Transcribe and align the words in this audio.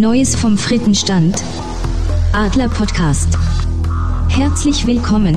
Neues 0.00 0.34
vom 0.34 0.56
Frittenstand. 0.56 1.44
Adler 2.32 2.70
Podcast. 2.70 3.36
Herzlich 4.30 4.86
willkommen. 4.86 5.36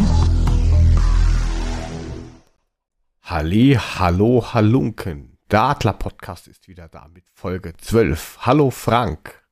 Halli, 3.24 3.78
hallo, 3.78 4.54
halunken. 4.54 5.38
Der 5.52 5.64
Adler 5.64 5.92
Podcast 5.92 6.48
ist 6.48 6.70
wieder 6.70 6.88
da 6.88 7.10
mit 7.14 7.26
Folge 7.34 7.74
12. 7.76 8.38
Hallo 8.40 8.70
Frank. 8.70 9.44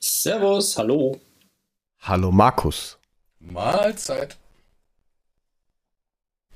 Servus, 0.00 0.76
hallo. 0.76 1.20
Hallo 2.00 2.32
Markus. 2.32 2.98
Mahlzeit. 3.38 4.36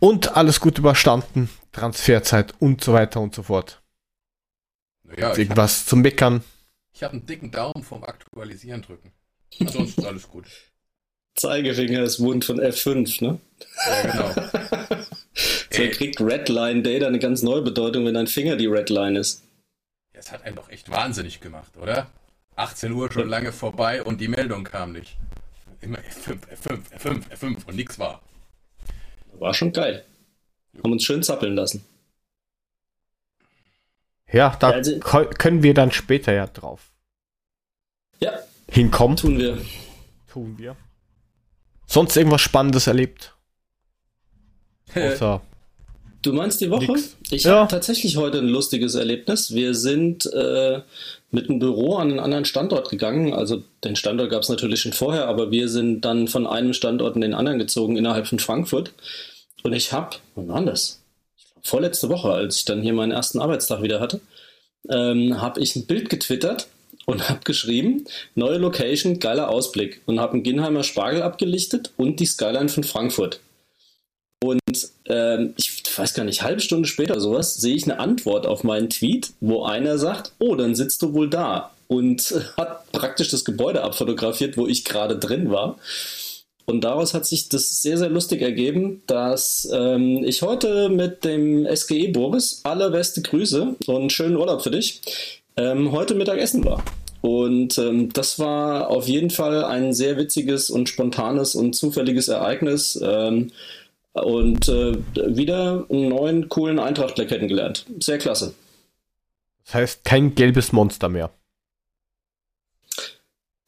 Und 0.00 0.36
alles 0.36 0.58
gut 0.58 0.76
überstanden. 0.76 1.48
Transferzeit 1.70 2.52
und 2.58 2.82
so 2.82 2.94
weiter 2.94 3.20
und 3.20 3.32
so 3.32 3.44
fort. 3.44 3.80
Ja, 5.16 5.36
Irgendwas 5.36 5.86
zum 5.86 6.00
Meckern. 6.00 6.42
Hab 7.02 7.12
einen 7.12 7.26
dicken 7.26 7.50
Daumen 7.50 7.82
vom 7.82 8.04
Aktualisieren 8.04 8.82
drücken. 8.82 9.12
Ansonsten 9.60 10.04
alles 10.04 10.28
gut. 10.28 10.46
Zeigefinger 11.34 12.02
ist 12.02 12.20
wund 12.20 12.44
von 12.44 12.60
F5, 12.60 13.24
ne? 13.24 13.40
Ja, 13.86 14.02
genau. 14.02 15.04
So 15.72 15.88
kriegt 15.88 16.20
Redline 16.20 16.82
Data 16.82 17.06
eine 17.06 17.20
ganz 17.20 17.42
neue 17.42 17.62
Bedeutung, 17.62 18.04
wenn 18.04 18.14
dein 18.14 18.26
Finger 18.26 18.56
die 18.56 18.66
Redline 18.66 19.18
ist. 19.18 19.44
Es 20.12 20.30
hat 20.30 20.42
einen 20.42 20.56
doch 20.56 20.68
echt 20.68 20.90
wahnsinnig 20.90 21.40
gemacht, 21.40 21.76
oder? 21.80 22.10
18 22.56 22.92
Uhr 22.92 23.10
schon 23.10 23.28
lange 23.28 23.52
vorbei 23.52 24.02
und 24.02 24.20
die 24.20 24.28
Meldung 24.28 24.64
kam 24.64 24.92
nicht. 24.92 25.16
Immer 25.80 25.98
F5, 25.98 26.38
F5, 26.48 26.80
F5, 26.98 27.28
F5 27.30 27.66
und 27.66 27.76
nix 27.76 27.98
war. 27.98 28.20
War 29.38 29.54
schon 29.54 29.72
geil. 29.72 30.04
Haben 30.82 30.92
uns 30.92 31.04
schön 31.04 31.22
zappeln 31.22 31.54
lassen. 31.54 31.84
Ja, 34.30 34.54
da 34.60 34.70
also- 34.70 34.98
können 34.98 35.62
wir 35.62 35.72
dann 35.72 35.92
später 35.92 36.32
ja 36.32 36.46
drauf 36.48 36.89
Ja, 38.22 38.32
hinkommen. 38.70 39.16
tun 39.16 39.38
wir. 39.38 39.58
Tun 40.32 40.54
wir. 40.58 40.76
Sonst 41.86 42.16
irgendwas 42.16 42.40
Spannendes 42.40 42.86
erlebt? 42.86 43.34
Außer, 44.94 45.40
Du 46.22 46.34
meinst 46.34 46.60
die 46.60 46.68
Woche? 46.70 46.84
Nix. 46.92 47.16
Ich 47.30 47.44
Ja. 47.44 47.60
habe 47.60 47.70
tatsächlich 47.70 48.18
heute 48.18 48.38
ein 48.38 48.48
lustiges 48.48 48.94
Erlebnis. 48.94 49.54
Wir 49.54 49.74
sind 49.74 50.26
äh, 50.34 50.82
mit 51.30 51.48
dem 51.48 51.58
Büro 51.60 51.96
an 51.96 52.10
einen 52.10 52.20
anderen 52.20 52.44
Standort 52.44 52.90
gegangen. 52.90 53.32
Also 53.32 53.62
den 53.84 53.96
Standort 53.96 54.28
gab 54.30 54.42
es 54.42 54.50
natürlich 54.50 54.80
schon 54.82 54.92
vorher, 54.92 55.28
aber 55.28 55.50
wir 55.50 55.70
sind 55.70 56.02
dann 56.02 56.28
von 56.28 56.46
einem 56.46 56.74
Standort 56.74 57.14
in 57.14 57.22
den 57.22 57.32
anderen 57.32 57.58
gezogen 57.58 57.96
innerhalb 57.96 58.26
von 58.26 58.38
Frankfurt. 58.38 58.92
Und 59.62 59.72
ich 59.72 59.92
habe, 59.94 60.16
wann 60.34 60.48
war 60.48 60.62
das? 60.62 61.00
Vorletzte 61.62 62.10
Woche, 62.10 62.30
als 62.32 62.56
ich 62.56 62.64
dann 62.66 62.82
hier 62.82 62.92
meinen 62.92 63.12
ersten 63.12 63.40
Arbeitstag 63.40 63.80
wieder 63.82 64.00
hatte, 64.00 64.20
ähm, 64.90 65.40
habe 65.40 65.60
ich 65.60 65.74
ein 65.74 65.86
Bild 65.86 66.10
getwittert 66.10 66.66
und 67.10 67.28
habe 67.28 67.40
geschrieben, 67.42 68.04
neue 68.36 68.58
Location, 68.58 69.18
geiler 69.18 69.48
Ausblick. 69.48 70.00
Und 70.06 70.20
habe 70.20 70.34
einen 70.34 70.44
Ginheimer 70.44 70.84
Spargel 70.84 71.22
abgelichtet 71.22 71.92
und 71.96 72.20
die 72.20 72.26
Skyline 72.26 72.68
von 72.68 72.84
Frankfurt. 72.84 73.40
Und 74.42 74.60
ähm, 75.06 75.52
ich 75.56 75.82
weiß 75.98 76.14
gar 76.14 76.24
nicht, 76.24 76.42
halbe 76.42 76.60
Stunde 76.60 76.88
später 76.88 77.20
sowas, 77.20 77.56
sehe 77.56 77.74
ich 77.74 77.84
eine 77.84 77.98
Antwort 77.98 78.46
auf 78.46 78.62
meinen 78.62 78.88
Tweet, 78.88 79.32
wo 79.40 79.64
einer 79.64 79.98
sagt, 79.98 80.32
oh, 80.38 80.54
dann 80.54 80.76
sitzt 80.76 81.02
du 81.02 81.12
wohl 81.12 81.28
da. 81.28 81.72
Und 81.88 82.32
hat 82.56 82.90
praktisch 82.92 83.28
das 83.28 83.44
Gebäude 83.44 83.82
abfotografiert, 83.82 84.56
wo 84.56 84.68
ich 84.68 84.84
gerade 84.84 85.18
drin 85.18 85.50
war. 85.50 85.78
Und 86.64 86.84
daraus 86.84 87.12
hat 87.12 87.26
sich 87.26 87.48
das 87.48 87.82
sehr, 87.82 87.98
sehr 87.98 88.08
lustig 88.08 88.40
ergeben, 88.40 89.02
dass 89.08 89.68
ähm, 89.72 90.22
ich 90.22 90.42
heute 90.42 90.88
mit 90.88 91.24
dem 91.24 91.66
SGE 91.74 92.12
Boris, 92.12 92.60
allerbeste 92.62 93.22
Grüße 93.22 93.74
und 93.86 94.12
schönen 94.12 94.36
Urlaub 94.36 94.62
für 94.62 94.70
dich, 94.70 95.02
ähm, 95.56 95.90
heute 95.90 96.14
Mittagessen 96.14 96.64
war. 96.64 96.84
Und 97.22 97.76
ähm, 97.78 98.12
das 98.12 98.38
war 98.38 98.88
auf 98.88 99.06
jeden 99.06 99.30
Fall 99.30 99.64
ein 99.64 99.92
sehr 99.92 100.16
witziges 100.16 100.70
und 100.70 100.88
spontanes 100.88 101.54
und 101.54 101.74
zufälliges 101.74 102.28
Ereignis. 102.28 102.98
Ähm, 103.02 103.50
und 104.12 104.68
äh, 104.68 104.96
wieder 105.36 105.86
einen 105.88 106.08
neuen, 106.08 106.48
coolen 106.48 106.78
Eintrachtler 106.78 107.26
kennengelernt. 107.26 107.86
Sehr 108.00 108.18
klasse. 108.18 108.54
das 109.64 109.74
heißt, 109.74 110.04
kein 110.04 110.34
gelbes 110.34 110.72
Monster 110.72 111.08
mehr. 111.08 111.30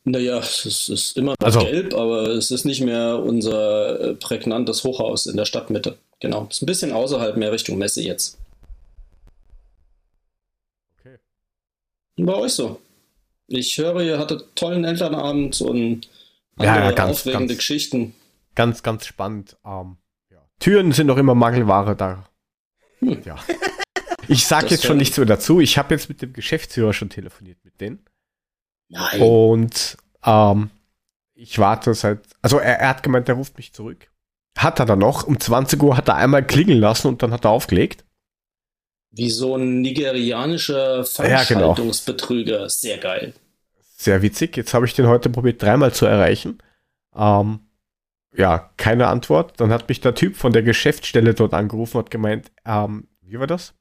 Naja, 0.04 0.38
es 0.38 0.88
ist, 0.88 1.16
immer 1.16 1.34
noch 1.38 1.46
Also- 1.46 1.60
gelb, 1.60 1.94
aber 1.94 2.26
es 2.28 2.50
ist 2.50 2.64
nicht 2.64 2.80
mehr 2.80 3.22
unser 3.22 4.00
äh, 4.00 4.14
prägnantes 4.14 4.82
Hochhaus 4.82 5.26
in 5.26 5.36
der 5.36 5.44
Stadtmitte. 5.44 5.96
Genau. 6.18 6.46
Ist 6.50 6.62
ein 6.62 6.66
bisschen 6.66 6.92
außerhalb, 6.92 7.36
mehr 7.36 7.52
Richtung 7.52 7.78
Messe 7.78 8.02
jetzt. 8.02 8.38
Okay. 10.98 11.18
Bei 12.16 12.34
euch 12.34 12.52
so? 12.52 12.80
Ich 13.52 13.76
höre, 13.78 14.00
ihr 14.02 14.18
hattet 14.18 14.56
tollen 14.56 14.84
Elternabend 14.84 15.60
und 15.60 16.08
Ja, 16.58 16.72
andere 16.72 16.84
ja, 16.86 16.92
ganz, 16.92 17.10
aufregende 17.20 17.48
ganz. 17.48 17.58
Geschichten. 17.58 18.14
Ganz, 18.54 18.82
ganz 18.82 19.06
spannend. 19.06 19.56
Ähm, 19.64 19.96
ja. 20.30 20.38
Türen 20.58 20.92
sind 20.92 21.06
noch 21.06 21.16
immer 21.18 21.34
Mangelware 21.34 21.96
da. 21.96 22.28
Hm. 23.00 23.22
Ja. 23.24 23.36
Ich 24.28 24.46
sag 24.46 24.62
Das 24.62 24.70
jetzt 24.72 24.84
schon 24.86 24.98
nichts 24.98 25.16
mehr 25.16 25.26
dazu. 25.26 25.60
Ich 25.60 25.78
habe 25.78 25.94
jetzt 25.94 26.08
mit 26.08 26.22
dem 26.22 26.32
Geschäftsführer 26.32 26.92
schon 26.92 27.10
telefoniert 27.10 27.58
mit 27.64 27.80
denen. 27.80 28.04
Nein. 28.88 29.20
Und 29.20 29.96
ähm, 30.24 30.70
ich 31.34 31.58
warte 31.58 31.94
seit. 31.94 32.20
Also 32.40 32.58
er, 32.58 32.78
er 32.78 32.88
hat 32.90 33.02
gemeint, 33.02 33.28
er 33.28 33.34
ruft 33.34 33.56
mich 33.56 33.72
zurück. 33.72 34.08
Hat 34.56 34.78
er 34.78 34.86
dann 34.86 35.00
noch. 35.00 35.26
Um 35.26 35.40
20 35.40 35.82
Uhr 35.82 35.96
hat 35.96 36.08
er 36.08 36.16
einmal 36.16 36.46
klingeln 36.46 36.78
lassen 36.78 37.08
und 37.08 37.22
dann 37.22 37.32
hat 37.32 37.44
er 37.44 37.50
aufgelegt. 37.50 38.04
Wie 39.10 39.30
so 39.30 39.56
ein 39.56 39.80
nigerianischer 39.80 40.98
Ja, 41.18 41.42
genau. 41.44 41.74
Veranstaltungsbetrüger. 41.74 42.68
Sehr 42.70 42.98
geil. 42.98 43.34
Sehr 44.02 44.20
witzig. 44.20 44.56
Jetzt 44.56 44.74
habe 44.74 44.84
ich 44.84 44.94
den 44.94 45.06
heute 45.06 45.30
probiert, 45.30 45.62
dreimal 45.62 45.94
zu 45.94 46.06
erreichen. 46.06 46.58
Ähm, 47.14 47.60
ja, 48.36 48.70
keine 48.76 49.06
Antwort. 49.06 49.60
Dann 49.60 49.70
hat 49.70 49.88
mich 49.88 50.00
der 50.00 50.16
Typ 50.16 50.36
von 50.36 50.52
der 50.52 50.64
Geschäftsstelle 50.64 51.34
dort 51.34 51.54
angerufen 51.54 51.98
und 51.98 52.06
hat 52.06 52.10
gemeint, 52.10 52.50
ähm, 52.64 53.06
wie 53.20 53.38
war 53.38 53.46
das? 53.46 53.74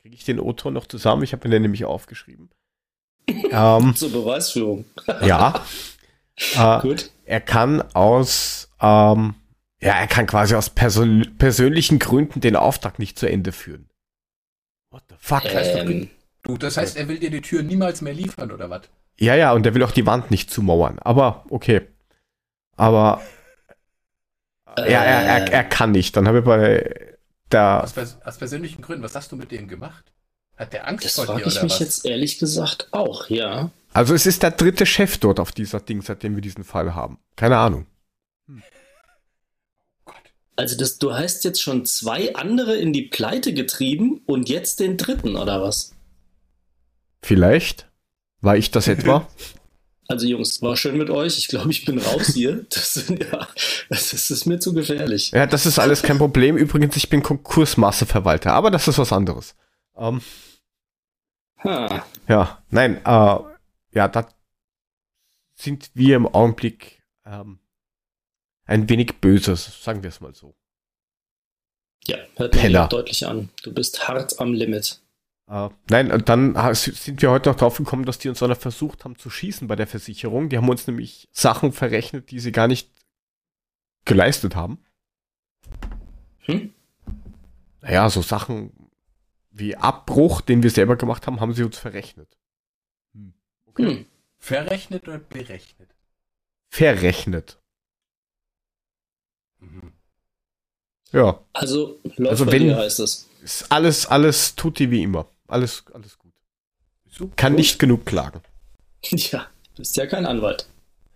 Kriege 0.00 0.14
ich 0.14 0.24
den 0.24 0.40
O-Ton 0.40 0.72
noch 0.72 0.86
zusammen? 0.86 1.24
Ich 1.24 1.32
habe 1.34 1.46
mir 1.46 1.52
den 1.52 1.62
nämlich 1.62 1.84
aufgeschrieben. 1.84 2.48
ähm, 3.50 3.94
Zur 3.94 4.12
Beweisführung. 4.12 4.84
ja. 5.22 5.62
Äh, 6.54 6.80
Gut. 6.80 7.10
er 7.24 7.40
kann 7.40 7.80
aus, 7.94 8.68
ähm, 8.82 9.36
ja, 9.80 9.94
er 9.94 10.06
kann 10.06 10.26
quasi 10.26 10.54
aus 10.54 10.68
persön 10.68 11.34
persönlichen 11.38 11.98
Gründen 11.98 12.42
den 12.42 12.56
Auftrag 12.56 12.98
nicht 12.98 13.18
zu 13.18 13.26
Ende 13.26 13.52
führen. 13.52 13.88
What 14.90 15.04
the 15.08 15.14
fuck? 15.18 15.46
Ähm, 15.46 16.10
Du, 16.42 16.58
das 16.58 16.76
heißt, 16.76 16.98
er 16.98 17.08
will 17.08 17.18
dir 17.18 17.30
die 17.30 17.40
Tür 17.40 17.62
niemals 17.62 18.02
mehr 18.02 18.12
liefern, 18.12 18.52
oder 18.52 18.68
was? 18.68 18.82
Ja, 19.18 19.34
ja, 19.34 19.52
und 19.52 19.64
er 19.64 19.74
will 19.74 19.82
auch 19.82 19.92
die 19.92 20.06
Wand 20.06 20.30
nicht 20.30 20.50
zumauern. 20.50 20.98
Aber 20.98 21.44
okay. 21.48 21.88
Aber 22.76 23.22
ja, 24.78 25.02
er, 25.02 25.22
er, 25.22 25.52
er 25.52 25.64
kann 25.64 25.92
nicht. 25.92 26.16
Dann 26.16 26.28
habe 26.28 26.40
ich 26.40 26.44
bei 26.44 27.16
der. 27.50 27.82
Aus, 27.82 27.92
pers 27.92 28.18
aus 28.22 28.38
persönlichen 28.38 28.82
Gründen, 28.82 29.02
was 29.02 29.14
hast 29.14 29.32
du 29.32 29.36
mit 29.36 29.50
dem 29.52 29.68
gemacht? 29.68 30.12
Hat 30.56 30.72
der 30.72 30.88
Angst 30.88 31.04
das 31.04 31.14
vor 31.14 31.26
frage 31.26 31.42
dir 31.42 31.48
ich 31.48 31.54
oder 31.54 31.64
mich 31.64 31.72
was? 31.72 31.78
jetzt 31.80 32.06
ehrlich 32.06 32.38
gesagt 32.38 32.88
auch, 32.92 33.28
ja. 33.28 33.70
Also 33.92 34.14
es 34.14 34.26
ist 34.26 34.42
der 34.42 34.50
dritte 34.50 34.86
Chef 34.86 35.18
dort 35.18 35.40
auf 35.40 35.52
dieser 35.52 35.80
Ding, 35.80 36.02
seitdem 36.02 36.34
wir 36.34 36.42
diesen 36.42 36.64
Fall 36.64 36.94
haben. 36.94 37.18
Keine 37.36 37.58
Ahnung. 37.58 37.86
Gott. 40.04 40.14
Also 40.56 40.76
das, 40.76 40.98
du 40.98 41.14
hast 41.14 41.44
jetzt 41.44 41.62
schon 41.62 41.84
zwei 41.84 42.34
andere 42.34 42.76
in 42.76 42.92
die 42.92 43.02
Pleite 43.02 43.52
getrieben 43.54 44.22
und 44.26 44.48
jetzt 44.48 44.80
den 44.80 44.96
dritten, 44.96 45.36
oder 45.36 45.62
was? 45.62 45.94
Vielleicht. 47.22 47.90
War 48.40 48.56
ich 48.56 48.70
das 48.70 48.88
etwa? 48.88 49.28
Also 50.08 50.24
Jungs, 50.24 50.62
war 50.62 50.76
schön 50.76 50.98
mit 50.98 51.10
euch. 51.10 51.36
Ich 51.36 51.48
glaube, 51.48 51.72
ich 51.72 51.84
bin 51.84 51.98
raus 51.98 52.28
hier. 52.28 52.64
Das, 52.70 52.94
sind, 52.94 53.24
ja, 53.24 53.48
das, 53.88 54.12
ist, 54.12 54.12
das 54.12 54.30
ist 54.30 54.46
mir 54.46 54.60
zu 54.60 54.72
gefährlich. 54.72 55.32
ja, 55.32 55.46
das 55.46 55.66
ist 55.66 55.80
alles 55.80 56.02
kein 56.02 56.18
Problem. 56.18 56.56
Übrigens, 56.56 56.96
ich 56.96 57.08
bin 57.08 57.24
Konkursmasseverwalter, 57.24 58.52
aber 58.52 58.70
das 58.70 58.86
ist 58.86 58.98
was 58.98 59.12
anderes. 59.12 59.56
Ähm, 59.96 60.20
Ha. 61.64 62.06
ja, 62.28 62.62
nein, 62.70 62.98
äh, 63.04 63.38
ja, 63.92 64.08
da 64.08 64.28
sind 65.54 65.90
wir 65.94 66.16
im 66.16 66.26
Augenblick 66.28 67.02
ähm, 67.24 67.58
ein 68.66 68.88
wenig 68.88 69.14
böses, 69.20 69.82
sagen 69.82 70.02
wir 70.02 70.08
es 70.08 70.20
mal 70.20 70.34
so. 70.34 70.54
Ja, 72.06 72.18
hört 72.36 72.54
man 72.54 72.68
dir 72.68 72.86
deutlich 72.86 73.26
an. 73.26 73.48
Du 73.64 73.72
bist 73.72 74.06
hart 74.06 74.38
am 74.38 74.52
Limit. 74.52 75.00
Äh, 75.48 75.68
nein, 75.90 76.10
und 76.10 76.28
dann 76.28 76.56
sind 76.74 77.22
wir 77.22 77.30
heute 77.30 77.50
noch 77.50 77.56
drauf 77.56 77.76
gekommen, 77.78 78.04
dass 78.04 78.18
die 78.18 78.28
uns 78.28 78.40
sogar 78.40 78.56
versucht 78.56 79.04
haben 79.04 79.16
zu 79.16 79.30
schießen 79.30 79.68
bei 79.68 79.76
der 79.76 79.86
Versicherung. 79.86 80.48
Die 80.48 80.56
haben 80.56 80.68
uns 80.68 80.86
nämlich 80.86 81.28
Sachen 81.32 81.72
verrechnet, 81.72 82.30
die 82.30 82.40
sie 82.40 82.52
gar 82.52 82.66
nicht 82.66 82.90
geleistet 84.04 84.56
haben. 84.56 84.78
Hm? 86.40 86.72
Naja, 87.80 88.10
so 88.10 88.22
Sachen 88.22 88.72
wie 89.50 89.76
Abbruch, 89.76 90.40
den 90.40 90.62
wir 90.62 90.70
selber 90.70 90.96
gemacht 90.96 91.26
haben, 91.26 91.40
haben 91.40 91.52
sie 91.54 91.62
uns 91.62 91.78
verrechnet. 91.78 92.36
Hm. 93.14 93.32
Hm. 93.76 94.06
Verrechnet 94.38 95.06
oder 95.08 95.18
berechnet? 95.18 95.88
Verrechnet. 96.68 97.58
Mhm. 99.60 99.92
Ja, 101.12 101.40
Also 101.52 102.00
läuft 102.16 102.30
Also 102.30 102.46
bei 102.46 102.52
wenn- 102.52 102.62
dir, 102.64 102.76
heißt 102.76 102.98
es. 102.98 103.28
ist 103.42 103.70
alles, 103.72 104.06
alles 104.06 104.54
tutti 104.56 104.90
wie 104.90 105.02
immer. 105.04 105.26
Alles, 105.48 105.84
alles 105.92 106.18
gut. 106.18 106.32
Super. 107.08 107.34
Kann 107.36 107.54
nicht 107.54 107.78
genug 107.78 108.04
klagen. 108.06 108.40
Ja, 109.10 109.46
Bist 109.76 109.96
ja 109.96 110.06
kein 110.06 110.26
Anwalt. 110.26 110.66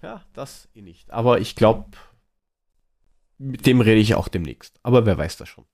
Ja, 0.03 0.23
das 0.35 0.69
eh 0.75 0.82
nicht. 0.82 1.11
Aber 1.11 1.41
ich 1.41 1.56
glaube, 1.56 1.87
mit 3.38 3.67
dem 3.67 3.81
rede 3.81 4.00
ich 4.00 4.15
auch 4.15 4.29
demnächst. 4.29 4.79
Aber 4.82 5.06
wer 5.06 5.19
weiß 5.19 5.37
das 5.38 5.49
schon. 5.49 5.65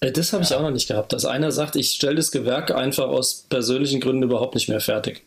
Äh, 0.00 0.12
Das 0.12 0.32
habe 0.32 0.42
ich 0.44 0.50
Ja. 0.50 0.58
auch 0.58 0.62
noch 0.62 0.70
nicht 0.70 0.88
gehabt, 0.88 1.12
dass 1.12 1.24
einer 1.24 1.50
sagt, 1.50 1.76
ich 1.76 1.90
stelle 1.90 2.16
das 2.16 2.30
Gewerk 2.30 2.70
einfach 2.70 3.08
aus 3.08 3.42
persönlichen 3.48 4.00
Gründen 4.00 4.22
überhaupt 4.22 4.54
nicht 4.54 4.68
mehr 4.68 4.80
fertig. 4.80 5.24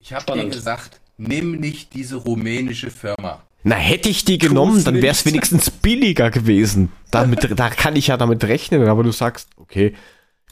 Ich 0.00 0.12
habe 0.12 0.32
dir 0.32 0.48
gesagt, 0.48 1.00
nimm 1.18 1.52
nicht 1.60 1.94
diese 1.94 2.16
rumänische 2.16 2.90
Firma. 2.90 3.42
Na, 3.62 3.74
hätte 3.76 4.08
ich 4.08 4.24
die 4.24 4.38
genommen, 4.38 4.84
dann 4.84 4.96
wäre 4.96 5.08
es 5.12 5.24
wenigstens 5.26 5.70
billiger 5.70 6.30
gewesen. 6.30 6.92
Damit, 7.10 7.48
da 7.58 7.68
kann 7.70 7.96
ich 7.96 8.08
ja 8.08 8.16
damit 8.16 8.44
rechnen, 8.44 8.86
aber 8.88 9.02
du 9.02 9.10
sagst, 9.12 9.50
okay, 9.56 9.94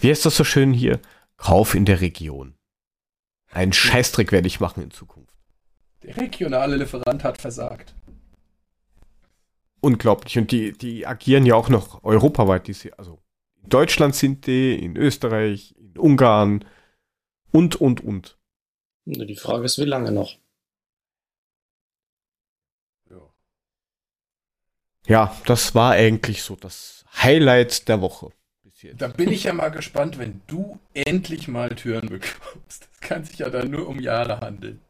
wie 0.05 0.11
ist 0.11 0.27
das 0.27 0.37
so 0.37 0.45
schön 0.45 0.75
hier? 0.75 1.01
Kauf 1.39 1.75
in 1.75 1.87
der 1.87 2.03
Region. 2.03 2.55
Einen 3.51 3.73
Scheißdreck 3.73 4.33
werde 4.33 4.47
ich 4.47 4.61
machen 4.61 4.83
in 4.83 4.91
Zukunft. 4.91 5.35
Der 6.03 6.15
regionale 6.19 6.77
Lieferant 6.77 7.25
hat 7.25 7.41
versagt. 7.41 7.95
Unglaublich. 9.81 10.37
Und 10.37 10.53
die, 10.53 10.73
die 10.73 11.07
agieren 11.07 11.47
ja 11.47 11.55
auch 11.55 11.71
noch 11.71 12.05
europaweit. 12.05 12.69
Die, 12.69 12.93
also 12.99 13.23
in 13.63 13.71
Deutschland 13.71 14.15
sind 14.15 14.47
die, 14.47 14.75
in 14.75 14.95
Österreich, 14.97 15.75
in 15.79 15.97
Ungarn 15.97 16.67
und, 17.51 17.77
und, 17.77 18.03
und. 18.03 18.39
Nur 19.07 19.25
Die 19.25 19.37
Frage 19.37 19.65
ist, 19.65 19.79
wie 19.79 19.85
lange 19.85 20.13
noch? 20.13 20.37
Ja, 25.07 25.35
das 25.47 25.75
war 25.75 25.93
eigentlich 25.93 26.43
so 26.43 26.57
das 26.57 27.07
Highlight 27.23 27.89
der 27.89 28.03
Woche. 28.03 28.33
Jetzt. 28.85 29.01
Da 29.01 29.09
bin 29.09 29.33
ich 29.33 29.45
ja 29.45 29.55
mal 29.55 29.71
gespannt, 29.71 30.19
wenn 30.19 30.43
du 30.47 30.79
endlich 30.93 31.49
mal 31.49 31.71
Türen 31.71 32.09
bekommst. 32.09 32.89
Das 32.91 33.01
kann 33.01 33.25
sich 33.25 33.39
ja 33.39 33.49
dann 33.49 33.71
nur 33.71 33.89
um 33.89 33.99
Jahre 33.99 34.41
handeln. 34.41 34.81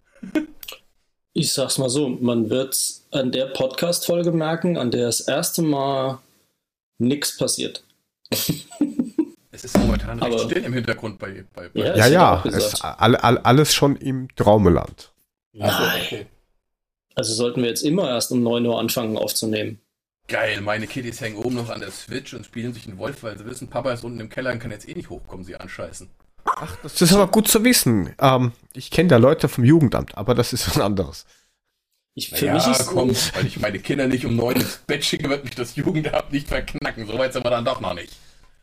Ich 1.32 1.52
sag's 1.52 1.78
mal 1.78 1.88
so, 1.88 2.08
man 2.08 2.50
wird 2.50 2.76
an 3.12 3.30
der 3.30 3.46
Podcast-Folge 3.46 4.32
merken, 4.32 4.76
an 4.76 4.90
der 4.90 5.06
das 5.06 5.20
erste 5.20 5.62
Mal 5.62 6.18
nichts 6.98 7.36
passiert. 7.36 7.84
Es 8.30 9.64
ist 9.64 9.78
momentan 9.78 10.18
recht 10.20 10.34
Aber- 10.34 10.44
still 10.50 10.64
im 10.64 10.72
Hintergrund 10.72 11.18
bei, 11.20 11.44
bei, 11.54 11.68
bei 11.68 11.80
Ja, 11.80 11.94
Ja, 11.94 12.06
ja, 12.08 12.44
es, 12.46 12.80
all, 12.80 13.14
all, 13.16 13.38
alles 13.38 13.72
schon 13.72 13.94
im 13.96 14.28
Traumeland. 14.34 15.12
Nein. 15.52 15.70
okay. 16.04 16.26
Also 17.14 17.32
sollten 17.34 17.62
wir 17.62 17.68
jetzt 17.68 17.82
immer 17.82 18.08
erst 18.08 18.32
um 18.32 18.42
9 18.42 18.66
Uhr 18.66 18.78
anfangen 18.80 19.16
aufzunehmen. 19.16 19.78
Geil, 20.26 20.60
meine 20.62 20.86
Kiddies 20.86 21.20
hängen 21.20 21.36
oben 21.36 21.54
noch 21.54 21.68
an 21.68 21.80
der 21.80 21.90
Switch 21.90 22.32
und 22.32 22.46
spielen 22.46 22.72
sich 22.72 22.86
einen 22.86 22.98
Wolf, 22.98 23.22
weil 23.22 23.36
sie 23.36 23.44
wissen, 23.44 23.68
Papa 23.68 23.92
ist 23.92 24.04
unten 24.04 24.20
im 24.20 24.30
Keller 24.30 24.52
und 24.52 24.58
kann 24.58 24.70
jetzt 24.70 24.88
eh 24.88 24.94
nicht 24.94 25.10
hochkommen, 25.10 25.44
sie 25.44 25.56
anscheißen. 25.56 26.08
Ach, 26.44 26.76
das 26.82 27.00
ist 27.00 27.12
aber 27.12 27.26
gut 27.26 27.48
zu 27.48 27.62
wissen. 27.64 28.14
Ähm, 28.18 28.52
ich 28.74 28.90
kenne 28.90 29.08
da 29.08 29.16
Leute 29.16 29.48
vom 29.48 29.64
Jugendamt, 29.64 30.16
aber 30.16 30.34
das 30.34 30.52
ist 30.52 30.68
was 30.68 30.80
anderes. 30.80 31.26
Ich, 32.14 32.30
für 32.30 32.46
ja, 32.46 32.54
mich 32.54 32.66
ist 32.66 32.86
komm, 32.86 33.10
weil 33.34 33.46
ich 33.46 33.58
meine 33.58 33.80
Kinder 33.80 34.06
nicht 34.06 34.24
um 34.24 34.36
neun 34.36 34.56
ins 34.56 34.78
Bett 34.86 35.04
schicke, 35.04 35.28
wird 35.28 35.44
mich 35.44 35.54
das 35.56 35.74
Jugendamt 35.74 36.32
nicht 36.32 36.46
verknacken. 36.48 37.06
So 37.06 37.18
weit 37.18 37.32
sind 37.32 37.44
wir 37.44 37.50
dann 37.50 37.64
doch 37.64 37.80
noch 37.80 37.94
nicht. 37.94 38.12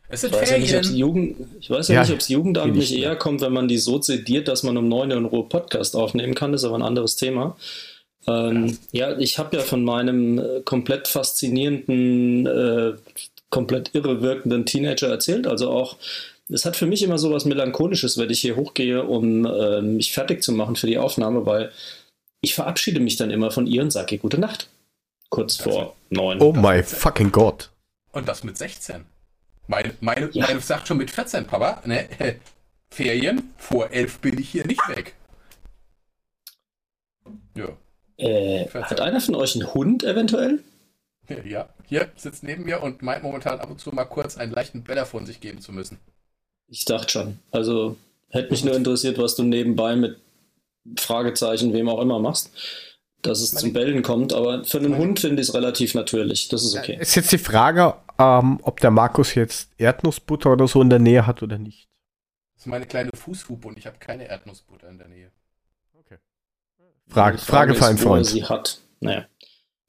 Es 0.07 0.21
sind 0.21 0.33
Ich 0.33 0.41
weiß 0.41 0.49
ja 0.51 0.57
nicht, 0.57 0.75
ob's 0.75 0.87
Ferien. 0.87 0.99
Jugend, 0.99 1.35
ich 1.59 1.69
weiß 1.69 1.87
ja, 1.89 1.95
Ja, 1.95 2.01
nicht, 2.01 2.11
ob 2.11 2.19
das 2.19 2.29
Jugendamt 2.29 2.75
nicht 2.75 2.93
eher 2.93 3.15
kommt, 3.15 3.41
wenn 3.41 3.53
man 3.53 3.67
die 3.67 3.77
so 3.77 3.99
zediert, 3.99 4.47
dass 4.47 4.63
man 4.63 4.77
um 4.77 4.87
9 4.87 5.11
Uhr 5.11 5.17
in 5.17 5.25
Ruhe 5.25 5.47
Podcast 5.47 5.95
aufnehmen 5.95 6.33
kann. 6.33 6.51
Das 6.51 6.61
ist 6.61 6.65
aber 6.65 6.75
ein 6.75 6.81
anderes 6.81 7.15
Thema. 7.17 7.57
Ähm, 8.27 8.77
ja, 8.91 9.17
ich 9.17 9.39
habe 9.39 9.57
ja 9.57 9.63
von 9.63 9.83
meinem 9.83 10.37
äh, 10.39 10.61
komplett 10.61 11.07
faszinierenden, 11.07 12.45
äh, 12.45 12.93
komplett 13.49 13.93
irre 13.93 14.21
wirkenden 14.21 14.65
Teenager 14.65 15.07
erzählt. 15.09 15.47
Also 15.47 15.71
auch, 15.71 15.97
es 16.49 16.65
hat 16.65 16.75
für 16.75 16.85
mich 16.85 17.01
immer 17.01 17.17
so 17.17 17.31
was 17.31 17.45
Melancholisches, 17.45 18.17
wenn 18.17 18.29
ich 18.29 18.39
hier 18.41 18.55
hochgehe, 18.55 19.03
um 19.03 19.45
äh, 19.45 19.81
mich 19.81 20.13
fertig 20.13 20.43
zu 20.43 20.51
machen 20.51 20.75
für 20.75 20.87
die 20.87 20.97
Aufnahme, 20.97 21.45
weil 21.45 21.71
ich 22.41 22.53
verabschiede 22.55 22.99
mich 22.99 23.15
dann 23.17 23.31
immer 23.31 23.51
von 23.51 23.67
ihr 23.67 23.81
und 23.81 23.91
sage 23.91 24.15
ihr 24.15 24.21
gute 24.21 24.39
Nacht. 24.39 24.67
Kurz 25.29 25.55
vor 25.55 25.95
neun. 26.09 26.41
Oh 26.41 26.51
my 26.51 26.83
fucking 26.83 27.31
God. 27.31 27.69
Und 28.11 28.27
das 28.27 28.43
mit 28.43 28.57
16. 28.57 29.05
Meine, 29.67 29.93
meine, 30.01 30.29
Ja. 30.33 30.47
meine 30.47 30.59
sagt 30.59 30.87
schon 30.87 30.97
mit 30.97 31.09
14, 31.09 31.45
Papa, 31.45 31.81
ne? 31.85 32.09
Ferien, 32.93 33.53
vor 33.57 33.89
11 33.89 34.19
bin 34.19 34.37
ich 34.37 34.49
hier 34.49 34.67
nicht 34.67 34.81
weg. 34.89 35.15
Ja. 37.55 37.69
Äh, 38.21 38.67
hat 38.69 38.99
einer 39.01 39.19
von 39.21 39.35
euch 39.35 39.55
einen 39.55 39.73
Hund 39.73 40.03
eventuell? 40.03 40.59
Ja, 41.45 41.69
hier 41.87 42.09
sitzt 42.15 42.43
neben 42.43 42.65
mir 42.65 42.81
und 42.83 43.01
meint 43.01 43.23
momentan 43.23 43.59
ab 43.59 43.69
und 43.69 43.79
zu 43.79 43.91
mal 43.91 44.03
kurz 44.05 44.37
einen 44.37 44.51
leichten 44.51 44.83
Beller 44.83 45.05
von 45.05 45.25
sich 45.25 45.39
geben 45.39 45.61
zu 45.61 45.71
müssen. 45.71 45.97
Ich 46.67 46.85
dachte 46.85 47.09
schon. 47.09 47.39
Also 47.51 47.95
hätte 48.29 48.51
mich 48.51 48.63
nur 48.65 48.75
interessiert, 48.75 49.17
was 49.17 49.35
du 49.35 49.43
nebenbei 49.43 49.95
mit 49.95 50.17
Fragezeichen, 50.97 51.73
wem 51.73 51.87
auch 51.89 52.01
immer 52.01 52.19
machst, 52.19 52.51
dass 53.21 53.39
es 53.39 53.53
Meine- 53.53 53.61
zum 53.61 53.73
Bellen 53.73 54.01
kommt. 54.03 54.33
Aber 54.33 54.63
für 54.65 54.79
einen 54.79 54.91
Meine- 54.91 55.03
Hund 55.03 55.19
finde 55.19 55.41
ich 55.41 55.47
es 55.49 55.53
relativ 55.53 55.93
natürlich. 55.95 56.49
Das 56.49 56.63
ist 56.63 56.75
okay. 56.77 56.97
Ist 56.99 57.15
jetzt 57.15 57.31
die 57.31 57.37
Frage, 57.37 57.93
ähm, 58.19 58.59
ob 58.63 58.79
der 58.79 58.91
Markus 58.91 59.35
jetzt 59.35 59.69
Erdnussbutter 59.77 60.51
oder 60.51 60.67
so 60.67 60.81
in 60.81 60.89
der 60.89 60.99
Nähe 60.99 61.25
hat 61.27 61.41
oder 61.43 61.57
nicht. 61.57 61.87
Das 62.55 62.63
ist 62.63 62.67
meine 62.67 62.85
kleine 62.85 63.09
Fußhupe 63.15 63.67
und 63.69 63.77
ich 63.77 63.87
habe 63.87 63.97
keine 63.99 64.27
Erdnussbutter 64.27 64.89
in 64.89 64.97
der 64.97 65.07
Nähe. 65.07 65.31
Frage, 67.11 67.37
Die 67.37 67.45
Frage 67.45 67.73
für 67.75 67.85
einen 67.85 67.97
Freund. 67.97 68.25
sie 68.25 68.43
hat. 68.45 68.79
Naja. 68.99 69.25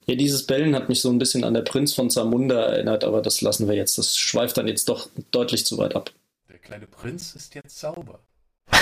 Ja, 0.05 0.15
dieses 0.15 0.45
Bellen 0.45 0.75
hat 0.75 0.89
mich 0.89 0.99
so 1.01 1.09
ein 1.09 1.17
bisschen 1.19 1.43
an 1.45 1.53
der 1.53 1.61
Prinz 1.61 1.93
von 1.93 2.09
Zamunda 2.09 2.61
erinnert, 2.65 3.03
aber 3.05 3.21
das 3.21 3.41
lassen 3.41 3.67
wir 3.69 3.75
jetzt. 3.75 3.97
Das 3.97 4.17
schweift 4.17 4.57
dann 4.57 4.67
jetzt 4.67 4.89
doch 4.89 5.07
deutlich 5.31 5.65
zu 5.65 5.77
weit 5.77 5.95
ab. 5.95 6.11
Der 6.49 6.57
kleine 6.57 6.87
Prinz 6.87 7.33
ist 7.35 7.55
jetzt 7.55 7.79
sauber. 7.79 8.19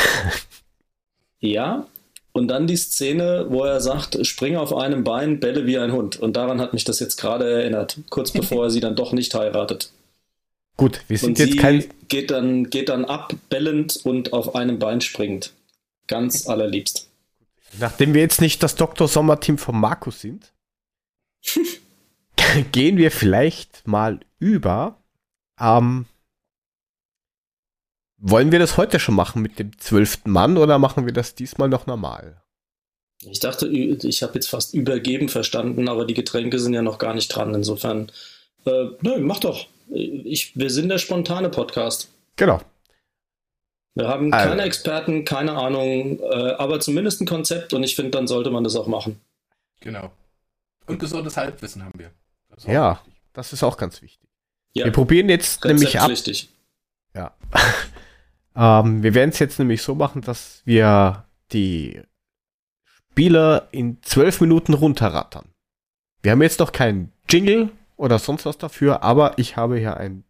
Ja, 1.39 1.87
und 2.33 2.47
dann 2.49 2.67
die 2.67 2.77
Szene, 2.77 3.47
wo 3.49 3.63
er 3.63 3.81
sagt, 3.81 4.23
spring 4.25 4.55
auf 4.55 4.75
einem 4.75 5.03
Bein, 5.03 5.39
belle 5.39 5.65
wie 5.65 5.77
ein 5.79 5.91
Hund. 5.91 6.19
Und 6.19 6.35
daran 6.37 6.61
hat 6.61 6.73
mich 6.73 6.83
das 6.83 6.99
jetzt 6.99 7.17
gerade 7.17 7.49
erinnert, 7.49 7.97
kurz 8.09 8.31
bevor 8.33 8.65
er 8.65 8.69
sie 8.69 8.79
dann 8.79 8.95
doch 8.95 9.11
nicht 9.11 9.33
heiratet. 9.33 9.91
Gut, 10.77 11.01
wir 11.07 11.17
sind 11.17 11.29
Und 11.29 11.39
jetzt 11.39 11.51
sie 11.53 11.57
kein. 11.57 11.83
geht, 12.07 12.31
dann, 12.31 12.69
geht 12.69 12.89
dann 12.89 13.05
ab, 13.05 13.33
bellend 13.49 13.99
und 14.03 14.33
auf 14.33 14.55
einem 14.55 14.79
Bein 14.79 15.01
springend. 15.01 15.51
Ganz 16.07 16.47
allerliebst. 16.47 17.07
Nachdem 17.79 18.13
wir 18.13 18.21
jetzt 18.21 18.41
nicht 18.41 18.61
das 18.63 18.75
Dr. 18.75 19.07
Sommer-Team 19.07 19.57
von 19.57 19.79
Markus 19.79 20.21
sind, 20.21 20.53
gehen 22.71 22.97
wir 22.97 23.11
vielleicht 23.11 23.87
mal 23.87 24.19
über. 24.39 25.01
Ähm, 25.59 26.05
wollen 28.17 28.51
wir 28.51 28.59
das 28.59 28.77
heute 28.77 28.99
schon 28.99 29.15
machen 29.15 29.41
mit 29.41 29.57
dem 29.57 29.77
zwölften 29.79 30.31
Mann 30.31 30.57
oder 30.57 30.77
machen 30.77 31.05
wir 31.05 31.13
das 31.13 31.33
diesmal 31.33 31.69
noch 31.69 31.87
normal? 31.87 32.41
Ich 33.23 33.39
dachte, 33.39 33.67
ich 33.67 34.23
habe 34.23 34.33
jetzt 34.35 34.49
fast 34.49 34.73
übergeben 34.73 35.29
verstanden, 35.29 35.87
aber 35.87 36.05
die 36.05 36.13
Getränke 36.13 36.59
sind 36.59 36.73
ja 36.73 36.81
noch 36.81 36.97
gar 36.97 37.13
nicht 37.13 37.29
dran. 37.29 37.53
Insofern, 37.53 38.11
äh, 38.65 38.85
nö, 39.01 39.19
mach 39.19 39.39
doch. 39.39 39.67
Ich, 39.89 40.57
wir 40.57 40.69
sind 40.69 40.89
der 40.89 40.97
spontane 40.97 41.49
Podcast. 41.49 42.09
Genau. 42.35 42.61
Wir 43.95 44.07
haben 44.07 44.31
Also. 44.33 44.49
keine 44.49 44.61
Experten, 44.63 45.25
keine 45.25 45.53
Ahnung, 45.53 46.19
äh, 46.19 46.51
aber 46.53 46.79
zumindest 46.79 47.21
ein 47.21 47.27
Konzept 47.27 47.73
und 47.73 47.83
ich 47.83 47.95
finde, 47.95 48.11
dann 48.11 48.27
sollte 48.27 48.49
man 48.49 48.63
das 48.63 48.75
auch 48.75 48.87
machen. 48.87 49.19
Genau. 49.81 50.11
Und 50.87 50.99
gesundes 50.99 51.35
Halbwissen 51.37 51.83
haben 51.83 51.99
wir. 51.99 52.11
Das 52.49 52.65
Ja. 52.65 52.91
wichtig. 53.05 53.21
Das 53.33 53.53
ist 53.53 53.63
auch 53.63 53.77
ganz 53.77 54.01
wichtig. 54.01 54.29
Ja, 54.73 54.85
Wir 54.85 54.91
probieren 54.91 55.27
jetzt 55.29 55.63
nämlich 55.65 55.99
ab. 55.99 56.09
rezeptpflichtig. 56.09 56.49
Ja. 57.13 57.33
ähm, 58.55 59.03
wir 59.03 59.13
werden 59.13 59.29
es 59.31 59.39
jetzt 59.39 59.59
nämlich 59.59 59.81
so 59.81 59.95
machen, 59.95 60.21
dass 60.21 60.61
wir 60.65 61.25
die 61.51 62.01
Spieler 63.11 63.67
in 63.71 64.01
zwölf 64.03 64.39
Minuten 64.41 64.73
runterrattern. 64.73 65.45
Wir 66.21 66.31
haben 66.31 66.41
jetzt 66.41 66.59
noch 66.59 66.71
keinen 66.71 67.11
Jingle 67.29 67.69
oder 67.97 68.19
sonst 68.19 68.45
was 68.45 68.57
dafür, 68.57 69.03
aber 69.03 69.37
ich 69.37 69.57
habe 69.57 69.77
hier 69.77 69.97
ein 69.97 70.23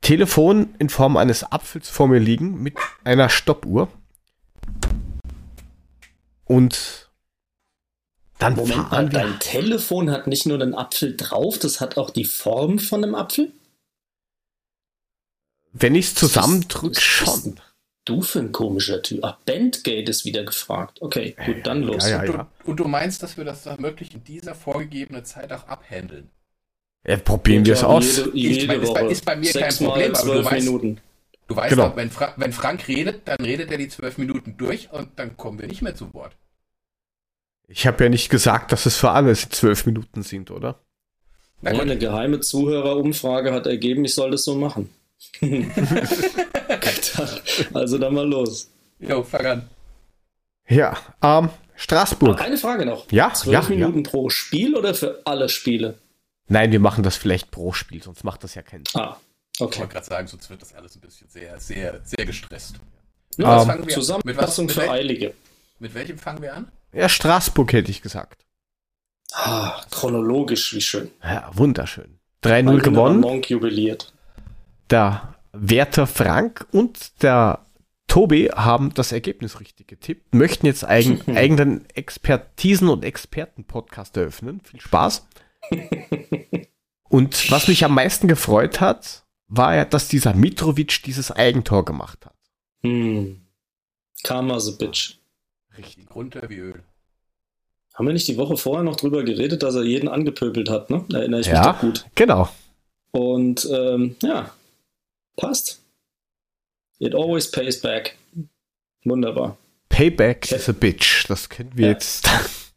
Telefon 0.00 0.74
in 0.78 0.88
Form 0.88 1.16
eines 1.16 1.44
Apfels 1.44 1.88
vor 1.88 2.08
mir 2.08 2.18
liegen 2.20 2.62
mit 2.62 2.74
einer 3.04 3.28
Stoppuhr. 3.28 3.88
Und 6.44 7.10
dann 8.38 8.54
Moment 8.54 8.76
mal, 8.76 8.88
fahren 8.88 9.12
wir. 9.12 9.18
dein 9.20 9.40
Telefon 9.40 10.10
hat 10.10 10.26
nicht 10.26 10.46
nur 10.46 10.60
einen 10.60 10.74
Apfel 10.74 11.16
drauf, 11.16 11.58
das 11.58 11.80
hat 11.80 11.98
auch 11.98 12.10
die 12.10 12.24
Form 12.24 12.78
von 12.78 13.04
einem 13.04 13.14
Apfel? 13.14 13.52
Wenn 15.72 15.94
ich 15.94 16.06
es 16.06 16.14
Was 16.14 16.20
zusammendrück, 16.20 16.92
ist 16.92 17.02
schon. 17.02 17.60
Du 18.04 18.22
für 18.22 18.38
ein 18.38 18.52
komischer 18.52 19.02
Typ. 19.02 19.22
Ach, 19.22 19.36
Bandgate 19.44 20.08
ist 20.08 20.24
wieder 20.24 20.42
gefragt. 20.44 21.02
Okay, 21.02 21.36
gut, 21.44 21.66
dann 21.66 21.82
los. 21.82 22.08
Ja, 22.08 22.10
ja, 22.10 22.20
Und, 22.20 22.26
du, 22.28 22.32
ja. 22.32 22.48
und 22.64 22.80
du 22.80 22.84
meinst, 22.84 23.22
dass 23.22 23.36
wir 23.36 23.44
das 23.44 23.64
dann 23.64 23.82
wirklich 23.82 24.14
in 24.14 24.24
dieser 24.24 24.54
vorgegebenen 24.54 25.26
Zeit 25.26 25.52
auch 25.52 25.68
abhandeln? 25.68 26.30
Ja, 27.08 27.16
probieren 27.16 27.64
wir 27.64 27.72
es 27.72 27.82
aus. 27.82 28.16
Jede, 28.18 28.30
Ich 28.34 28.56
jede 28.62 28.66
meine, 28.66 28.82
ist 28.82 29.12
ist 29.12 29.24
bei 29.24 29.34
mir 29.36 29.50
kein 29.52 29.74
Problem, 29.74 30.14
aber 30.14 30.24
du 30.26 30.42
zwölf 30.42 30.46
weißt- 30.46 30.64
Minuten. 30.64 31.00
Du 31.46 31.56
weißt 31.56 31.70
Genau. 31.70 31.88
doch, 31.88 31.96
wenn, 31.96 32.10
Fra 32.10 32.34
wenn 32.36 32.52
Frank 32.52 32.86
redet, 32.86 33.22
dann 33.26 33.38
redet 33.40 33.70
er 33.70 33.78
die 33.78 33.88
zwölf 33.88 34.18
Minuten 34.18 34.56
durch 34.58 34.92
und 34.92 35.08
dann 35.16 35.36
kommen 35.38 35.58
wir 35.58 35.66
nicht 35.66 35.80
mehr 35.80 35.94
zu 35.94 36.12
Wort. 36.12 36.32
Ich 37.66 37.86
habe 37.86 38.04
ja 38.04 38.10
nicht 38.10 38.28
gesagt, 38.28 38.72
dass 38.72 38.84
es 38.84 38.96
für 38.96 39.10
alle 39.10 39.32
zwölf 39.34 39.86
Minuten 39.86 40.22
sind, 40.22 40.50
oder? 40.50 40.78
Ja, 41.62 41.70
eine 41.70 41.96
geheime 41.96 42.40
Zuhörerumfrage 42.40 43.52
hat 43.54 43.66
ergeben, 43.66 44.04
ich 44.04 44.14
soll 44.14 44.30
das 44.30 44.44
so 44.44 44.54
machen. 44.56 44.90
Also 47.72 47.98
dann 47.98 48.14
mal 48.14 48.28
los. 48.28 48.70
jo, 49.00 49.22
fang 49.22 49.46
an. 49.46 49.68
Ja, 50.68 50.96
ähm, 51.22 51.48
Straßburg. 51.76 52.40
Eine 52.40 52.56
Frage 52.58 52.84
noch. 52.84 53.10
Ja, 53.10 53.32
Zwölf 53.32 53.68
ja, 53.70 53.74
Minuten 53.74 54.04
ja. 54.04 54.10
pro 54.10 54.28
Spiel 54.30 54.76
oder 54.76 54.94
für 54.94 55.22
alle 55.24 55.48
Spiele? 55.48 55.98
Nein, 56.48 56.72
wir 56.72 56.80
machen 56.80 57.02
das 57.02 57.16
vielleicht 57.16 57.50
pro 57.50 57.72
Spiel, 57.72 58.02
sonst 58.02 58.24
macht 58.24 58.42
das 58.44 58.54
ja 58.54 58.62
keinen 58.62 58.84
Sinn. 58.86 59.00
Ah, 59.00 59.16
Ich 59.54 59.60
okay. 59.60 59.80
wollte 59.80 59.92
gerade 59.94 60.06
sagen, 60.06 60.26
sonst 60.28 60.48
wird 60.50 60.62
das 60.62 60.74
alles 60.74 60.96
ein 60.96 61.00
bisschen 61.00 61.28
sehr, 61.28 61.58
sehr, 61.60 62.00
sehr 62.04 62.24
gestresst. 62.26 62.76
Nur 63.36 63.48
Ähm, 63.48 63.54
als 63.54 63.66
fangen 63.66 63.86
wir- 63.86 63.94
Zusammenfassung 63.94 64.66
mit 64.66 64.76
was- 64.76 64.82
für 64.84 64.88
mit 64.88 64.90
Eilige. 64.98 65.34
Mit 65.78 65.94
welchem 65.94 66.18
fangen 66.18 66.42
wir 66.42 66.54
an? 66.54 66.70
Ja, 66.92 67.08
Straßburg 67.08 67.72
hätte 67.72 67.90
ich 67.90 68.02
gesagt. 68.02 68.44
Ah, 69.32 69.80
chronologisch, 69.90 70.74
wie 70.74 70.80
schön. 70.80 71.10
Ja, 71.22 71.50
wunderschön. 71.52 72.18
Mein 72.42 72.52
3-0 72.66 72.72
innerer 72.74 72.82
gewonnen. 72.90 73.20
Monk 73.20 73.50
jubiliert. 73.50 74.12
Der 74.90 75.34
Werter 75.52 76.06
Frank 76.06 76.66
und 76.72 77.22
der 77.22 77.60
Tobi 78.06 78.46
haben 78.54 78.94
das 78.94 79.12
Ergebnis 79.12 79.60
richtig 79.60 79.86
getippt, 79.88 80.34
möchten 80.34 80.64
jetzt 80.66 80.84
eigen, 80.84 81.20
eigenen 81.36 81.86
Expertisen- 81.94 82.88
und 82.88 83.04
Experten-Podcast 83.04 84.16
eröffnen. 84.16 84.60
Viel 84.64 84.80
Spaß. 84.80 85.26
Und 87.08 87.50
was 87.50 87.68
mich 87.68 87.84
am 87.84 87.94
meisten 87.94 88.28
gefreut 88.28 88.80
hat, 88.80 89.24
war 89.46 89.74
ja, 89.74 89.84
dass 89.84 90.08
dieser 90.08 90.34
Mitrovic 90.34 91.02
dieses 91.04 91.30
Eigentor 91.32 91.84
gemacht 91.84 92.26
hat. 92.26 92.34
Hm. 92.82 93.40
Karma 94.22 94.60
the 94.60 94.72
Bitch. 94.72 95.14
Richtig. 95.76 96.14
Runter 96.14 96.48
wie 96.50 96.56
Öl. 96.58 96.82
Haben 97.94 98.06
wir 98.06 98.12
nicht 98.12 98.28
die 98.28 98.36
Woche 98.36 98.56
vorher 98.56 98.84
noch 98.84 98.96
drüber 98.96 99.24
geredet, 99.24 99.62
dass 99.62 99.74
er 99.74 99.82
jeden 99.84 100.08
angepöbelt 100.08 100.68
hat, 100.70 100.90
ne? 100.90 101.04
Da 101.08 101.18
erinnere 101.18 101.40
ich 101.40 101.46
mich 101.48 101.54
Ja. 101.54 101.72
doch 101.72 101.80
gut. 101.80 102.04
Genau. 102.14 102.48
Und 103.10 103.66
ähm, 103.72 104.16
ja, 104.22 104.52
passt. 105.36 105.80
It 107.00 107.14
always 107.14 107.50
pays 107.50 107.80
back. 107.80 108.16
Wunderbar. 109.04 109.56
Payback 109.88 110.52
is 110.52 110.68
a 110.68 110.72
bitch. 110.72 111.24
Das 111.28 111.48
kennen 111.48 111.70
wir 111.74 111.86
Ja. 111.86 111.92
jetzt. 111.92 112.28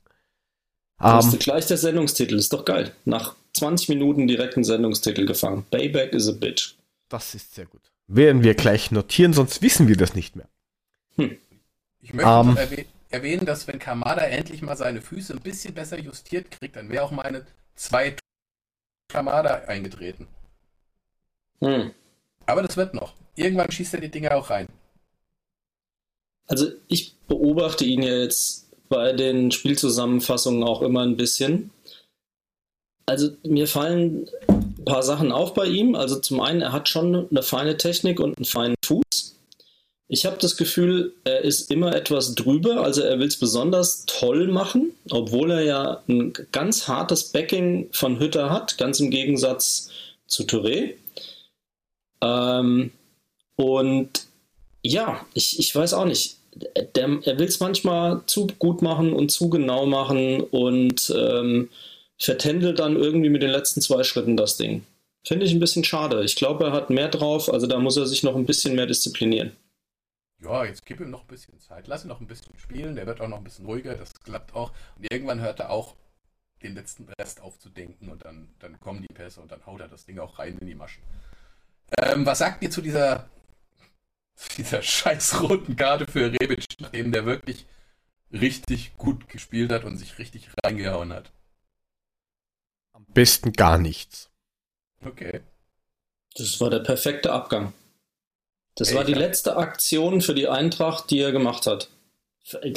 Das 1.02 1.26
ähm, 1.26 1.34
ist 1.34 1.40
gleich 1.40 1.66
der 1.66 1.78
Sendungstitel, 1.78 2.36
ist 2.36 2.54
doch 2.54 2.66
geil. 2.66 2.94
Nach 3.06 3.36
20 3.54 3.90
Minuten 3.90 4.28
direkt 4.28 4.56
einen 4.56 4.64
Sendungstitel 4.64 5.26
gefangen. 5.26 5.66
Payback 5.72 6.14
is 6.14 6.28
a 6.28 6.32
bitch. 6.32 6.76
das 7.10 7.36
ist 7.36 7.54
sehr 7.56 7.66
gut. 7.66 7.82
Werden 8.08 8.44
wir 8.44 8.56
gleich 8.56 8.92
notieren, 8.92 9.34
sonst 9.34 9.62
wissen 9.62 9.88
wir 9.88 9.96
das 9.98 10.16
nicht 10.16 10.36
mehr. 10.36 10.48
Ich 12.02 12.14
möchte 12.14 12.30
Ähm. 12.30 12.48
noch 12.48 12.58
erwäh 12.58 12.86
erwähnen, 13.10 13.46
dass 13.46 13.68
wenn 13.68 13.78
Kamada 13.78 14.22
endlich 14.22 14.62
mal 14.62 14.78
seine 14.78 15.02
Füße 15.02 15.34
ein 15.34 15.42
bisschen 15.42 15.74
besser 15.74 16.00
justiert 16.00 16.50
kriegt, 16.50 16.78
dann 16.78 16.90
wäre 16.90 17.04
auch 17.04 17.12
meine 17.12 17.46
zwei 17.76 18.16
Kamada 19.10 19.54
eingetreten. 19.68 20.28
Hm. 21.60 21.92
Aber 22.46 22.62
das 22.64 22.78
wird 22.78 22.94
noch. 22.94 23.14
Irgendwann 23.36 23.70
schießt 23.70 23.94
er 23.96 24.02
die 24.02 24.10
Dinger 24.10 24.36
auch 24.36 24.50
rein. 24.50 24.68
Also 26.48 26.70
ich 26.88 27.16
beobachte 27.28 27.86
ihn 27.86 28.02
ja 28.02 28.14
jetzt 28.14 28.71
bei 28.92 29.14
den 29.14 29.52
Spielzusammenfassungen 29.52 30.64
auch 30.64 30.82
immer 30.82 31.02
ein 31.02 31.16
bisschen. 31.16 31.72
Also 33.06 33.32
mir 33.44 33.68
fallen 33.68 34.28
ein 34.50 34.86
paar 34.86 35.02
Sachen 35.02 35.32
auf 35.32 35.54
bei 35.54 35.66
ihm. 35.66 35.96
Also 35.96 36.20
zum 36.20 36.42
einen, 36.42 36.62
er 36.62 36.74
hat 36.74 36.90
schon 36.90 37.30
eine 37.30 37.42
feine 37.42 37.78
Technik 37.78 38.20
und 38.20 38.38
einen 38.38 38.46
feinen 38.46 38.76
Fuß. 38.86 39.38
Ich 40.10 40.26
habe 40.26 40.36
das 40.42 40.58
Gefühl, 40.58 41.14
er 41.24 41.42
ist 41.42 41.72
immer 41.72 41.96
etwas 41.96 42.36
drüber. 42.36 42.84
Also 42.84 43.02
er 43.02 43.18
will 43.18 43.30
es 43.30 43.40
besonders 43.40 44.06
toll 44.08 44.48
machen, 44.48 44.92
obwohl 45.10 45.52
er 45.52 45.62
ja 45.62 46.04
ein 46.10 46.34
ganz 46.52 46.90
hartes 46.90 47.32
Backing 47.32 47.88
von 47.94 48.20
Hütter 48.20 48.50
hat, 48.50 48.78
ganz 48.78 49.00
im 49.00 49.10
Gegensatz 49.10 49.90
zu 50.28 50.44
Touré. 50.44 50.96
Ähm, 52.22 52.92
und 53.56 54.28
ja, 54.84 55.26
ich, 55.34 55.60
ich 55.60 55.74
weiß 55.74 55.94
auch 55.94 56.06
nicht. 56.06 56.41
Der, 56.54 57.20
er 57.24 57.40
will 57.40 57.48
es 57.48 57.60
manchmal 57.60 58.22
zu 58.26 58.48
gut 58.60 58.82
machen 58.82 59.14
und 59.14 59.32
zu 59.32 59.50
genau 59.50 59.86
machen 59.86 60.42
und 60.42 61.14
ähm, 61.16 61.70
vertändelt 62.18 62.80
dann 62.80 62.96
irgendwie 62.96 63.30
mit 63.30 63.42
den 63.42 63.50
letzten 63.50 63.82
zwei 63.82 64.04
Schritten 64.04 64.38
das 64.38 64.58
Ding. 64.58 64.86
Finde 65.26 65.46
ich 65.46 65.54
ein 65.54 65.60
bisschen 65.60 65.84
schade. 65.84 66.24
Ich 66.24 66.36
glaube, 66.36 66.66
er 66.66 66.72
hat 66.72 66.90
mehr 66.90 67.08
drauf, 67.08 67.52
also 67.52 67.68
da 67.68 67.80
muss 67.80 67.98
er 67.98 68.06
sich 68.06 68.24
noch 68.24 68.36
ein 68.36 68.46
bisschen 68.46 68.76
mehr 68.76 68.88
disziplinieren. 68.88 69.56
Ja, 70.44 70.66
jetzt 70.66 70.86
gib 70.86 71.00
ihm 71.00 71.12
noch 71.12 71.22
ein 71.22 71.28
bisschen 71.28 71.60
Zeit. 71.60 71.88
Lass 71.88 72.04
ihn 72.04 72.08
noch 72.08 72.20
ein 72.20 72.28
bisschen 72.28 72.58
spielen. 72.58 72.96
Der 72.96 73.06
wird 73.06 73.22
auch 73.22 73.28
noch 73.28 73.38
ein 73.38 73.44
bisschen 73.44 73.66
ruhiger. 73.66 73.94
Das 73.94 74.14
klappt 74.24 74.56
auch. 74.56 74.72
Und 74.98 75.12
irgendwann 75.12 75.40
hört 75.40 75.60
er 75.60 75.70
auch 75.70 75.96
den 76.64 76.74
letzten 76.76 77.08
Rest 77.20 77.42
aufzudenken 77.42 78.10
und 78.10 78.26
dann, 78.26 78.50
dann 78.60 78.80
kommen 78.80 79.02
die 79.02 79.14
Pässe 79.14 79.42
und 79.42 79.52
dann 79.52 79.66
haut 79.66 79.82
er 79.82 79.88
das 79.88 80.06
Ding 80.06 80.20
auch 80.20 80.40
rein 80.40 80.58
in 80.60 80.68
die 80.68 80.76
Maschen. 80.76 81.04
Ähm, 81.98 82.26
was 82.26 82.40
sagt 82.40 82.64
ihr 82.64 82.72
zu 82.72 82.82
dieser, 82.82 83.30
dieser 84.58 84.82
scheiß 84.82 85.42
roten 85.42 85.76
Karte 85.76 86.06
für 86.12 86.32
Rebic, 86.32 86.66
nachdem 86.80 87.12
der 87.12 87.26
wirklich 87.26 87.66
richtig 88.32 88.98
gut 88.98 89.28
gespielt 89.30 89.72
hat 89.72 89.84
und 89.84 89.98
sich 89.98 90.18
richtig 90.18 90.50
reingehauen 90.64 91.14
hat? 91.14 91.32
Am 92.94 93.06
besten 93.14 93.54
gar 93.54 93.78
nichts. 93.78 94.30
Okay. 95.06 95.42
Das 96.36 96.62
war 96.62 96.70
der 96.70 96.80
perfekte 96.80 97.32
Abgang. 97.32 97.74
Das 98.76 98.92
Ey, 98.92 98.96
war 98.96 99.04
die 99.04 99.12
ja. 99.14 99.18
letzte 99.20 99.58
Aktion 99.58 100.22
für 100.22 100.34
die 100.34 100.48
Eintracht, 100.48 101.10
die 101.12 101.20
er 101.20 101.32
gemacht 101.32 101.68
hat. 101.68 101.90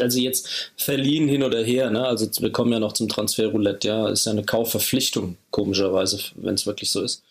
Also 0.00 0.18
jetzt 0.18 0.72
verliehen 0.76 1.28
hin 1.28 1.42
oder 1.42 1.62
her, 1.62 1.90
ne? 1.90 2.06
Also 2.06 2.28
wir 2.42 2.52
kommen 2.52 2.72
ja 2.72 2.78
noch 2.78 2.92
zum 2.92 3.08
Transferroulette, 3.08 3.88
ja, 3.88 4.08
ist 4.08 4.26
ja 4.26 4.32
eine 4.32 4.44
Kaufverpflichtung, 4.44 5.38
komischerweise, 5.50 6.18
wenn 6.34 6.54
es 6.54 6.66
wirklich 6.66 6.90
so 6.90 7.00
ist. 7.02 7.22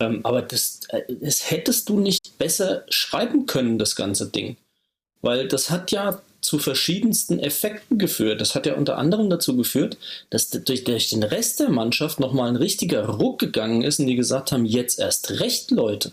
Ähm, 0.00 0.20
aber 0.24 0.42
das, 0.42 0.80
äh, 0.88 1.02
das 1.20 1.50
hättest 1.50 1.88
du 1.88 2.00
nicht 2.00 2.38
besser 2.38 2.84
schreiben 2.88 3.46
können, 3.46 3.78
das 3.78 3.94
ganze 3.94 4.28
Ding. 4.28 4.56
Weil 5.20 5.46
das 5.46 5.70
hat 5.70 5.92
ja 5.92 6.20
zu 6.40 6.58
verschiedensten 6.58 7.38
Effekten 7.38 7.98
geführt. 7.98 8.40
Das 8.40 8.54
hat 8.54 8.64
ja 8.64 8.74
unter 8.74 8.96
anderem 8.96 9.28
dazu 9.28 9.56
geführt, 9.56 9.98
dass 10.30 10.48
durch, 10.48 10.84
durch 10.84 11.10
den 11.10 11.22
Rest 11.22 11.60
der 11.60 11.68
Mannschaft 11.68 12.18
nochmal 12.18 12.48
ein 12.48 12.56
richtiger 12.56 13.06
Ruck 13.06 13.38
gegangen 13.38 13.82
ist 13.82 14.00
und 14.00 14.06
die 14.06 14.16
gesagt 14.16 14.50
haben, 14.50 14.64
jetzt 14.64 14.98
erst 14.98 15.40
recht, 15.40 15.70
Leute. 15.70 16.12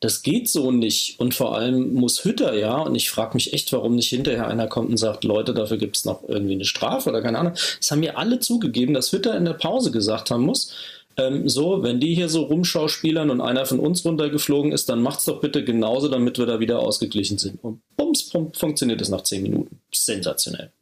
Das 0.00 0.22
geht 0.22 0.48
so 0.48 0.70
nicht. 0.72 1.18
Und 1.20 1.34
vor 1.34 1.56
allem 1.56 1.94
muss 1.94 2.24
Hütter 2.24 2.54
ja, 2.54 2.78
und 2.78 2.94
ich 2.94 3.10
frage 3.10 3.34
mich 3.34 3.52
echt, 3.52 3.72
warum 3.72 3.96
nicht 3.96 4.08
hinterher 4.08 4.46
einer 4.46 4.68
kommt 4.68 4.90
und 4.90 4.98
sagt, 4.98 5.24
Leute, 5.24 5.54
dafür 5.54 5.78
gibt 5.78 5.96
es 5.96 6.04
noch 6.04 6.22
irgendwie 6.28 6.54
eine 6.54 6.64
Strafe 6.64 7.08
oder 7.10 7.22
keine 7.22 7.38
Ahnung. 7.38 7.54
Das 7.80 7.90
haben 7.90 8.00
mir 8.00 8.18
alle 8.18 8.38
zugegeben, 8.40 8.94
dass 8.94 9.12
Hütter 9.12 9.36
in 9.36 9.46
der 9.46 9.54
Pause 9.54 9.90
gesagt 9.90 10.30
haben 10.30 10.44
muss, 10.44 10.72
ähm, 11.16 11.48
so, 11.48 11.82
wenn 11.82 12.00
die 12.00 12.14
hier 12.14 12.28
so 12.28 12.42
rumschauspielern 12.44 13.30
und 13.30 13.40
einer 13.40 13.64
von 13.66 13.80
uns 13.80 14.04
runtergeflogen 14.04 14.72
ist, 14.72 14.88
dann 14.88 15.02
macht's 15.02 15.24
doch 15.24 15.40
bitte 15.40 15.64
genauso, 15.64 16.08
damit 16.08 16.38
wir 16.38 16.46
da 16.46 16.60
wieder 16.60 16.78
ausgeglichen 16.80 17.38
sind. 17.38 17.62
Und 17.64 17.80
bums, 17.96 18.28
bum, 18.28 18.52
funktioniert 18.52 19.00
es 19.00 19.08
nach 19.08 19.22
zehn 19.22 19.42
Minuten. 19.42 19.80
Sensationell. 19.92 20.72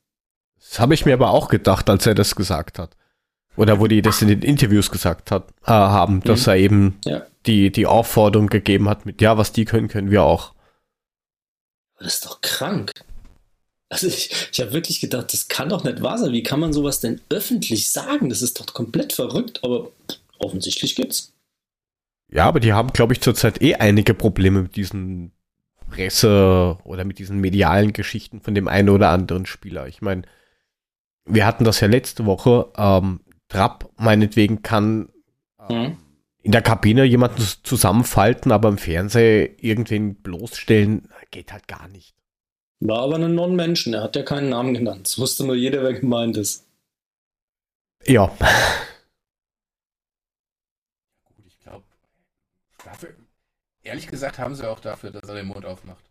Das 0.60 0.80
habe 0.80 0.94
ich 0.94 1.04
mir 1.06 1.14
aber 1.14 1.30
auch 1.30 1.48
gedacht, 1.48 1.88
als 1.88 2.06
er 2.06 2.14
das 2.14 2.34
gesagt 2.34 2.78
hat. 2.78 2.96
Oder 3.56 3.78
wo 3.78 3.86
die 3.86 4.02
das 4.02 4.20
in 4.22 4.28
den 4.28 4.42
Interviews 4.42 4.90
gesagt 4.90 5.30
hat, 5.30 5.48
äh, 5.64 5.70
haben, 5.70 6.20
dass 6.22 6.46
Mhm. 6.46 6.48
er 6.52 6.56
eben 6.56 6.98
Ja. 7.04 7.26
die, 7.46 7.70
die 7.70 7.86
Aufforderung 7.86 8.48
gegeben 8.48 8.88
hat 8.88 9.06
mit, 9.06 9.20
ja, 9.20 9.38
was 9.38 9.52
die 9.52 9.64
können, 9.64 9.86
können 9.88 10.10
wir 10.10 10.24
auch. 10.24 10.52
Das 12.00 12.14
ist 12.14 12.26
doch 12.26 12.40
krank. 12.40 12.90
Also 13.88 14.08
ich, 14.08 14.30
ich 14.50 14.60
habe 14.60 14.72
wirklich 14.72 14.98
gedacht, 15.00 15.32
das 15.32 15.46
kann 15.46 15.68
doch 15.68 15.84
nicht 15.84 16.02
wahr 16.02 16.18
sein. 16.18 16.32
Wie 16.32 16.42
kann 16.42 16.58
man 16.58 16.72
sowas 16.72 16.98
denn 16.98 17.20
öffentlich 17.28 17.92
sagen? 17.92 18.28
Das 18.28 18.42
ist 18.42 18.58
doch 18.58 18.66
komplett 18.74 19.12
verrückt, 19.12 19.60
aber 19.62 19.90
offensichtlich 20.38 20.94
gibt's. 20.94 21.32
Ja, 22.30 22.46
aber 22.46 22.60
die 22.60 22.72
haben, 22.72 22.88
glaube 22.92 23.12
ich, 23.12 23.20
zurzeit 23.20 23.60
eh 23.62 23.74
einige 23.76 24.14
Probleme 24.14 24.62
mit 24.62 24.76
diesen 24.76 25.32
Presse- 25.90 26.78
oder 26.84 27.04
mit 27.04 27.18
diesen 27.18 27.38
medialen 27.40 27.92
Geschichten 27.92 28.40
von 28.40 28.54
dem 28.54 28.66
einen 28.68 28.88
oder 28.88 29.10
anderen 29.10 29.46
Spieler. 29.46 29.86
Ich 29.86 30.02
meine, 30.02 30.22
wir 31.26 31.46
hatten 31.46 31.64
das 31.64 31.80
ja 31.80 31.86
letzte 31.88 32.26
Woche. 32.26 32.72
Ähm, 32.76 33.20
Trapp 33.48 33.90
meinetwegen 33.96 34.62
kann 34.62 35.10
ähm, 35.68 35.82
Mhm. 35.82 35.96
in 36.42 36.52
der 36.52 36.62
Kabine 36.62 37.04
jemanden 37.04 37.38
zus- 37.40 37.62
zusammenfalten, 37.62 38.50
aber 38.52 38.68
im 38.68 38.78
Fernsehen 38.78 39.54
irgendwen 39.58 40.16
bloßstellen, 40.16 41.08
geht 41.30 41.52
halt 41.52 41.68
gar 41.68 41.88
nicht. 41.88 42.14
War 42.80 43.00
aber 43.00 43.16
ein 43.16 43.34
Non-Menschen, 43.34 43.94
er 43.94 44.02
hat 44.02 44.16
ja 44.16 44.22
keinen 44.22 44.48
Namen 44.50 44.74
genannt. 44.74 45.06
Es 45.06 45.18
wusste 45.18 45.44
nur 45.44 45.54
jeder, 45.54 45.82
wer 45.82 45.92
gemeint 45.94 46.36
ist. 46.36 46.66
Ja, 48.06 48.26
Gut, 51.24 51.46
ich 51.46 51.58
glaube, 51.60 51.84
dafür, 52.84 53.14
ehrlich 53.84 54.08
gesagt 54.08 54.38
haben 54.38 54.54
sie 54.54 54.68
auch 54.68 54.80
dafür, 54.80 55.10
dass 55.10 55.28
er 55.28 55.36
den 55.36 55.46
Mund 55.46 55.64
aufmacht. 55.64 56.04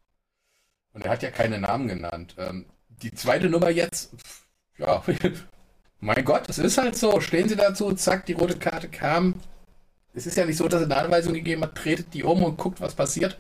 Und 0.94 1.06
er 1.06 1.12
hat 1.12 1.24
ja 1.24 1.32
keine 1.32 1.60
Namen 1.60 1.88
genannt. 1.88 2.36
Ähm, 2.38 2.66
die 2.88 3.14
zweite 3.14 3.50
Nummer 3.50 3.70
jetzt, 3.70 4.12
pf, 4.16 4.46
ja, 4.78 5.04
mein 6.00 6.24
Gott, 6.24 6.48
es 6.50 6.60
ist 6.60 6.78
halt 6.78 6.96
so. 6.96 7.20
Stehen 7.20 7.50
Sie 7.50 7.56
dazu, 7.56 7.94
zack, 7.94 8.26
die 8.26 8.34
rote 8.34 8.58
Karte 8.58 8.88
kam. 8.88 9.36
Es 10.14 10.28
ist 10.28 10.38
ja 10.38 10.46
nicht 10.46 10.58
so, 10.58 10.68
dass 10.68 10.82
er 10.82 10.86
eine 10.86 10.98
Anweisung 10.98 11.34
gegeben 11.34 11.64
hat, 11.64 11.76
tretet 11.76 12.14
die 12.14 12.24
um 12.24 12.44
und 12.44 12.58
guckt, 12.58 12.80
was 12.80 12.94
passiert. 12.94 13.38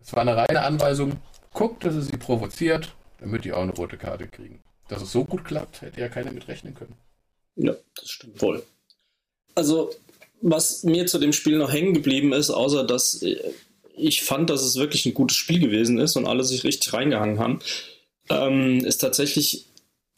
Es 0.00 0.12
war 0.12 0.20
eine 0.20 0.36
reine 0.36 0.62
Anweisung, 0.62 1.20
guckt, 1.52 1.84
dass 1.84 1.94
er 1.94 2.02
sie 2.02 2.16
provoziert, 2.16 2.94
damit 3.18 3.44
die 3.44 3.52
auch 3.52 3.62
eine 3.62 3.72
rote 3.72 3.96
Karte 3.96 4.28
kriegen. 4.28 4.62
Dass 4.88 5.02
es 5.02 5.10
so 5.10 5.24
gut 5.24 5.44
klappt, 5.44 5.80
hätte 5.80 6.00
ja 6.00 6.08
keiner 6.08 6.30
mit 6.30 6.46
rechnen 6.46 6.74
können. 6.74 6.94
Ja, 7.56 7.74
das 7.96 8.10
stimmt 8.10 8.40
wohl. 8.42 8.62
Also, 9.54 9.90
was 10.46 10.84
mir 10.84 11.06
zu 11.06 11.18
dem 11.18 11.32
Spiel 11.32 11.56
noch 11.56 11.72
hängen 11.72 11.94
geblieben 11.94 12.32
ist, 12.32 12.50
außer 12.50 12.84
dass 12.84 13.22
äh, 13.22 13.36
ich 13.96 14.22
fand, 14.22 14.50
dass 14.50 14.62
es 14.62 14.76
wirklich 14.76 15.06
ein 15.06 15.14
gutes 15.14 15.36
Spiel 15.36 15.58
gewesen 15.60 15.98
ist 15.98 16.16
und 16.16 16.26
alle 16.26 16.44
sich 16.44 16.64
richtig 16.64 16.92
reingehangen 16.92 17.38
haben, 17.38 17.60
ähm, 18.28 18.84
ist 18.84 18.98
tatsächlich 18.98 19.66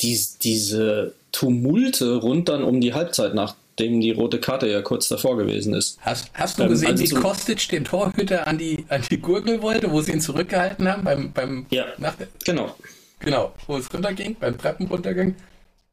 dies, 0.00 0.38
diese 0.38 1.14
Tumulte 1.32 2.16
rund 2.16 2.48
dann 2.48 2.64
um 2.64 2.80
die 2.80 2.94
Halbzeit, 2.94 3.34
nachdem 3.34 4.00
die 4.00 4.10
rote 4.10 4.40
Karte 4.40 4.66
ja 4.68 4.82
kurz 4.82 5.08
davor 5.08 5.36
gewesen 5.36 5.74
ist. 5.74 5.98
Hast, 6.00 6.30
hast 6.34 6.58
du 6.58 6.64
Ähm, 6.64 6.70
gesehen, 6.70 6.88
also 6.90 7.04
wie 7.16 7.20
Kostic 7.20 7.68
den 7.68 7.84
Torhüter 7.84 8.46
an 8.46 8.58
die, 8.58 8.84
an 8.88 9.02
die 9.10 9.18
Gurgel 9.18 9.62
wollte, 9.62 9.92
wo 9.92 10.00
sie 10.00 10.12
ihn 10.12 10.20
zurückgehalten 10.20 10.88
haben 10.88 11.04
beim, 11.04 11.32
beim 11.32 11.66
Ja. 11.70 11.86
nach 11.98 12.14
Genau. 12.44 12.74
genau, 13.20 13.52
wo 13.66 13.76
es 13.76 13.92
runterging, 13.92 14.36
beim 14.40 14.58
Treppenruntergang? 14.58 15.34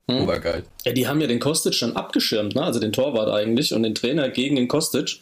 Hm. 0.10 0.24
Obergeil. 0.24 0.64
Ja, 0.86 0.92
die 0.92 1.08
haben 1.08 1.22
ja 1.22 1.28
den 1.28 1.40
Kostic 1.40 1.80
dann 1.80 1.96
abgeschirmt, 1.96 2.56
ne? 2.56 2.64
also 2.64 2.80
den 2.80 2.92
Torwart 2.92 3.30
eigentlich 3.30 3.74
und 3.74 3.84
den 3.84 3.96
Trainer 3.96 4.30
gegen 4.30 4.56
den 4.56 4.68
Kostic. 4.68 5.20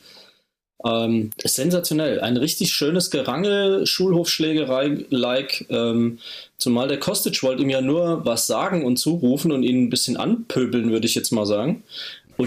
Ähm, 0.83 1.29
sensationell. 1.43 2.21
Ein 2.21 2.37
richtig 2.37 2.73
schönes 2.73 3.11
Gerangel, 3.11 3.85
Schulhofschlägerei-like. 3.85 5.67
Ähm, 5.69 6.17
zumal 6.57 6.87
der 6.87 6.99
Kostic 6.99 7.43
wollte 7.43 7.61
ihm 7.61 7.69
ja 7.69 7.81
nur 7.81 8.25
was 8.25 8.47
sagen 8.47 8.83
und 8.83 8.97
zurufen 8.97 9.51
und 9.51 9.61
ihn 9.63 9.83
ein 9.83 9.89
bisschen 9.89 10.17
anpöbeln, 10.17 10.91
würde 10.91 11.05
ich 11.05 11.13
jetzt 11.13 11.31
mal 11.31 11.45
sagen. 11.45 11.83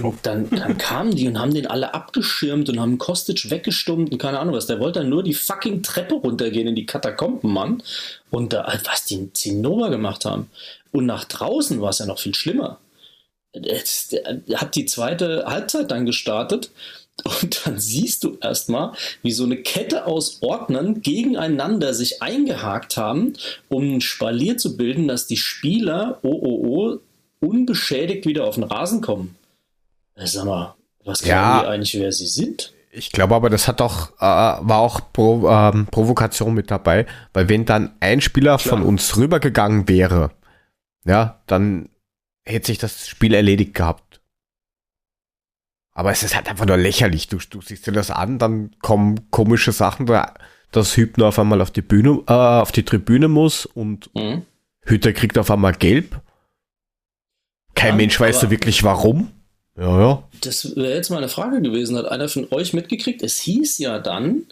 Und 0.02 0.18
dann, 0.22 0.48
dann 0.50 0.78
kamen 0.78 1.14
die 1.14 1.28
und 1.28 1.38
haben 1.38 1.54
den 1.54 1.66
alle 1.66 1.94
abgeschirmt 1.94 2.68
und 2.68 2.80
haben 2.80 2.98
Kostic 2.98 3.50
weggestummt 3.50 4.10
und 4.12 4.18
keine 4.18 4.38
Ahnung 4.40 4.54
was. 4.54 4.66
Der 4.66 4.80
wollte 4.80 5.00
dann 5.00 5.08
nur 5.08 5.22
die 5.22 5.34
fucking 5.34 5.82
Treppe 5.82 6.14
runtergehen 6.16 6.68
in 6.68 6.74
die 6.74 6.86
Katakomben, 6.86 7.52
Mann. 7.52 7.82
Und 8.30 8.52
da, 8.52 8.78
was 8.84 9.04
die 9.04 9.32
Zinnober 9.32 9.90
gemacht 9.90 10.24
haben. 10.24 10.50
Und 10.92 11.06
nach 11.06 11.24
draußen 11.24 11.80
war 11.80 11.90
es 11.90 11.98
ja 11.98 12.06
noch 12.06 12.18
viel 12.18 12.34
schlimmer. 12.34 12.78
Es- 13.52 14.08
der 14.08 14.60
hat 14.60 14.74
die 14.74 14.86
zweite 14.86 15.44
Halbzeit 15.46 15.90
dann 15.90 16.06
gestartet 16.06 16.70
und 17.22 17.64
dann 17.64 17.78
siehst 17.78 18.24
du 18.24 18.36
erstmal, 18.40 18.92
wie 19.22 19.30
so 19.30 19.44
eine 19.44 19.56
Kette 19.58 20.06
aus 20.06 20.38
Ordnern 20.42 21.00
gegeneinander 21.02 21.94
sich 21.94 22.20
eingehakt 22.22 22.96
haben, 22.96 23.34
um 23.68 23.96
ein 23.96 24.00
Spalier 24.00 24.56
zu 24.58 24.76
bilden, 24.76 25.06
dass 25.06 25.28
die 25.28 25.36
Spieler 25.36 26.18
OOO 26.24 26.98
unbeschädigt 27.40 28.26
wieder 28.26 28.44
auf 28.44 28.56
den 28.56 28.64
Rasen 28.64 29.00
kommen. 29.00 29.36
Äh, 30.16 30.26
Sag 30.26 30.44
mal, 30.44 30.74
was 31.04 31.22
glauben 31.22 31.60
die 31.60 31.66
eigentlich, 31.68 31.94
wer 31.94 32.12
sie 32.12 32.26
sind? 32.26 32.72
Ich 32.90 33.10
glaube 33.10 33.34
aber, 33.34 33.50
das 33.50 33.66
hat 33.66 33.80
auch, 33.80 34.10
äh, 34.18 34.20
war 34.20 34.78
auch 34.78 35.00
Pro, 35.12 35.48
ähm, 35.50 35.86
Provokation 35.90 36.54
mit 36.54 36.70
dabei, 36.70 37.06
weil 37.32 37.48
wenn 37.48 37.64
dann 37.64 37.96
ein 38.00 38.20
Spieler 38.20 38.56
Klar. 38.56 38.78
von 38.78 38.82
uns 38.86 39.16
rübergegangen 39.16 39.88
wäre, 39.88 40.30
ja, 41.04 41.42
dann 41.46 41.88
hätte 42.44 42.68
sich 42.68 42.78
das 42.78 43.08
Spiel 43.08 43.34
erledigt 43.34 43.74
gehabt. 43.74 44.20
Aber 45.92 46.10
es 46.10 46.22
ist 46.22 46.34
halt 46.34 46.48
einfach 46.48 46.66
nur 46.66 46.76
lächerlich. 46.76 47.28
Du, 47.28 47.38
du 47.38 47.60
siehst 47.60 47.86
dir 47.86 47.92
das 47.92 48.10
an, 48.10 48.38
dann 48.38 48.74
kommen 48.80 49.30
komische 49.30 49.72
Sachen, 49.72 50.06
da, 50.06 50.34
dass 50.70 50.96
Hübner 50.96 51.26
auf 51.26 51.38
einmal 51.38 51.60
auf 51.60 51.70
die 51.70 51.82
Bühne, 51.82 52.22
äh, 52.28 52.32
auf 52.32 52.72
die 52.72 52.84
Tribüne 52.84 53.28
muss 53.28 53.66
und 53.66 54.10
Mhm. 54.14 54.42
Hütter 54.86 55.12
kriegt 55.12 55.38
auf 55.38 55.50
einmal 55.50 55.72
gelb. 55.72 56.20
Kein 57.74 57.90
Ja, 57.90 57.96
Mensch 57.96 58.20
weiß 58.20 58.40
so 58.40 58.50
wirklich 58.50 58.84
warum. 58.84 59.32
Ja, 59.76 60.00
ja. 60.00 60.28
Das 60.40 60.76
wäre 60.76 60.94
jetzt 60.94 61.10
mal 61.10 61.18
eine 61.18 61.28
Frage 61.28 61.60
gewesen. 61.60 61.96
Hat 61.96 62.06
einer 62.06 62.28
von 62.28 62.46
euch 62.50 62.72
mitgekriegt? 62.72 63.22
Es 63.22 63.38
hieß 63.38 63.78
ja 63.78 63.98
dann 63.98 64.46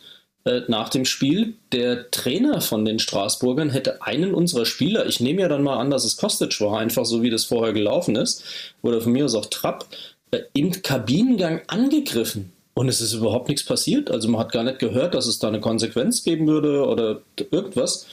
äh, 0.44 0.62
nach 0.66 0.88
dem 0.88 1.04
Spiel, 1.04 1.54
der 1.70 2.10
Trainer 2.10 2.60
von 2.60 2.84
den 2.84 2.98
Straßburgern 2.98 3.70
hätte 3.70 4.02
einen 4.02 4.34
unserer 4.34 4.66
Spieler, 4.66 5.06
ich 5.06 5.20
nehme 5.20 5.42
ja 5.42 5.48
dann 5.48 5.62
mal 5.62 5.78
an, 5.78 5.90
dass 5.90 6.04
es 6.04 6.16
Kostic 6.16 6.60
war, 6.60 6.80
einfach 6.80 7.04
so 7.04 7.22
wie 7.22 7.30
das 7.30 7.44
vorher 7.44 7.72
gelaufen 7.72 8.16
ist, 8.16 8.42
oder 8.82 9.00
von 9.00 9.12
mir 9.12 9.24
aus 9.24 9.36
auch 9.36 9.46
Trapp, 9.46 9.86
äh, 10.32 10.40
im 10.52 10.82
Kabinengang 10.82 11.62
angegriffen. 11.68 12.52
Und 12.74 12.88
es 12.88 13.00
ist 13.00 13.12
überhaupt 13.12 13.48
nichts 13.48 13.64
passiert. 13.64 14.10
Also 14.10 14.28
man 14.28 14.40
hat 14.40 14.50
gar 14.50 14.64
nicht 14.64 14.78
gehört, 14.78 15.14
dass 15.14 15.26
es 15.26 15.38
da 15.38 15.48
eine 15.48 15.60
Konsequenz 15.60 16.24
geben 16.24 16.46
würde 16.46 16.86
oder 16.86 17.20
irgendwas. 17.50 18.06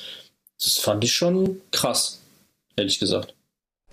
Das 0.62 0.78
fand 0.78 1.04
ich 1.06 1.14
schon 1.14 1.62
krass, 1.72 2.20
ehrlich 2.76 3.00
gesagt. 3.00 3.34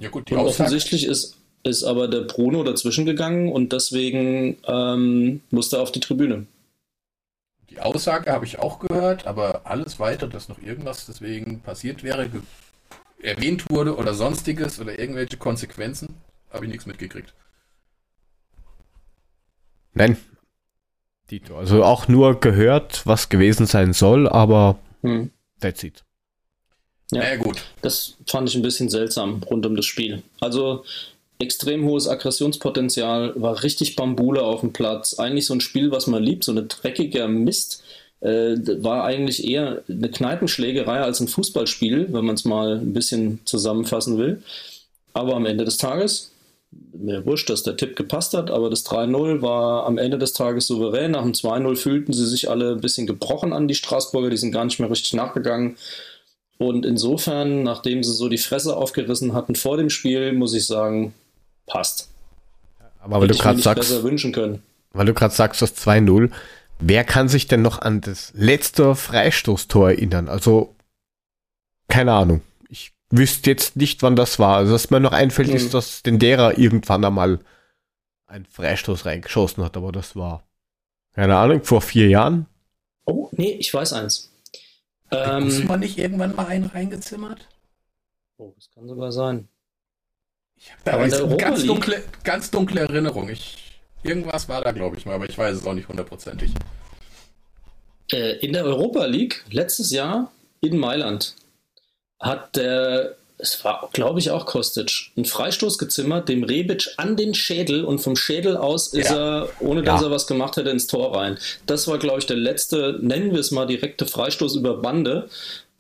Ja 0.01 0.09
gut, 0.09 0.29
die 0.29 0.35
Und 0.35 0.41
Aussage, 0.41 0.65
offensichtlich 0.65 1.07
ist, 1.07 1.37
ist 1.67 1.85
aber 1.85 2.09
der 2.09 2.23
Bruno 2.23 2.63
dazwischen 2.63 3.05
gegangen 3.07 3.51
und 3.53 3.73
deswegen 3.73 4.57
ähm, 4.67 5.41
musste 5.51 5.77
er 5.77 5.83
auf 5.83 5.93
die 5.93 6.01
Tribüne. 6.01 6.47
die 7.71 7.81
Aussage 7.81 8.33
habe 8.33 8.45
ich 8.47 8.59
auch 8.59 8.79
gehört, 8.79 9.27
aber 9.27 9.63
alles 9.65 9.99
weiter, 10.01 10.27
dass 10.29 10.49
noch 10.49 10.61
irgendwas 10.63 11.07
deswegen 11.07 11.61
passiert 11.61 12.03
wäre, 12.03 12.31
erwähnt 13.21 13.69
wurde 13.71 13.97
oder 13.97 14.15
sonstiges 14.15 14.81
oder 14.81 14.99
irgendwelche 14.99 15.37
Konsequenzen, 15.37 16.15
habe 16.51 16.65
ich 16.67 16.71
nichts 16.71 16.87
mitgekriegt. 16.87 17.35
Nein. 19.95 20.17
Dito. 21.31 21.57
Also 21.59 21.83
auch 21.83 22.07
nur 22.07 22.39
gehört, 22.41 23.05
was 23.07 23.29
gewesen 23.29 23.67
sein 23.67 23.93
soll, 23.93 24.29
aber 24.29 24.79
Hm. 25.03 25.31
that's 25.61 25.83
it. 25.83 26.05
Ja. 27.13 27.23
Ja, 27.23 27.37
gut. 27.37 27.63
Das 27.83 28.15
fand 28.27 28.49
ich 28.49 28.55
ein 28.57 28.63
bisschen 28.63 28.89
seltsam 28.89 29.43
rund 29.43 29.65
um 29.67 29.77
das 29.77 29.87
Spiel. 29.87 30.23
Also 30.41 30.85
extrem 31.39 31.85
hohes 31.85 32.09
Aggressionspotenzial, 32.09 33.33
war 33.37 33.63
richtig 33.63 33.97
Bambule 33.97 34.43
auf 34.43 34.61
dem 34.61 34.73
Platz. 34.73 35.19
Eigentlich 35.19 35.47
so 35.47 35.55
ein 35.55 35.61
Spiel, 35.61 35.91
was 35.91 36.07
man 36.07 36.23
liebt, 36.23 36.45
so 36.45 36.53
eine 36.53 36.65
dreckiger 36.65 37.29
Mist. 37.29 37.83
Äh, 38.21 38.57
war 38.83 39.05
eigentlich 39.05 39.47
eher 39.47 39.83
eine 39.89 40.11
Kneipenschlägerei 40.11 41.01
als 41.01 41.21
ein 41.21 41.29
Fußballspiel, 41.29 42.09
wenn 42.13 42.25
man 42.25 42.35
es 42.35 42.47
mal 42.47 42.79
ein 42.79 42.95
bisschen 42.95 43.41
zusammenfassen 43.45 44.17
will. 44.17 44.43
Aber 45.13 45.35
am 45.35 45.45
Ende 45.45 45.65
des 45.65 45.77
Tages, 45.77 46.31
mir 46.93 47.27
wurscht, 47.27 47.51
dass 47.51 47.63
der 47.63 47.77
Tipp 47.77 47.95
gepasst 47.95 48.35
hat, 48.35 48.51
aber 48.51 48.71
das 48.71 48.87
3-0 48.87 49.43
war 49.43 49.87
am 49.87 49.99
Ende 49.99 50.19
des 50.19 50.33
Tages 50.33 50.67
souverän. 50.67 51.13
Nach 51.13 51.23
dem 51.23 51.33
2-0 51.33 51.77
fühlten 51.77 52.13
sie 52.13 52.27
sich 52.27 52.49
alle 52.49 52.73
ein 52.73 52.81
bisschen 52.81 53.07
gebrochen 53.07 53.53
an, 53.53 53.69
die 53.69 53.75
Straßburger, 53.75 54.31
die 54.31 54.37
sind 54.39 54.53
gar 54.53 54.65
nicht 54.65 54.81
mehr 54.81 54.91
richtig 54.91 55.13
nachgegangen. 55.13 55.77
Und 56.59 56.87
insofern, 56.87 57.63
nachdem 57.63 58.03
sie 58.03 58.15
so 58.15 58.29
die 58.29 58.39
Fresse 58.39 58.77
aufgerissen 58.77 59.35
hatten 59.35 59.55
vor 59.55 59.77
dem 59.77 59.91
Spiel, 59.91 60.33
muss 60.33 60.55
ich 60.55 60.67
sagen, 60.67 61.13
passt. 61.67 62.09
Aber 63.01 63.17
weil 63.21 63.29
Hätte 63.29 63.35
du 63.39 63.43
gerade 63.43 63.61
sagst, 63.61 63.89
besser 63.89 64.03
wünschen 64.03 64.33
können. 64.33 64.63
weil 64.93 65.07
du 65.07 65.15
gerade 65.15 65.35
sagst, 65.35 65.63
das 65.63 65.77
2-0, 65.77 66.31
wer 66.79 67.05
kann 67.05 67.29
sich 67.29 67.47
denn 67.47 67.63
noch 67.63 67.81
an 67.81 68.01
das 68.01 68.33
letzte 68.35 68.95
Freistoßtor 68.95 69.91
erinnern? 69.91 70.29
Also, 70.29 70.75
keine 71.89 72.13
Ahnung. 72.13 72.43
Ich 72.69 72.93
wüsste 73.11 73.51
jetzt 73.51 73.77
nicht, 73.77 74.03
wann 74.03 74.17
das 74.17 74.39
war. 74.39 74.57
Also, 74.57 74.75
was 74.75 74.91
mir 74.91 75.01
noch 75.01 75.13
einfällt, 75.13 75.49
Mhm. 75.49 75.55
ist, 75.57 75.75
dass 75.75 76.03
Dendera 76.03 76.57
irgendwann 76.59 77.05
einmal 77.05 77.41
einen 78.27 78.47
Freistoß 78.47 79.07
reingeschossen 79.07 79.63
hat, 79.63 79.77
aber 79.77 79.93
das 79.93 80.17
war, 80.17 80.43
keine 81.13 81.37
Ahnung, 81.37 81.63
vor 81.63 81.81
vier 81.81 82.09
Jahren. 82.09 82.47
Oh, 83.05 83.29
nee, 83.33 83.53
ich 83.53 83.73
weiß 83.73 83.93
eins. 83.93 84.33
Ähm, 85.13 85.45
Muss 85.45 85.61
Ähm, 85.61 85.67
man 85.69 85.79
nicht 85.79 85.97
irgendwann 85.97 86.35
mal 86.35 86.47
einen 86.47 86.65
reingezimmert? 86.67 87.47
oh, 88.39 88.53
das 88.57 88.69
kann 88.75 88.89
sogar 88.89 89.13
sein. 89.13 89.49
Ich 90.59 90.71
habe 90.73 90.81
da 90.85 90.97
eine 90.99 91.15
Europa 91.15 91.37
ganz 91.37 91.65
dunkle, 91.67 92.03
ganz 92.25 92.51
dunkle 92.51 92.81
Erinnerung. 92.83 93.29
Ich, 93.29 93.57
irgendwas 94.03 94.49
war 94.49 94.63
da, 94.63 94.73
glaube 94.73 94.97
ich 94.97 95.07
mal, 95.07 95.15
aber 95.15 95.29
ich 95.29 95.37
weiß 95.37 95.57
es 95.57 95.67
auch 95.67 95.75
nicht 95.75 95.89
hundertprozentig. 95.89 96.51
Äh, 98.13 98.37
in 98.39 98.53
der 98.53 98.65
Europa 98.65 99.05
League 99.07 99.45
letztes 99.51 99.91
Jahr 99.91 100.33
in 100.61 100.79
Mailand 100.79 101.35
hat 102.21 102.57
der, 102.57 103.17
es 103.39 103.63
war 103.65 103.91
glaube 103.93 104.21
ich 104.21 104.31
auch 104.31 104.47
Kostic, 104.47 105.11
einen 105.17 105.27
Freistoß 105.27 105.77
gezimmert, 105.79 106.29
dem 106.29 106.45
Rebic 106.45 106.89
an 106.97 107.17
den 107.17 107.35
Schädel 107.35 107.85
und 107.85 107.99
vom 107.99 108.17
Schädel 108.17 108.57
aus 108.57 108.93
ist 108.93 109.11
Ja. 109.11 109.43
er, 109.43 109.53
ohne 109.61 109.83
dass 109.83 110.01
Ja. 110.01 110.07
er 110.07 110.11
was 110.13 110.27
gemacht 110.27 110.57
hätte, 110.57 110.71
ins 110.71 110.87
Tor 110.87 111.17
rein. 111.17 111.37
Das 111.67 111.87
war 111.89 111.99
glaube 111.99 112.21
ich 112.21 112.27
der 112.27 112.37
letzte, 112.37 112.99
nennen 113.03 113.33
wir 113.33 113.41
es 113.41 113.51
mal, 113.51 113.67
direkte 113.67 114.07
Freistoß 114.07 114.57
über 114.57 114.79
Bande, 114.81 115.29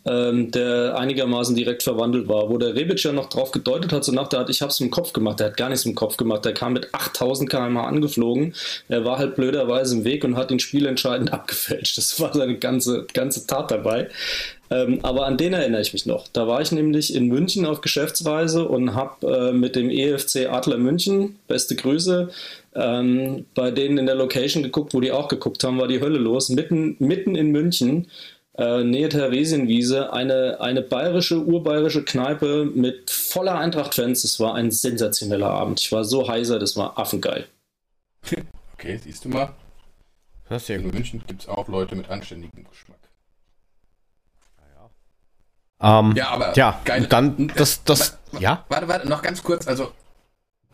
ähm, 0.06 0.50
der 0.52 0.96
einigermaßen 0.96 1.56
direkt 1.56 1.82
verwandelt 1.82 2.28
war, 2.28 2.48
wo 2.48 2.58
der 2.58 2.74
Rebic 2.74 3.02
ja 3.02 3.12
noch 3.12 3.28
drauf 3.28 3.50
gedeutet 3.50 3.92
hat, 3.92 4.04
so 4.04 4.12
nach 4.12 4.28
der 4.28 4.40
Art, 4.40 4.50
ich 4.50 4.62
hab's 4.62 4.80
im 4.80 4.90
Kopf 4.90 5.12
gemacht, 5.12 5.40
der 5.40 5.48
hat 5.48 5.56
gar 5.56 5.68
nichts 5.68 5.84
im 5.84 5.94
Kopf 5.94 6.16
gemacht, 6.16 6.44
der 6.44 6.54
kam 6.54 6.74
mit 6.74 6.94
8000 6.94 7.50
km 7.50 7.76
angeflogen, 7.78 8.54
er 8.88 9.04
war 9.04 9.18
halt 9.18 9.34
blöderweise 9.34 9.96
im 9.96 10.04
Weg 10.04 10.24
und 10.24 10.36
hat 10.36 10.50
den 10.50 10.60
Spiel 10.60 10.86
entscheidend 10.86 11.32
abgefälscht, 11.32 11.98
das 11.98 12.20
war 12.20 12.32
seine 12.32 12.58
ganze, 12.58 13.06
ganze 13.12 13.46
Tat 13.46 13.70
dabei. 13.70 14.08
Ähm, 14.68 14.98
aber 15.02 15.26
an 15.26 15.36
den 15.36 15.52
erinnere 15.52 15.80
ich 15.80 15.92
mich 15.92 16.06
noch. 16.06 16.26
Da 16.32 16.48
war 16.48 16.60
ich 16.60 16.72
nämlich 16.72 17.14
in 17.14 17.28
München 17.28 17.64
auf 17.66 17.82
Geschäftsreise 17.82 18.66
und 18.66 18.94
habe 18.94 19.50
äh, 19.50 19.52
mit 19.52 19.76
dem 19.76 19.90
EFC 19.90 20.48
Adler 20.50 20.78
München, 20.78 21.38
beste 21.46 21.76
Grüße, 21.76 22.30
ähm, 22.74 23.46
bei 23.54 23.70
denen 23.70 23.98
in 23.98 24.06
der 24.06 24.16
Location 24.16 24.62
geguckt, 24.62 24.92
wo 24.92 25.00
die 25.00 25.12
auch 25.12 25.28
geguckt 25.28 25.62
haben, 25.64 25.78
war 25.78 25.88
die 25.88 26.00
Hölle 26.00 26.18
los. 26.18 26.48
Mitten, 26.48 26.96
mitten 26.98 27.36
in 27.36 27.52
München, 27.52 28.08
äh, 28.58 28.82
Nähe 28.84 29.08
Theresienwiese, 29.08 30.12
eine, 30.12 30.58
eine 30.60 30.82
bayerische, 30.82 31.38
urbayerische 31.44 32.04
Kneipe 32.04 32.64
mit 32.64 33.10
voller 33.10 33.58
Eintracht-Fans. 33.58 34.22
Das 34.22 34.40
war 34.40 34.54
ein 34.54 34.70
sensationeller 34.70 35.50
Abend. 35.50 35.80
Ich 35.80 35.92
war 35.92 36.04
so 36.04 36.28
heiser, 36.28 36.58
das 36.58 36.76
war 36.76 36.98
affengeil. 36.98 37.46
Okay, 38.78 38.98
siehst 39.02 39.24
du 39.24 39.30
mal. 39.30 39.54
Das 40.50 40.60
ist 40.62 40.66
sehr 40.66 40.76
In 40.76 40.88
München 40.90 41.24
gibt 41.26 41.40
es 41.42 41.48
auch 41.48 41.66
Leute 41.66 41.96
mit 41.96 42.10
anständigem 42.10 42.64
Geschmack. 42.68 42.98
Ähm, 45.80 46.12
Ja, 46.14 46.28
aber 46.28 46.54
ja, 46.56 46.80
geil. 46.84 47.06
dann 47.06 47.48
das, 47.56 47.82
das, 47.84 48.18
wa- 48.32 48.38
ja, 48.38 48.64
Warte, 48.68 48.88
warte, 48.88 49.08
noch 49.08 49.22
ganz 49.22 49.42
kurz. 49.42 49.66
Also, 49.66 49.92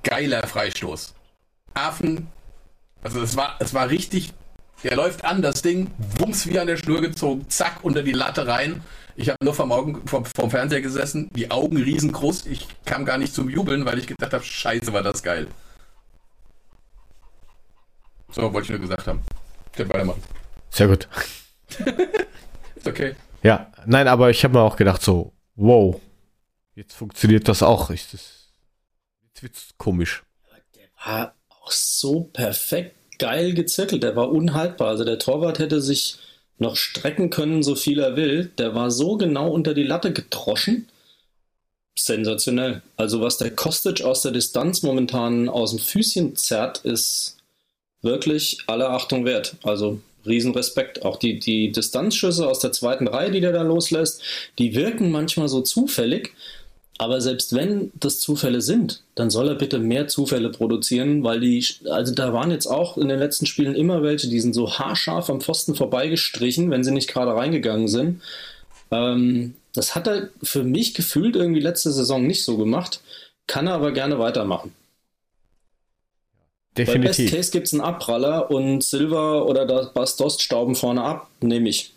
geiler 0.03 0.45
Freistoß. 0.47 1.14
Affen, 1.75 2.27
also 3.03 3.21
es 3.23 3.37
war, 3.37 3.57
es 3.61 3.73
war 3.73 3.88
richtig, 3.88 4.33
der 4.83 4.97
läuft 4.97 5.25
an, 5.25 5.42
das 5.42 5.62
Ding, 5.62 5.90
wumms 6.18 6.47
wie 6.47 6.59
an 6.59 6.66
der 6.66 6.77
Schnur 6.77 7.01
gezogen, 7.01 7.47
zack, 7.49 7.81
unter 7.83 8.03
die 8.03 8.12
Latte 8.12 8.47
rein. 8.47 8.83
Ich 9.14 9.29
habe 9.29 9.38
nur 9.45 9.55
vom, 9.55 9.71
Augen, 9.73 10.07
vom, 10.07 10.25
vom 10.25 10.51
Fernseher 10.51 10.81
gesessen, 10.81 11.29
die 11.35 11.51
Augen 11.51 11.77
riesengroß. 11.77 12.47
Ich 12.47 12.66
kam 12.85 13.05
gar 13.05 13.18
nicht 13.18 13.35
zum 13.35 13.49
Jubeln, 13.49 13.85
weil 13.85 13.99
ich 13.99 14.07
gedacht 14.07 14.33
habe, 14.33 14.42
scheiße, 14.42 14.92
war 14.92 15.03
das 15.03 15.23
geil. 15.23 15.47
So, 18.31 18.53
wollte 18.53 18.64
ich 18.64 18.71
nur 18.71 18.79
gesagt 18.79 19.07
haben. 19.07 19.21
Könnt 19.73 19.92
weitermachen. 19.92 20.23
Sehr 20.71 20.88
gut. 20.88 21.07
Ist 22.75 22.87
okay. 22.87 23.14
Ja, 23.42 23.71
nein, 23.85 24.09
aber 24.09 24.31
ich 24.31 24.42
habe 24.45 24.55
mir 24.55 24.62
auch 24.62 24.77
gedacht, 24.77 25.03
so, 25.03 25.33
wow, 25.55 26.01
jetzt 26.75 26.95
funktioniert 26.95 27.47
das 27.49 27.62
auch. 27.62 27.90
Ich, 27.90 28.11
das, 28.11 28.53
jetzt 29.25 29.42
wird's 29.42 29.68
komisch. 29.77 30.25
Der 30.75 30.88
war 31.05 31.35
auch 31.49 31.71
so 31.71 32.25
perfekt 32.25 32.97
geil 33.23 33.55
gezirkelt. 33.55 34.03
Der 34.03 34.17
war 34.17 34.33
unhaltbar. 34.33 34.89
Also 34.89 35.05
der 35.05 35.21
Torwart 35.21 35.61
hätte 35.61 35.81
sich 35.81 36.17
noch 36.59 36.75
strecken 36.75 37.31
können, 37.31 37.63
so 37.63 37.77
viel 37.77 38.01
er 38.01 38.17
will. 38.17 38.51
Der 38.59 38.75
war 38.75 38.91
so 38.91 39.17
genau 39.17 39.49
unter 39.49 39.75
die 39.75 39.85
Latte 39.85 40.13
gedroschen. 40.13 40.89
Sensationell. 41.95 42.83
Also 42.97 43.21
was 43.21 43.39
der 43.39 43.53
Kostic 43.53 44.03
aus 44.03 44.23
der 44.23 44.33
Distanz 44.33 44.83
momentan 44.83 45.49
aus 45.49 45.71
dem 45.71 45.79
Füßchen 45.79 46.35
zerrt, 46.35 46.79
ist 46.79 47.37
wirklich 48.01 48.59
aller 48.67 48.91
Achtung 48.91 49.25
wert. 49.25 49.55
Also 49.63 50.01
Riesenrespekt. 50.27 51.05
Auch 51.05 51.17
die, 51.17 51.39
die 51.39 51.71
Distanzschüsse 51.71 52.49
aus 52.49 52.59
der 52.59 52.73
zweiten 52.73 53.07
Reihe, 53.07 53.31
die 53.31 53.41
der 53.41 53.53
da 53.53 53.63
loslässt, 53.63 54.21
die 54.59 54.75
wirken 54.75 55.13
manchmal 55.13 55.49
so 55.49 55.61
zufällig. 55.61 56.33
Aber 56.98 57.20
selbst 57.20 57.55
wenn 57.55 57.90
das 57.94 58.20
Zufälle 58.20 58.61
sind, 58.61 59.02
dann 59.14 59.31
soll 59.31 59.48
er 59.48 59.55
bitte 59.55 59.78
mehr 59.78 60.09
Zufälle 60.09 60.50
produzieren, 60.50 61.24
weil 61.24 61.40
die, 61.40 61.64
also 61.90 62.14
da 62.14 62.33
waren 62.33 62.50
jetzt 62.50 62.66
auch 62.66 62.96
in 62.96 63.09
den 63.09 63.18
letzten 63.18 63.46
Spielen 63.46 63.74
immer 63.74 64.02
welche, 64.02 64.28
die 64.28 64.40
sind 64.40 64.55
so 64.55 64.78
haarscharf 64.78 65.31
am 65.31 65.40
Pfosten 65.40 65.74
vorbeigestrichen, 65.74 66.70
wenn 66.70 66.85
sie 66.85 66.92
nicht 66.92 67.09
gerade 67.09 67.35
reingegangen 67.35 67.88
sind. 67.88 68.20
Ähm, 68.90 69.55
das 69.72 69.94
hat 69.94 70.07
er 70.07 70.28
für 70.42 70.64
mich 70.64 70.94
gefühlt 70.94 71.35
irgendwie 71.35 71.61
letzte 71.61 71.90
Saison 71.90 72.26
nicht 72.26 72.44
so 72.44 72.57
gemacht, 72.57 73.00
kann 73.46 73.66
er 73.66 73.74
aber 73.74 73.92
gerne 73.92 74.18
weitermachen. 74.18 74.72
Definitiv. 76.76 77.16
Bei 77.16 77.22
Best 77.24 77.35
Case 77.35 77.50
gibt 77.52 77.66
es 77.66 77.72
einen 77.72 77.83
Abpraller 77.83 78.50
und 78.50 78.83
Silver 78.83 79.46
oder 79.46 79.66
das 79.66 79.92
Bastost 79.92 80.42
stauben 80.42 80.74
vorne 80.74 81.02
ab, 81.02 81.28
nehme 81.40 81.68
ich. 81.68 81.92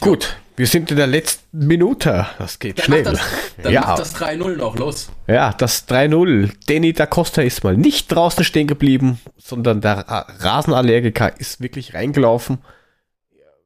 Gut, 0.00 0.36
wir 0.56 0.66
sind 0.66 0.90
in 0.90 0.96
der 0.96 1.06
letzten 1.06 1.66
Minute. 1.66 2.26
Das 2.38 2.58
geht 2.58 2.78
Dann 2.78 2.84
schnell. 2.84 3.02
Macht 3.04 3.14
das, 3.16 3.22
dann 3.62 3.72
ja. 3.72 3.80
macht 3.82 3.98
das 3.98 4.16
3-0 4.16 4.56
noch 4.56 4.76
los. 4.76 5.10
Ja, 5.26 5.52
das 5.52 5.88
3-0. 5.88 6.52
Danny 6.66 6.92
da 6.92 7.06
Costa 7.06 7.42
ist 7.42 7.64
mal 7.64 7.76
nicht 7.76 8.08
draußen 8.12 8.44
stehen 8.44 8.66
geblieben, 8.66 9.20
sondern 9.36 9.80
der 9.80 9.98
Rasenallergiker 10.06 11.38
ist 11.40 11.60
wirklich 11.60 11.94
reingelaufen. 11.94 12.58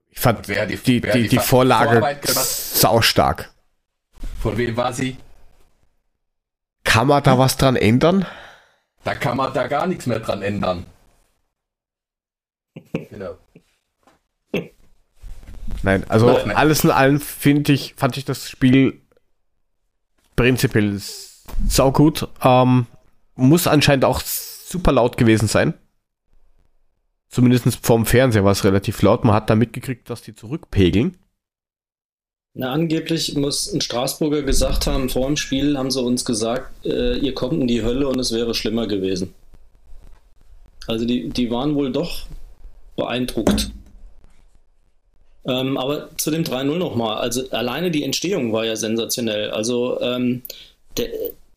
Ich 0.08 0.18
fand 0.20 0.48
Wer 0.48 0.66
die, 0.66 0.76
die- 0.76 1.00
die, 1.00 1.02
wer 1.02 1.14
die, 1.14 1.38
Vorlage 1.38 2.18
saustark. 2.24 3.50
Von 4.40 4.56
wem 4.56 4.76
war 4.76 4.92
sie? 4.92 5.16
Kann 6.84 7.06
man 7.06 7.22
da 7.22 7.38
was 7.38 7.56
dran 7.56 7.76
ändern? 7.76 8.26
Da 9.04 9.14
kann 9.14 9.36
man 9.36 9.52
da 9.54 9.66
gar 9.68 9.86
nichts 9.86 10.06
mehr 10.06 10.20
dran 10.20 10.42
ändern. 10.42 10.86
Genau. 13.10 13.36
Nein, 15.82 16.04
also 16.08 16.26
Nein, 16.26 16.48
nein. 16.48 16.56
alles 16.56 16.84
in 16.84 16.90
allem 16.90 17.20
finde 17.20 17.72
ich, 17.72 17.94
fand 17.96 18.16
ich 18.16 18.24
das 18.24 18.48
Spiel 18.48 19.00
prinzipiell 20.36 21.00
saugut. 21.68 22.28
Ähm, 22.42 22.86
muss 23.36 23.66
anscheinend 23.66 24.04
auch 24.04 24.20
super 24.20 24.92
laut 24.92 25.16
gewesen 25.16 25.48
sein. 25.48 25.74
Zumindest 27.28 27.78
vom 27.84 28.06
Fernseher 28.06 28.44
war 28.44 28.52
es 28.52 28.64
relativ 28.64 29.00
laut. 29.02 29.24
Man 29.24 29.34
hat 29.34 29.48
da 29.48 29.54
mitgekriegt, 29.54 30.10
dass 30.10 30.22
die 30.22 30.34
zurückpegeln. 30.34 31.16
Na, 32.54 32.72
angeblich 32.72 33.36
muss 33.36 33.72
ein 33.72 33.80
Straßburger 33.80 34.42
gesagt 34.42 34.88
haben, 34.88 35.08
vor 35.08 35.26
dem 35.26 35.36
Spiel 35.36 35.78
haben 35.78 35.92
sie 35.92 36.02
uns 36.02 36.24
gesagt, 36.24 36.84
äh, 36.84 37.16
ihr 37.18 37.32
kommt 37.32 37.60
in 37.60 37.68
die 37.68 37.84
Hölle 37.84 38.08
und 38.08 38.18
es 38.18 38.32
wäre 38.32 38.54
schlimmer 38.54 38.88
gewesen. 38.88 39.32
Also 40.88 41.04
die, 41.04 41.28
die 41.28 41.50
waren 41.50 41.76
wohl 41.76 41.92
doch 41.92 42.26
beeindruckt. 42.96 43.70
Ähm, 45.46 45.78
aber 45.78 46.10
zu 46.16 46.30
dem 46.30 46.44
3-0 46.44 46.76
nochmal. 46.76 47.18
Also 47.18 47.48
alleine 47.50 47.90
die 47.90 48.04
Entstehung 48.04 48.52
war 48.52 48.64
ja 48.64 48.76
sensationell. 48.76 49.50
Also 49.50 50.00
ähm, 50.00 50.42
der 50.96 51.08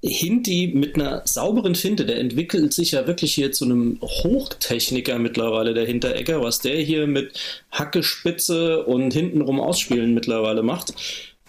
Hinti 0.03 0.71
mit 0.73 0.95
einer 0.95 1.21
sauberen 1.25 1.75
Finte, 1.75 2.05
der 2.05 2.19
entwickelt 2.19 2.73
sich 2.73 2.91
ja 2.91 3.07
wirklich 3.07 3.33
hier 3.33 3.53
zu 3.53 3.65
einem 3.65 3.99
Hochtechniker 4.01 5.17
mittlerweile, 5.17 5.73
der 5.73 5.85
Hinteregger, 5.85 6.41
was 6.41 6.59
der 6.59 6.75
hier 6.75 7.07
mit 7.07 7.39
Hacke, 7.71 8.03
Spitze 8.03 8.83
und 8.83 9.13
hintenrum 9.13 9.61
ausspielen 9.61 10.13
mittlerweile 10.13 10.61
macht. 10.61 10.93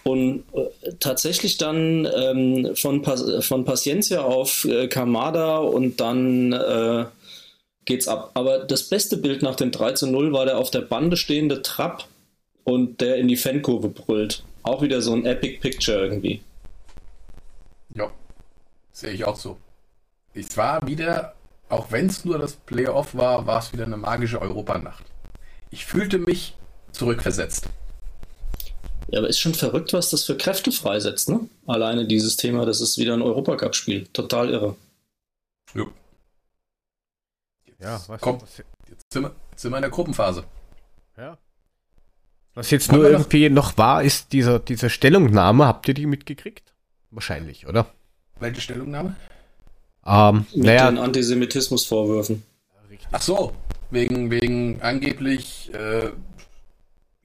Und 0.03 0.43
äh, 0.53 0.91
tatsächlich 0.99 1.57
dann 1.57 2.07
ähm, 2.15 2.75
von, 2.75 3.01
Pas 3.01 3.25
von 3.45 3.65
Paciencia 3.65 4.21
auf 4.21 4.63
äh, 4.65 4.87
Kamada 4.87 5.57
und 5.57 5.99
dann 5.99 6.53
äh, 6.53 7.05
geht's 7.85 8.07
ab. 8.07 8.31
Aber 8.35 8.59
das 8.59 8.83
beste 8.83 9.17
Bild 9.17 9.41
nach 9.41 9.55
dem 9.55 9.71
3 9.71 9.93
zu 9.93 10.07
0 10.07 10.31
war 10.31 10.45
der 10.45 10.59
auf 10.59 10.71
der 10.71 10.81
Bande 10.81 11.17
stehende 11.17 11.61
Trapp 11.61 12.05
und 12.65 12.99
der 12.99 13.15
in 13.15 13.29
die 13.29 13.37
Fankurve 13.37 13.87
brüllt. 13.87 14.43
Auch 14.63 14.81
wieder 14.81 15.01
so 15.01 15.13
ein 15.13 15.25
Epic 15.25 15.59
Picture 15.59 15.99
irgendwie. 15.99 16.41
Ja, 17.95 18.11
sehe 18.91 19.11
ich 19.11 19.23
auch 19.23 19.37
so. 19.37 19.57
Es 20.33 20.57
war 20.57 20.85
wieder, 20.85 21.35
auch 21.69 21.91
wenn 21.91 22.07
es 22.07 22.25
nur 22.25 22.37
das 22.39 22.53
Playoff 22.53 23.15
war, 23.15 23.47
war 23.47 23.59
es 23.59 23.71
wieder 23.71 23.85
eine 23.85 23.95
magische 23.95 24.41
Europanacht. 24.41 25.05
Ich 25.71 25.85
fühlte 25.85 26.17
mich 26.17 26.57
zurückversetzt. 26.91 27.69
Ja, 29.09 29.19
aber 29.19 29.29
ist 29.29 29.39
schon 29.39 29.53
verrückt, 29.53 29.93
was 29.93 30.09
das 30.09 30.23
für 30.25 30.35
Kräfte 30.35 30.71
freisetzt, 30.71 31.29
ne? 31.29 31.47
Alleine 31.67 32.07
dieses 32.07 32.37
Thema, 32.37 32.65
das 32.65 32.81
ist 32.81 32.97
wieder 32.97 33.13
ein 33.13 33.21
Europacup-Spiel. 33.21 34.07
Total 34.07 34.49
irre. 34.49 34.75
Ja. 35.75 35.85
Ja, 37.79 38.01
was, 38.07 38.19
Komm. 38.21 38.41
was, 38.41 38.57
Jetzt 38.89 39.13
sind, 39.13 39.23
wir, 39.23 39.35
jetzt 39.51 39.61
sind 39.61 39.71
wir 39.71 39.77
in 39.77 39.81
der 39.83 39.91
Gruppenphase. 39.91 40.43
ja. 41.17 41.37
Was 42.55 42.71
jetzt 42.71 42.91
nur 42.91 43.07
irgendwie 43.09 43.49
noch 43.49 43.77
war, 43.77 44.01
ist 44.01 44.31
dieser, 44.33 44.59
diese 44.59 44.89
Stellungnahme. 44.89 45.65
Habt 45.65 45.87
ihr 45.87 45.93
die 45.93 46.05
mitgekriegt? 46.05 46.73
Wahrscheinlich, 47.11 47.67
oder? 47.67 47.87
Welche 48.39 48.61
Stellungnahme? 48.61 49.15
Ähm, 50.05 50.45
Mit 50.53 50.65
naja, 50.65 50.89
den 50.89 50.97
Antisemitismusvorwürfen. 50.97 52.43
Ach 53.11 53.21
so, 53.21 53.53
wegen, 53.91 54.31
wegen 54.31 54.81
angeblich 54.81 55.71
äh, 55.73 56.11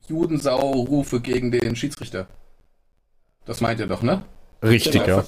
Judensau-Rufe 0.08 1.20
gegen 1.20 1.50
den 1.50 1.76
Schiedsrichter. 1.76 2.26
Das 3.44 3.60
meint 3.60 3.80
ihr 3.80 3.86
doch, 3.86 4.02
ne? 4.02 4.22
richtig, 4.62 5.04
Genau. 5.04 5.18
ja. 5.18 5.24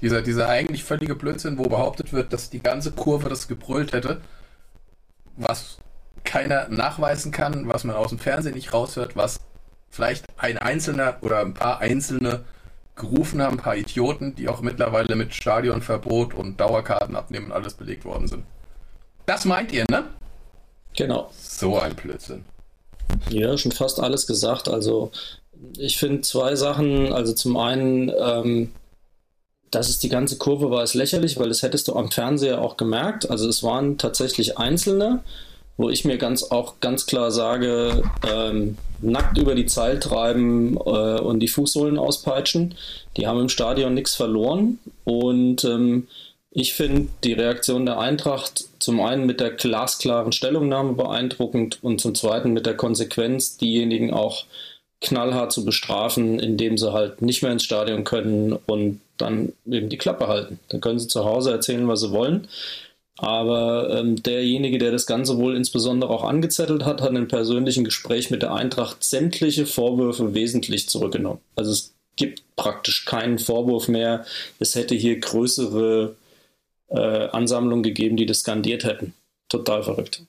Dieser, 0.00 0.22
dieser 0.22 0.48
eigentlich 0.48 0.84
völlige 0.84 1.14
Blödsinn, 1.14 1.56
wo 1.58 1.62
behauptet 1.62 2.12
wird, 2.12 2.32
dass 2.32 2.50
die 2.50 2.60
ganze 2.60 2.92
Kurve 2.92 3.28
das 3.28 3.48
gebrüllt 3.48 3.92
hätte, 3.92 4.20
was 5.36 5.78
keiner 6.24 6.68
nachweisen 6.68 7.32
kann, 7.32 7.68
was 7.68 7.84
man 7.84 7.96
aus 7.96 8.08
dem 8.08 8.18
Fernsehen 8.18 8.54
nicht 8.54 8.72
raushört, 8.72 9.16
was 9.16 9.40
vielleicht 9.90 10.24
ein 10.36 10.58
Einzelner 10.58 11.18
oder 11.20 11.40
ein 11.40 11.54
paar 11.54 11.78
Einzelne 11.78 12.44
gerufen 12.96 13.42
haben, 13.42 13.58
ein 13.58 13.62
paar 13.62 13.76
Idioten, 13.76 14.34
die 14.34 14.48
auch 14.48 14.60
mittlerweile 14.60 15.16
mit 15.16 15.34
Stadionverbot 15.34 16.34
und 16.34 16.60
Dauerkarten 16.60 17.16
abnehmen 17.16 17.46
und 17.46 17.52
alles 17.52 17.74
belegt 17.74 18.04
worden 18.04 18.28
sind. 18.28 18.44
Das 19.26 19.44
meint 19.44 19.72
ihr, 19.72 19.84
ne? 19.90 20.04
Genau. 20.96 21.30
So 21.36 21.78
ein 21.78 21.94
Blödsinn. 21.94 22.44
Ja, 23.30 23.56
schon 23.58 23.72
fast 23.72 24.00
alles 24.00 24.26
gesagt. 24.26 24.68
Also 24.68 25.10
ich 25.76 25.98
finde 25.98 26.20
zwei 26.22 26.54
Sachen. 26.56 27.12
Also 27.12 27.32
zum 27.32 27.56
einen, 27.56 28.12
ähm, 28.16 28.72
dass 29.70 29.88
es 29.88 29.98
die 29.98 30.08
ganze 30.08 30.38
Kurve 30.38 30.70
war, 30.70 30.84
ist 30.84 30.94
lächerlich, 30.94 31.38
weil 31.38 31.48
das 31.48 31.62
hättest 31.62 31.88
du 31.88 31.96
am 31.96 32.10
Fernseher 32.10 32.60
auch 32.60 32.76
gemerkt. 32.76 33.28
Also 33.28 33.48
es 33.48 33.62
waren 33.62 33.98
tatsächlich 33.98 34.58
Einzelne, 34.58 35.24
wo 35.76 35.90
ich 35.90 36.04
mir 36.04 36.18
ganz 36.18 36.44
auch 36.44 36.80
ganz 36.80 37.06
klar 37.06 37.30
sage, 37.30 38.02
ähm, 38.30 38.76
nackt 39.00 39.38
über 39.38 39.54
die 39.54 39.66
Zeil 39.66 39.98
treiben 39.98 40.76
äh, 40.76 41.20
und 41.20 41.40
die 41.40 41.48
Fußsohlen 41.48 41.98
auspeitschen. 41.98 42.74
Die 43.16 43.26
haben 43.26 43.40
im 43.40 43.48
Stadion 43.48 43.94
nichts 43.94 44.14
verloren 44.14 44.78
und 45.04 45.64
ähm, 45.64 46.08
ich 46.56 46.74
finde 46.74 47.08
die 47.24 47.32
Reaktion 47.32 47.84
der 47.84 47.98
Eintracht 47.98 48.64
zum 48.78 49.00
einen 49.00 49.26
mit 49.26 49.40
der 49.40 49.50
glasklaren 49.50 50.30
Stellungnahme 50.30 50.92
beeindruckend 50.92 51.82
und 51.82 52.00
zum 52.00 52.14
zweiten 52.14 52.52
mit 52.52 52.64
der 52.64 52.76
Konsequenz, 52.76 53.56
diejenigen 53.56 54.12
auch 54.12 54.44
knallhart 55.00 55.52
zu 55.52 55.64
bestrafen, 55.64 56.38
indem 56.38 56.78
sie 56.78 56.92
halt 56.92 57.20
nicht 57.22 57.42
mehr 57.42 57.50
ins 57.50 57.64
Stadion 57.64 58.04
können 58.04 58.52
und 58.66 59.00
dann 59.16 59.52
eben 59.66 59.88
die 59.88 59.98
Klappe 59.98 60.28
halten. 60.28 60.60
Dann 60.68 60.80
können 60.80 61.00
sie 61.00 61.08
zu 61.08 61.24
Hause 61.24 61.50
erzählen, 61.50 61.88
was 61.88 62.00
sie 62.00 62.12
wollen. 62.12 62.48
Aber 63.24 63.88
ähm, 63.88 64.22
derjenige, 64.22 64.76
der 64.76 64.92
das 64.92 65.06
Ganze 65.06 65.38
wohl 65.38 65.56
insbesondere 65.56 66.10
auch 66.10 66.24
angezettelt 66.24 66.84
hat, 66.84 67.00
hat 67.00 67.08
in 67.08 67.16
einem 67.16 67.26
persönlichen 67.26 67.82
Gespräch 67.82 68.30
mit 68.30 68.42
der 68.42 68.52
Eintracht 68.52 69.02
sämtliche 69.02 69.64
Vorwürfe 69.64 70.34
wesentlich 70.34 70.90
zurückgenommen. 70.90 71.40
Also 71.56 71.70
es 71.70 71.94
gibt 72.16 72.42
praktisch 72.54 73.06
keinen 73.06 73.38
Vorwurf 73.38 73.88
mehr. 73.88 74.26
Es 74.58 74.74
hätte 74.74 74.94
hier 74.94 75.18
größere 75.20 76.16
äh, 76.88 77.28
Ansammlungen 77.28 77.82
gegeben, 77.82 78.18
die 78.18 78.26
das 78.26 78.40
skandiert 78.40 78.84
hätten. 78.84 79.14
Total 79.48 79.82
verrückt. 79.82 80.22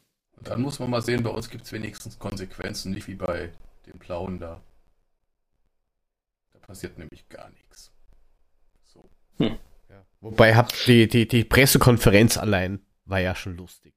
Dann 0.46 0.62
muss 0.62 0.80
man 0.80 0.90
mal 0.90 1.02
sehen, 1.02 1.22
bei 1.22 1.32
uns 1.32 1.50
gibt 1.50 1.66
es 1.66 1.74
wenigstens 1.74 2.18
Konsequenzen, 2.18 2.94
nicht 2.94 3.10
wie 3.10 3.16
bei 3.16 3.50
den 3.88 4.00
blauen 4.00 4.40
da. 4.40 4.62
Da 6.54 6.60
passiert 6.60 6.98
nämlich 6.98 7.28
gar 7.28 7.50
nichts. 7.50 7.92
So. 8.86 9.04
Hm. 9.40 9.58
Ja. 9.90 10.06
Wobei 10.22 10.56
habt 10.56 10.88
die, 10.88 11.10
die, 11.10 11.28
die 11.28 11.44
Pressekonferenz 11.44 12.38
allein 12.38 12.80
war 13.06 13.20
ja 13.20 13.36
schon 13.36 13.58
lustig. 13.58 13.94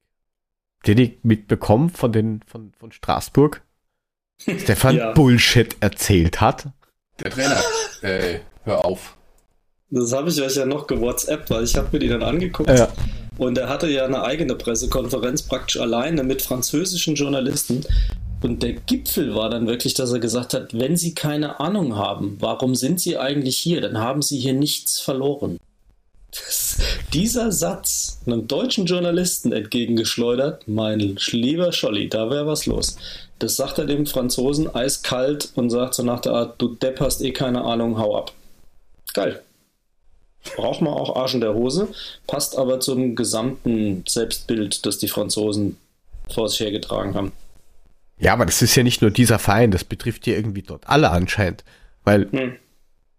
Die 0.85 0.95
die 0.95 1.19
mitbekommen 1.23 1.89
von 1.89 2.11
den 2.11 2.41
von, 2.47 2.71
von 2.73 2.91
Straßburg? 2.91 3.61
Stefan 4.39 4.95
ja. 4.95 5.11
Bullshit 5.11 5.75
erzählt 5.81 6.39
hat. 6.39 6.67
Der 7.19 7.31
Trainer, 7.31 7.61
äh, 8.01 8.39
hör 8.63 8.85
auf. 8.85 9.17
Das 9.89 10.13
habe 10.13 10.29
ich 10.29 10.41
euch 10.41 10.55
ja 10.55 10.65
noch 10.65 10.87
gewhatsappt, 10.87 11.49
weil 11.49 11.63
ich 11.63 11.75
habe 11.75 11.89
mir 11.91 11.99
die 11.99 12.07
dann 12.07 12.23
angeguckt. 12.23 12.69
Ja. 12.69 12.87
Und 13.37 13.57
er 13.57 13.69
hatte 13.69 13.87
ja 13.87 14.05
eine 14.05 14.23
eigene 14.23 14.55
Pressekonferenz 14.55 15.43
praktisch 15.43 15.79
alleine 15.79 16.23
mit 16.23 16.41
französischen 16.41 17.15
Journalisten. 17.15 17.83
Und 18.41 18.63
der 18.63 18.73
Gipfel 18.73 19.35
war 19.35 19.49
dann 19.49 19.67
wirklich, 19.67 19.95
dass 19.95 20.11
er 20.11 20.19
gesagt 20.19 20.53
hat, 20.53 20.77
wenn 20.77 20.95
Sie 20.95 21.13
keine 21.13 21.59
Ahnung 21.59 21.95
haben, 21.95 22.37
warum 22.39 22.75
sind 22.75 22.99
Sie 22.99 23.17
eigentlich 23.17 23.57
hier? 23.57 23.81
Dann 23.81 23.97
haben 23.97 24.21
Sie 24.21 24.37
hier 24.37 24.53
nichts 24.53 24.99
verloren. 24.99 25.57
Dieser 27.13 27.51
Satz 27.51 28.19
einem 28.25 28.47
deutschen 28.47 28.85
Journalisten 28.85 29.51
entgegengeschleudert, 29.51 30.67
mein 30.67 30.99
lieber 30.99 31.71
Scholli, 31.71 32.09
da 32.09 32.29
wäre 32.29 32.47
was 32.47 32.65
los. 32.65 32.97
Das 33.39 33.55
sagt 33.55 33.77
er 33.77 33.85
dem 33.85 34.05
Franzosen 34.05 34.73
eiskalt 34.73 35.51
und 35.55 35.69
sagt 35.69 35.95
so 35.95 36.03
nach 36.03 36.19
der 36.19 36.33
Art, 36.33 36.61
du 36.61 36.75
Depp 36.75 36.99
hast 36.99 37.21
eh 37.21 37.31
keine 37.31 37.63
Ahnung, 37.63 37.97
hau 37.97 38.17
ab. 38.17 38.33
Geil. 39.13 39.41
Braucht 40.55 40.81
man 40.81 40.93
auch 40.93 41.15
Arsch 41.15 41.33
in 41.33 41.41
der 41.41 41.53
Hose, 41.53 41.89
passt 42.27 42.57
aber 42.57 42.79
zum 42.79 43.15
gesamten 43.15 44.03
Selbstbild, 44.07 44.85
das 44.85 44.97
die 44.97 45.07
Franzosen 45.07 45.77
vor 46.29 46.49
sich 46.49 46.59
hergetragen 46.61 47.15
haben. 47.15 47.31
Ja, 48.19 48.33
aber 48.33 48.45
das 48.45 48.61
ist 48.61 48.75
ja 48.75 48.83
nicht 48.83 49.01
nur 49.01 49.11
dieser 49.11 49.39
Verein, 49.39 49.71
das 49.71 49.83
betrifft 49.83 50.27
ja 50.27 50.35
irgendwie 50.35 50.61
dort 50.61 50.87
alle 50.87 51.09
anscheinend. 51.09 51.63
Weil 52.03 52.29
hm. 52.31 52.55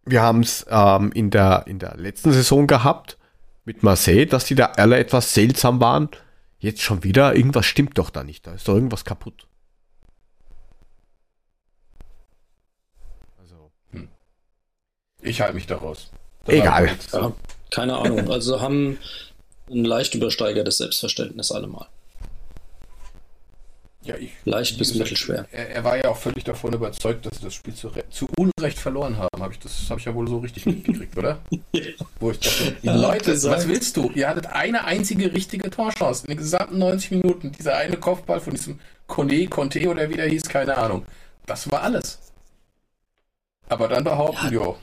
Wir 0.04 0.22
haben 0.22 0.40
es 0.40 0.66
ähm, 0.68 1.12
in, 1.12 1.30
der, 1.30 1.64
in 1.66 1.78
der 1.78 1.96
letzten 1.96 2.32
Saison 2.32 2.66
gehabt 2.66 3.18
mit 3.64 3.82
Marseille, 3.82 4.26
dass 4.26 4.44
die 4.44 4.54
da 4.54 4.66
alle 4.76 4.98
etwas 4.98 5.34
seltsam 5.34 5.80
waren. 5.80 6.08
Jetzt 6.58 6.82
schon 6.82 7.04
wieder, 7.04 7.34
irgendwas 7.34 7.66
stimmt 7.66 7.96
doch 7.98 8.10
da 8.10 8.24
nicht. 8.24 8.46
Da 8.46 8.54
ist 8.54 8.68
doch 8.68 8.74
irgendwas 8.74 9.04
kaputt. 9.04 9.46
Also. 13.38 13.70
Hm. 13.92 14.08
Ich 15.22 15.40
halte 15.40 15.54
mich 15.54 15.66
daraus. 15.66 16.10
Da 16.44 16.52
Egal. 16.52 16.90
Ja, 17.12 17.32
keine 17.70 17.96
Ahnung. 17.96 18.30
Also 18.30 18.60
haben 18.60 18.98
ein 19.70 19.84
leicht 19.84 20.14
übersteigertes 20.14 20.78
Selbstverständnis 20.78 21.52
allemal. 21.52 21.86
Ja, 24.02 24.16
ich, 24.16 24.30
Leicht 24.44 24.78
bis 24.78 24.94
mittelschwer. 24.94 25.46
Er, 25.52 25.70
er, 25.70 25.84
war 25.84 25.96
ja 25.96 26.08
auch 26.08 26.16
völlig 26.16 26.42
davon 26.44 26.72
überzeugt, 26.72 27.26
dass 27.26 27.36
sie 27.36 27.44
das 27.44 27.52
Spiel 27.52 27.74
zu, 27.74 27.90
zu 28.08 28.28
Unrecht 28.38 28.78
verloren 28.78 29.18
haben. 29.18 29.42
Hab 29.42 29.52
ich, 29.52 29.58
das 29.58 29.90
habe 29.90 30.00
ich 30.00 30.06
ja 30.06 30.14
wohl 30.14 30.26
so 30.26 30.38
richtig 30.38 30.64
mitgekriegt, 30.64 31.18
oder? 31.18 31.38
ja. 31.50 31.82
Wo 32.20 32.30
ich 32.30 32.40
dachte, 32.40 32.76
ja, 32.80 32.96
Leute, 32.96 33.30
was 33.42 33.68
willst 33.68 33.98
du? 33.98 34.10
Ihr 34.14 34.28
hattet 34.28 34.46
eine 34.46 34.84
einzige 34.84 35.32
richtige 35.34 35.68
Torchance 35.68 36.24
in 36.24 36.30
den 36.30 36.38
gesamten 36.38 36.78
90 36.78 37.10
Minuten. 37.10 37.52
Dieser 37.52 37.76
eine 37.76 37.98
Kopfball 37.98 38.40
von 38.40 38.54
diesem 38.54 38.78
Kone, 39.06 39.46
Conte 39.48 39.86
oder 39.86 40.08
wie 40.08 40.16
der 40.16 40.28
hieß, 40.28 40.44
keine 40.48 40.78
Ahnung. 40.78 41.04
Das 41.44 41.70
war 41.70 41.82
alles. 41.82 42.18
Aber 43.68 43.86
dann 43.88 44.04
behaupten, 44.04 44.46
ja. 44.46 44.52
jo, 44.52 44.76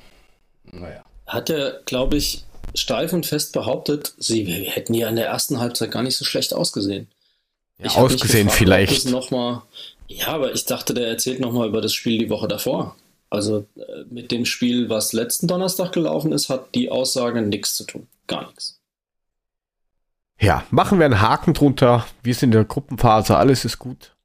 naja. 0.72 1.04
Hat 1.26 1.50
er, 1.50 1.82
glaube 1.86 2.18
ich, 2.18 2.46
steif 2.76 3.14
und 3.14 3.26
fest 3.26 3.52
behauptet, 3.54 4.14
sie 4.18 4.46
hätten 4.46 4.94
ja 4.94 5.10
in 5.10 5.16
der 5.16 5.28
ersten 5.28 5.60
Halbzeit 5.60 5.92
gar 5.92 6.04
nicht 6.04 6.18
so 6.18 6.24
schlecht 6.24 6.54
ausgesehen. 6.54 7.08
Ja, 7.80 7.92
ausgesehen 7.92 8.48
gefragt, 8.48 8.58
vielleicht. 8.58 9.10
Noch 9.10 9.32
mal, 9.32 9.64
ja, 10.08 10.28
aber 10.28 10.54
ich 10.54 10.66
dachte, 10.66 10.94
der 10.94 11.08
erzählt 11.08 11.40
nochmal 11.40 11.68
über 11.68 11.82
das 11.82 11.94
Spiel 11.94 12.18
die 12.18 12.30
Woche 12.30 12.48
davor. 12.48 12.96
Also 13.30 13.66
äh, 13.76 14.04
mit 14.10 14.32
dem 14.32 14.46
Spiel, 14.46 14.90
was 14.90 15.14
letzten 15.14 15.48
Donnerstag 15.48 15.92
gelaufen 15.92 16.32
ist, 16.32 16.50
hat 16.50 16.74
die 16.76 16.90
Aussage 16.90 17.42
nichts 17.42 17.76
zu 17.76 17.84
tun. 17.84 18.08
Gar 18.28 18.48
nichts. 18.48 18.80
Ja, 20.40 20.64
machen 20.70 21.00
wir 21.00 21.06
einen 21.06 21.22
Haken 21.22 21.54
drunter. 21.54 22.06
Wir 22.24 22.34
sind 22.34 22.50
in 22.50 22.52
der 22.52 22.66
Gruppenphase, 22.66 23.36
alles 23.36 23.66
ist 23.66 23.80
gut. 23.80 24.16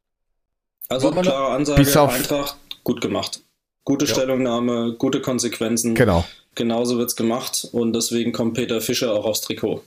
Also 0.89 1.11
klare 1.11 1.55
Ansage, 1.55 1.81
bis 1.81 1.97
auf 1.97 2.13
Eintracht, 2.13 2.57
gut 2.85 3.01
gemacht. 3.01 3.41
Gute 3.85 4.05
ja. 4.05 4.13
Stellungnahme, 4.13 4.95
gute 4.99 5.21
Konsequenzen. 5.23 5.95
Genau. 5.95 6.25
Genauso 6.55 6.99
wird's 6.99 7.17
gemacht 7.17 7.67
und 7.73 7.95
deswegen 7.95 8.33
kommt 8.33 8.55
Peter 8.55 8.81
Fischer 8.83 9.15
auch 9.15 9.25
aufs 9.25 9.41
Trikot. 9.41 9.83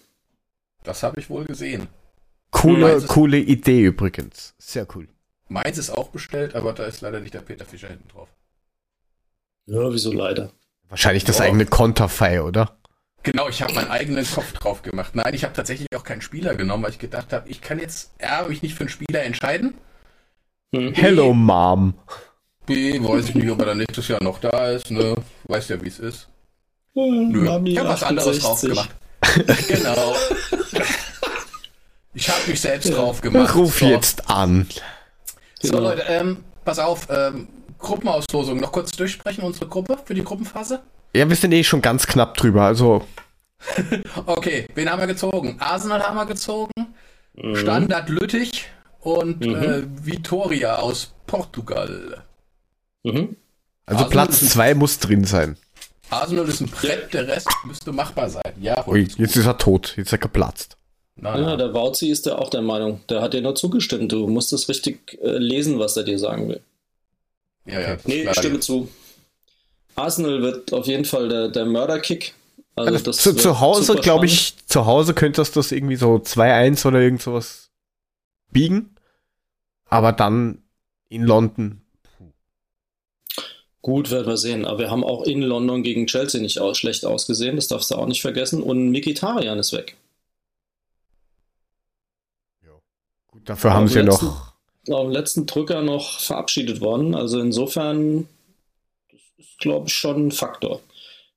Das 0.84 1.04
habe 1.04 1.19
ich 1.19 1.30
wohl 1.30 1.45
gesehen. 1.45 1.88
Coole, 2.51 3.01
coole 3.08 3.38
Idee 3.38 3.84
übrigens. 3.84 4.55
Sehr 4.58 4.88
cool. 4.95 5.08
Meins 5.47 5.77
ist 5.77 5.89
auch 5.89 6.10
bestellt, 6.10 6.55
aber 6.55 6.73
da 6.73 6.86
ist 6.86 7.01
leider 7.01 7.19
nicht 7.19 7.34
der 7.34 7.41
Peter 7.41 7.65
Fischer 7.65 7.88
hinten 7.88 8.08
drauf. 8.08 8.29
Ja, 9.67 9.91
wieso 9.91 10.12
leider? 10.12 10.51
Wahrscheinlich 10.89 11.23
das 11.23 11.39
oh. 11.39 11.43
eigene 11.43 11.65
Konterfei, 11.65 12.41
oder? 12.41 12.77
Genau, 13.23 13.49
ich 13.49 13.62
habe 13.63 13.73
meinen 13.73 13.89
eigenen 13.89 14.25
Kopf 14.25 14.53
drauf 14.53 14.84
gemacht. 14.84 15.15
Nein, 15.15 15.34
ich 15.34 15.43
habe 15.43 15.53
tatsächlich 15.53 15.88
auch 15.95 16.03
keinen 16.03 16.21
Spieler 16.21 16.55
genommen, 16.55 16.84
weil 16.84 16.91
ich 16.91 16.99
gedacht 16.99 17.34
habe, 17.34 17.49
ich 17.49 17.62
kann 17.62 17.79
jetzt 17.79 18.12
R, 18.19 18.47
mich 18.47 18.62
nicht 18.62 18.75
für 18.75 18.81
einen 18.81 18.89
Spieler 18.89 19.23
entscheiden. 19.23 19.73
Hm. 20.75 20.93
Hello, 20.93 21.34
Mom. 21.34 21.95
B, 22.67 22.99
weiß 23.01 23.29
ich 23.29 23.36
nicht, 23.36 23.49
ob 23.49 23.60
er 23.60 23.67
dann 23.67 23.77
nächstes 23.79 24.08
Jahr 24.08 24.21
noch 24.21 24.39
da 24.39 24.69
ist, 24.69 24.91
ne? 24.91 25.15
Weiß 25.45 25.69
ja, 25.69 25.81
wie 25.81 25.88
es 25.88 25.99
ist. 25.99 26.29
Hm, 26.93 27.29
Nö, 27.29 27.41
Mami 27.41 27.71
ich 27.71 27.79
habe 27.79 27.89
was 27.89 28.03
anderes 28.03 28.39
drauf 28.39 28.62
gemacht. 28.62 28.89
genau. 29.67 30.15
Ich 32.15 32.30
habe 32.30 32.39
mich 32.47 32.62
selbst 32.62 32.91
drauf 32.91 33.21
gemacht. 33.21 33.54
Ruf 33.56 33.80
so. 33.80 33.86
jetzt 33.86 34.30
an. 34.30 34.67
So, 35.62 35.73
genau. 35.73 35.84
Leute, 35.89 36.04
ähm, 36.08 36.38
pass 36.63 36.80
auf, 36.80 37.08
ähm, 37.10 37.49
Gruppenauslosung. 37.78 38.60
Noch 38.60 38.71
kurz 38.71 38.91
durchsprechen, 38.91 39.43
unsere 39.43 39.67
Gruppe 39.67 39.99
für 40.04 40.13
die 40.13 40.23
Gruppenphase? 40.23 40.82
Ja, 41.13 41.28
wir 41.30 41.36
sind 41.36 41.51
eh 41.51 41.63
schon 41.63 41.82
ganz 41.82 42.08
knapp 42.08 42.36
drüber, 42.38 42.63
also. 42.63 43.06
okay, 44.25 44.67
wen 44.75 44.89
haben 44.89 44.99
wir 44.99 45.08
gezogen? 45.08 45.58
Arsenal 45.60 46.01
haben 46.04 46.15
wir 46.15 46.25
gezogen, 46.25 46.73
mhm. 47.36 47.56
Standard 47.56 48.10
Lüttich 48.10 48.65
und 49.01 49.45
mhm. 49.45 49.56
äh, 49.56 49.84
Vitoria 50.06 50.78
aus 50.78 51.13
Portugal. 51.28 52.23
Mhm. 53.04 53.36
Also 53.86 54.04
Arsenal 54.04 54.10
Platz 54.10 54.49
2 54.49 54.73
muss 54.75 54.99
drin 54.99 55.25
sein. 55.25 55.58
Arsenal 56.10 56.47
ist 56.47 56.62
ein 56.62 56.67
Brett, 56.67 57.13
der 57.13 57.28
Rest 57.28 57.49
müsste 57.65 57.91
machbar 57.91 58.30
sein. 58.30 58.54
Ja, 58.60 58.88
Ui, 58.88 59.08
jetzt 59.17 59.36
ist 59.36 59.45
er 59.45 59.58
tot, 59.58 59.93
jetzt 59.97 60.08
ist 60.08 60.12
er 60.13 60.17
geplatzt. 60.17 60.78
Na, 61.17 61.39
ja, 61.39 61.56
der 61.56 61.73
Wauzi 61.73 62.10
ist 62.10 62.25
ja 62.25 62.38
auch 62.38 62.49
der 62.49 62.62
Meinung. 62.62 62.99
Der 63.08 63.21
hat 63.21 63.34
dir 63.34 63.41
nur 63.41 63.56
zugestimmt. 63.56 64.12
Du 64.12 64.28
musst 64.28 64.51
es 64.51 64.67
richtig 64.67 65.17
äh, 65.21 65.38
lesen, 65.38 65.80
was 65.80 65.95
er 65.95 66.04
dir 66.04 66.19
sagen 66.19 66.49
will. 66.49 66.62
Ja, 67.65 67.80
ja. 67.80 67.97
Nee, 68.04 68.23
ich 68.23 68.38
stimme 68.38 68.60
zu. 68.60 68.89
Arsenal 69.95 70.41
wird 70.41 70.73
auf 70.73 70.88
jeden 70.88 71.06
Fall 71.06 71.30
der, 71.30 71.47
der 71.47 71.65
Mörderkick. 71.65 72.34
Also 72.75 72.99
das 72.99 73.17
zu, 73.17 73.34
zu 73.34 73.62
Hause, 73.62 73.95
glaube 73.95 74.25
ich, 74.25 74.56
zu 74.67 74.86
Hause 74.86 75.13
könntest 75.13 75.56
du 75.56 75.60
das 75.60 75.71
irgendwie 75.71 75.95
so 75.95 76.15
2-1 76.15 76.86
oder 76.86 76.99
irgend 76.99 77.21
sowas 77.21 77.69
biegen. 78.51 78.95
Aber 79.86 80.12
dann 80.12 80.63
in 81.08 81.23
London. 81.23 81.82
Gut, 83.82 84.12
werden 84.12 84.28
wir 84.28 84.36
sehen. 84.36 84.65
Aber 84.65 84.80
wir 84.80 84.91
haben 84.91 85.06
auch 85.06 85.23
in 85.23 85.41
London 85.41 85.84
gegen 85.84 86.08
Chelsea 86.08 86.41
nicht 86.41 86.60
aus, 86.60 86.78
schlecht 86.78 87.06
ausgesehen. 87.06 87.56
Das 87.56 87.67
darfst 87.67 87.91
du 87.91 87.95
auch 87.95 88.08
nicht 88.08 88.21
vergessen. 88.21 88.62
Und 88.62 88.89
Mikitarian 88.89 89.60
ist 89.60 89.71
weg. 89.71 89.95
Dafür 93.45 93.73
haben 93.73 93.88
sie 93.88 94.03
noch. 94.03 94.21
Auf 94.89 95.01
dem 95.01 95.12
letzten 95.12 95.45
Drücker 95.45 95.81
noch 95.81 96.19
verabschiedet 96.19 96.81
worden. 96.81 97.15
Also 97.15 97.39
insofern, 97.39 98.27
das 99.12 99.21
ist, 99.38 99.60
glaube 99.60 99.88
ich, 99.88 99.93
schon 99.93 100.27
ein 100.27 100.31
Faktor. 100.31 100.81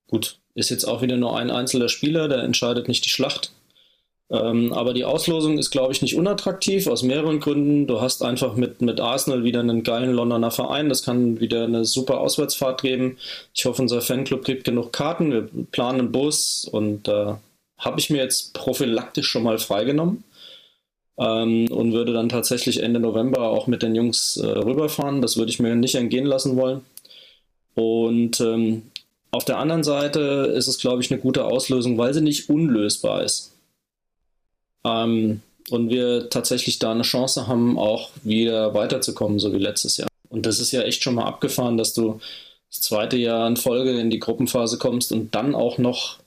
Gut, 0.09 0.39
ist 0.55 0.71
jetzt 0.71 0.85
auch 0.85 1.03
wieder 1.03 1.17
nur 1.17 1.39
ein 1.39 1.51
einzelner 1.51 1.89
Spieler, 1.89 2.29
der 2.29 2.43
entscheidet 2.43 2.89
nicht 2.89 3.05
die 3.05 3.11
Schlacht. 3.11 3.53
Ähm, 4.31 4.75
aber 4.75 4.93
die 4.93 5.07
Auslosung 5.07 5.57
ist, 5.59 5.71
glaube 5.71 5.93
ich, 5.93 6.03
nicht 6.03 6.15
unattraktiv, 6.15 6.87
aus 6.87 7.03
mehreren 7.03 7.41
Gründen. 7.41 7.87
Du 7.87 8.01
hast 8.01 8.23
einfach 8.23 8.55
mit, 8.57 8.83
mit 8.83 9.01
Arsenal 9.01 9.45
wieder 9.45 9.61
einen 9.61 9.83
geilen 9.83 10.13
Londoner 10.13 10.51
Verein. 10.51 10.91
Das 10.91 11.03
kann 11.03 11.41
wieder 11.41 11.65
eine 11.65 11.87
super 11.87 12.21
Auswärtsfahrt 12.21 12.83
geben. 12.83 13.17
Ich 13.55 13.65
hoffe, 13.65 13.81
unser 13.81 14.03
Fanclub 14.03 14.45
kriegt 14.45 14.65
genug 14.65 14.93
Karten. 14.93 15.33
Wir 15.33 15.49
planen 15.71 16.01
einen 16.01 16.13
Bus 16.13 16.69
und 16.71 17.09
äh, 17.09 17.35
habe 17.79 18.01
ich 18.01 18.11
mir 18.11 18.19
jetzt 18.19 18.53
prophylaktisch 18.53 19.29
schon 19.29 19.45
mal 19.45 19.59
freigenommen 19.59 20.25
ähm, 21.19 21.71
und 21.71 21.93
würde 21.93 22.13
dann 22.13 22.29
tatsächlich 22.29 22.83
Ende 22.83 23.01
November 23.01 23.51
auch 23.51 23.67
mit 23.67 23.83
den 23.83 23.95
Jungs 23.95 24.37
äh, 24.37 24.47
rüberfahren. 24.47 25.21
Das 25.21 25.37
würde 25.37 25.51
ich 25.51 25.59
mir 25.59 25.75
nicht 25.75 25.95
entgehen 25.95 26.27
lassen 26.27 26.57
wollen. 26.57 26.83
Und 27.75 28.41
ähm, 28.41 28.83
auf 29.31 29.45
der 29.45 29.59
anderen 29.59 29.85
Seite 29.85 30.53
ist 30.55 30.69
es, 30.69 30.79
glaube 30.79 31.03
ich, 31.03 31.11
eine 31.11 31.21
gute 31.21 31.45
Auslösung, 31.45 31.99
weil 31.99 32.15
sie 32.15 32.23
nicht 32.23 32.49
unlösbar 32.49 33.23
ist. 33.23 33.53
Ähm, 34.85 35.43
und 35.71 35.91
wir 35.91 36.31
tatsächlich 36.31 36.79
da 36.79 36.93
eine 36.93 37.03
Chance 37.03 37.47
haben, 37.47 37.79
auch 37.79 38.11
wieder 38.23 38.73
weiterzukommen, 38.75 39.39
so 39.39 39.53
wie 39.53 39.59
letztes 39.59 39.99
Jahr. 39.99 40.09
Und 40.31 40.47
das 40.47 40.61
ist 40.61 40.73
ja 40.73 40.83
echt 40.83 41.03
schon 41.03 41.15
mal 41.15 41.27
abgefahren, 41.27 41.77
dass 41.77 41.93
du 41.95 42.21
das 42.71 42.81
zweite 42.81 43.17
Jahr 43.17 43.47
in 43.47 43.57
Folge 43.57 43.99
in 43.99 44.11
die 44.11 44.19
Gruppenphase 44.19 44.79
kommst 44.79 45.13
und 45.13 45.35
dann 45.35 45.55
auch 45.55 45.79
noch 45.79 46.19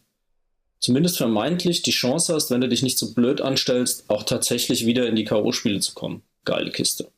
zumindest 0.81 1.17
vermeintlich 1.17 1.83
die 1.83 1.91
Chance 1.91 2.33
hast, 2.33 2.51
wenn 2.51 2.59
du 2.59 2.67
dich 2.67 2.83
nicht 2.83 2.97
so 2.97 3.13
blöd 3.13 3.39
anstellst, 3.39 4.09
auch 4.09 4.23
tatsächlich 4.23 4.85
wieder 4.85 5.07
in 5.07 5.15
die 5.15 5.23
K.O.-Spiele 5.23 5.79
zu 5.79 5.93
kommen. 5.93 6.23
Geile 6.43 6.71
Kiste. 6.71 7.11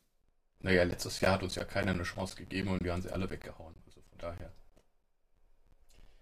naja, 0.60 0.84
letztes 0.84 1.22
Jahr 1.22 1.34
hat 1.34 1.44
uns 1.44 1.56
ja 1.56 1.64
keiner 1.64 1.92
eine 1.92 2.04
Chance 2.04 2.36
gegeben 2.36 2.70
und 2.70 2.84
wir 2.84 2.92
haben 2.94 3.02
sie 3.02 3.12
alle 3.12 3.30
weggehauen. 3.30 3.74
Also 3.86 4.02
von 4.10 4.18
daher. 4.20 4.52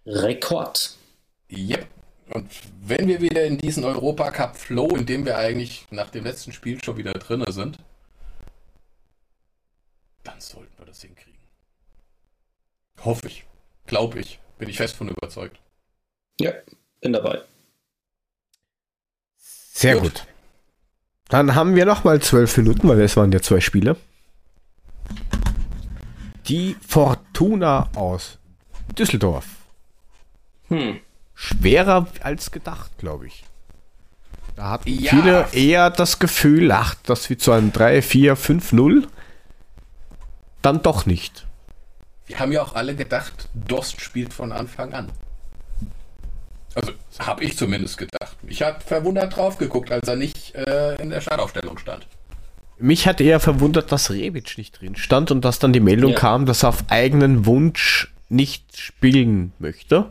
Rekord. 0.06 0.96
Yep. 1.50 1.86
Und 2.30 2.50
wenn 2.80 3.08
wir 3.08 3.20
wieder 3.20 3.44
in 3.44 3.58
diesen 3.58 3.84
Europacup-Flow, 3.84 4.96
in 4.96 5.06
dem 5.06 5.26
wir 5.26 5.36
eigentlich 5.36 5.86
nach 5.90 6.10
dem 6.10 6.24
letzten 6.24 6.52
Spiel 6.52 6.82
schon 6.82 6.96
wieder 6.96 7.12
drin 7.12 7.44
sind, 7.48 7.78
dann 10.22 10.40
sollten 10.40 10.72
wir 10.78 10.86
das 10.86 11.02
hinkriegen. 11.02 11.40
Hoffe 13.04 13.26
ich. 13.26 13.44
Glaube 13.86 14.20
ich. 14.20 14.38
Bin 14.58 14.68
ich 14.68 14.76
fest 14.76 14.94
von 14.96 15.08
überzeugt. 15.08 15.60
Ja, 16.40 16.52
bin 17.02 17.12
dabei. 17.12 17.42
Sehr 19.36 19.94
gut. 19.96 20.14
gut. 20.14 20.26
Dann 21.28 21.54
haben 21.54 21.76
wir 21.76 21.84
nochmal 21.84 22.20
zwölf 22.20 22.56
Minuten, 22.56 22.88
weil 22.88 23.00
es 23.00 23.16
waren 23.16 23.32
ja 23.32 23.40
zwei 23.40 23.60
Spiele. 23.60 23.96
Die 26.46 26.76
Fortuna 26.86 27.90
aus 27.94 28.38
Düsseldorf. 28.98 29.46
Hm. 30.68 31.00
Schwerer 31.34 32.06
als 32.22 32.50
gedacht, 32.50 32.90
glaube 32.98 33.26
ich. 33.26 33.44
Da 34.56 34.70
hatten 34.70 34.90
ja. 34.90 35.10
viele 35.10 35.48
eher 35.52 35.90
das 35.90 36.18
Gefühl, 36.18 36.70
ach, 36.72 36.94
das 37.04 37.30
wird 37.30 37.40
so 37.40 37.52
ein 37.52 37.72
3, 37.72 38.02
4, 38.02 38.36
5, 38.36 38.72
0. 38.72 39.08
Dann 40.60 40.82
doch 40.82 41.06
nicht. 41.06 41.46
Wir 42.26 42.38
haben 42.38 42.52
ja 42.52 42.62
auch 42.62 42.74
alle 42.74 42.94
gedacht, 42.94 43.48
Dost 43.54 44.00
spielt 44.00 44.32
von 44.32 44.52
Anfang 44.52 44.92
an. 44.92 45.10
Also 46.74 46.92
habe 47.18 47.44
ich 47.44 47.56
zumindest 47.56 47.98
gedacht. 47.98 48.36
Ich 48.46 48.62
habe 48.62 48.80
verwundert 48.80 49.36
drauf 49.36 49.58
geguckt, 49.58 49.90
als 49.92 50.08
er 50.08 50.16
nicht 50.16 50.54
äh, 50.54 51.00
in 51.00 51.10
der 51.10 51.20
Startaufstellung 51.20 51.78
stand. 51.78 52.06
Mich 52.78 53.06
hat 53.06 53.20
eher 53.20 53.38
verwundert, 53.38 53.92
dass 53.92 54.10
Rebic 54.10 54.58
nicht 54.58 54.80
drin 54.80 54.96
stand 54.96 55.30
und 55.30 55.44
dass 55.44 55.58
dann 55.58 55.72
die 55.72 55.80
Meldung 55.80 56.12
ja. 56.12 56.18
kam, 56.18 56.46
dass 56.46 56.64
er 56.64 56.70
auf 56.70 56.84
eigenen 56.88 57.46
Wunsch 57.46 58.12
nicht 58.28 58.76
spielen 58.76 59.52
möchte. 59.58 60.10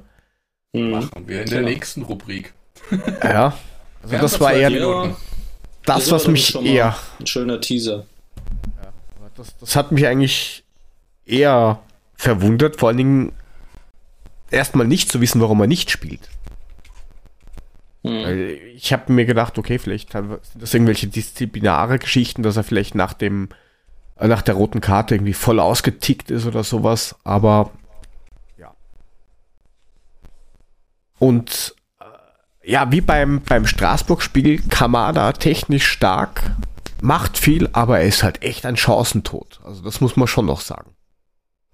Mhm. 0.73 0.91
Machen 0.91 1.27
wir 1.27 1.41
in 1.41 1.49
der 1.49 1.59
genau. 1.59 1.69
nächsten 1.69 2.03
Rubrik. 2.03 2.53
Ja, 3.23 3.57
also 4.03 4.17
das 4.17 4.39
war 4.39 4.53
eher 4.53 4.69
Minuten. 4.69 5.15
das, 5.85 6.09
was 6.11 6.27
mich 6.27 6.55
eher. 6.55 6.97
Ein 7.19 7.27
schöner 7.27 7.61
Teaser. 7.61 8.05
Ja, 8.81 8.91
das, 9.35 9.55
das 9.59 9.75
hat 9.75 9.91
mich 9.91 10.07
eigentlich 10.07 10.63
eher 11.25 11.79
verwundert, 12.15 12.77
vor 12.77 12.89
allen 12.89 12.97
Dingen 12.97 13.31
erstmal 14.49 14.87
nicht 14.87 15.11
zu 15.11 15.21
wissen, 15.21 15.41
warum 15.41 15.61
er 15.61 15.67
nicht 15.67 15.91
spielt. 15.91 16.29
Hm. 18.03 18.57
Ich 18.75 18.93
habe 18.93 19.13
mir 19.13 19.25
gedacht, 19.25 19.57
okay, 19.57 19.77
vielleicht 19.77 20.11
sind 20.13 20.39
das 20.55 20.73
irgendwelche 20.73 21.07
disziplinare 21.07 21.99
Geschichten, 21.99 22.41
dass 22.41 22.57
er 22.57 22.63
vielleicht 22.63 22.95
nach 22.95 23.13
dem 23.13 23.49
äh, 24.21 24.27
nach 24.27 24.41
der 24.41 24.55
roten 24.55 24.81
Karte 24.81 25.15
irgendwie 25.15 25.33
voll 25.33 25.59
ausgetickt 25.59 26.31
ist 26.31 26.45
oder 26.45 26.63
sowas, 26.63 27.15
aber 27.23 27.71
ja. 28.57 28.73
Und 31.19 31.75
äh, 31.99 32.71
ja, 32.71 32.91
wie 32.91 33.01
beim, 33.01 33.41
beim 33.41 33.67
Straßburg-Spiel, 33.67 34.61
Kamada 34.69 35.33
technisch 35.33 35.87
stark, 35.87 36.55
macht 37.01 37.37
viel, 37.37 37.69
aber 37.73 37.99
er 37.99 38.07
ist 38.07 38.23
halt 38.23 38.43
echt 38.43 38.65
ein 38.65 38.77
Chancentod. 38.77 39.59
Also 39.63 39.83
das 39.83 40.01
muss 40.01 40.15
man 40.15 40.27
schon 40.27 40.45
noch 40.45 40.61
sagen. 40.61 40.95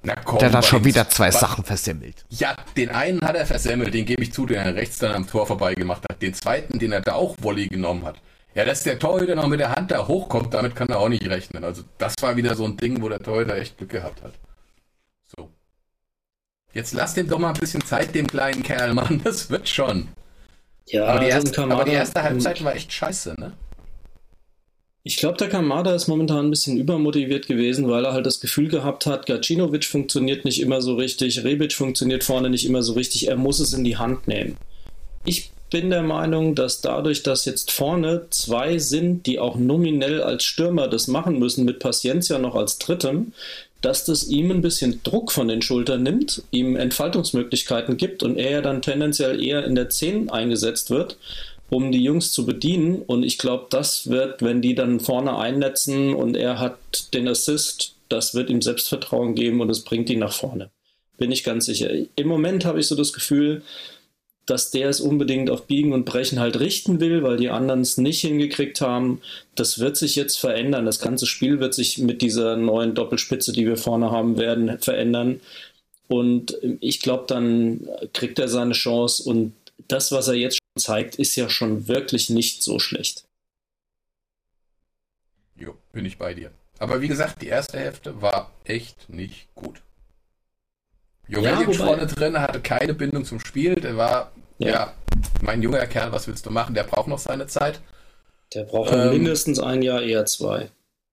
Na 0.04 0.16
komm, 0.16 0.40
der 0.40 0.52
hat 0.52 0.66
schon 0.66 0.86
wieder 0.86 1.10
zwei 1.10 1.28
was? 1.30 1.40
Sachen 1.40 1.64
versemmelt. 1.64 2.26
Ja, 2.30 2.56
den 2.76 2.90
einen 2.90 3.22
hat 3.22 3.36
er 3.36 3.46
versemmelt, 3.46 3.94
den 3.94 4.06
gebe 4.06 4.22
ich 4.24 4.32
zu, 4.32 4.46
den 4.46 4.58
er 4.58 4.76
rechts 4.76 5.00
dann 5.00 5.14
am 5.14 5.28
Tor 5.28 5.48
vorbei 5.48 5.74
gemacht 5.74 6.04
hat. 6.10 6.22
Den 6.22 6.34
zweiten, 6.34 6.80
den 6.80 6.92
er 6.92 7.02
da 7.02 7.14
auch 7.14 7.36
Volley 7.42 7.68
genommen 7.68 8.06
hat. 8.06 8.18
Ja, 8.54 8.66
dass 8.66 8.84
der 8.84 8.98
Torhüter 8.98 9.36
noch 9.36 9.48
mit 9.48 9.60
der 9.60 9.72
Hand 9.72 9.92
da 9.92 10.08
hochkommt, 10.08 10.54
damit 10.54 10.76
kann 10.76 10.90
er 10.90 11.00
auch 11.00 11.10
nicht 11.10 11.28
rechnen. 11.30 11.64
Also 11.64 11.84
das 11.98 12.16
war 12.22 12.38
wieder 12.38 12.56
so 12.56 12.66
ein 12.66 12.78
Ding, 12.78 13.02
wo 13.02 13.10
der 13.10 13.20
Torhüter 13.20 13.56
echt 13.56 13.78
Glück 13.78 13.92
gehabt 13.92 14.24
hat. 14.24 14.34
So. 15.36 15.52
Jetzt 16.74 16.94
lass 16.94 17.14
dem 17.14 17.28
doch 17.28 17.40
mal 17.40 17.50
ein 17.54 17.60
bisschen 17.60 17.86
Zeit, 17.86 18.16
dem 18.16 18.28
kleinen 18.28 18.64
Kerl, 18.64 18.94
Mann. 18.94 19.22
Das 19.24 19.50
wird 19.50 19.68
schon. 19.68 20.10
Ja, 20.86 21.06
aber 21.06 21.20
die 21.20 21.28
erste, 21.28 21.64
aber 21.64 21.84
die 21.84 21.92
erste 21.92 22.24
Halbzeit 22.24 22.64
war 22.64 22.74
echt 22.74 22.94
scheiße, 22.94 23.36
ne? 23.38 23.54
Ich 25.08 25.16
glaube, 25.16 25.38
der 25.38 25.48
Kamada 25.48 25.96
ist 25.96 26.10
momentan 26.10 26.48
ein 26.48 26.50
bisschen 26.50 26.76
übermotiviert 26.76 27.48
gewesen, 27.48 27.88
weil 27.88 28.04
er 28.04 28.12
halt 28.12 28.26
das 28.26 28.42
Gefühl 28.42 28.68
gehabt 28.68 29.06
hat, 29.06 29.26
Gacinovic 29.26 29.86
funktioniert 29.86 30.44
nicht 30.44 30.60
immer 30.60 30.82
so 30.82 30.96
richtig, 30.96 31.46
Rebic 31.46 31.72
funktioniert 31.72 32.26
vorne 32.26 32.50
nicht 32.50 32.66
immer 32.66 32.84
so 32.84 32.92
richtig, 32.92 33.30
er 33.30 33.38
muss 33.38 33.62
es 33.62 33.72
in 33.72 33.86
die 33.86 33.96
Hand 33.96 34.28
nehmen. 34.28 34.58
Ich 35.24 35.52
bin 35.70 35.92
der 35.92 36.02
Meinung, 36.04 36.56
dass 36.56 36.82
dadurch, 36.82 37.24
dass 37.24 37.46
jetzt 37.46 37.72
vorne 37.72 38.26
zwei 38.32 38.80
sind, 38.80 39.26
die 39.28 39.40
auch 39.40 39.56
nominell 39.56 40.22
als 40.22 40.44
Stürmer 40.44 40.90
das 40.90 41.08
machen 41.08 41.40
müssen, 41.40 41.64
mit 41.64 41.80
Paciencia 41.80 42.38
noch 42.38 42.56
als 42.56 42.78
Drittem, 42.78 43.32
dass 43.80 44.04
das 44.04 44.28
ihm 44.28 44.52
ein 44.52 44.62
bisschen 44.62 45.00
Druck 45.04 45.32
von 45.32 45.48
den 45.48 45.62
Schultern 45.62 46.04
nimmt, 46.04 46.44
ihm 46.52 46.76
Entfaltungsmöglichkeiten 46.76 47.96
gibt 47.96 48.24
und 48.24 48.36
er 48.36 48.62
dann 48.62 48.82
tendenziell 48.82 49.42
eher 49.42 49.64
in 49.64 49.76
der 49.76 49.90
10 49.90 50.30
eingesetzt 50.30 50.90
wird 50.90 51.16
um 51.70 51.92
die 51.92 52.04
Jungs 52.04 52.32
zu 52.32 52.46
bedienen. 52.46 53.02
Und 53.02 53.24
ich 53.24 53.38
glaube, 53.38 53.68
das 53.70 54.10
wird, 54.10 54.42
wenn 54.42 54.62
die 54.62 54.76
dann 54.76 55.00
vorne 55.00 55.38
einnetzen 55.38 56.14
und 56.14 56.36
er 56.36 56.60
hat 56.60 57.14
den 57.14 57.28
Assist, 57.28 57.96
das 58.10 58.34
wird 58.34 58.50
ihm 58.50 58.62
Selbstvertrauen 58.62 59.36
geben 59.36 59.62
und 59.62 59.70
es 59.70 59.84
bringt 59.84 60.10
ihn 60.10 60.20
nach 60.20 60.34
vorne. 60.34 60.70
Bin 61.18 61.32
ich 61.32 61.44
ganz 61.44 61.66
sicher. 61.66 61.90
Im 62.16 62.28
Moment 62.28 62.64
habe 62.64 62.80
ich 62.80 62.88
so 62.88 62.96
das 62.96 63.12
Gefühl, 63.12 63.64
dass 64.46 64.72
der 64.72 64.88
es 64.88 65.02
unbedingt 65.02 65.50
auf 65.50 65.68
Biegen 65.68 65.92
und 65.92 66.06
Brechen 66.06 66.40
halt 66.40 66.60
richten 66.60 67.02
will, 67.02 67.22
weil 67.22 67.36
die 67.36 67.50
anderen 67.50 67.82
es 67.82 67.98
nicht 67.98 68.22
hingekriegt 68.22 68.80
haben. 68.80 69.20
Das 69.56 69.80
wird 69.80 69.98
sich 69.98 70.16
jetzt 70.16 70.40
verändern. 70.40 70.86
Das 70.86 71.00
ganze 71.00 71.26
Spiel 71.26 71.60
wird 71.60 71.74
sich 71.74 71.98
mit 71.98 72.22
dieser 72.22 72.56
neuen 72.56 72.96
Doppelspitze, 72.96 73.52
die 73.52 73.66
wir 73.66 73.76
vorne 73.76 74.10
haben 74.10 74.38
werden, 74.38 74.80
verändern. 74.80 75.42
Und 76.08 76.58
ich 76.80 77.02
glaube, 77.02 77.26
dann 77.28 77.90
kriegt 78.14 78.40
er 78.40 78.48
seine 78.48 78.74
Chance 78.74 79.24
und 79.24 79.52
das, 79.90 80.14
was 80.14 80.30
er 80.30 80.36
jetzt 80.36 80.60
zeigt, 80.78 81.16
ist 81.16 81.36
ja 81.36 81.50
schon 81.50 81.88
wirklich 81.88 82.30
nicht 82.30 82.64
so 82.64 82.80
schlecht. 82.80 83.26
Jo, 85.56 85.76
bin 85.92 86.06
ich 86.06 86.18
bei 86.18 86.34
dir. 86.34 86.52
Aber 86.80 87.02
wie 87.02 87.08
gesagt, 87.08 87.42
die 87.42 87.48
erste 87.48 87.80
Hälfte 87.80 88.22
war 88.22 88.52
echt 88.64 89.10
nicht 89.10 89.54
gut. 89.56 89.82
Jovelic 91.28 91.68
ja, 91.68 91.86
vorne 91.86 92.08
drin 92.08 92.40
hatte 92.40 92.62
keine 92.62 92.94
Bindung 92.94 93.26
zum 93.26 93.40
Spiel. 93.40 93.76
Der 93.76 93.98
war, 93.98 94.32
ja. 94.60 94.70
ja. 94.70 94.94
mein 95.42 95.62
junger 95.62 95.86
Kerl, 95.88 96.12
was 96.12 96.28
willst 96.28 96.46
du 96.46 96.52
machen? 96.52 96.76
Der 96.76 96.84
braucht 96.84 97.08
noch 97.08 97.20
seine 97.20 97.48
Zeit. 97.48 97.82
Der 98.54 98.64
braucht 98.64 98.94
ähm, 98.94 99.10
mindestens 99.10 99.60
ein 99.60 99.82
Jahr, 99.82 100.02
eher 100.02 100.26
zwei. 100.26 100.70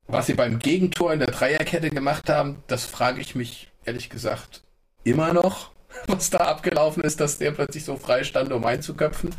Was 0.06 0.26
sie 0.26 0.34
beim 0.34 0.58
Gegentor 0.58 1.12
in 1.12 1.18
der 1.18 1.30
Dreierkette 1.30 1.90
gemacht 1.90 2.28
haben, 2.28 2.62
das 2.66 2.84
frage 2.84 3.20
ich 3.20 3.34
mich 3.34 3.68
ehrlich 3.84 4.10
gesagt 4.10 4.62
immer 5.02 5.32
noch. 5.32 5.73
was 6.06 6.30
da 6.30 6.38
abgelaufen 6.38 7.02
ist, 7.02 7.20
dass 7.20 7.38
der 7.38 7.52
plötzlich 7.52 7.84
so 7.84 7.96
frei 7.96 8.24
stand, 8.24 8.52
um 8.52 8.64
einzuköpfen. 8.64 9.34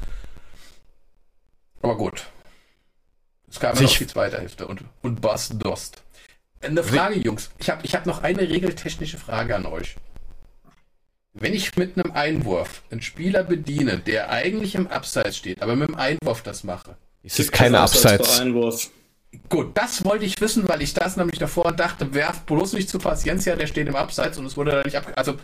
Aber 1.82 1.98
gut. 1.98 2.26
Es 3.50 3.60
kam 3.60 3.78
noch 3.78 3.98
die 3.98 4.08
zweite 4.08 4.39
Hälfte 4.39 4.68
und, 4.68 4.82
und 5.02 5.22
Bass 5.22 5.50
Dost. 5.50 6.04
Eine 6.62 6.84
Frage, 6.84 7.20
Jungs. 7.20 7.52
Ich 7.60 7.70
habe 7.70 7.86
ich 7.86 7.96
hab 7.96 8.06
noch 8.06 8.24
eine 8.24 8.41
regeltechnische 8.41 9.18
Frage 9.18 9.56
an 9.56 9.65
euch. 9.65 9.96
Wenn 11.34 11.54
ich 11.54 11.76
mit 11.76 11.98
einem 11.98 12.13
Einwurf 12.13 12.82
einen 12.89 13.02
Spieler 13.02 13.44
bediene, 13.44 14.00
der 14.00 14.30
eigentlich 14.30 14.74
im 14.76 14.88
Abseits 14.88 15.38
steht, 15.38 15.62
aber 15.62 15.76
mit 15.76 15.89
dem 15.89 15.96
Einwurf 15.96 16.41
das 16.41 16.63
mache. 16.63 16.96
Ist 17.24 17.39
es 17.39 17.52
keine 17.52 17.80
Abseits? 17.80 18.39
Einwurf. 18.39 18.89
Gut, 19.50 19.78
das 19.78 20.04
wollte 20.06 20.26
ich 20.26 20.39
wissen, 20.39 20.68
weil 20.68 20.82
ich 20.82 20.94
das 20.94 21.18
nämlich 21.18 21.38
davor 21.38 21.74
dachte, 21.74 22.13
werf 22.13 22.41
bloß 22.41 22.74
nicht 22.74 22.89
zu 22.89 23.00
Paciencia, 23.00 23.56
der 23.56 23.68
steht 23.68 23.88
im 23.88 23.96
Abseits 23.96 24.38
und 24.38 24.46
es 24.46 24.56
wurde 24.56 24.72
da 24.72 24.84
nicht 24.84 24.96
ab. 24.96 25.12
Also 25.15 25.36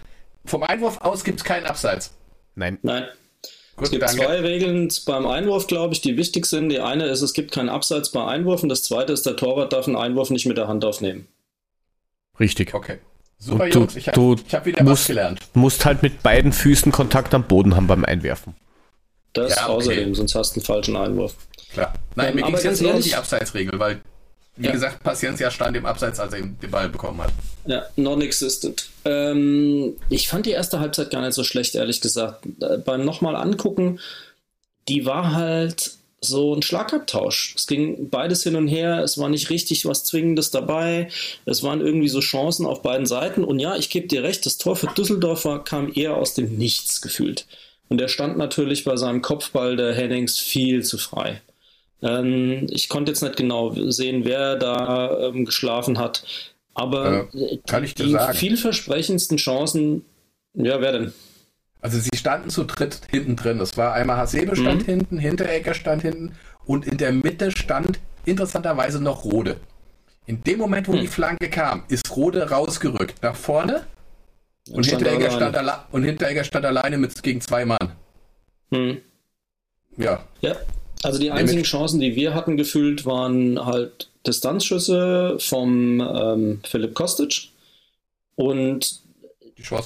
vom 0.45 0.63
Einwurf 0.63 0.99
aus 1.01 1.23
gibt 1.23 1.39
es 1.39 1.43
keinen 1.43 1.65
Abseits. 1.65 2.13
Nein. 2.55 2.79
Nein. 2.81 3.05
Gut, 3.75 3.85
es 3.85 3.91
gibt 3.91 4.03
danke. 4.03 4.17
zwei 4.17 4.39
Regeln 4.39 4.89
beim 5.05 5.25
Einwurf, 5.25 5.67
glaube 5.67 5.93
ich, 5.93 6.01
die 6.01 6.17
wichtig 6.17 6.45
sind. 6.45 6.69
Die 6.69 6.79
eine 6.79 7.05
ist, 7.05 7.21
es 7.21 7.33
gibt 7.33 7.51
keinen 7.51 7.69
Abseits 7.69 8.11
bei 8.11 8.25
Einwurf 8.25 8.63
und 8.63 8.69
das 8.69 8.83
zweite 8.83 9.13
ist, 9.13 9.25
der 9.25 9.35
Torwart 9.35 9.73
darf 9.73 9.87
einen 9.87 9.95
Einwurf 9.95 10.29
nicht 10.29 10.45
mit 10.45 10.57
der 10.57 10.67
Hand 10.67 10.83
aufnehmen. 10.85 11.27
Richtig. 12.39 12.73
Okay. 12.73 12.99
Super, 13.37 13.69
du, 13.69 13.79
Jungs, 13.79 13.95
ich 13.95 14.07
habe 14.07 14.35
hab 14.51 14.65
wieder 14.65 14.83
musst, 14.83 15.01
was 15.01 15.07
gelernt. 15.07 15.39
Du 15.53 15.59
musst 15.59 15.85
halt 15.85 16.03
mit 16.03 16.21
beiden 16.21 16.53
Füßen 16.53 16.91
Kontakt 16.91 17.33
am 17.33 17.43
Boden 17.43 17.75
haben 17.75 17.87
beim 17.87 18.05
Einwerfen. 18.05 18.53
Das 19.33 19.55
ja, 19.55 19.63
okay. 19.63 19.71
außerdem, 19.71 20.13
sonst 20.13 20.35
hast 20.35 20.55
du 20.55 20.59
einen 20.59 20.65
falchen 20.65 20.95
Einwurf. 20.95 21.35
Klar. 21.73 21.93
Nein, 22.15 22.29
ähm, 22.29 22.35
mir 22.35 22.43
ging 22.43 22.55
es 22.55 22.63
jetzt 22.63 22.81
nur 22.81 22.93
um 22.93 23.01
die 23.01 23.15
Abseitsregel, 23.15 23.79
weil 23.79 24.01
wie 24.57 24.67
ja. 24.67 24.71
gesagt, 24.71 25.01
Paciencia 25.03 25.49
stand 25.49 25.77
im 25.77 25.85
Abseits, 25.85 26.19
als 26.19 26.33
er 26.33 26.41
den 26.41 26.71
Ball 26.71 26.89
bekommen 26.89 27.21
hat. 27.21 27.31
Ja, 27.65 27.85
non-existent. 27.95 28.89
Ähm, 29.05 29.95
ich 30.09 30.27
fand 30.27 30.45
die 30.45 30.51
erste 30.51 30.79
Halbzeit 30.79 31.09
gar 31.09 31.21
nicht 31.21 31.33
so 31.33 31.43
schlecht, 31.43 31.75
ehrlich 31.75 32.01
gesagt. 32.01 32.45
Äh, 32.61 32.77
beim 32.77 33.05
nochmal 33.05 33.35
angucken, 33.35 33.99
die 34.87 35.05
war 35.05 35.33
halt 35.33 35.91
so 36.19 36.53
ein 36.53 36.61
Schlagabtausch. 36.61 37.55
Es 37.57 37.65
ging 37.65 38.09
beides 38.09 38.43
hin 38.43 38.55
und 38.55 38.67
her, 38.67 38.99
es 38.99 39.17
war 39.17 39.29
nicht 39.29 39.49
richtig 39.49 39.85
was 39.85 40.03
Zwingendes 40.03 40.51
dabei, 40.51 41.09
es 41.45 41.63
waren 41.63 41.81
irgendwie 41.81 42.09
so 42.09 42.19
Chancen 42.19 42.67
auf 42.67 42.83
beiden 42.83 43.07
Seiten. 43.07 43.43
Und 43.43 43.59
ja, 43.59 43.75
ich 43.75 43.89
gebe 43.89 44.07
dir 44.07 44.21
recht, 44.21 44.45
das 44.45 44.57
Tor 44.57 44.75
für 44.75 44.87
Düsseldorfer 44.87 45.59
kam 45.59 45.91
eher 45.93 46.15
aus 46.15 46.35
dem 46.35 46.57
Nichts 46.57 47.01
gefühlt. 47.01 47.47
Und 47.89 47.99
er 47.99 48.07
stand 48.07 48.37
natürlich 48.37 48.83
bei 48.83 48.95
seinem 48.95 49.21
Kopfball 49.21 49.75
der 49.75 49.93
Hennings 49.93 50.37
viel 50.37 50.83
zu 50.83 50.97
frei. 50.97 51.41
Ähm, 52.01 52.67
ich 52.69 52.89
konnte 52.89 53.11
jetzt 53.11 53.21
nicht 53.21 53.37
genau 53.37 53.73
sehen, 53.91 54.25
wer 54.25 54.55
da 54.55 55.27
ähm, 55.27 55.45
geschlafen 55.45 55.99
hat. 55.99 56.23
Aber 56.73 57.27
Äh, 57.33 57.57
die 57.95 58.11
sagen. 58.11 58.33
vielversprechendsten 58.37 59.37
Chancen, 59.37 60.05
ja, 60.53 60.81
wer 60.81 60.91
denn? 60.93 61.13
Also 61.81 61.99
sie 61.99 62.09
standen 62.15 62.49
zu 62.49 62.63
dritt 62.63 63.01
hinten 63.09 63.35
drin. 63.35 63.57
Das 63.57 63.75
war 63.77 63.93
einmal 63.93 64.17
Hasebe 64.17 64.55
stand 64.55 64.83
Mhm. 64.83 64.85
hinten, 64.85 65.17
Hinteregger 65.17 65.73
stand 65.73 66.01
hinten 66.03 66.35
und 66.65 66.85
in 66.87 66.97
der 66.97 67.11
Mitte 67.11 67.51
stand 67.51 67.99
interessanterweise 68.25 69.01
noch 69.01 69.25
Rode. 69.25 69.57
In 70.27 70.43
dem 70.43 70.59
Moment, 70.59 70.87
wo 70.87 70.93
Hm. 70.93 71.01
die 71.01 71.07
Flanke 71.07 71.49
kam, 71.49 71.83
ist 71.87 72.15
Rode 72.15 72.49
rausgerückt 72.51 73.21
nach 73.23 73.35
vorne 73.35 73.85
und, 74.69 74.85
stand 74.85 75.01
Hinteregger, 75.03 75.25
er 75.25 75.31
stand 75.51 75.57
und 75.91 76.03
Hinteregger 76.03 76.43
stand 76.43 76.65
alleine 76.65 76.97
mit, 76.99 77.21
gegen 77.23 77.41
zwei 77.41 77.65
Mann. 77.65 77.91
Hm. 78.71 78.97
Ja, 79.97 80.23
Ja, 80.41 80.55
also 81.03 81.19
die 81.19 81.31
einzigen 81.31 81.63
Chancen, 81.63 81.99
die 81.99 82.15
wir 82.15 82.33
hatten 82.33 82.57
gefühlt, 82.57 83.05
waren 83.05 83.63
halt 83.65 84.09
Distanzschüsse 84.25 85.37
vom 85.39 85.99
ähm, 86.01 86.59
Philipp 86.63 86.93
Kostic. 86.93 87.49
Und 88.35 89.01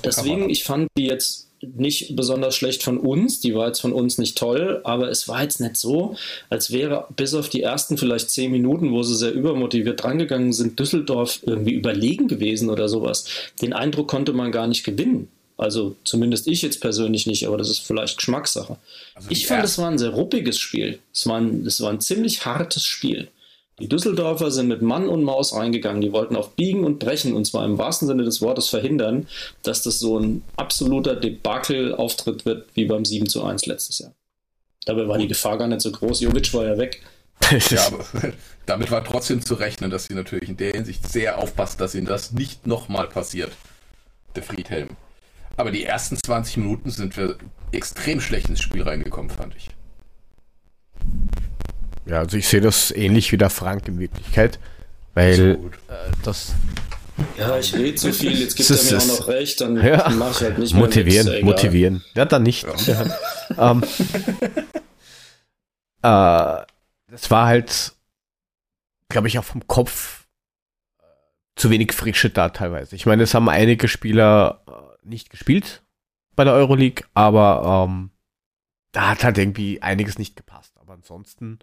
deswegen, 0.03 0.36
Kamada. 0.36 0.51
ich 0.51 0.63
fand 0.63 0.88
die 0.97 1.05
jetzt 1.05 1.45
nicht 1.61 2.16
besonders 2.16 2.55
schlecht 2.55 2.84
von 2.84 2.97
uns. 2.97 3.39
Die 3.39 3.55
war 3.55 3.68
jetzt 3.68 3.80
von 3.80 3.93
uns 3.93 4.18
nicht 4.18 4.38
toll, 4.38 4.82
aber 4.84 5.09
es 5.09 5.28
war 5.28 5.41
jetzt 5.41 5.59
nicht 5.59 5.78
so, 5.78 6.16
als 6.49 6.72
wäre 6.72 7.07
bis 7.16 7.34
auf 7.34 7.49
die 7.49 7.61
ersten 7.61 7.97
vielleicht 7.97 8.30
zehn 8.30 8.51
Minuten, 8.51 8.91
wo 8.91 9.03
sie 9.03 9.16
sehr 9.16 9.34
übermotiviert 9.34 10.03
drangegangen 10.03 10.53
sind, 10.53 10.80
Düsseldorf 10.80 11.39
irgendwie 11.43 11.74
überlegen 11.74 12.28
gewesen 12.28 12.70
oder 12.70 12.89
sowas. 12.89 13.26
Den 13.61 13.74
Eindruck 13.74 14.07
konnte 14.07 14.34
man 14.34 14.51
gar 14.51 14.68
nicht 14.68 14.84
gewinnen. 14.84 15.30
Also 15.58 15.95
zumindest 16.03 16.47
ich 16.47 16.62
jetzt 16.62 16.82
persönlich 16.82 17.28
nicht, 17.28 17.47
aber 17.47 17.58
das 17.58 17.70
ist 17.70 17.80
vielleicht 17.80 18.18
Geschmackssache. 18.18 18.78
Also 19.14 19.30
Ich 19.30 19.47
fand, 19.47 19.64
es 19.64 19.78
war 19.78 19.89
ein 19.89 19.97
sehr 19.97 20.10
ruppiges 20.10 20.60
Spiel. 20.60 20.99
Es 21.14 21.28
war 21.28 21.38
ein, 21.38 21.66
es 21.66 21.80
war 21.82 21.91
ein 21.91 22.01
ziemlich 22.01 22.45
hartes 22.45 22.84
Spiel. 22.84 23.30
Die 23.80 23.89
Düsseldorfer 23.89 24.51
sind 24.51 24.68
mit 24.68 24.82
Mann 24.82 25.10
und 25.10 25.24
Maus 25.24 25.53
reingegangen. 25.53 26.01
Die 26.01 26.14
wollten 26.14 26.36
auf 26.38 26.56
Biegen 26.56 26.86
und 26.86 26.99
Brechen, 26.99 27.34
und 27.34 27.45
zwar 27.45 27.66
im 27.66 27.78
wahrsten 27.78 28.08
Sinne 28.08 28.24
des 28.24 28.41
Wortes, 28.41 28.70
verhindern, 28.70 29.28
dass 29.64 29.82
das 29.82 29.99
so 29.99 30.18
ein 30.18 30.43
absoluter 30.56 31.16
Debakel-Auftritt 31.16 32.45
wird 32.45 32.68
wie 32.74 32.86
beim 32.86 33.03
7 33.03 33.28
zu 33.28 33.43
1 33.43 33.66
letztes 33.66 33.99
Jahr. 33.99 34.14
Dabei 34.86 35.08
war 35.08 35.18
die 35.18 35.28
Gefahr 35.28 35.58
gar 35.58 35.68
nicht 35.68 35.82
so 35.82 35.91
groß. 35.91 36.22
Jovic 36.22 36.53
war 36.53 36.66
ja 36.66 36.78
weg. 36.78 37.01
Ja, 37.70 37.88
aber 37.88 38.06
damit 38.66 38.91
war 38.91 39.03
trotzdem 39.03 39.41
zu 39.41 39.56
rechnen, 39.56 39.91
dass 39.91 40.06
sie 40.06 40.14
natürlich 40.14 40.47
in 40.47 40.56
der 40.56 40.72
Hinsicht 40.72 41.08
sehr 41.08 41.38
aufpasst, 41.38 41.82
dass 41.82 41.93
ihnen 41.93 42.08
das 42.08 42.32
nicht 42.32 42.66
nochmal 42.66 43.08
passiert. 43.08 43.51
Der 44.36 44.43
Friedhelm. 44.43 44.95
Aber 45.58 45.72
die 45.72 45.84
ersten 45.86 46.18
20 46.18 46.58
Minuten 46.58 46.91
sind 46.91 47.16
wir 47.18 47.38
extrem 47.72 48.22
schlecht 48.22 48.49
ins 48.49 48.62
Spiel 48.62 48.84
reingekommen, 48.84 49.30
fand 49.32 49.56
ich. 49.56 49.70
Ja, 52.06 52.20
also 52.20 52.38
ich 52.38 52.47
sehe 52.47 52.62
das 52.62 52.91
ähnlich 52.91 53.32
wie 53.32 53.38
der 53.38 53.49
Frank 53.49 53.88
in 53.88 53.99
Wirklichkeit, 53.99 54.60
weil 55.14 55.36
So 55.36 55.56
gut. 55.62 55.74
äh, 55.88 56.12
das 56.24 56.53
Ja, 57.38 57.58
ich 57.58 57.74
rede 57.74 57.95
zu 57.95 58.12
viel, 58.14 58.38
jetzt 58.38 58.56
gibt 58.56 58.70
Das 58.70 58.91
er 58.91 58.97
mir 58.97 59.03
auch 59.03 59.08
noch 59.20 59.28
recht, 59.28 59.60
dann 59.62 59.78
Ja. 59.84 60.10
mache 60.10 60.32
ich 60.32 60.41
halt 60.41 60.58
nicht 60.60 60.74
mehr 60.74 60.82
motivieren, 60.82 61.28
ja 61.32 61.43
motivieren. 61.43 62.03
Ja, 62.16 62.26
dann 62.26 62.43
nicht. 62.43 62.66
ähm, 63.58 63.84
äh, 66.01 66.66
das 67.12 67.32
war 67.32 67.45
halt, 67.47 67.93
glaube 69.10 69.28
ich, 69.30 69.39
auch 69.39 69.43
vom 69.45 69.66
Kopf 69.68 70.26
äh, 70.99 71.03
zu 71.56 71.70
wenig 71.70 71.93
Frische 71.93 72.30
da 72.30 72.49
teilweise. 72.49 72.95
Ich 72.95 73.06
meine, 73.06 73.24
es 73.24 73.34
haben 73.34 73.47
einige 73.49 73.88
Spieler 73.88 74.62
nicht 75.06 75.30
gespielt 75.30 75.84
bei 76.36 76.43
der 76.43 76.53
Euroleague, 76.53 77.06
aber 77.14 77.88
ähm, 77.88 78.12
da 78.91 79.10
hat 79.10 79.24
halt 79.24 79.38
irgendwie 79.38 79.82
einiges 79.82 80.18
nicht 80.18 80.36
gepasst. 80.36 80.78
Aber 80.78 80.93
ansonsten, 80.93 81.60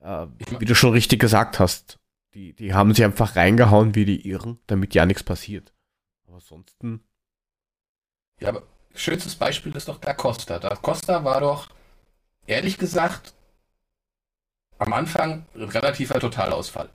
äh, 0.00 0.26
wie 0.58 0.64
du 0.64 0.74
schon 0.74 0.92
richtig 0.92 1.20
gesagt 1.20 1.58
hast, 1.58 1.98
die, 2.34 2.52
die 2.54 2.74
haben 2.74 2.94
sich 2.94 3.04
einfach 3.04 3.36
reingehauen 3.36 3.94
wie 3.94 4.04
die 4.04 4.28
Irren, 4.28 4.58
damit 4.66 4.94
ja 4.94 5.06
nichts 5.06 5.22
passiert. 5.22 5.72
Aber 6.26 6.36
ansonsten, 6.36 7.02
Ja, 8.40 8.48
aber 8.50 8.62
schönstes 8.94 9.34
Beispiel 9.36 9.74
ist 9.74 9.88
doch 9.88 9.98
Da 9.98 10.12
Costa. 10.14 10.58
Da 10.58 10.76
Costa 10.76 11.24
war 11.24 11.40
doch, 11.40 11.68
ehrlich 12.46 12.78
gesagt, 12.78 13.34
am 14.78 14.92
Anfang 14.92 15.46
relativer 15.54 16.20
Totalausfall. 16.20 16.90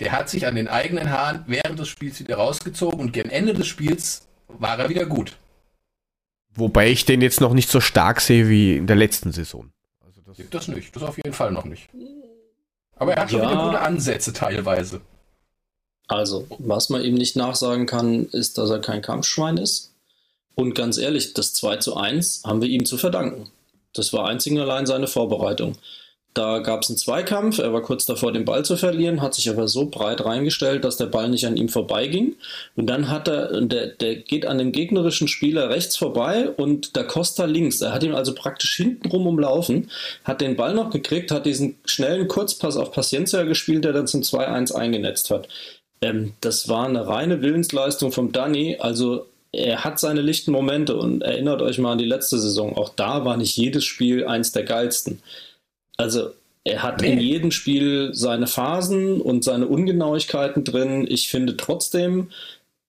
Der 0.00 0.12
hat 0.12 0.28
sich 0.28 0.46
an 0.46 0.56
den 0.56 0.68
eigenen 0.68 1.10
Haaren 1.10 1.44
während 1.46 1.78
des 1.78 1.88
Spiels 1.88 2.20
wieder 2.20 2.36
rausgezogen 2.36 3.00
und 3.00 3.12
gegen 3.12 3.30
Ende 3.30 3.54
des 3.54 3.66
Spiels 3.66 4.25
war 4.48 4.78
er 4.78 4.88
wieder 4.88 5.06
gut. 5.06 5.36
Wobei 6.54 6.90
ich 6.90 7.04
den 7.04 7.20
jetzt 7.20 7.40
noch 7.40 7.52
nicht 7.52 7.68
so 7.70 7.80
stark 7.80 8.20
sehe 8.20 8.48
wie 8.48 8.76
in 8.76 8.86
der 8.86 8.96
letzten 8.96 9.32
Saison. 9.32 9.70
Also 10.04 10.20
das, 10.22 10.36
Das 10.50 10.68
nicht, 10.68 10.94
das 10.96 11.02
auf 11.02 11.16
jeden 11.18 11.32
Fall 11.34 11.52
noch 11.52 11.64
nicht. 11.64 11.88
Aber 12.96 13.12
er 13.14 13.22
hat 13.22 13.30
schon 13.30 13.40
Ja. 13.42 13.50
wieder 13.50 13.64
gute 13.64 13.80
Ansätze 13.80 14.32
teilweise. 14.32 15.02
Also, 16.08 16.46
was 16.58 16.88
man 16.88 17.02
ihm 17.02 17.14
nicht 17.14 17.36
nachsagen 17.36 17.86
kann, 17.86 18.26
ist, 18.26 18.58
dass 18.58 18.70
er 18.70 18.78
kein 18.80 19.02
Kampfschwein 19.02 19.56
ist. 19.58 19.92
Und 20.54 20.74
ganz 20.74 20.96
ehrlich, 20.96 21.34
das 21.34 21.52
2 21.52 21.76
zu 21.76 21.96
1 21.96 22.42
haben 22.44 22.62
wir 22.62 22.68
ihm 22.68 22.86
zu 22.86 22.96
verdanken. 22.96 23.50
Das 23.92 24.12
war 24.12 24.26
einzig 24.28 24.52
und 24.52 24.60
allein 24.60 24.86
seine 24.86 25.08
Vorbereitung. 25.08 25.76
Da 26.36 26.58
gab 26.58 26.82
es 26.82 26.90
einen 26.90 26.98
Zweikampf, 26.98 27.60
er 27.60 27.72
war 27.72 27.80
kurz 27.80 28.04
davor, 28.04 28.30
den 28.30 28.44
Ball 28.44 28.62
zu 28.62 28.76
verlieren, 28.76 29.22
hat 29.22 29.32
sich 29.32 29.48
aber 29.48 29.68
so 29.68 29.86
breit 29.86 30.22
reingestellt, 30.22 30.84
dass 30.84 30.98
der 30.98 31.06
Ball 31.06 31.30
nicht 31.30 31.46
an 31.46 31.56
ihm 31.56 31.70
vorbeiging. 31.70 32.36
Und 32.76 32.88
dann 32.88 33.08
hat 33.08 33.26
er, 33.26 33.62
der, 33.62 33.86
der 33.86 34.16
geht 34.16 34.44
an 34.44 34.58
dem 34.58 34.70
gegnerischen 34.70 35.28
Spieler 35.28 35.70
rechts 35.70 35.96
vorbei 35.96 36.50
und 36.50 36.94
der 36.94 37.04
Costa 37.04 37.46
links. 37.46 37.80
Er 37.80 37.94
hat 37.94 38.02
ihn 38.02 38.12
also 38.12 38.34
praktisch 38.34 38.76
hintenrum 38.76 39.26
umlaufen, 39.26 39.90
hat 40.24 40.42
den 40.42 40.56
Ball 40.56 40.74
noch 40.74 40.90
gekriegt, 40.90 41.30
hat 41.30 41.46
diesen 41.46 41.78
schnellen 41.86 42.28
Kurzpass 42.28 42.76
auf 42.76 42.92
Paciencia 42.92 43.44
gespielt, 43.44 43.86
der 43.86 43.94
dann 43.94 44.06
zum 44.06 44.20
2-1 44.20 44.74
eingenetzt 44.74 45.30
hat. 45.30 45.48
Ähm, 46.02 46.34
das 46.42 46.68
war 46.68 46.86
eine 46.86 47.06
reine 47.06 47.40
Willensleistung 47.40 48.12
vom 48.12 48.32
Danny. 48.32 48.76
Also 48.78 49.24
er 49.52 49.84
hat 49.84 49.98
seine 49.98 50.20
lichten 50.20 50.52
Momente 50.52 50.98
und 50.98 51.22
erinnert 51.22 51.62
euch 51.62 51.78
mal 51.78 51.92
an 51.92 51.98
die 51.98 52.04
letzte 52.04 52.38
Saison. 52.38 52.76
Auch 52.76 52.90
da 52.90 53.24
war 53.24 53.38
nicht 53.38 53.56
jedes 53.56 53.86
Spiel 53.86 54.26
eins 54.26 54.52
der 54.52 54.64
geilsten. 54.64 55.22
Also 55.96 56.30
er 56.64 56.82
hat 56.82 57.00
Nee. 57.00 57.12
in 57.12 57.20
jedem 57.20 57.50
Spiel 57.52 58.10
seine 58.12 58.46
Phasen 58.46 59.20
und 59.20 59.44
seine 59.44 59.66
Ungenauigkeiten 59.66 60.64
drin. 60.64 61.06
Ich 61.08 61.28
finde 61.28 61.56
trotzdem, 61.56 62.30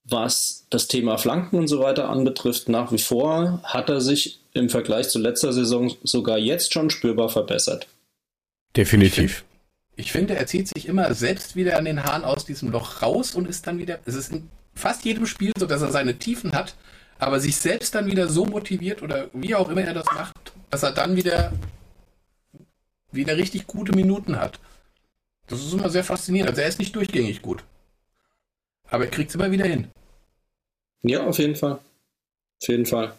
was 0.04 0.66
das 0.70 0.88
Thema 0.88 1.16
Flanken 1.18 1.56
und 1.58 1.68
so 1.68 1.80
weiter 1.80 2.08
anbetrifft, 2.08 2.68
nach 2.68 2.92
wie 2.92 2.98
vor 2.98 3.60
hat 3.62 3.88
er 3.90 4.00
sich 4.00 4.40
im 4.54 4.68
Vergleich 4.68 5.08
zu 5.10 5.18
letzter 5.18 5.52
Saison 5.52 5.94
sogar 6.02 6.38
jetzt 6.38 6.72
schon 6.72 6.90
spürbar 6.90 7.28
verbessert. 7.28 7.86
definitiv. 8.76 9.44
Ich 9.96 10.12
finde, 10.12 10.36
er 10.36 10.46
zieht 10.46 10.68
sich 10.68 10.86
immer 10.86 11.12
selbst 11.14 11.56
wieder 11.56 11.76
an 11.76 11.84
den 11.84 12.04
Haaren 12.04 12.22
aus 12.24 12.44
diesem 12.44 12.70
Loch 12.70 13.02
raus 13.02 13.34
und 13.34 13.48
ist 13.48 13.66
dann 13.66 13.78
wieder. 13.78 13.98
Es 14.04 14.14
ist 14.14 14.32
in 14.32 14.48
fast 14.74 15.04
jedem 15.04 15.26
Spiel 15.26 15.52
so, 15.58 15.66
dass 15.66 15.82
er 15.82 15.90
seine 15.90 16.16
Tiefen 16.18 16.52
hat, 16.52 16.76
aber 17.18 17.40
sich 17.40 17.56
selbst 17.56 17.96
dann 17.96 18.06
wieder 18.06 18.28
so 18.28 18.44
motiviert 18.44 19.02
oder 19.02 19.28
wie 19.32 19.56
auch 19.56 19.68
immer 19.68 19.82
er 19.82 19.94
das 19.94 20.06
macht, 20.06 20.34
dass 20.70 20.84
er 20.84 20.92
dann 20.92 21.16
wieder 21.16 21.52
wieder 23.10 23.36
richtig 23.36 23.66
gute 23.66 23.94
Minuten 23.94 24.38
hat. 24.38 24.60
Das 25.46 25.64
ist 25.64 25.72
immer 25.72 25.88
sehr 25.88 26.04
faszinierend. 26.04 26.50
Also 26.50 26.62
er 26.62 26.68
ist 26.68 26.78
nicht 26.78 26.94
durchgängig 26.94 27.42
gut. 27.42 27.64
Aber 28.90 29.04
er 29.04 29.10
kriegt 29.10 29.30
es 29.30 29.34
immer 29.34 29.50
wieder 29.50 29.66
hin. 29.66 29.88
Ja, 31.02 31.26
auf 31.26 31.38
jeden 31.38 31.56
Fall. 31.56 31.72
Auf 31.72 32.68
jeden 32.68 32.86
Fall. 32.86 33.14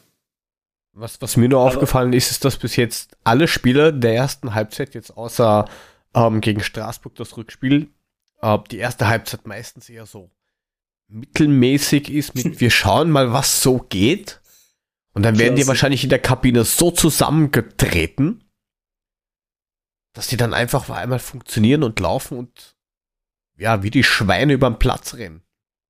Was, 0.93 1.21
was 1.21 1.37
mir 1.37 1.49
nur 1.49 1.61
aufgefallen 1.61 2.13
ist, 2.13 2.31
ist, 2.31 2.45
dass 2.45 2.57
bis 2.57 2.75
jetzt 2.75 3.15
alle 3.23 3.47
Spieler 3.47 3.91
der 3.91 4.15
ersten 4.15 4.53
Halbzeit, 4.53 4.95
jetzt 4.95 5.15
außer 5.15 5.69
ähm, 6.13 6.41
gegen 6.41 6.61
Straßburg 6.61 7.15
das 7.15 7.37
Rückspiel, 7.37 7.87
äh, 8.41 8.57
die 8.71 8.77
erste 8.77 9.07
Halbzeit 9.07 9.47
meistens 9.47 9.89
eher 9.89 10.05
so 10.05 10.29
mittelmäßig 11.07 12.11
ist 12.11 12.35
mit 12.35 12.59
wir 12.59 12.69
schauen 12.69 13.11
mal, 13.11 13.31
was 13.31 13.61
so 13.61 13.79
geht. 13.89 14.41
Und 15.13 15.23
dann 15.23 15.39
werden 15.39 15.55
die 15.55 15.67
wahrscheinlich 15.67 16.03
in 16.03 16.09
der 16.09 16.19
Kabine 16.19 16.63
so 16.63 16.91
zusammengetreten, 16.91 18.43
dass 20.19 20.27
die 20.27 20.35
dann 20.35 20.53
einfach 20.53 20.89
einmal 20.89 21.19
funktionieren 21.19 21.81
und 21.81 21.97
laufen 21.97 22.37
und 22.37 22.75
ja, 23.57 23.83
wie 23.83 23.89
die 23.89 24.03
Schweine 24.03 24.51
über 24.51 24.69
den 24.69 24.77
Platz 24.77 25.13
rennen. 25.13 25.43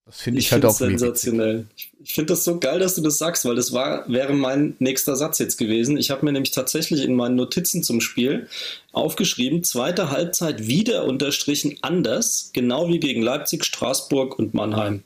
Das 0.06 0.22
finde 0.22 0.40
ich, 0.40 0.46
Ich 0.46 0.52
halt 0.52 0.62
finde 0.62 0.68
auch 0.72 0.78
sensationell. 0.78 1.66
Ich, 1.76 1.92
ich 2.00 2.14
finde 2.14 2.34
das 2.34 2.44
so 2.44 2.60
geil, 2.60 2.78
dass 2.78 2.94
du 2.94 3.02
das 3.02 3.18
sagst, 3.18 3.44
weil 3.46 3.56
das 3.56 3.74
war, 3.74 4.08
wäre 4.08 4.36
mein 4.36 4.76
nächster 4.78 5.16
Satz 5.16 5.40
jetzt 5.40 5.58
gewesen. 5.58 5.98
Ich 5.98 6.12
habe 6.12 6.24
mir 6.24 6.32
nämlich 6.32 6.52
tatsächlich 6.52 7.04
in 7.04 7.16
meinen 7.16 7.38
Notizen 7.38 7.82
zum 7.82 8.02
Spiel 8.02 8.48
aufgeschrieben, 8.92 9.64
zweite 9.64 10.12
Halbzeit 10.12 10.68
wieder 10.68 11.06
unterstrichen 11.06 11.80
anders, 11.82 12.52
genau 12.54 12.88
wie 12.88 13.00
gegen 13.00 13.24
Leipzig, 13.24 13.66
Straßburg 13.66 14.38
und 14.38 14.54
Mannheim. 14.54 15.04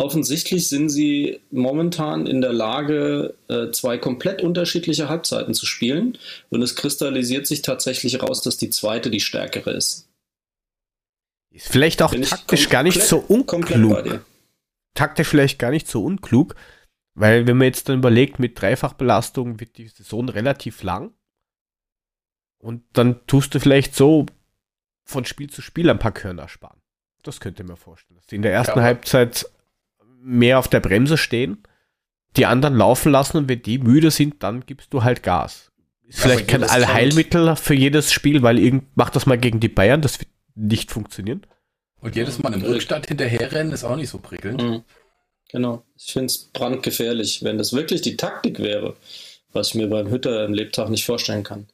Offensichtlich 0.00 0.68
sind 0.68 0.90
sie 0.90 1.40
momentan 1.50 2.28
in 2.28 2.40
der 2.40 2.52
Lage, 2.52 3.34
äh, 3.48 3.72
zwei 3.72 3.98
komplett 3.98 4.42
unterschiedliche 4.42 5.08
Halbzeiten 5.08 5.54
zu 5.54 5.66
spielen. 5.66 6.16
Und 6.50 6.62
es 6.62 6.76
kristallisiert 6.76 7.48
sich 7.48 7.62
tatsächlich 7.62 8.22
raus, 8.22 8.40
dass 8.40 8.56
die 8.56 8.70
zweite 8.70 9.10
die 9.10 9.18
stärkere 9.18 9.72
ist. 9.72 10.08
Ist 11.50 11.68
vielleicht 11.68 12.00
auch 12.02 12.12
Bin 12.12 12.22
taktisch 12.22 12.68
gar 12.68 12.84
nicht 12.84 13.02
so 13.02 13.18
unklug. 13.18 14.04
dir. 14.04 14.24
taktisch 14.94 15.26
vielleicht 15.26 15.58
gar 15.58 15.72
nicht 15.72 15.88
so 15.88 16.04
unklug, 16.04 16.54
weil 17.14 17.48
wenn 17.48 17.56
man 17.56 17.66
jetzt 17.66 17.88
dann 17.88 17.98
überlegt, 17.98 18.38
mit 18.38 18.60
Dreifachbelastung 18.60 19.58
wird 19.58 19.78
die 19.78 19.88
Saison 19.88 20.28
relativ 20.28 20.84
lang 20.84 21.12
und 22.58 22.84
dann 22.92 23.26
tust 23.26 23.54
du 23.54 23.58
vielleicht 23.60 23.96
so 23.96 24.26
von 25.04 25.24
Spiel 25.24 25.50
zu 25.50 25.60
Spiel 25.60 25.90
ein 25.90 25.98
paar 25.98 26.12
Körner 26.12 26.48
sparen. 26.48 26.80
Das 27.22 27.40
könnte 27.40 27.64
ich 27.64 27.68
mir 27.68 27.76
vorstellen. 27.76 28.16
Dass 28.18 28.26
die 28.26 28.36
in 28.36 28.42
der 28.42 28.52
ersten 28.52 28.78
ja, 28.78 28.84
Halbzeit 28.84 29.50
mehr 30.28 30.58
auf 30.58 30.68
der 30.68 30.80
Bremse 30.80 31.16
stehen, 31.16 31.62
die 32.36 32.46
anderen 32.46 32.76
laufen 32.76 33.10
lassen 33.10 33.38
und 33.38 33.48
wenn 33.48 33.62
die 33.62 33.78
müde 33.78 34.10
sind, 34.10 34.42
dann 34.42 34.66
gibst 34.66 34.92
du 34.92 35.02
halt 35.02 35.22
Gas. 35.22 35.72
Ist 36.06 36.18
ja, 36.18 36.24
vielleicht 36.24 36.48
kein 36.48 36.64
Allheilmittel 36.64 37.56
für 37.56 37.74
jedes 37.74 38.12
Spiel, 38.12 38.42
weil 38.42 38.58
irgend 38.58 38.96
macht 38.96 39.16
das 39.16 39.26
mal 39.26 39.38
gegen 39.38 39.60
die 39.60 39.68
Bayern, 39.68 40.02
das 40.02 40.20
wird 40.20 40.30
nicht 40.54 40.90
funktionieren. 40.90 41.46
Und 42.00 42.14
jedes 42.14 42.38
Mal 42.38 42.54
im 42.54 42.62
Rückstand 42.62 43.06
hinterherrennen 43.08 43.72
ist 43.72 43.84
auch 43.84 43.96
nicht 43.96 44.10
so 44.10 44.18
prickelnd. 44.18 44.62
Mhm. 44.62 44.82
Genau. 45.50 45.82
Ich 45.96 46.12
finde 46.12 46.26
es 46.26 46.38
brandgefährlich. 46.52 47.42
Wenn 47.42 47.58
das 47.58 47.72
wirklich 47.72 48.02
die 48.02 48.16
Taktik 48.16 48.60
wäre, 48.60 48.96
was 49.52 49.68
ich 49.68 49.74
mir 49.74 49.88
beim 49.88 50.10
Hütter 50.10 50.44
im 50.44 50.54
Lebtag 50.54 50.90
nicht 50.90 51.04
vorstellen 51.04 51.42
kann, 51.42 51.66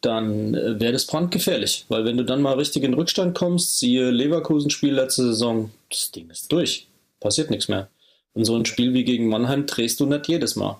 dann 0.00 0.54
äh, 0.54 0.80
wäre 0.80 0.92
das 0.92 1.06
brandgefährlich. 1.06 1.84
Weil 1.88 2.04
wenn 2.04 2.16
du 2.16 2.24
dann 2.24 2.40
mal 2.40 2.54
richtig 2.54 2.84
in 2.84 2.94
Rückstand 2.94 3.36
kommst, 3.36 3.78
siehe 3.78 4.10
Leverkusen-Spiel 4.10 4.94
letzte 4.94 5.24
Saison, 5.24 5.70
das 5.90 6.10
Ding 6.12 6.30
ist 6.30 6.50
durch. 6.52 6.88
Passiert 7.20 7.50
nichts 7.50 7.68
mehr. 7.68 7.88
Und 8.36 8.44
so 8.44 8.54
ein 8.54 8.66
Spiel 8.66 8.92
wie 8.92 9.04
gegen 9.04 9.28
Mannheim 9.28 9.64
drehst 9.64 9.98
du 9.98 10.04
nicht 10.04 10.28
jedes 10.28 10.56
Mal. 10.56 10.76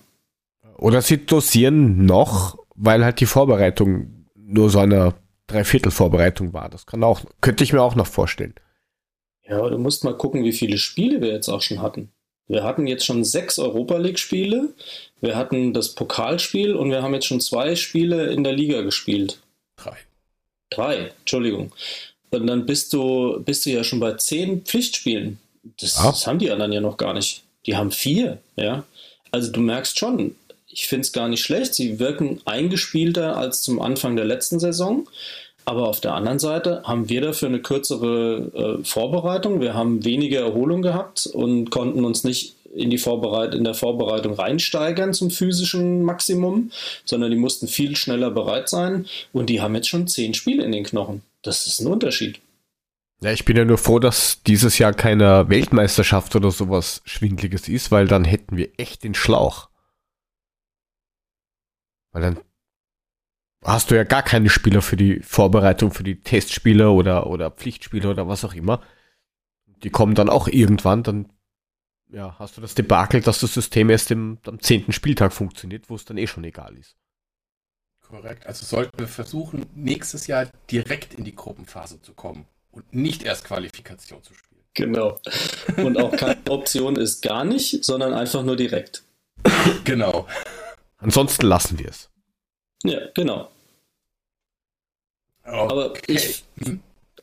Oder 0.77 1.01
sie 1.01 1.25
dosieren 1.25 2.05
noch, 2.05 2.59
weil 2.75 3.03
halt 3.03 3.19
die 3.19 3.25
Vorbereitung 3.25 4.27
nur 4.35 4.69
so 4.69 4.77
eine 4.77 5.15
Dreiviertel-Vorbereitung 5.47 6.53
war. 6.53 6.69
Das 6.69 6.85
kann 6.85 7.03
auch, 7.03 7.21
könnte 7.41 7.63
ich 7.63 7.73
mir 7.73 7.81
auch 7.81 7.95
noch 7.95 8.05
vorstellen. 8.05 8.53
Ja, 9.49 9.67
du 9.67 9.79
musst 9.79 10.03
mal 10.03 10.15
gucken, 10.15 10.43
wie 10.43 10.51
viele 10.51 10.77
Spiele 10.77 11.19
wir 11.19 11.29
jetzt 11.29 11.49
auch 11.49 11.63
schon 11.63 11.81
hatten. 11.81 12.11
Wir 12.47 12.63
hatten 12.63 12.85
jetzt 12.85 13.07
schon 13.07 13.23
sechs 13.23 13.57
Europa 13.57 13.97
League-Spiele, 13.97 14.69
wir 15.19 15.35
hatten 15.35 15.73
das 15.73 15.95
Pokalspiel 15.95 16.75
und 16.75 16.91
wir 16.91 17.01
haben 17.01 17.15
jetzt 17.15 17.25
schon 17.25 17.41
zwei 17.41 17.75
Spiele 17.75 18.27
in 18.27 18.43
der 18.43 18.53
Liga 18.53 18.81
gespielt. 18.81 19.41
Drei. 19.77 19.97
Drei, 20.69 21.11
Entschuldigung. 21.21 21.71
Und 22.29 22.45
dann 22.45 22.67
bist 22.67 22.93
du, 22.93 23.41
bist 23.43 23.65
du 23.65 23.71
ja 23.71 23.83
schon 23.83 23.99
bei 23.99 24.13
zehn 24.13 24.61
Pflichtspielen. 24.61 25.39
Das, 25.81 25.97
ah. 25.97 26.11
das 26.11 26.27
haben 26.27 26.37
die 26.37 26.51
anderen 26.51 26.71
ja 26.71 26.81
noch 26.81 26.97
gar 26.97 27.15
nicht. 27.15 27.43
Die 27.67 27.75
haben 27.75 27.91
vier, 27.91 28.39
ja. 28.55 28.85
Also 29.31 29.51
du 29.51 29.59
merkst 29.59 29.99
schon, 29.99 30.35
ich 30.67 30.87
finde 30.87 31.01
es 31.01 31.11
gar 31.11 31.27
nicht 31.27 31.41
schlecht. 31.41 31.75
Sie 31.75 31.99
wirken 31.99 32.39
eingespielter 32.45 33.37
als 33.37 33.61
zum 33.61 33.81
Anfang 33.81 34.15
der 34.15 34.25
letzten 34.25 34.59
Saison. 34.59 35.07
Aber 35.65 35.89
auf 35.89 35.99
der 35.99 36.13
anderen 36.13 36.39
Seite 36.39 36.81
haben 36.85 37.09
wir 37.09 37.19
dafür 37.19 37.49
eine 37.49 37.61
kürzere 37.61 38.79
äh, 38.79 38.85
Vorbereitung. 38.85 39.59
Wir 39.59 39.73
haben 39.73 40.05
weniger 40.05 40.39
Erholung 40.39 40.81
gehabt 40.81 41.27
und 41.27 41.71
konnten 41.71 42.05
uns 42.05 42.23
nicht 42.23 42.55
in, 42.73 42.89
die 42.89 42.97
Vorbereit 42.97 43.53
in 43.53 43.65
der 43.65 43.73
Vorbereitung 43.73 44.33
reinsteigern 44.33 45.13
zum 45.13 45.29
physischen 45.29 46.03
Maximum, 46.03 46.71
sondern 47.03 47.31
die 47.31 47.37
mussten 47.37 47.67
viel 47.67 47.97
schneller 47.97 48.31
bereit 48.31 48.69
sein. 48.69 49.07
Und 49.33 49.49
die 49.49 49.59
haben 49.59 49.75
jetzt 49.75 49.89
schon 49.89 50.07
zehn 50.07 50.33
Spiele 50.33 50.63
in 50.63 50.71
den 50.71 50.85
Knochen. 50.85 51.21
Das 51.41 51.67
ist 51.67 51.81
ein 51.81 51.87
Unterschied. 51.87 52.39
Ja, 53.19 53.31
ich 53.31 53.45
bin 53.45 53.57
ja 53.57 53.65
nur 53.65 53.79
froh, 53.79 53.97
dass 53.97 54.43
dieses 54.43 54.77
Jahr 54.77 54.93
keine 54.93 55.49
Weltmeisterschaft 55.49 56.35
oder 56.35 56.51
sowas 56.51 57.01
Schwindliges 57.05 57.67
ist, 57.67 57.89
weil 57.91 58.07
dann 58.07 58.23
hätten 58.23 58.57
wir 58.57 58.79
echt 58.79 59.03
den 59.03 59.15
Schlauch. 59.15 59.69
Weil 62.11 62.21
dann 62.21 62.39
hast 63.63 63.89
du 63.89 63.95
ja 63.95 64.03
gar 64.03 64.21
keine 64.21 64.49
Spieler 64.51 64.83
für 64.83 64.97
die 64.97 65.19
Vorbereitung, 65.21 65.91
für 65.91 66.03
die 66.03 66.21
Testspiele 66.21 66.91
oder, 66.91 67.25
oder 67.25 67.49
Pflichtspiele 67.49 68.07
oder 68.07 68.27
was 68.27 68.45
auch 68.45 68.53
immer. 68.53 68.83
Die 69.65 69.89
kommen 69.89 70.13
dann 70.13 70.29
auch 70.29 70.47
irgendwann, 70.47 71.01
dann 71.01 71.33
ja, 72.09 72.37
hast 72.37 72.57
du 72.57 72.61
das 72.61 72.75
Debakel, 72.75 73.21
dass 73.21 73.39
das 73.39 73.53
System 73.53 73.89
erst 73.89 74.11
im, 74.11 74.37
am 74.45 74.59
zehnten 74.59 74.93
Spieltag 74.93 75.33
funktioniert, 75.33 75.89
wo 75.89 75.95
es 75.95 76.05
dann 76.05 76.17
eh 76.17 76.27
schon 76.27 76.43
egal 76.43 76.77
ist. 76.77 76.95
Korrekt. 78.01 78.45
Also 78.45 78.63
sollten 78.63 78.97
wir 78.99 79.07
versuchen, 79.07 79.65
nächstes 79.73 80.27
Jahr 80.27 80.47
direkt 80.69 81.15
in 81.15 81.25
die 81.25 81.35
Gruppenphase 81.35 81.99
zu 82.01 82.13
kommen 82.13 82.45
und 82.77 82.93
nicht 82.93 83.23
erst 83.23 83.45
Qualifikation 83.45 84.23
zu 84.23 84.33
spielen. 84.33 84.61
Genau. 84.73 85.19
Und 85.77 85.97
auch 85.97 86.15
keine 86.15 86.37
Option 86.49 86.95
ist 86.95 87.21
gar 87.21 87.43
nicht, 87.43 87.83
sondern 87.83 88.13
einfach 88.13 88.43
nur 88.43 88.55
direkt. 88.55 89.03
Genau. 89.83 90.27
Ansonsten 90.97 91.47
lassen 91.47 91.79
wir 91.79 91.89
es. 91.89 92.09
Ja, 92.83 92.99
genau. 93.13 93.49
Okay. 95.43 95.57
Aber 95.71 95.93
ich, 96.07 96.43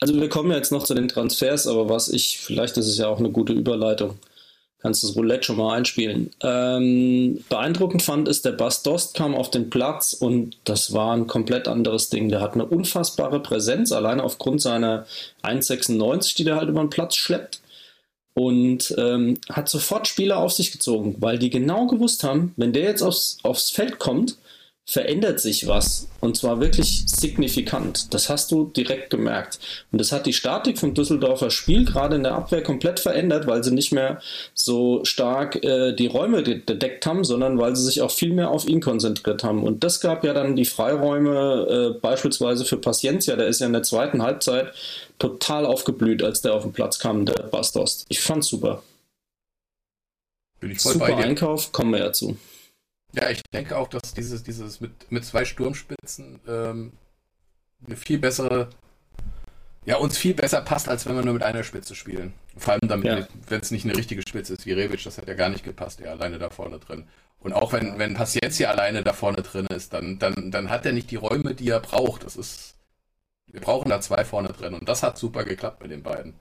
also 0.00 0.14
wir 0.14 0.28
kommen 0.28 0.50
ja 0.50 0.56
jetzt 0.56 0.72
noch 0.72 0.84
zu 0.84 0.94
den 0.94 1.08
Transfers, 1.08 1.66
aber 1.66 1.88
was 1.88 2.08
ich, 2.08 2.38
vielleicht 2.40 2.76
ist 2.76 2.88
es 2.88 2.98
ja 2.98 3.06
auch 3.06 3.18
eine 3.18 3.30
gute 3.30 3.52
Überleitung, 3.52 4.18
kannst 4.84 5.02
das 5.02 5.16
Roulette 5.16 5.44
schon 5.44 5.56
mal 5.56 5.78
einspielen. 5.78 6.30
Ähm, 6.42 7.42
beeindruckend 7.48 8.02
fand 8.02 8.28
ist, 8.28 8.44
der 8.44 8.52
Bass 8.52 8.82
Dost 8.82 9.14
kam 9.14 9.34
auf 9.34 9.50
den 9.50 9.70
Platz 9.70 10.12
und 10.12 10.58
das 10.64 10.92
war 10.92 11.16
ein 11.16 11.26
komplett 11.26 11.68
anderes 11.68 12.10
Ding. 12.10 12.28
Der 12.28 12.42
hat 12.42 12.52
eine 12.52 12.66
unfassbare 12.66 13.40
Präsenz, 13.40 13.92
alleine 13.92 14.22
aufgrund 14.22 14.60
seiner 14.60 15.06
1,96, 15.42 16.36
die 16.36 16.44
der 16.44 16.56
halt 16.56 16.68
über 16.68 16.82
den 16.82 16.90
Platz 16.90 17.16
schleppt. 17.16 17.62
Und 18.34 18.94
ähm, 18.98 19.38
hat 19.48 19.70
sofort 19.70 20.06
Spieler 20.06 20.36
auf 20.36 20.52
sich 20.52 20.70
gezogen, 20.70 21.16
weil 21.18 21.38
die 21.38 21.50
genau 21.50 21.86
gewusst 21.86 22.22
haben, 22.22 22.52
wenn 22.56 22.74
der 22.74 22.82
jetzt 22.82 23.00
aufs, 23.00 23.38
aufs 23.42 23.70
Feld 23.70 23.98
kommt, 23.98 24.36
verändert 24.86 25.40
sich 25.40 25.66
was. 25.66 26.08
Und 26.20 26.36
zwar 26.36 26.60
wirklich 26.60 27.04
signifikant. 27.06 28.12
Das 28.12 28.28
hast 28.28 28.50
du 28.50 28.64
direkt 28.64 29.10
gemerkt. 29.10 29.58
Und 29.92 30.00
das 30.00 30.12
hat 30.12 30.26
die 30.26 30.32
Statik 30.32 30.78
vom 30.78 30.94
Düsseldorfer 30.94 31.50
Spiel 31.50 31.84
gerade 31.84 32.16
in 32.16 32.22
der 32.22 32.34
Abwehr 32.34 32.62
komplett 32.62 33.00
verändert, 33.00 33.46
weil 33.46 33.64
sie 33.64 33.72
nicht 33.72 33.92
mehr 33.92 34.20
so 34.52 35.04
stark 35.04 35.62
äh, 35.64 35.92
die 35.94 36.06
Räume 36.06 36.42
gedeckt 36.42 37.06
haben, 37.06 37.24
sondern 37.24 37.58
weil 37.58 37.76
sie 37.76 37.84
sich 37.84 38.02
auch 38.02 38.10
viel 38.10 38.32
mehr 38.32 38.50
auf 38.50 38.66
ihn 38.66 38.80
konzentriert 38.80 39.42
haben. 39.42 39.62
Und 39.62 39.84
das 39.84 40.00
gab 40.00 40.24
ja 40.24 40.34
dann 40.34 40.56
die 40.56 40.66
Freiräume 40.66 41.94
äh, 41.96 42.00
beispielsweise 42.00 42.64
für 42.64 42.76
Paciencia. 42.76 43.36
Der 43.36 43.46
ist 43.46 43.60
ja 43.60 43.66
in 43.66 43.72
der 43.72 43.82
zweiten 43.82 44.22
Halbzeit 44.22 44.72
total 45.18 45.64
aufgeblüht, 45.64 46.22
als 46.22 46.42
der 46.42 46.54
auf 46.54 46.62
den 46.62 46.72
Platz 46.72 46.98
kam, 46.98 47.24
der 47.24 47.34
Bastos. 47.44 48.04
Ich 48.08 48.20
fand's 48.20 48.48
super. 48.48 48.82
Bin 50.60 50.72
ich 50.72 50.80
voll 50.80 50.94
super 50.94 51.06
bei 51.06 51.14
dir. 51.14 51.24
Einkauf, 51.24 51.72
kommen 51.72 51.92
wir 51.92 52.00
ja 52.00 52.12
zu. 52.12 52.36
Ja, 53.14 53.30
ich 53.30 53.42
denke 53.52 53.76
auch, 53.76 53.88
dass 53.88 54.14
dieses, 54.14 54.42
dieses 54.42 54.80
mit, 54.80 55.10
mit 55.10 55.24
zwei 55.24 55.44
Sturmspitzen 55.44 56.40
ähm, 56.48 56.92
eine 57.86 57.96
viel 57.96 58.18
bessere, 58.18 58.70
ja, 59.84 59.96
uns 59.96 60.18
viel 60.18 60.34
besser 60.34 60.62
passt, 60.62 60.88
als 60.88 61.06
wenn 61.06 61.14
wir 61.14 61.24
nur 61.24 61.34
mit 61.34 61.42
einer 61.42 61.62
Spitze 61.62 61.94
spielen. 61.94 62.32
Vor 62.56 62.72
allem 62.74 62.88
damit, 62.88 63.06
ja. 63.06 63.28
wenn 63.48 63.60
es 63.60 63.70
nicht 63.70 63.84
eine 63.84 63.96
richtige 63.96 64.22
Spitze 64.26 64.54
ist 64.54 64.66
wie 64.66 64.72
Rebic, 64.72 65.02
das 65.04 65.18
hat 65.18 65.28
ja 65.28 65.34
gar 65.34 65.48
nicht 65.48 65.64
gepasst, 65.64 66.00
er 66.00 66.12
alleine 66.12 66.38
da 66.38 66.50
vorne 66.50 66.78
drin. 66.78 67.06
Und 67.40 67.52
auch 67.52 67.72
wenn, 67.72 67.98
wenn 67.98 68.14
Paciencia 68.14 68.70
alleine 68.70 69.04
da 69.04 69.12
vorne 69.12 69.42
drin 69.42 69.66
ist, 69.66 69.92
dann, 69.92 70.18
dann, 70.18 70.50
dann 70.50 70.70
hat 70.70 70.86
er 70.86 70.92
nicht 70.92 71.10
die 71.10 71.16
Räume, 71.16 71.54
die 71.54 71.68
er 71.68 71.80
braucht. 71.80 72.24
Das 72.24 72.36
ist, 72.36 72.74
wir 73.46 73.60
brauchen 73.60 73.90
da 73.90 74.00
zwei 74.00 74.24
vorne 74.24 74.48
drin 74.48 74.74
und 74.74 74.88
das 74.88 75.02
hat 75.02 75.18
super 75.18 75.44
geklappt 75.44 75.82
mit 75.82 75.90
den 75.90 76.02
beiden. 76.02 76.34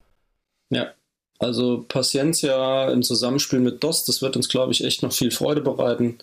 Ja, 0.69 0.93
also 1.39 1.83
Paciencia 1.87 2.89
im 2.89 3.03
Zusammenspiel 3.03 3.59
mit 3.59 3.83
DOS, 3.83 4.05
das 4.05 4.21
wird 4.21 4.37
uns, 4.37 4.47
glaube 4.47 4.71
ich, 4.71 4.83
echt 4.83 5.03
noch 5.03 5.11
viel 5.11 5.31
Freude 5.31 5.61
bereiten. 5.61 6.19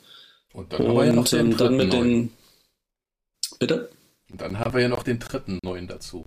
Und 0.52 0.72
dann 0.72 0.82
und, 0.82 0.88
haben 0.88 0.96
wir 0.96 1.06
ja 1.06 1.12
noch 1.12 1.28
den 1.28 1.56
dann 1.56 1.76
mit 1.76 1.92
den. 1.92 2.32
Bitte? 3.58 3.90
Und 4.30 4.40
dann 4.40 4.58
haben 4.58 4.74
wir 4.74 4.80
ja 4.80 4.88
noch 4.88 5.02
den 5.02 5.18
dritten 5.18 5.58
neuen 5.62 5.86
dazu. 5.86 6.24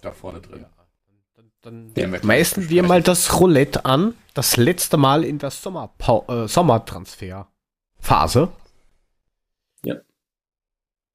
Da 0.00 0.12
vorne 0.12 0.40
drin. 0.40 0.62
Ja. 0.62 0.70
Dann, 1.62 1.92
dann 1.94 2.12
ja, 2.12 2.20
meißen 2.22 2.68
wir 2.68 2.82
mal 2.82 3.02
das 3.02 3.40
Roulette 3.40 3.84
an. 3.84 4.14
Das 4.34 4.56
letzte 4.56 4.96
Mal 4.96 5.24
in 5.24 5.38
der 5.38 5.50
Sommer 5.50 5.92
äh, 6.28 6.46
Sommertransfer-Phase. 6.46 8.48
Ja. 9.84 9.96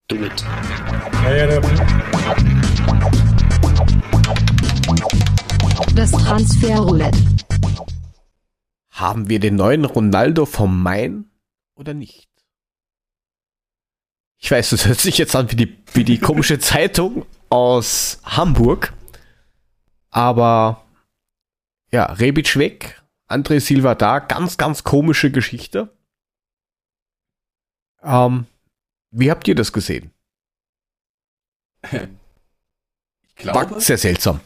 Do 0.08 0.16
it. 0.16 0.44
Das 5.96 6.12
Transfer-Roulette. 6.12 7.20
Haben 8.90 9.30
wir 9.30 9.40
den 9.40 9.56
neuen 9.56 9.86
Ronaldo 9.86 10.46
vom 10.46 10.82
Main 10.82 11.30
oder 11.76 11.94
nicht? 11.94 12.31
Ich 14.44 14.50
weiß, 14.50 14.72
das 14.72 14.88
hört 14.88 15.00
sich 15.00 15.20
jetzt 15.20 15.36
an 15.36 15.52
wie 15.52 15.56
die, 15.56 15.78
wie 15.94 16.04
die 16.04 16.20
komische 16.20 16.60
Zeitung 16.60 17.26
aus 17.50 18.20
Hamburg. 18.24 18.94
Aber 20.10 20.84
ja, 21.92 22.06
Rebic 22.06 22.58
weg, 22.58 23.02
André 23.30 23.60
Silva 23.60 23.96
da, 23.96 24.20
ganz, 24.20 24.58
ganz 24.58 24.84
komische 24.84 25.32
Geschichte. 25.32 25.96
Ähm, 28.02 28.48
wie 29.12 29.30
habt 29.30 29.48
ihr 29.48 29.56
das 29.56 29.72
gesehen? 29.72 30.12
Ich 31.84 33.36
glaube, 33.36 33.72
war 33.72 33.80
sehr 33.80 33.98
seltsam. 33.98 34.42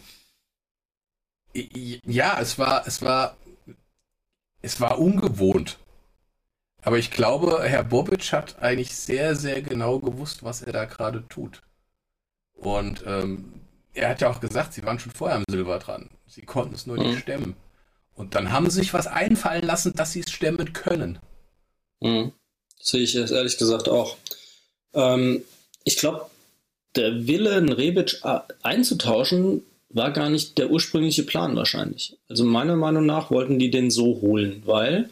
Ja, 1.54 2.40
es 2.40 2.60
war, 2.60 2.86
es 2.86 3.02
war, 3.02 3.38
es 4.62 4.82
war 4.82 5.00
ungewohnt. 5.00 5.80
Aber 6.86 7.00
ich 7.00 7.10
glaube, 7.10 7.64
Herr 7.64 7.84
Bobic 7.84 8.32
hat 8.32 8.62
eigentlich 8.62 8.96
sehr, 8.96 9.36
sehr 9.36 9.64
genau 9.64 9.98
gewusst, 9.98 10.44
was 10.44 10.62
er 10.62 10.72
da 10.72 10.86
gerade 10.86 11.28
tut. 11.28 11.64
Und 12.54 13.04
ähm, 13.08 13.54
er 13.96 14.10
hat 14.10 14.22
ja 14.22 14.30
auch 14.30 14.40
gesagt, 14.40 14.74
sie 14.74 14.84
waren 14.84 15.00
schon 15.00 15.12
vorher 15.12 15.38
am 15.38 15.46
Silber 15.50 15.80
dran. 15.80 16.12
Sie 16.28 16.44
konnten 16.44 16.76
es 16.76 16.86
nur 16.86 16.98
mhm. 16.98 17.08
nicht 17.08 17.22
stemmen. 17.22 17.56
Und 18.14 18.36
dann 18.36 18.52
haben 18.52 18.70
sie 18.70 18.82
sich 18.82 18.94
was 18.94 19.08
einfallen 19.08 19.66
lassen, 19.66 19.94
dass 19.94 20.12
sie 20.12 20.20
es 20.20 20.32
stemmen 20.32 20.74
können. 20.74 21.18
Mhm. 22.02 22.34
Sehe 22.80 23.02
ich 23.02 23.16
ehrlich 23.16 23.58
gesagt 23.58 23.90
auch. 23.90 24.18
Ähm, 24.94 25.42
ich 25.86 25.98
glaube, 25.98 26.30
der 26.96 27.26
Wille, 27.26 27.56
einen 27.56 27.74
Rebic 27.74 28.22
einzutauschen, 28.62 29.64
war 29.90 30.12
gar 30.12 30.30
nicht 30.30 30.60
der 30.60 30.70
ursprüngliche 30.70 31.24
Plan 31.24 31.56
wahrscheinlich. 31.56 32.16
Also 32.30 32.46
meiner 32.46 32.76
Meinung 32.76 33.08
nach 33.08 33.32
wollten 33.32 33.58
die 33.58 33.72
den 33.72 33.90
so 33.90 34.22
holen, 34.22 34.62
weil 34.66 35.10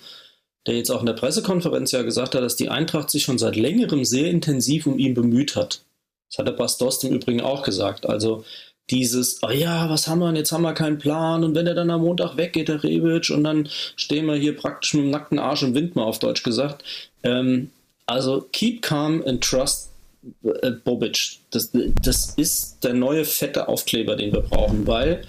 der 0.68 0.76
jetzt 0.76 0.92
auch 0.92 1.02
in 1.02 1.06
der 1.06 1.14
Pressekonferenz 1.14 1.92
ja 1.92 2.02
gesagt 2.02 2.36
hat, 2.36 2.42
dass 2.42 2.56
die 2.56 2.70
Eintracht 2.70 3.10
sich 3.10 3.24
schon 3.24 3.38
seit 3.38 3.56
längerem 3.56 4.06
sehr 4.06 4.30
intensiv 4.30 4.88
um 4.88 4.98
ihn 4.98 5.14
bemüht 5.14 5.56
hat. 5.56 5.82
Das 6.30 6.40
hat 6.40 6.48
der 6.48 6.54
Bastos 6.54 7.04
im 7.04 7.14
Übrigen 7.14 7.42
auch 7.42 7.64
gesagt. 7.64 8.08
Also 8.08 8.44
dieses, 8.90 9.42
oh 9.44 9.50
ja, 9.50 9.90
was 9.90 10.08
haben 10.08 10.20
wir 10.20 10.28
denn, 10.28 10.36
jetzt 10.36 10.52
haben 10.52 10.64
wir 10.64 10.74
keinen 10.74 10.98
Plan 10.98 11.44
und 11.44 11.56
wenn 11.56 11.68
er 11.68 11.74
dann 11.74 11.90
am 11.90 12.02
Montag 12.02 12.38
weggeht, 12.38 12.68
der 12.68 12.84
Rebic, 12.84 13.30
und 13.30 13.44
dann 13.44 13.70
stehen 13.96 14.26
wir 14.26 14.36
hier 14.36 14.56
praktisch 14.56 14.94
mit 14.94 15.04
dem 15.04 15.12
nackten 15.12 15.40
Arsch 15.40 15.64
im 15.64 15.74
Wind, 15.74 15.96
mal 15.96 16.04
auf 16.04 16.20
Deutsch 16.20 16.44
gesagt. 16.44 16.84
Ähm, 17.24 17.72
also 18.06 18.48
keep 18.52 18.82
calm 18.82 19.24
and 19.26 19.44
trust 19.44 19.90
äh, 20.44 20.72
Bobic. 20.72 21.40
Das, 21.52 21.72
das 21.72 22.34
ist 22.36 22.84
der 22.84 22.94
neue 22.94 23.26
fette 23.26 23.68
Aufkleber, 23.68 24.16
den 24.16 24.34
wir 24.34 24.42
brauchen, 24.42 24.86
weil 24.86 25.24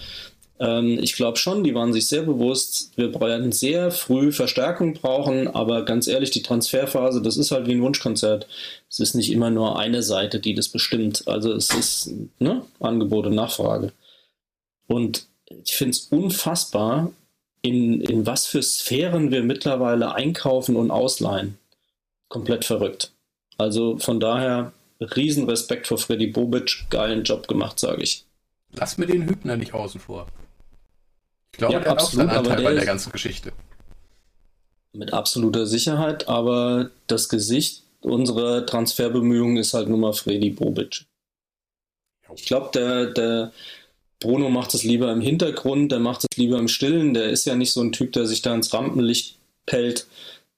ähm, 0.60 0.98
ich 1.02 1.16
glaube 1.16 1.36
schon, 1.38 1.64
die 1.64 1.74
waren 1.74 1.92
sich 1.92 2.06
sehr 2.06 2.22
bewusst, 2.22 2.92
wir 2.96 3.12
werden 3.20 3.52
sehr 3.52 3.90
früh 3.90 4.30
Verstärkung 4.32 4.94
brauchen, 4.94 5.48
aber 5.48 5.84
ganz 5.84 6.06
ehrlich, 6.06 6.30
die 6.30 6.42
Transferphase, 6.42 7.20
das 7.20 7.36
ist 7.36 7.50
halt 7.50 7.66
wie 7.66 7.72
ein 7.72 7.82
Wunschkonzert. 7.82 8.46
Es 8.88 9.00
ist 9.00 9.14
nicht 9.14 9.32
immer 9.32 9.50
nur 9.50 9.78
eine 9.78 10.02
Seite, 10.02 10.38
die 10.38 10.54
das 10.54 10.68
bestimmt. 10.68 11.26
Also 11.26 11.52
es 11.52 11.70
ist 11.70 12.10
ne, 12.38 12.62
Angebot 12.80 13.26
und 13.26 13.34
Nachfrage. 13.34 13.92
Und 14.86 15.26
ich 15.64 15.74
finde 15.74 15.90
es 15.90 16.06
unfassbar, 16.10 17.12
in, 17.62 18.02
in 18.02 18.26
was 18.26 18.46
für 18.46 18.62
Sphären 18.62 19.30
wir 19.30 19.42
mittlerweile 19.42 20.14
einkaufen 20.14 20.76
und 20.76 20.90
ausleihen. 20.90 21.58
Komplett 22.28 22.64
verrückt. 22.64 23.10
Also 23.56 23.98
von 23.98 24.20
daher 24.20 24.72
Riesenrespekt 25.00 25.86
vor 25.86 25.98
Freddy 25.98 26.26
Bobic, 26.26 26.84
geilen 26.90 27.24
Job 27.24 27.48
gemacht, 27.48 27.80
sage 27.80 28.02
ich. 28.02 28.24
Lass 28.72 28.98
mir 28.98 29.06
den 29.06 29.28
Hübner 29.28 29.56
nicht 29.56 29.72
außen 29.72 30.00
vor. 30.00 30.26
Ich 31.54 31.58
glaube, 31.58 31.74
ja, 31.74 31.80
der 31.80 31.92
absolut, 31.92 32.30
hat 32.30 32.34
auch 32.34 32.50
Anteil 32.50 32.64
bei 32.64 32.74
der 32.74 32.84
ganzen 32.84 33.12
Geschichte. 33.12 33.52
Mit 34.92 35.12
absoluter 35.12 35.66
Sicherheit, 35.68 36.26
aber 36.26 36.90
das 37.06 37.28
Gesicht 37.28 37.84
unserer 38.00 38.66
Transferbemühungen 38.66 39.56
ist 39.58 39.72
halt 39.72 39.88
nur 39.88 39.98
mal 39.98 40.12
Freddy 40.12 40.50
Bobic. 40.50 41.04
Ich 42.34 42.46
glaube, 42.46 42.70
der, 42.74 43.06
der 43.06 43.52
Bruno 44.18 44.50
macht 44.50 44.74
es 44.74 44.82
lieber 44.82 45.12
im 45.12 45.20
Hintergrund, 45.20 45.92
der 45.92 46.00
macht 46.00 46.24
es 46.28 46.36
lieber 46.36 46.58
im 46.58 46.66
Stillen. 46.66 47.14
Der 47.14 47.26
ist 47.26 47.44
ja 47.44 47.54
nicht 47.54 47.72
so 47.72 47.82
ein 47.82 47.92
Typ, 47.92 48.12
der 48.14 48.26
sich 48.26 48.42
da 48.42 48.52
ins 48.52 48.74
Rampenlicht 48.74 49.36
pellt. 49.64 50.08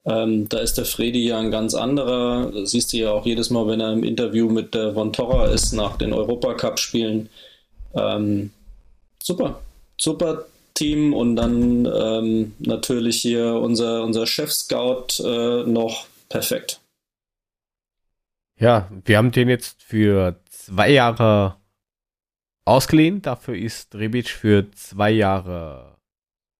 Ähm, 0.06 0.48
da 0.48 0.60
ist 0.60 0.78
der 0.78 0.86
Freddy 0.86 1.26
ja 1.26 1.38
ein 1.38 1.50
ganz 1.50 1.74
anderer. 1.74 2.50
Das 2.52 2.70
siehst 2.70 2.94
du 2.94 2.96
ja 2.96 3.10
auch 3.10 3.26
jedes 3.26 3.50
Mal, 3.50 3.66
wenn 3.66 3.80
er 3.80 3.92
im 3.92 4.02
Interview 4.02 4.48
mit 4.48 4.72
der 4.72 4.94
Von 4.94 5.12
Torra 5.12 5.48
ist 5.48 5.72
nach 5.72 5.98
den 5.98 6.14
Europacup-Spielen. 6.14 7.28
Ähm, 7.94 8.50
super, 9.22 9.60
super 10.00 10.46
Team 10.76 11.12
und 11.12 11.36
dann 11.36 11.86
ähm, 11.86 12.54
natürlich 12.60 13.20
hier 13.20 13.54
unser, 13.54 14.04
unser 14.04 14.26
Chef-Scout 14.26 15.22
äh, 15.24 15.64
noch 15.64 16.06
perfekt. 16.28 16.80
Ja, 18.58 18.88
wir 19.04 19.18
haben 19.18 19.32
den 19.32 19.48
jetzt 19.48 19.82
für 19.82 20.40
zwei 20.48 20.90
Jahre 20.90 21.56
ausgeliehen. 22.64 23.22
Dafür 23.22 23.56
ist 23.56 23.94
Rebic 23.94 24.28
für 24.28 24.70
zwei 24.72 25.10
Jahre 25.10 25.98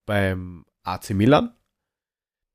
beim 0.06 0.64
AC 0.82 1.10
Milan. 1.10 1.52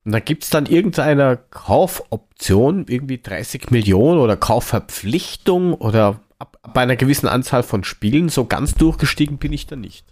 Und 0.03 0.13
da 0.13 0.19
gibt 0.19 0.43
es 0.43 0.49
dann 0.49 0.65
irgendeine 0.65 1.37
Kaufoption, 1.51 2.85
irgendwie 2.87 3.21
30 3.21 3.69
Millionen 3.69 4.19
oder 4.19 4.35
Kaufverpflichtung 4.35 5.75
oder 5.75 6.19
ab, 6.39 6.57
bei 6.73 6.81
einer 6.81 6.95
gewissen 6.95 7.27
Anzahl 7.27 7.61
von 7.61 7.83
Spielen. 7.83 8.29
So 8.29 8.45
ganz 8.45 8.73
durchgestiegen 8.73 9.37
bin 9.37 9.53
ich 9.53 9.67
da 9.67 9.75
nicht. 9.75 10.05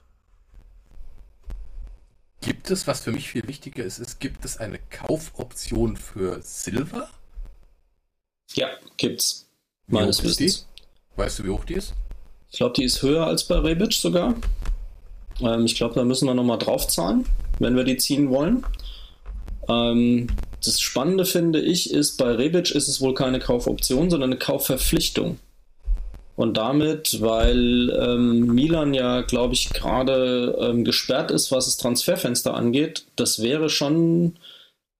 Gibt 2.41 2.71
es, 2.71 2.87
was 2.87 3.01
für 3.01 3.11
mich 3.11 3.29
viel 3.29 3.47
wichtiger 3.47 3.83
ist, 3.83 3.99
ist, 3.99 4.19
gibt 4.19 4.45
es 4.45 4.57
eine 4.57 4.79
Kaufoption 4.89 5.97
für 5.97 6.41
Silver? 6.41 7.09
Ja, 8.53 8.69
gibt's. 8.97 9.49
Meines 9.87 10.23
Wissens. 10.23 10.67
Weißt 11.15 11.39
du, 11.39 11.43
wie 11.43 11.49
hoch 11.49 11.65
die 11.65 11.73
ist? 11.73 11.93
Ich 12.51 12.57
glaube, 12.57 12.73
die 12.75 12.83
ist 12.83 13.01
höher 13.01 13.25
als 13.25 13.43
bei 13.43 13.57
Rebic 13.57 13.93
sogar. 13.93 14.35
Ähm, 15.41 15.65
ich 15.65 15.75
glaube, 15.75 15.95
da 15.95 16.03
müssen 16.03 16.27
wir 16.27 16.33
nochmal 16.33 16.57
draufzahlen, 16.57 17.25
wenn 17.59 17.75
wir 17.75 17.83
die 17.83 17.97
ziehen 17.97 18.29
wollen. 18.29 18.65
Ähm, 19.67 20.27
das 20.63 20.79
Spannende 20.79 21.25
finde 21.25 21.61
ich 21.61 21.91
ist, 21.91 22.17
bei 22.17 22.31
Rebic 22.31 22.71
ist 22.71 22.87
es 22.87 23.01
wohl 23.01 23.13
keine 23.13 23.39
Kaufoption, 23.39 24.09
sondern 24.09 24.31
eine 24.31 24.39
Kaufverpflichtung. 24.39 25.39
Und 26.39 26.55
damit, 26.55 27.19
weil 27.19 27.89
ähm, 27.89 28.55
Milan 28.55 28.93
ja, 28.93 29.23
glaube 29.23 29.55
ich, 29.55 29.71
gerade 29.71 30.57
ähm, 30.61 30.85
gesperrt 30.85 31.31
ist, 31.31 31.51
was 31.51 31.65
das 31.65 31.75
Transferfenster 31.75 32.53
angeht, 32.53 33.03
das 33.17 33.41
wäre 33.41 33.69
schon 33.69 34.37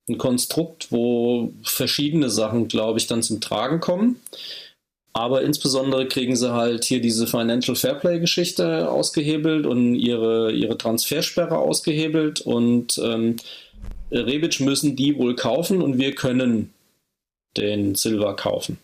ein 0.10 0.18
Konstrukt, 0.18 0.92
wo 0.92 1.54
verschiedene 1.64 2.30
Sachen, 2.30 2.68
glaube 2.68 3.00
ich, 3.00 3.08
dann 3.08 3.24
zum 3.24 3.40
Tragen 3.40 3.80
kommen. 3.80 4.20
Aber 5.14 5.42
insbesondere 5.42 6.10
kriegen 6.10 6.36
sie 6.36 6.52
halt 6.52 6.84
hier 6.84 7.00
diese 7.00 7.26
Financial 7.26 7.78
Fairplay-Geschichte 7.78 8.92
ausgehebelt 8.92 9.66
und 9.66 9.96
ihre, 9.96 10.52
ihre 10.52 10.78
Transfersperre 10.78 11.58
ausgehebelt. 11.58 12.42
Und 12.42 12.98
ähm, 13.02 13.38
Rebic 14.12 14.60
müssen 14.60 14.98
die 14.98 15.18
wohl 15.18 15.38
kaufen 15.38 15.82
und 15.82 16.00
wir 16.00 16.14
können 16.16 16.74
den 17.56 17.96
Silver 17.96 18.36
kaufen. 18.36 18.78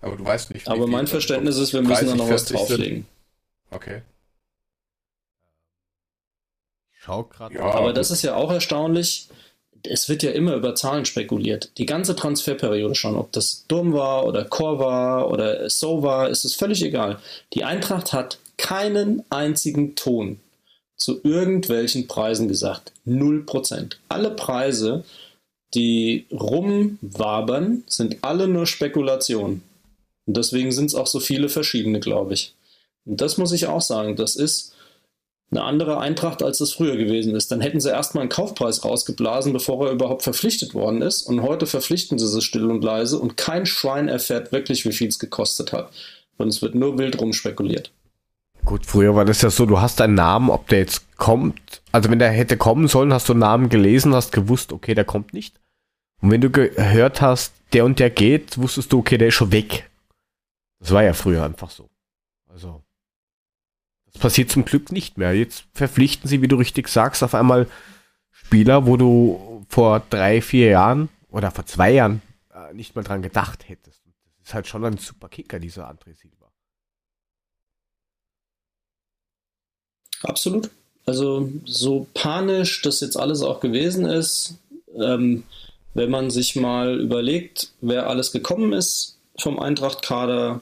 Aber 0.00 0.16
du 0.16 0.24
weißt 0.24 0.52
nicht. 0.54 0.68
Aber 0.68 0.86
mein 0.86 1.06
Verständnis 1.06 1.56
ist, 1.56 1.72
wir 1.72 1.82
müssen 1.82 2.06
da 2.06 2.14
noch 2.14 2.30
was 2.30 2.46
drauflegen. 2.46 3.06
Okay. 3.70 4.02
Ich 6.92 7.00
schau 7.00 7.24
gerade. 7.24 7.54
Ja, 7.54 7.62
aber 7.62 7.92
das 7.92 8.10
ist 8.10 8.22
ja 8.22 8.34
auch 8.34 8.50
erstaunlich. 8.50 9.28
Es 9.82 10.08
wird 10.08 10.22
ja 10.22 10.30
immer 10.30 10.54
über 10.54 10.74
Zahlen 10.74 11.06
spekuliert. 11.06 11.72
Die 11.78 11.86
ganze 11.86 12.14
Transferperiode 12.14 12.94
schon, 12.94 13.16
ob 13.16 13.32
das 13.32 13.64
Durm 13.68 13.94
war 13.94 14.26
oder 14.26 14.44
Chor 14.44 14.78
war 14.78 15.30
oder 15.30 15.70
So 15.70 16.02
war, 16.02 16.28
ist 16.28 16.44
es 16.44 16.54
völlig 16.54 16.82
egal. 16.82 17.18
Die 17.54 17.64
Eintracht 17.64 18.12
hat 18.12 18.38
keinen 18.58 19.22
einzigen 19.30 19.94
Ton 19.94 20.40
zu 20.96 21.20
irgendwelchen 21.22 22.06
Preisen 22.06 22.46
gesagt. 22.46 22.92
Null 23.06 23.44
Prozent. 23.44 23.98
Alle 24.10 24.30
Preise, 24.30 25.04
die 25.72 26.26
rumwabern, 26.30 27.84
sind 27.86 28.18
alle 28.20 28.48
nur 28.48 28.66
Spekulationen. 28.66 29.62
Und 30.30 30.36
deswegen 30.36 30.70
sind 30.70 30.86
es 30.86 30.94
auch 30.94 31.08
so 31.08 31.18
viele 31.18 31.48
verschiedene, 31.48 31.98
glaube 31.98 32.34
ich. 32.34 32.54
Und 33.04 33.20
das 33.20 33.36
muss 33.36 33.50
ich 33.50 33.66
auch 33.66 33.80
sagen, 33.80 34.14
das 34.14 34.36
ist 34.36 34.76
eine 35.50 35.64
andere 35.64 35.98
Eintracht, 35.98 36.44
als 36.44 36.60
es 36.60 36.72
früher 36.72 36.96
gewesen 36.96 37.34
ist. 37.34 37.50
Dann 37.50 37.60
hätten 37.60 37.80
sie 37.80 37.90
erstmal 37.90 38.22
einen 38.22 38.30
Kaufpreis 38.30 38.84
rausgeblasen, 38.84 39.52
bevor 39.52 39.84
er 39.84 39.92
überhaupt 39.92 40.22
verpflichtet 40.22 40.72
worden 40.72 41.02
ist. 41.02 41.22
Und 41.22 41.42
heute 41.42 41.66
verpflichten 41.66 42.16
sie 42.16 42.28
sie 42.28 42.42
still 42.42 42.70
und 42.70 42.84
leise 42.84 43.18
und 43.18 43.36
kein 43.36 43.66
Schwein 43.66 44.06
erfährt 44.06 44.52
wirklich, 44.52 44.84
wie 44.84 44.92
viel 44.92 45.08
es 45.08 45.18
gekostet 45.18 45.72
hat. 45.72 45.90
Und 46.38 46.46
es 46.46 46.62
wird 46.62 46.76
nur 46.76 46.96
wild 46.96 47.20
rumspekuliert. 47.20 47.90
Gut, 48.64 48.86
früher 48.86 49.16
war 49.16 49.24
das 49.24 49.42
ja 49.42 49.50
so, 49.50 49.66
du 49.66 49.80
hast 49.80 50.00
einen 50.00 50.14
Namen, 50.14 50.48
ob 50.48 50.68
der 50.68 50.78
jetzt 50.78 51.16
kommt. 51.16 51.82
Also 51.90 52.08
wenn 52.08 52.20
der 52.20 52.30
hätte 52.30 52.56
kommen 52.56 52.86
sollen, 52.86 53.12
hast 53.12 53.28
du 53.28 53.32
einen 53.32 53.40
Namen 53.40 53.68
gelesen, 53.68 54.14
hast 54.14 54.30
gewusst, 54.30 54.72
okay, 54.72 54.94
der 54.94 55.04
kommt 55.04 55.34
nicht. 55.34 55.56
Und 56.22 56.30
wenn 56.30 56.40
du 56.40 56.50
gehört 56.50 57.20
hast, 57.20 57.52
der 57.72 57.84
und 57.84 57.98
der 57.98 58.10
geht, 58.10 58.58
wusstest 58.58 58.92
du, 58.92 59.00
okay, 59.00 59.18
der 59.18 59.26
ist 59.26 59.34
schon 59.34 59.50
weg. 59.50 59.89
Das 60.80 60.90
war 60.90 61.02
ja 61.02 61.12
früher 61.12 61.44
einfach 61.44 61.70
so. 61.70 61.88
Also, 62.48 62.82
das 64.06 64.20
passiert 64.20 64.50
zum 64.50 64.64
Glück 64.64 64.90
nicht 64.90 65.18
mehr. 65.18 65.34
Jetzt 65.34 65.64
verpflichten 65.72 66.28
sie, 66.28 66.42
wie 66.42 66.48
du 66.48 66.56
richtig 66.56 66.88
sagst, 66.88 67.22
auf 67.22 67.34
einmal 67.34 67.68
Spieler, 68.32 68.86
wo 68.86 68.96
du 68.96 69.64
vor 69.68 70.02
drei, 70.10 70.42
vier 70.42 70.70
Jahren 70.70 71.08
oder 71.28 71.50
vor 71.50 71.66
zwei 71.66 71.92
Jahren 71.92 72.22
äh, 72.52 72.74
nicht 72.74 72.96
mal 72.96 73.04
dran 73.04 73.22
gedacht 73.22 73.68
hättest. 73.68 74.00
Das 74.38 74.48
ist 74.48 74.54
halt 74.54 74.66
schon 74.66 74.84
ein 74.84 74.96
super 74.96 75.28
Kicker, 75.28 75.60
dieser 75.60 75.88
André 75.88 76.14
Silva. 76.14 76.50
Absolut. 80.22 80.70
Also 81.06 81.50
so 81.64 82.06
panisch 82.14 82.82
das 82.82 83.00
jetzt 83.00 83.16
alles 83.16 83.42
auch 83.42 83.60
gewesen 83.60 84.06
ist, 84.06 84.58
ähm, 84.96 85.44
wenn 85.94 86.10
man 86.10 86.30
sich 86.30 86.56
mal 86.56 87.00
überlegt, 87.00 87.72
wer 87.80 88.08
alles 88.08 88.32
gekommen 88.32 88.72
ist 88.72 89.18
vom 89.38 89.58
Eintracht-Kader, 89.58 90.60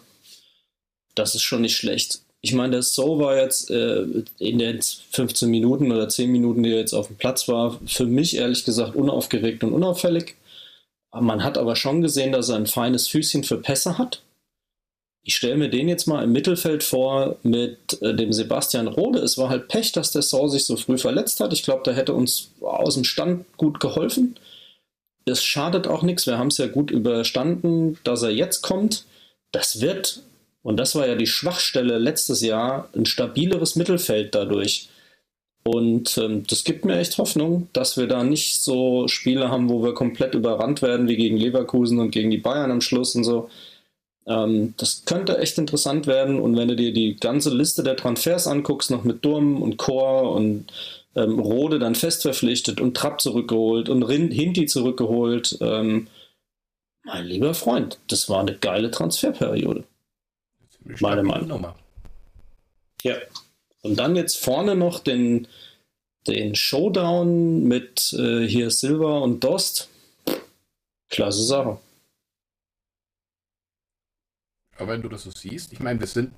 das 1.18 1.34
ist 1.34 1.42
schon 1.42 1.62
nicht 1.62 1.76
schlecht. 1.76 2.20
Ich 2.40 2.52
meine, 2.52 2.72
der 2.72 2.82
So 2.82 3.18
war 3.18 3.36
jetzt 3.36 3.70
äh, 3.70 4.04
in 4.38 4.58
den 4.58 4.80
15 4.80 5.50
Minuten 5.50 5.90
oder 5.90 6.08
10 6.08 6.30
Minuten, 6.30 6.62
die 6.62 6.70
er 6.70 6.78
jetzt 6.78 6.94
auf 6.94 7.08
dem 7.08 7.16
Platz 7.16 7.48
war, 7.48 7.80
für 7.86 8.06
mich 8.06 8.36
ehrlich 8.36 8.64
gesagt 8.64 8.94
unaufgeregt 8.94 9.64
und 9.64 9.72
unauffällig. 9.72 10.36
Man 11.12 11.42
hat 11.42 11.58
aber 11.58 11.74
schon 11.74 12.00
gesehen, 12.00 12.32
dass 12.32 12.48
er 12.48 12.56
ein 12.56 12.66
feines 12.66 13.08
Füßchen 13.08 13.42
für 13.42 13.56
Pässe 13.56 13.98
hat 13.98 14.22
ich 15.28 15.36
stelle 15.36 15.58
mir 15.58 15.68
den 15.68 15.90
jetzt 15.90 16.06
mal 16.06 16.24
im 16.24 16.32
Mittelfeld 16.32 16.82
vor 16.82 17.36
mit 17.42 18.00
äh, 18.00 18.14
dem 18.14 18.32
Sebastian 18.32 18.88
Rode. 18.88 19.18
Es 19.18 19.36
war 19.36 19.50
halt 19.50 19.68
Pech, 19.68 19.92
dass 19.92 20.10
der 20.10 20.22
Saw 20.22 20.48
sich 20.48 20.64
so 20.64 20.74
früh 20.78 20.96
verletzt 20.96 21.40
hat. 21.40 21.52
Ich 21.52 21.62
glaube, 21.62 21.82
da 21.84 21.92
hätte 21.92 22.14
uns 22.14 22.50
aus 22.62 22.94
dem 22.94 23.04
Stand 23.04 23.44
gut 23.58 23.78
geholfen. 23.78 24.36
Es 25.26 25.44
schadet 25.44 25.86
auch 25.86 26.02
nichts. 26.02 26.26
Wir 26.26 26.38
haben 26.38 26.48
es 26.48 26.56
ja 26.56 26.66
gut 26.66 26.90
überstanden, 26.90 27.98
dass 28.04 28.22
er 28.22 28.30
jetzt 28.30 28.62
kommt. 28.62 29.04
Das 29.52 29.82
wird 29.82 30.22
Und 30.68 30.76
das 30.76 30.94
war 30.94 31.08
ja 31.08 31.14
die 31.14 31.26
Schwachstelle 31.26 31.96
letztes 31.96 32.42
Jahr, 32.42 32.90
ein 32.94 33.06
stabileres 33.06 33.74
Mittelfeld 33.74 34.34
dadurch. 34.34 34.90
Und 35.64 36.18
ähm, 36.18 36.46
das 36.46 36.62
gibt 36.62 36.84
mir 36.84 36.98
echt 36.98 37.16
Hoffnung, 37.16 37.68
dass 37.72 37.96
wir 37.96 38.06
da 38.06 38.22
nicht 38.22 38.62
so 38.62 39.08
Spiele 39.08 39.48
haben, 39.48 39.70
wo 39.70 39.82
wir 39.82 39.94
komplett 39.94 40.34
überrannt 40.34 40.82
werden, 40.82 41.08
wie 41.08 41.16
gegen 41.16 41.38
Leverkusen 41.38 41.98
und 42.00 42.10
gegen 42.10 42.30
die 42.30 42.36
Bayern 42.36 42.70
am 42.70 42.82
Schluss 42.82 43.14
und 43.14 43.24
so. 43.24 43.48
Ähm, 44.26 44.74
das 44.76 45.04
könnte 45.06 45.38
echt 45.38 45.56
interessant 45.56 46.06
werden. 46.06 46.38
Und 46.38 46.58
wenn 46.58 46.68
du 46.68 46.76
dir 46.76 46.92
die 46.92 47.16
ganze 47.16 47.48
Liste 47.48 47.82
der 47.82 47.96
Transfers 47.96 48.46
anguckst, 48.46 48.90
noch 48.90 49.04
mit 49.04 49.24
Durm 49.24 49.62
und 49.62 49.78
Chor 49.78 50.34
und 50.34 50.66
ähm, 51.16 51.38
Rode 51.38 51.78
dann 51.78 51.94
fest 51.94 52.20
verpflichtet 52.20 52.78
und 52.78 52.94
Trapp 52.94 53.22
zurückgeholt 53.22 53.88
und 53.88 54.06
Hinti 54.06 54.66
zurückgeholt, 54.66 55.56
ähm, 55.62 56.08
mein 57.04 57.24
lieber 57.24 57.54
Freund, 57.54 57.96
das 58.08 58.28
war 58.28 58.40
eine 58.40 58.58
geile 58.58 58.90
Transferperiode. 58.90 59.84
Meine 61.01 61.22
Meinung. 61.22 61.74
Ja. 63.03 63.16
Und 63.82 63.97
dann 63.97 64.16
jetzt 64.16 64.43
vorne 64.43 64.74
noch 64.74 65.01
den, 65.01 65.47
den 66.26 66.55
Showdown 66.55 67.64
mit 67.64 68.12
äh, 68.14 68.47
hier 68.47 68.70
Silver 68.70 69.22
und 69.22 69.45
Dost. 69.45 69.89
Klasse 71.11 71.45
Sache. 71.45 71.78
Aber 74.76 74.93
wenn 74.93 75.03
du 75.03 75.09
das 75.09 75.24
so 75.24 75.30
siehst, 75.30 75.72
ich 75.72 75.80
meine, 75.80 76.01
wir 76.01 76.07
sind 76.07 76.32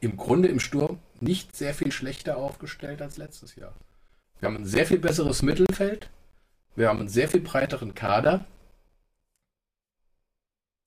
im 0.00 0.16
Grunde 0.16 0.48
im 0.48 0.60
Sturm 0.60 0.98
nicht 1.20 1.56
sehr 1.56 1.74
viel 1.74 1.92
schlechter 1.92 2.36
aufgestellt 2.36 3.02
als 3.02 3.16
letztes 3.16 3.56
Jahr. 3.56 3.74
Wir 4.40 4.48
haben 4.48 4.56
ein 4.56 4.66
sehr 4.66 4.86
viel 4.86 4.98
besseres 4.98 5.42
Mittelfeld. 5.42 6.10
Wir 6.74 6.88
haben 6.88 7.00
einen 7.00 7.08
sehr 7.08 7.28
viel 7.28 7.40
breiteren 7.40 7.94
Kader. 7.94 8.44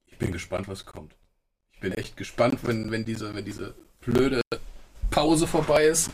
Ich 0.06 0.18
bin 0.18 0.32
gespannt, 0.32 0.68
was 0.68 0.86
kommt. 0.86 1.16
Ich 1.80 1.82
bin 1.82 1.94
echt 1.94 2.18
gespannt, 2.18 2.60
wenn, 2.64 2.92
wenn, 2.92 3.06
diese, 3.06 3.34
wenn 3.34 3.46
diese 3.46 3.74
blöde 4.02 4.42
Pause 5.12 5.48
vorbei 5.48 5.86
ist. 5.86 6.10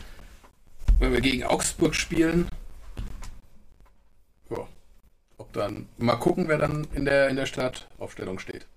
Wenn 1.00 1.12
wir 1.12 1.20
gegen 1.20 1.42
Augsburg 1.42 1.96
spielen. 1.96 2.48
Ja. 4.48 4.68
Ob 5.38 5.52
dann. 5.52 5.88
Mal 5.98 6.14
gucken, 6.14 6.46
wer 6.46 6.58
dann 6.58 6.86
in 6.94 7.04
der, 7.04 7.30
in 7.30 7.34
der 7.34 7.46
Startaufstellung 7.46 8.38
steht. 8.38 8.68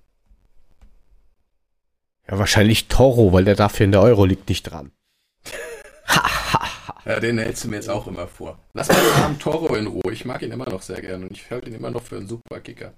Ja, 2.28 2.40
wahrscheinlich 2.40 2.88
Toro, 2.88 3.34
weil 3.34 3.46
der 3.46 3.56
dafür 3.56 3.84
in 3.84 3.92
der 3.92 4.02
Euro 4.02 4.26
liegt 4.26 4.50
nicht 4.50 4.64
dran. 4.64 4.92
ja, 7.06 7.20
den 7.20 7.38
hältst 7.38 7.66
du 7.66 7.68
mir 7.68 7.76
jetzt 7.76 7.90
auch 7.92 8.08
immer 8.08 8.28
vor. 8.28 8.58
Lass 8.74 8.88
mal 8.88 8.96
den 8.96 9.22
Namen 9.22 9.38
Toro 9.38 9.76
in 9.76 9.86
Ruhe. 9.86 10.12
Ich 10.12 10.26
mag 10.26 10.42
ihn 10.42 10.52
immer 10.52 10.68
noch 10.68 10.82
sehr 10.82 11.02
gerne 11.02 11.28
und 11.28 11.34
ich 11.34 11.52
halte 11.52 11.70
ihn 11.70 11.76
immer 11.76 11.92
noch 11.92 12.02
für 12.02 12.18
einen 12.18 12.28
super 12.28 12.60
Kicker. 12.62 12.94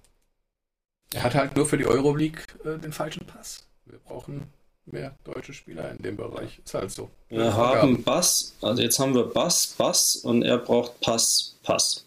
Er 1.14 1.24
hat 1.24 1.36
halt 1.36 1.58
nur 1.58 1.66
für 1.66 1.78
die 1.78 1.86
Euroleague 1.86 2.44
äh, 2.64 2.80
den 2.80 2.94
falschen 2.94 3.26
Pass. 3.26 3.68
Wir 3.92 4.00
brauchen 4.00 4.48
mehr 4.86 5.18
deutsche 5.26 5.54
Spieler 5.54 5.92
in 5.92 5.98
dem 5.98 6.16
Bereich. 6.16 6.62
Ist 6.64 6.74
halt 6.74 6.92
so. 6.92 7.10
Wir 7.28 7.54
haben 7.54 8.02
Bass, 8.04 8.56
also 8.62 8.82
jetzt 8.82 8.98
haben 9.00 9.14
wir 9.14 9.26
Bass, 9.26 9.76
Bass 9.78 10.16
und 10.16 10.44
er 10.44 10.60
braucht 10.60 11.02
Pass, 11.02 11.58
Pass. 11.62 12.06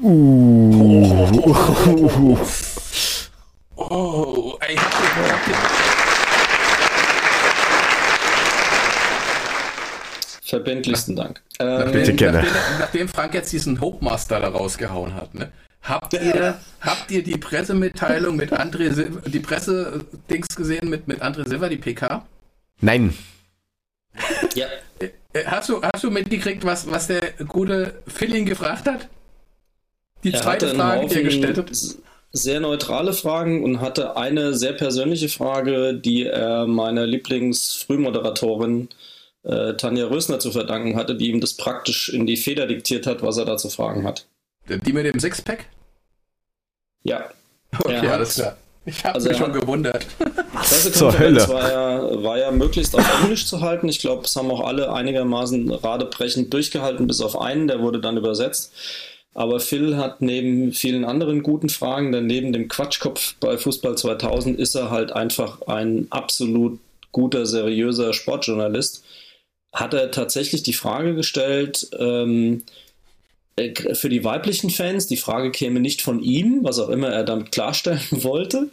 Uh. 0.00 1.26
Oh, 3.74 3.88
oh 3.90 4.58
ey. 4.60 4.76
Verbindlichsten 10.42 11.16
Dank. 11.16 11.42
Ähm, 11.58 11.90
Bitte 11.90 12.14
gerne. 12.14 12.38
Nachdem, 12.38 12.78
nachdem 12.78 13.08
Frank 13.08 13.34
jetzt 13.34 13.52
diesen 13.52 13.80
Hope 13.80 14.04
Master 14.04 14.38
da 14.38 14.48
rausgehauen 14.48 15.14
hat, 15.14 15.34
ne? 15.34 15.50
Habt 15.82 16.12
ihr, 16.12 16.58
habt 16.80 17.10
ihr 17.10 17.22
die 17.22 17.38
Pressemitteilung 17.38 18.36
mit 18.36 18.52
André 18.52 18.92
Silva, 18.92 19.20
die 19.28 19.40
Presse-Dings 19.40 20.54
gesehen 20.54 20.90
mit, 20.90 21.08
mit 21.08 21.22
André 21.22 21.48
Silva, 21.48 21.68
die 21.68 21.78
PK? 21.78 22.26
Nein. 22.80 23.16
Ja. 24.54 24.66
Äh, 24.98 25.44
hast 25.46 25.68
du, 25.68 25.80
hast 25.82 26.04
du 26.04 26.10
mitgekriegt, 26.10 26.64
was, 26.64 26.90
was 26.90 27.06
der 27.06 27.32
gute 27.46 28.02
Philin 28.06 28.44
gefragt 28.44 28.86
hat? 28.86 29.08
Die 30.22 30.32
er 30.32 30.42
zweite 30.42 30.74
Frage, 30.74 31.06
die 31.06 31.14
er 31.14 31.22
gestellt 31.22 31.58
hat? 31.58 31.70
Sehr 32.32 32.60
neutrale 32.60 33.12
Fragen 33.12 33.64
und 33.64 33.80
hatte 33.80 34.16
eine 34.16 34.54
sehr 34.54 34.72
persönliche 34.74 35.28
Frage, 35.28 35.94
die 35.94 36.26
er 36.26 36.66
meiner 36.66 37.06
Lieblingsfrühmoderatorin 37.06 38.88
äh, 39.42 39.74
Tanja 39.74 40.06
Rösner 40.06 40.38
zu 40.38 40.52
verdanken 40.52 40.96
hatte, 40.96 41.16
die 41.16 41.30
ihm 41.30 41.40
das 41.40 41.54
praktisch 41.54 42.08
in 42.10 42.26
die 42.26 42.36
Feder 42.36 42.66
diktiert 42.66 43.06
hat, 43.06 43.22
was 43.22 43.38
er 43.38 43.46
da 43.46 43.56
zu 43.56 43.70
fragen 43.70 44.06
hat. 44.06 44.26
Die 44.78 44.92
mit 44.92 45.06
dem 45.06 45.18
Sixpack? 45.18 45.66
Ja. 47.02 47.30
Okay, 47.78 48.04
ja, 48.04 48.12
alles 48.12 48.34
klar. 48.34 48.56
Ich 48.86 49.04
habe 49.04 49.14
also 49.14 49.28
mich 49.28 49.38
schon 49.38 49.52
gewundert. 49.52 50.06
Was 50.52 50.92
zur 50.92 51.18
Hölle? 51.18 51.46
War 51.48 51.70
ja, 51.70 52.22
war 52.22 52.38
ja 52.38 52.50
möglichst 52.50 52.96
auf 52.96 53.22
Englisch 53.22 53.46
zu 53.46 53.60
halten. 53.60 53.88
Ich 53.88 53.98
glaube, 53.98 54.24
es 54.24 54.34
haben 54.36 54.50
auch 54.50 54.60
alle 54.60 54.92
einigermaßen 54.92 55.70
radebrechend 55.70 56.52
durchgehalten, 56.52 57.06
bis 57.06 57.20
auf 57.20 57.38
einen, 57.38 57.68
der 57.68 57.80
wurde 57.80 58.00
dann 58.00 58.16
übersetzt. 58.16 58.72
Aber 59.34 59.60
Phil 59.60 59.96
hat 59.96 60.22
neben 60.22 60.72
vielen 60.72 61.04
anderen 61.04 61.42
guten 61.42 61.68
Fragen, 61.68 62.10
denn 62.10 62.26
neben 62.26 62.52
dem 62.52 62.68
Quatschkopf 62.68 63.34
bei 63.38 63.58
Fußball 63.58 63.96
2000 63.96 64.58
ist 64.58 64.74
er 64.74 64.90
halt 64.90 65.12
einfach 65.12 65.62
ein 65.62 66.08
absolut 66.10 66.80
guter, 67.12 67.46
seriöser 67.46 68.12
Sportjournalist. 68.12 69.04
Hat 69.72 69.94
er 69.94 70.10
tatsächlich 70.10 70.62
die 70.64 70.72
Frage 70.72 71.14
gestellt, 71.14 71.88
ähm, 71.98 72.64
äh, 72.64 72.70
für 73.94 74.08
die 74.08 74.24
weiblichen 74.24 74.70
Fans, 74.70 75.06
die 75.06 75.16
Frage 75.16 75.50
käme 75.50 75.80
nicht 75.80 76.02
von 76.02 76.22
ihm, 76.22 76.60
was 76.62 76.78
auch 76.78 76.88
immer 76.88 77.08
er 77.08 77.24
damit 77.24 77.52
klarstellen 77.52 78.00
wollte, 78.10 78.68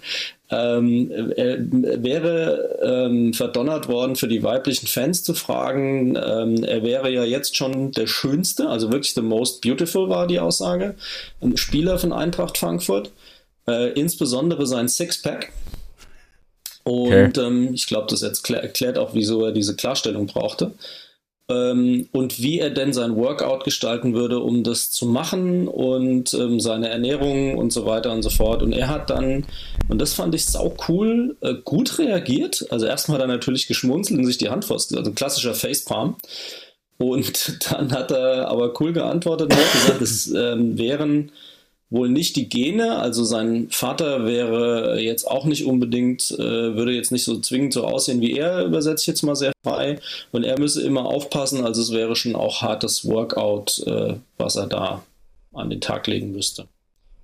ähm, 0.49 1.11
er 1.35 1.57
wäre 2.03 2.79
ähm, 2.81 3.33
verdonnert 3.33 3.89
worden, 3.89 4.15
für 4.15 4.29
die 4.29 4.43
weiblichen 4.43 4.87
Fans 4.87 5.23
zu 5.23 5.33
fragen. 5.33 6.15
Ähm, 6.15 6.63
er 6.63 6.83
wäre 6.83 7.09
ja 7.09 7.25
jetzt 7.25 7.57
schon 7.57 7.91
der 7.91 8.07
schönste, 8.07 8.69
also 8.69 8.91
wirklich 8.91 9.13
the 9.13 9.21
most 9.21 9.61
beautiful 9.61 10.09
war 10.09 10.25
die 10.25 10.39
Aussage, 10.39 10.95
ein 11.41 11.57
Spieler 11.57 11.99
von 11.99 12.13
Eintracht 12.13 12.57
Frankfurt, 12.57 13.11
äh, 13.67 13.91
insbesondere 13.91 14.65
sein 14.65 14.87
Sixpack. 14.87 15.51
Und 16.83 17.37
okay. 17.37 17.45
Ähm, 17.45 17.73
ich 17.73 17.85
glaube, 17.85 18.07
das 18.09 18.21
erklärt 18.21 18.97
auch, 18.97 19.13
wieso 19.13 19.43
er 19.43 19.51
diese 19.51 19.75
Klarstellung 19.75 20.27
brauchte 20.27 20.71
ähm, 21.49 22.09
und 22.11 22.41
wie 22.41 22.59
er 22.59 22.69
denn 22.69 22.93
sein 22.93 23.15
Workout 23.15 23.63
gestalten 23.63 24.13
würde, 24.13 24.39
um 24.39 24.63
das 24.63 24.91
zu 24.91 25.05
machen 25.05 25.67
und 25.67 26.33
ähm, 26.33 26.59
seine 26.59 26.89
Ernährung 26.89 27.57
und 27.57 27.71
so 27.71 27.85
weiter 27.85 28.11
und 28.11 28.21
so 28.21 28.29
fort. 28.29 28.61
Und 28.61 28.73
er 28.73 28.89
hat 28.89 29.09
dann, 29.09 29.45
und 29.87 30.01
das 30.01 30.13
fand 30.13 30.35
ich 30.35 30.45
sau 30.45 30.75
cool, 30.87 31.37
äh, 31.41 31.55
gut 31.63 31.99
reagiert. 31.99 32.65
Also 32.69 32.85
erstmal 32.85 33.21
er 33.21 33.27
natürlich 33.27 33.67
geschmunzelt 33.67 34.19
und 34.19 34.25
sich 34.25 34.37
die 34.37 34.49
Hand 34.49 34.65
vors, 34.65 34.93
also 34.93 35.09
ein 35.09 35.15
klassischer 35.15 35.53
Facepalm. 35.53 36.15
Und 36.97 37.65
dann 37.71 37.93
hat 37.93 38.11
er 38.11 38.49
aber 38.49 38.73
cool 38.81 38.91
geantwortet 38.91 39.51
und 39.51 39.57
hat 39.57 39.71
gesagt, 39.71 40.01
es 40.01 40.27
ähm, 40.33 40.77
wären 40.77 41.31
wohl 41.89 42.09
nicht 42.09 42.35
die 42.35 42.49
Gene. 42.49 42.99
Also 42.99 43.23
sein 43.23 43.67
Vater 43.69 44.25
wäre 44.25 44.99
jetzt 44.99 45.25
auch 45.25 45.45
nicht 45.45 45.65
unbedingt, 45.65 46.31
äh, 46.31 46.75
würde 46.75 46.93
jetzt 46.93 47.11
nicht 47.11 47.23
so 47.23 47.39
zwingend 47.39 47.73
so 47.73 47.85
aussehen 47.85 48.21
wie 48.21 48.37
er, 48.37 48.65
übersetze 48.65 49.03
ich 49.03 49.07
jetzt 49.07 49.23
mal 49.23 49.35
sehr 49.35 49.53
frei. 49.63 49.99
Und 50.31 50.43
er 50.43 50.59
müsse 50.59 50.81
immer 50.81 51.05
aufpassen, 51.05 51.63
also 51.63 51.81
es 51.81 51.91
wäre 51.91 52.15
schon 52.15 52.35
auch 52.35 52.61
hartes 52.61 53.07
Workout, 53.07 53.83
äh, 53.85 54.15
was 54.37 54.55
er 54.55 54.67
da 54.67 55.03
an 55.53 55.69
den 55.69 55.81
Tag 55.81 56.07
legen 56.07 56.31
müsste. 56.31 56.67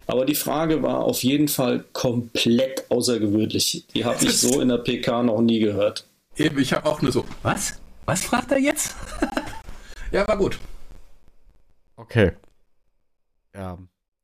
Aber 0.05 0.25
die 0.25 0.35
Frage 0.35 0.83
war 0.83 1.05
auf 1.05 1.23
jeden 1.23 1.47
Fall 1.47 1.85
komplett 1.93 2.89
außergewöhnlich. 2.89 3.85
Die 3.93 4.05
habe 4.05 4.23
ich 4.25 4.37
so 4.37 4.59
in 4.59 4.69
der 4.69 4.79
PK 4.79 5.23
noch 5.23 5.41
nie 5.41 5.59
gehört. 5.59 6.05
Eben, 6.35 6.59
ich 6.59 6.73
habe 6.73 6.89
auch 6.89 7.01
nur 7.01 7.11
so, 7.11 7.25
was? 7.41 7.75
Was 8.05 8.23
fragt 8.23 8.51
er 8.51 8.59
jetzt? 8.59 8.95
ja, 10.11 10.27
war 10.27 10.37
gut. 10.37 10.59
Okay. 11.95 12.33
Ja, 13.53 13.77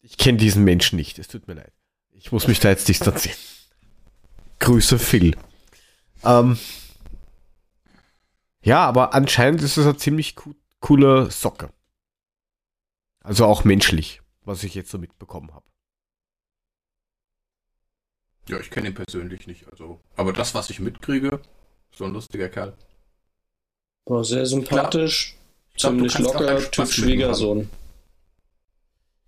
ich 0.09 0.17
kenne 0.17 0.39
diesen 0.39 0.63
Menschen 0.63 0.95
nicht, 0.95 1.19
es 1.19 1.27
tut 1.27 1.47
mir 1.47 1.53
leid. 1.53 1.71
Ich 2.09 2.31
muss 2.31 2.47
mich 2.47 2.59
da 2.59 2.69
jetzt 2.69 2.89
distanzieren. 2.89 3.37
Grüße 4.59 4.97
Phil. 4.97 5.37
Ähm, 6.23 6.57
ja, 8.63 8.85
aber 8.85 9.13
anscheinend 9.13 9.61
ist 9.61 9.77
es 9.77 9.85
eine 9.85 9.97
ziemlich 9.97 10.35
co 10.35 10.55
coole 10.79 11.29
Socke. 11.29 11.69
Also 13.21 13.45
auch 13.45 13.63
menschlich, 13.63 14.21
was 14.41 14.63
ich 14.63 14.73
jetzt 14.73 14.89
so 14.89 14.97
mitbekommen 14.97 15.53
habe. 15.53 15.65
Ja, 18.47 18.59
ich 18.59 18.71
kenne 18.71 18.87
ihn 18.87 18.95
persönlich 18.95 19.45
nicht, 19.45 19.69
also. 19.69 20.01
Aber 20.15 20.33
das, 20.33 20.55
was 20.55 20.71
ich 20.71 20.79
mitkriege, 20.79 21.39
so 21.91 22.05
ein 22.05 22.13
lustiger 22.13 22.49
Kerl. 22.49 22.75
War 24.05 24.23
sehr 24.23 24.47
sympathisch, 24.47 25.37
glaub, 25.77 25.93
ziemlich 25.93 26.17
locker, 26.17 26.71
Typ 26.71 26.91
Schwiegersohn. 26.91 27.69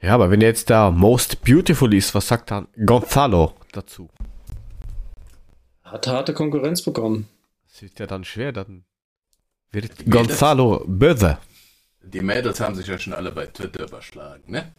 Ja, 0.01 0.15
aber 0.15 0.31
wenn 0.31 0.41
er 0.41 0.47
jetzt 0.47 0.69
da 0.69 0.89
Most 0.89 1.41
Beautiful 1.43 1.93
ist, 1.93 2.15
was 2.15 2.27
sagt 2.27 2.49
dann 2.49 2.67
Gonzalo 2.85 3.53
dazu? 3.71 4.09
Hat 5.83 6.07
harte 6.07 6.33
Konkurrenz 6.33 6.81
bekommen. 6.81 7.27
Das 7.69 7.83
ist 7.83 7.99
ja 7.99 8.07
dann 8.07 8.23
schwer, 8.23 8.51
dann 8.51 8.83
wird 9.71 9.99
die 9.99 10.09
Gonzalo 10.09 10.83
Mädels, 10.87 11.19
böse. 11.19 11.37
Die 12.01 12.21
Mädels 12.21 12.59
haben 12.59 12.75
sich 12.75 12.87
ja 12.87 12.97
schon 12.97 13.13
alle 13.13 13.31
bei 13.31 13.45
Twitter 13.45 13.83
überschlagen, 13.87 14.51
ne? 14.51 14.73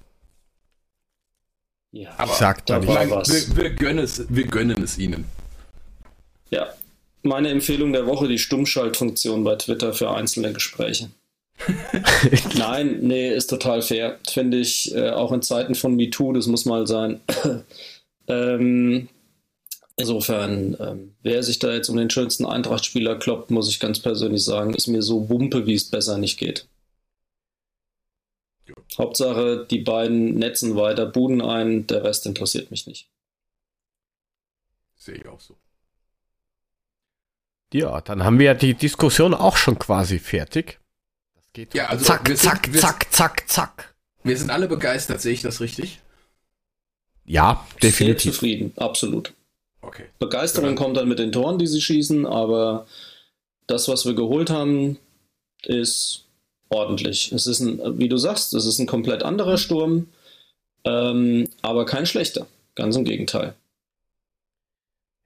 Ja, 1.93 2.15
aber 2.17 2.33
sag 2.33 2.67
da 2.67 2.83
wir, 2.83 2.89
wir, 2.89 3.71
gönnen 3.75 4.05
es, 4.05 4.25
wir 4.29 4.47
gönnen 4.47 4.83
es 4.83 4.99
ihnen. 4.99 5.27
Ja, 6.51 6.73
meine 7.23 7.51
Empfehlung 7.51 7.93
der 7.93 8.07
Woche 8.07 8.29
die 8.29 8.39
Stummschaltfunktion 8.39 9.45
bei 9.45 9.57
Twitter 9.57 9.93
für 9.93 10.11
einzelne 10.11 10.53
Gespräche. 10.53 11.11
Nein, 12.57 13.01
nee, 13.03 13.33
ist 13.33 13.49
total 13.49 13.83
fair. 13.83 14.19
Finde 14.29 14.59
ich 14.59 14.95
äh, 14.95 15.11
auch 15.11 15.33
in 15.33 15.43
Zeiten 15.43 15.75
von 15.75 15.95
MeToo, 15.95 16.33
das 16.33 16.47
muss 16.47 16.65
mal 16.65 16.87
sein. 16.87 17.21
ähm, 18.27 19.09
insofern, 19.97 20.77
ähm, 20.81 21.15
wer 21.23 21.43
sich 21.43 21.59
da 21.59 21.73
jetzt 21.73 21.89
um 21.89 21.97
den 21.97 22.11
schönsten 22.11 22.47
Eintracht-Spieler 22.47 23.19
kloppt, 23.19 23.51
muss 23.51 23.69
ich 23.69 23.81
ganz 23.81 24.01
persönlich 24.01 24.45
sagen, 24.45 24.75
ist 24.75 24.89
mir 24.89 25.03
so 25.03 25.29
wumpe, 25.29 25.67
wie 25.67 25.75
es 25.75 25.91
besser 25.91 26.19
nicht 26.19 26.39
geht. 26.39 26.67
Ja. 28.67 28.75
Hauptsache, 28.99 29.67
die 29.71 29.81
beiden 29.81 30.35
netzen 30.35 30.77
weiter 30.77 31.07
Buden 31.07 31.43
ein, 31.43 31.87
der 31.87 32.05
Rest 32.05 32.27
interessiert 32.27 32.71
mich 32.71 32.87
nicht. 32.87 33.09
Sehe 34.97 35.17
ich 35.17 35.27
auch 35.27 35.41
so. 35.41 35.57
Ja, 37.73 38.01
dann 38.03 38.23
haben 38.23 38.39
wir 38.39 38.47
ja 38.47 38.55
die 38.55 38.75
Diskussion 38.75 39.35
auch 39.35 39.57
schon 39.57 39.79
quasi 39.79 40.19
fertig. 40.19 40.79
Geht 41.53 41.75
ja, 41.75 41.87
also 41.87 42.05
zack, 42.05 42.27
sind, 42.27 42.39
zack, 42.39 42.71
zack, 42.75 43.13
zack, 43.13 43.49
zack. 43.49 43.95
Wir 44.25 44.39
sind 44.39 44.51
alle 44.51 44.69
begeistert, 44.69 45.21
sehe 45.21 45.35
ich 45.35 45.43
das 45.43 45.61
richtig? 45.61 46.01
Ja, 47.25 47.67
definitiv. 47.83 48.23
Sehr 48.23 48.33
zufrieden, 48.33 48.73
absolut. 48.77 49.35
Okay. 49.83 50.05
Begeisterung 50.19 50.71
ja. 50.71 50.77
kommt 50.77 50.97
dann 50.97 51.09
mit 51.09 51.19
den 51.19 51.33
Toren, 51.33 51.59
die 51.59 51.67
sie 51.67 51.81
schießen, 51.81 52.25
aber 52.25 52.87
das, 53.67 53.89
was 53.89 54.07
wir 54.07 54.15
geholt 54.15 54.49
haben, 54.49 54.99
ist 55.65 56.25
ordentlich. 56.69 57.33
Es 57.33 57.47
ist 57.47 57.61
ein, 57.61 57.99
wie 57.99 58.09
du 58.09 58.17
sagst, 58.17 58.55
es 58.55 58.65
ist 58.65 58.79
ein 58.79 58.87
komplett 58.87 59.23
anderer 59.23 59.59
Sturm, 59.59 60.09
ähm, 60.85 61.49
aber 61.61 61.85
kein 61.85 62.07
schlechter. 62.07 62.47
Ganz 62.75 62.97
im 62.97 63.05
Gegenteil. 63.05 63.55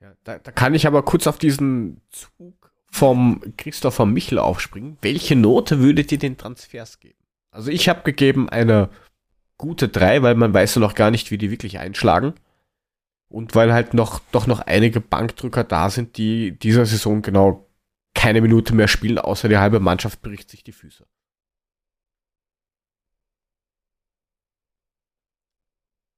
Ja, 0.00 0.12
da, 0.24 0.38
da 0.38 0.50
kann 0.50 0.74
ich 0.74 0.86
aber 0.86 1.02
kurz 1.02 1.26
auf 1.26 1.38
diesen 1.38 2.00
Zug 2.10 2.65
vom 2.90 3.42
Christopher 3.56 4.06
Michel 4.06 4.38
aufspringen. 4.38 4.96
Welche 5.02 5.36
Note 5.36 5.80
würdet 5.80 6.12
ihr 6.12 6.18
den 6.18 6.36
Transfers 6.36 7.00
geben? 7.00 7.18
Also 7.50 7.70
ich 7.70 7.88
habe 7.88 8.02
gegeben 8.02 8.48
eine 8.48 8.90
gute 9.58 9.88
3, 9.88 10.22
weil 10.22 10.34
man 10.34 10.52
weiß 10.52 10.76
ja 10.76 10.80
noch 10.80 10.94
gar 10.94 11.10
nicht, 11.10 11.30
wie 11.30 11.38
die 11.38 11.50
wirklich 11.50 11.78
einschlagen. 11.78 12.34
Und 13.28 13.54
weil 13.54 13.72
halt 13.72 13.92
noch 13.92 14.20
doch 14.30 14.46
noch 14.46 14.60
einige 14.60 15.00
Bankdrücker 15.00 15.64
da 15.64 15.90
sind, 15.90 16.16
die 16.16 16.52
dieser 16.52 16.86
Saison 16.86 17.22
genau 17.22 17.68
keine 18.14 18.40
Minute 18.40 18.74
mehr 18.74 18.88
spielen, 18.88 19.18
außer 19.18 19.48
die 19.48 19.58
halbe 19.58 19.80
Mannschaft 19.80 20.22
bricht 20.22 20.48
sich 20.50 20.62
die 20.62 20.72
Füße. 20.72 21.06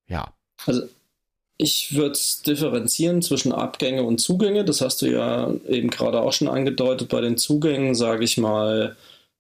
Ja. 0.07 0.35
Also 0.67 0.89
ich 1.61 1.97
würde 1.97 2.19
differenzieren 2.47 3.21
zwischen 3.21 3.53
Abgänge 3.53 4.05
und 4.05 4.21
Zugänge. 4.21 4.65
Das 4.65 4.81
hast 4.81 5.03
du 5.03 5.07
ja 5.07 5.53
eben 5.69 5.91
gerade 5.91 6.23
auch 6.23 6.33
schon 6.33 6.47
angedeutet. 6.47 7.09
Bei 7.09 7.21
den 7.21 7.37
Zugängen, 7.37 7.97
sage 7.97 8.25
ich 8.25 8.39
mal, 8.39 8.97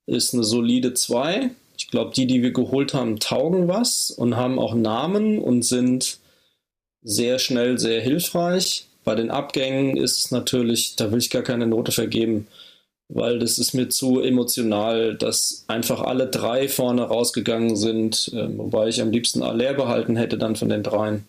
ist 0.06 0.34
eine 0.34 0.42
solide 0.42 0.94
2. 0.94 1.50
Ich 1.78 1.88
glaube, 1.88 2.12
die, 2.14 2.26
die 2.26 2.42
wir 2.42 2.52
geholt 2.52 2.92
haben, 2.92 3.20
taugen 3.20 3.68
was 3.68 4.10
und 4.10 4.36
haben 4.36 4.58
auch 4.58 4.74
Namen 4.74 5.38
und 5.38 5.62
sind 5.62 6.18
sehr 7.02 7.38
schnell 7.38 7.78
sehr 7.78 8.00
hilfreich. 8.00 8.86
Bei 9.04 9.14
den 9.14 9.30
Abgängen 9.30 9.96
ist 9.96 10.18
es 10.18 10.30
natürlich, 10.32 10.96
da 10.96 11.12
will 11.12 11.20
ich 11.20 11.30
gar 11.30 11.42
keine 11.42 11.68
Note 11.68 11.92
vergeben, 11.92 12.48
weil 13.08 13.38
das 13.38 13.60
ist 13.60 13.74
mir 13.74 13.90
zu 13.90 14.20
emotional, 14.20 15.14
dass 15.14 15.64
einfach 15.68 16.00
alle 16.00 16.26
drei 16.26 16.68
vorne 16.68 17.02
rausgegangen 17.02 17.76
sind, 17.76 18.32
äh, 18.34 18.58
wobei 18.58 18.88
ich 18.88 19.00
am 19.00 19.12
liebsten 19.12 19.42
Aller 19.42 19.72
behalten 19.74 20.16
hätte 20.16 20.36
dann 20.36 20.56
von 20.56 20.68
den 20.68 20.82
dreien 20.82 21.28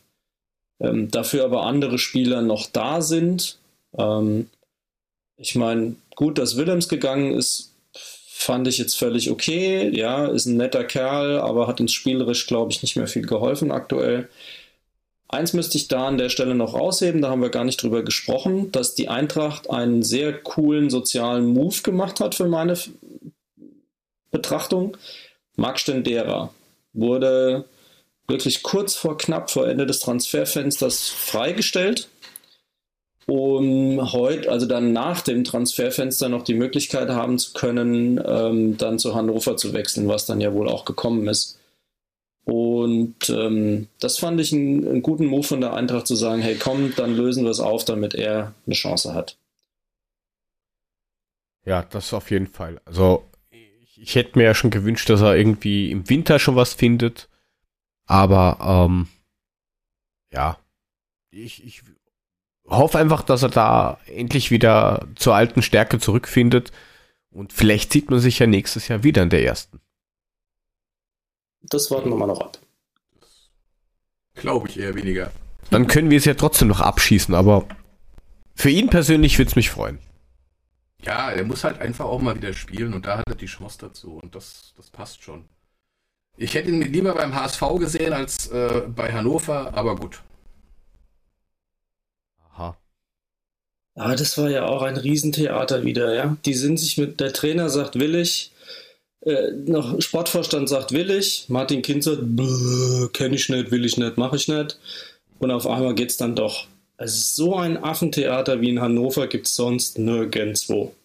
ähm, 0.80 1.12
dafür 1.12 1.46
aber 1.46 1.64
andere 1.64 1.98
Spieler 1.98 2.42
noch 2.42 2.68
da 2.68 3.02
sind. 3.02 3.58
Ähm, 3.98 4.50
ich 5.38 5.56
meine, 5.56 5.96
gut, 6.16 6.38
dass 6.38 6.58
Willems 6.58 6.90
gegangen 6.90 7.34
ist, 7.34 7.74
fand 7.94 8.68
ich 8.68 8.78
jetzt 8.78 8.98
völlig 8.98 9.30
okay. 9.30 9.90
Ja, 9.96 10.28
ist 10.28 10.46
ein 10.46 10.58
netter 10.58 10.84
Kerl, 10.84 11.40
aber 11.40 11.68
hat 11.68 11.82
uns 11.82 11.94
spielerisch, 11.94 12.48
glaube 12.48 12.72
ich, 12.72 12.82
nicht 12.82 12.96
mehr 12.96 13.08
viel 13.08 13.26
geholfen 13.26 13.72
aktuell. 13.72 14.30
Eins 15.28 15.54
müsste 15.54 15.78
ich 15.78 15.88
da 15.88 16.08
an 16.08 16.18
der 16.18 16.30
Stelle 16.30 16.56
noch 16.56 16.74
rausheben, 16.74 17.22
da 17.22 17.30
haben 17.30 17.44
wir 17.44 17.50
gar 17.50 17.64
nicht 17.64 17.82
drüber 17.84 18.02
gesprochen, 18.02 18.72
dass 18.72 18.96
die 18.96 19.10
Eintracht 19.10 19.70
einen 19.70 20.02
sehr 20.02 20.34
coolen 20.34 20.90
sozialen 20.90 21.46
Move 21.46 21.84
gemacht 21.84 22.20
hat 22.20 22.34
für 22.34 22.48
meine 22.48 22.76
Betrachtung. 24.32 24.98
Marc 25.56 25.80
Stendera 25.80 26.52
wurde 26.94 27.66
wirklich 28.30 28.64
kurz 28.64 28.96
vor 28.96 29.18
knapp 29.18 29.50
vor 29.50 29.68
Ende 29.68 29.86
des 29.86 30.00
Transferfensters 30.00 31.10
freigestellt, 31.10 32.10
um 33.26 34.12
heute, 34.14 34.52
also 34.52 34.66
dann 34.66 34.94
nach 34.94 35.22
dem 35.22 35.44
Transferfenster 35.44 36.30
noch 36.30 36.44
die 36.44 36.54
Möglichkeit 36.54 37.10
haben 37.10 37.38
zu 37.38 37.54
können, 37.54 38.22
ähm, 38.26 38.78
dann 38.78 39.00
zu 39.00 39.16
Hannover 39.16 39.58
zu 39.58 39.74
wechseln, 39.74 40.08
was 40.08 40.26
dann 40.26 40.42
ja 40.42 40.54
wohl 40.54 40.70
auch 40.70 40.86
gekommen 40.86 41.28
ist. 41.28 41.60
Und 42.46 43.30
ähm, 43.30 43.88
das 44.00 44.18
fand 44.18 44.42
ich 44.42 44.52
einen, 44.52 44.88
einen, 44.88 45.02
guten 45.04 45.28
Move 45.28 45.44
von 45.44 45.62
der 45.62 45.74
Eintracht 45.74 46.08
zu 46.08 46.16
sagen, 46.16 46.42
hey 46.42 46.56
komm, 46.56 46.94
dann 46.96 47.16
lösen 47.16 47.44
wir 47.44 47.52
es 47.52 47.60
auf, 47.60 47.86
damit 47.86 48.16
er 48.16 48.56
eine 48.66 48.76
Chance 48.76 49.14
hat. 49.14 49.38
Ja, 51.64 51.84
das 51.84 52.14
auf 52.14 52.32
jeden 52.32 52.48
Fall. 52.48 52.82
Also 52.86 53.24
ich, 53.52 54.02
ich 54.02 54.16
hätte 54.16 54.40
mir 54.40 54.46
ja 54.46 54.56
schon 54.56 54.72
gewünscht, 54.72 55.10
dass 55.12 55.22
er 55.22 55.36
irgendwie 55.36 55.92
im 55.92 56.10
Winter 56.10 56.40
schon 56.40 56.56
was 56.56 56.74
findet. 56.74 57.29
Aber 58.10 58.58
ähm, 58.90 59.08
ja, 60.34 60.58
ich, 61.30 61.64
ich 61.64 61.84
hoffe 62.68 62.98
einfach, 62.98 63.22
dass 63.22 63.44
er 63.44 63.50
da 63.50 64.00
endlich 64.08 64.50
wieder 64.50 65.08
zur 65.16 65.36
alten 65.36 65.62
Stärke 65.62 66.00
zurückfindet. 66.00 66.72
Und 67.30 67.54
vielleicht 67.54 67.94
sieht 67.94 68.10
man 68.10 68.20
sich 68.20 68.40
ja 68.40 68.48
nächstes 68.48 68.88
Jahr 68.88 69.04
wieder 69.04 69.22
in 69.22 69.30
der 69.30 69.44
ersten. 69.44 69.80
Das 71.62 71.92
warten 71.92 72.10
wir 72.10 72.16
mal 72.16 72.26
noch 72.26 72.42
ab. 72.42 72.58
Glaube 74.34 74.70
ich 74.70 74.80
eher 74.80 74.96
weniger. 74.96 75.32
Dann 75.70 75.86
können 75.86 76.10
wir 76.10 76.18
es 76.18 76.26
ja 76.26 76.34
trotzdem 76.34 76.70
noch 76.70 76.82
abschießen, 76.82 77.36
aber 77.36 77.68
für 78.56 78.72
ihn 78.72 78.90
persönlich 78.90 79.38
würde 79.38 79.50
es 79.50 79.56
mich 79.56 79.70
freuen. 79.70 80.00
Ja, 81.04 81.30
er 81.30 81.44
muss 81.44 81.64
halt 81.64 81.80
einfach 81.80 82.06
auch 82.06 82.22
mal 82.22 82.36
wieder 82.36 82.54
spielen 82.54 82.96
und 82.96 83.06
da 83.06 83.20
hat 83.20 83.28
er 83.28 83.36
die 83.36 83.46
Chance 83.46 83.78
dazu 83.80 84.16
und 84.16 84.34
das, 84.34 84.74
das 84.78 84.90
passt 84.90 85.22
schon. 85.22 85.48
Ich 86.42 86.54
hätte 86.54 86.70
ihn 86.70 86.82
lieber 86.82 87.14
beim 87.16 87.36
HSV 87.36 87.62
gesehen 87.80 88.14
als 88.14 88.48
äh, 88.48 88.84
bei 88.96 89.12
Hannover, 89.12 89.74
aber 89.74 89.98
gut. 89.98 90.22
Aha. 92.54 92.78
Aber 93.96 94.16
das 94.16 94.38
war 94.38 94.50
ja 94.50 94.66
auch 94.66 94.82
ein 94.82 94.96
Riesentheater 94.96 95.84
wieder, 95.84 96.14
ja. 96.14 96.38
Die 96.46 96.54
sind 96.54 96.80
sich 96.80 96.98
mit, 96.98 97.20
der 97.20 97.34
Trainer 97.34 97.70
sagt 97.70 98.00
willig, 98.00 98.54
äh, 99.20 99.52
noch 99.52 100.02
Sportvorstand 100.02 100.70
sagt 100.70 100.94
willig, 100.94 101.46
Martin 101.50 101.82
Kind 101.82 102.06
sagt, 102.06 102.22
kenne 103.12 103.36
ich 103.36 103.50
nicht, 103.50 103.72
will 103.72 103.84
ich 103.84 103.98
nicht, 103.98 104.18
mache 104.18 104.38
ich 104.38 104.48
nicht. 104.48 104.80
Und 105.40 105.52
auf 105.52 105.68
einmal 105.68 105.94
geht 105.94 106.12
es 106.12 106.18
dann 106.18 106.38
doch. 106.38 106.68
Also 106.96 107.18
so 107.20 107.56
ein 107.58 107.84
Affentheater 107.84 108.62
wie 108.62 108.70
in 108.70 108.80
Hannover 108.80 109.28
gibt 109.28 109.48
es 109.48 109.58
sonst 109.58 110.00
nirgendwo. 110.00 110.96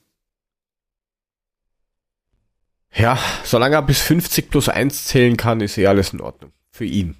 Ja, 2.96 3.18
solange 3.42 3.76
er 3.76 3.82
bis 3.82 4.00
50 4.02 4.50
plus 4.50 4.68
1 4.68 5.06
zählen 5.06 5.36
kann, 5.36 5.60
ist 5.60 5.76
eh 5.78 5.86
alles 5.86 6.12
in 6.12 6.20
Ordnung. 6.20 6.52
Für 6.70 6.84
ihn. 6.84 7.16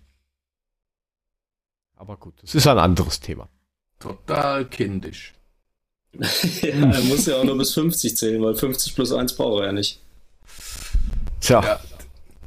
Aber 1.97 2.17
gut, 2.17 2.35
das 2.43 2.55
ist 2.55 2.67
ein 2.67 2.79
anderes 2.79 3.21
Thema. 3.21 3.49
Total 3.99 4.65
kindisch. 4.67 5.35
ja, 6.13 6.69
er 6.69 7.01
muss 7.03 7.27
ja 7.27 7.37
auch 7.37 7.45
nur 7.45 7.59
bis 7.59 7.75
50 7.75 8.17
zählen, 8.17 8.43
weil 8.43 8.55
50 8.55 8.95
plus 8.95 9.13
1 9.13 9.35
braucht 9.35 9.63
er 9.63 9.67
ja 9.67 9.73
nicht. 9.73 10.01
Tja. 11.41 11.63
Ja. 11.63 11.81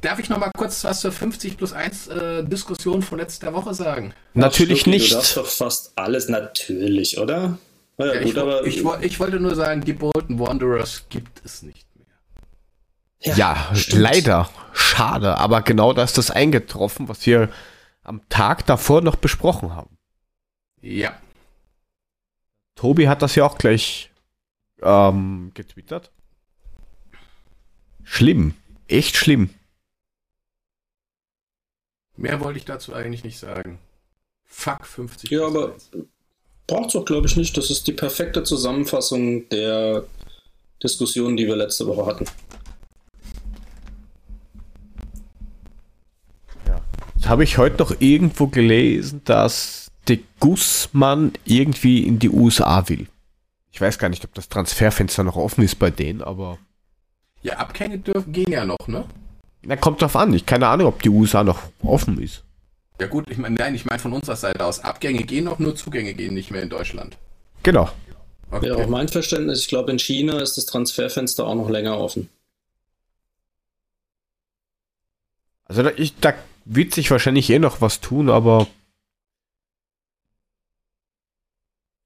Darf 0.00 0.20
ich 0.20 0.28
noch 0.28 0.38
mal 0.38 0.50
kurz 0.56 0.84
was 0.84 1.00
zur 1.00 1.12
50 1.12 1.56
plus 1.56 1.72
1 1.72 2.06
äh, 2.08 2.44
Diskussion 2.44 3.02
von 3.02 3.18
letzter 3.18 3.52
Woche 3.52 3.74
sagen? 3.74 4.14
Natürlich 4.34 4.82
Ach, 4.82 4.86
nicht. 4.86 5.10
Du 5.10 5.16
darfst 5.16 5.36
doch 5.36 5.46
fast 5.46 5.92
alles 5.96 6.28
natürlich, 6.28 7.18
oder? 7.18 7.58
Ja, 7.98 8.14
ja, 8.14 8.20
gut, 8.20 8.30
ich, 8.32 8.38
aber, 8.38 8.64
ich, 8.64 8.84
ich, 9.02 9.20
wollte 9.20 9.40
nur 9.40 9.56
sagen, 9.56 9.82
die 9.82 9.92
Bolton 9.92 10.38
Wanderers 10.38 11.06
gibt 11.08 11.44
es 11.44 11.62
nicht. 11.62 11.87
Ja, 13.20 13.34
ja 13.36 13.72
leider. 13.90 14.48
Schade. 14.72 15.38
Aber 15.38 15.62
genau 15.62 15.92
das 15.92 16.10
ist 16.10 16.18
das 16.18 16.30
eingetroffen, 16.30 17.08
was 17.08 17.24
wir 17.26 17.50
am 18.02 18.26
Tag 18.28 18.66
davor 18.66 19.00
noch 19.00 19.16
besprochen 19.16 19.74
haben. 19.74 19.98
Ja. 20.80 21.18
Tobi 22.74 23.08
hat 23.08 23.22
das 23.22 23.34
ja 23.34 23.44
auch 23.44 23.58
gleich 23.58 24.10
ähm, 24.82 25.50
getwittert. 25.54 26.12
Schlimm. 28.04 28.54
Echt 28.86 29.16
schlimm. 29.16 29.50
Mehr 32.16 32.40
wollte 32.40 32.58
ich 32.58 32.64
dazu 32.64 32.94
eigentlich 32.94 33.24
nicht 33.24 33.38
sagen. 33.38 33.78
Fuck 34.44 34.86
50. 34.86 35.30
Ja, 35.30 35.46
aber 35.46 35.76
braucht 36.66 36.88
es 36.88 36.96
auch, 36.96 37.04
glaube 37.04 37.26
ich, 37.26 37.36
nicht. 37.36 37.56
Das 37.56 37.70
ist 37.70 37.86
die 37.86 37.92
perfekte 37.92 38.42
Zusammenfassung 38.44 39.48
der 39.50 40.04
Diskussion, 40.82 41.36
die 41.36 41.46
wir 41.46 41.56
letzte 41.56 41.86
Woche 41.86 42.06
hatten. 42.06 42.24
Habe 47.28 47.44
ich 47.44 47.58
heute 47.58 47.78
noch 47.78 48.00
irgendwo 48.00 48.46
gelesen, 48.46 49.20
dass 49.24 49.90
de 50.08 50.20
Guzman 50.40 51.32
irgendwie 51.44 52.06
in 52.06 52.18
die 52.18 52.30
USA 52.30 52.88
will. 52.88 53.06
Ich 53.70 53.80
weiß 53.80 53.98
gar 53.98 54.08
nicht, 54.08 54.24
ob 54.24 54.34
das 54.34 54.48
Transferfenster 54.48 55.22
noch 55.22 55.36
offen 55.36 55.62
ist 55.62 55.78
bei 55.78 55.90
denen, 55.90 56.22
aber. 56.22 56.58
Ja, 57.42 57.58
Abgänge 57.58 57.98
dürfen 57.98 58.32
gehen 58.32 58.50
ja 58.50 58.64
noch, 58.64 58.88
ne? 58.88 59.04
Na, 59.62 59.76
kommt 59.76 60.02
drauf 60.02 60.16
an. 60.16 60.32
Ich 60.32 60.46
keine 60.46 60.66
Ahnung, 60.68 60.86
ob 60.86 61.02
die 61.02 61.10
USA 61.10 61.44
noch 61.44 61.60
offen 61.82 62.20
ist. 62.20 62.42
Ja 63.00 63.06
gut, 63.06 63.30
ich 63.30 63.38
meine, 63.38 63.54
nein, 63.54 63.74
ich 63.74 63.84
meine 63.84 64.00
von 64.00 64.12
unserer 64.12 64.36
Seite 64.36 64.64
aus. 64.64 64.80
Abgänge 64.80 65.22
gehen 65.22 65.44
noch, 65.44 65.58
nur 65.58 65.76
Zugänge 65.76 66.14
gehen 66.14 66.34
nicht 66.34 66.50
mehr 66.50 66.62
in 66.62 66.68
Deutschland. 66.68 67.16
Genau. 67.62 67.88
Okay. 68.50 68.68
Ja, 68.68 68.76
auch 68.76 68.88
mein 68.88 69.08
Verständnis, 69.08 69.60
ich 69.60 69.68
glaube, 69.68 69.90
in 69.92 69.98
China 69.98 70.40
ist 70.40 70.56
das 70.56 70.66
Transferfenster 70.66 71.46
auch 71.46 71.54
noch 71.54 71.68
länger 71.68 71.98
offen. 71.98 72.28
Also 75.66 75.82
da, 75.82 75.90
ich, 75.96 76.16
da 76.18 76.32
wird 76.68 76.94
sich 76.94 77.10
wahrscheinlich 77.10 77.48
eh 77.50 77.58
noch 77.58 77.80
was 77.80 78.00
tun, 78.00 78.28
aber 78.28 78.66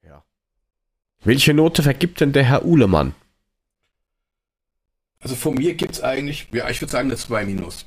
ja. 0.05 0.23
Welche 1.25 1.53
Note 1.53 1.83
vergibt 1.83 2.21
denn 2.21 2.33
der 2.33 2.45
Herr 2.45 2.65
Uhlemann? 2.65 3.15
Also 5.21 5.35
von 5.35 5.55
mir 5.55 5.75
gibt 5.75 5.93
es 5.93 6.01
eigentlich, 6.03 6.49
ja, 6.53 6.69
ich 6.71 6.81
würde 6.81 6.93
sagen 6.93 7.09
eine 7.09 7.17
2 7.17 7.45
minus. 7.45 7.87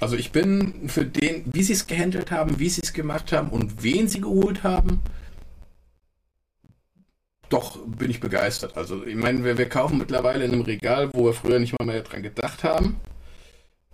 Also 0.00 0.16
ich 0.16 0.32
bin 0.32 0.88
für 0.88 1.06
den, 1.06 1.44
wie 1.52 1.62
sie 1.62 1.72
es 1.72 1.86
gehandelt 1.86 2.30
haben, 2.30 2.58
wie 2.58 2.68
sie 2.68 2.82
es 2.82 2.92
gemacht 2.92 3.32
haben 3.32 3.48
und 3.50 3.82
wen 3.82 4.08
sie 4.08 4.20
geholt 4.20 4.62
haben, 4.62 5.00
doch 7.48 7.78
bin 7.86 8.10
ich 8.10 8.20
begeistert. 8.20 8.76
Also 8.76 9.04
ich 9.04 9.14
meine, 9.14 9.44
wir, 9.44 9.56
wir 9.56 9.68
kaufen 9.68 9.98
mittlerweile 9.98 10.44
in 10.44 10.52
einem 10.52 10.62
Regal, 10.62 11.12
wo 11.14 11.26
wir 11.26 11.32
früher 11.32 11.58
nicht 11.58 11.78
mal 11.78 11.86
mehr 11.86 12.02
dran 12.02 12.22
gedacht 12.22 12.64
haben. 12.64 13.00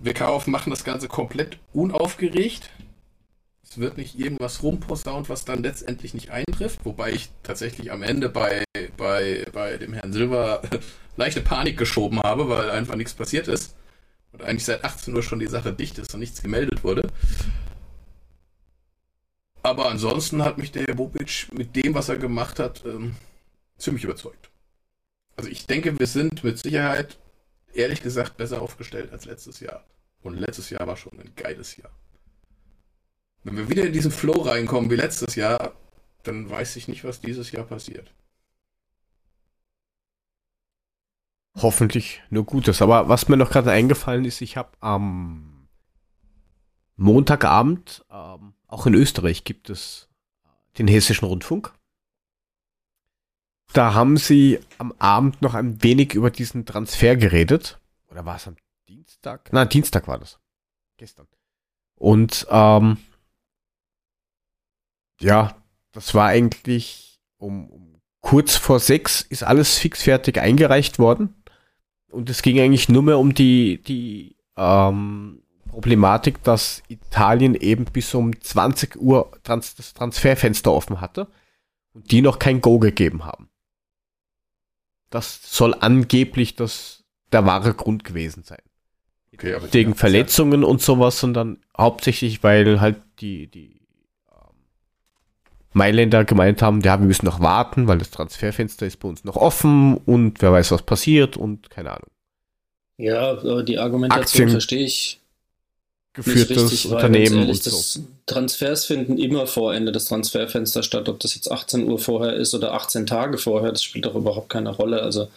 Wir 0.03 0.14
kaufen, 0.14 0.50
machen 0.50 0.70
das 0.70 0.82
Ganze 0.82 1.07
komplett 1.07 1.59
unaufgeregt. 1.72 2.70
Es 3.62 3.78
wird 3.78 3.96
nicht 3.96 4.18
irgendwas 4.18 4.64
rumposaunt, 4.64 5.28
was 5.28 5.44
dann 5.44 5.62
letztendlich 5.62 6.12
nicht 6.12 6.30
eintrifft. 6.30 6.80
Wobei 6.84 7.12
ich 7.12 7.30
tatsächlich 7.44 7.92
am 7.92 8.03
Ende 8.03 8.28
bei, 8.28 8.64
bei, 8.96 9.46
bei 9.53 9.76
dem 9.76 9.92
Herrn 9.92 10.12
Silber 10.12 10.61
leichte 11.16 11.40
Panik 11.40 11.78
geschoben 11.78 12.20
habe, 12.20 12.48
weil 12.48 12.70
einfach 12.70 12.96
nichts 12.96 13.14
passiert 13.14 13.46
ist. 13.46 13.76
Und 14.32 14.42
eigentlich 14.42 14.64
seit 14.64 14.84
18 14.84 15.14
Uhr 15.14 15.22
schon 15.22 15.38
die 15.38 15.46
Sache 15.46 15.72
dicht 15.72 15.98
ist 15.98 16.12
und 16.14 16.20
nichts 16.20 16.42
gemeldet 16.42 16.82
wurde. 16.82 17.09
Aber 19.62 19.88
ansonsten 19.88 20.44
hat 20.44 20.59
mich 20.59 20.72
der 20.72 20.86
Herr 20.86 20.96
Bobic 20.96 21.46
mit 21.53 21.76
dem, 21.76 21.94
was 21.94 22.09
er 22.09 22.16
gemacht 22.16 22.59
hat, 22.59 22.84
ähm, 22.84 23.14
ziemlich 23.78 24.03
überzeugt. 24.03 24.50
Also 25.36 25.48
ich 25.48 25.66
denke, 25.66 25.96
wir 25.96 26.09
sind 26.09 26.42
mit 26.42 26.59
Sicherheit, 26.59 27.18
ehrlich 27.72 28.03
gesagt, 28.03 28.36
besser 28.36 28.61
aufgestellt 28.61 29.12
als 29.12 29.26
letztes 29.26 29.61
Jahr. 29.61 29.84
Und 30.22 30.38
letztes 30.38 30.70
Jahr 30.70 30.86
war 30.86 30.96
schon 30.96 31.18
ein 31.18 31.32
geiles 31.34 31.76
Jahr. 31.76 31.90
Wenn 33.44 33.56
wir 33.56 33.68
wieder 33.68 33.84
in 33.84 33.92
diesen 33.92 34.12
Flow 34.12 34.42
reinkommen 34.42 34.90
wie 34.90 34.96
letztes 34.96 35.34
Jahr, 35.34 35.72
dann 36.22 36.48
weiß 36.48 36.76
ich 36.76 36.86
nicht, 36.86 37.04
was 37.04 37.20
dieses 37.20 37.50
Jahr 37.50 37.64
passiert. 37.64 38.12
Hoffentlich 41.56 42.22
nur 42.30 42.44
Gutes. 42.44 42.80
Aber 42.80 43.08
was 43.08 43.28
mir 43.28 43.36
noch 43.36 43.50
gerade 43.50 43.72
eingefallen 43.72 44.24
ist, 44.24 44.40
ich 44.40 44.56
habe 44.56 44.70
am 44.80 45.68
Montagabend, 46.96 48.04
ähm, 48.10 48.54
auch 48.68 48.86
in 48.86 48.94
Österreich 48.94 49.44
gibt 49.44 49.68
es 49.70 50.08
den 50.78 50.88
Hessischen 50.88 51.26
Rundfunk. 51.26 51.74
Da 53.72 53.94
haben 53.94 54.16
sie 54.16 54.60
am 54.78 54.92
Abend 54.98 55.42
noch 55.42 55.54
ein 55.54 55.82
wenig 55.82 56.14
über 56.14 56.30
diesen 56.30 56.64
Transfer 56.64 57.16
geredet. 57.16 57.80
Oder 58.10 58.24
war 58.24 58.36
es 58.36 58.46
am 58.46 58.56
Dienstag? 58.93 59.51
Nein, 59.53 59.70
Dienstag 59.70 60.07
war 60.07 60.18
das. 60.18 60.38
Gestern. 60.99 61.26
Und 61.95 62.47
ähm, 62.51 62.99
ja, 65.18 65.57
das 65.93 66.14
war 66.14 66.26
eigentlich 66.26 67.18
um, 67.38 67.70
um 67.70 68.03
kurz 68.20 68.57
vor 68.57 68.80
sechs 68.80 69.22
ist 69.22 69.45
alles 69.45 69.78
fixfertig 69.78 70.38
eingereicht 70.38 70.99
worden. 70.99 71.43
Und 72.11 72.28
es 72.28 72.43
ging 72.43 72.61
eigentlich 72.61 72.90
nur 72.90 73.03
mehr 73.03 73.18
um 73.18 73.32
die, 73.32 73.82
die 73.82 74.36
ähm, 74.59 75.43
Problematik, 75.68 76.43
dass 76.43 76.82
Italien 76.88 77.55
eben 77.55 77.86
bis 77.86 78.12
um 78.14 78.38
20 78.38 78.97
Uhr 78.97 79.32
trans 79.43 79.74
das 79.74 79.95
Transferfenster 79.95 80.70
offen 80.70 81.01
hatte 81.01 81.28
und 81.95 82.11
die 82.11 82.20
noch 82.20 82.38
kein 82.38 82.61
Go 82.61 82.78
gegeben 82.78 83.24
haben. 83.24 83.49
Das 85.09 85.40
soll 85.43 85.74
angeblich 85.80 86.57
das 86.57 87.05
der 87.32 87.47
wahre 87.47 87.72
Grund 87.72 88.05
gewesen 88.05 88.43
sein. 88.43 88.61
Okay, 89.34 89.54
aber 89.54 89.72
Wegen 89.72 89.94
Verletzungen 89.94 90.62
und 90.62 90.82
sowas, 90.82 91.18
sondern 91.18 91.58
hauptsächlich, 91.76 92.42
weil 92.42 92.80
halt 92.80 92.96
die, 93.20 93.46
die 93.46 93.80
ähm, 94.30 94.54
Mailänder 95.72 96.24
gemeint 96.24 96.60
haben, 96.60 96.80
ja, 96.82 96.98
wir 97.00 97.06
müssen 97.06 97.26
noch 97.26 97.40
warten, 97.40 97.88
weil 97.88 97.98
das 97.98 98.10
Transferfenster 98.10 98.86
ist 98.86 98.98
bei 98.98 99.08
uns 99.08 99.24
noch 99.24 99.36
offen 99.36 99.96
und 99.96 100.42
wer 100.42 100.52
weiß, 100.52 100.70
was 100.70 100.82
passiert 100.82 101.36
und 101.36 101.70
keine 101.70 101.92
Ahnung. 101.92 102.10
Ja, 102.98 103.30
aber 103.30 103.62
die 103.62 103.78
Argumentation 103.78 104.22
Aktien 104.22 104.50
verstehe 104.50 104.84
ich. 104.84 105.18
Geführtes 106.14 106.70
richtig, 106.70 106.92
Unternehmen 106.92 107.38
ehrlich, 107.38 107.48
und 107.48 107.62
so. 107.62 108.00
Transfers 108.26 108.84
finden 108.84 109.16
immer 109.16 109.46
vor 109.46 109.74
Ende 109.74 109.92
des 109.92 110.04
Transferfensters 110.04 110.84
statt, 110.84 111.08
ob 111.08 111.20
das 111.20 111.34
jetzt 111.34 111.50
18 111.50 111.88
Uhr 111.88 111.98
vorher 111.98 112.34
ist 112.34 112.54
oder 112.54 112.74
18 112.74 113.06
Tage 113.06 113.38
vorher, 113.38 113.72
das 113.72 113.82
spielt 113.82 114.04
doch 114.04 114.14
überhaupt 114.14 114.50
keine 114.50 114.68
Rolle. 114.68 115.00
Also 115.00 115.28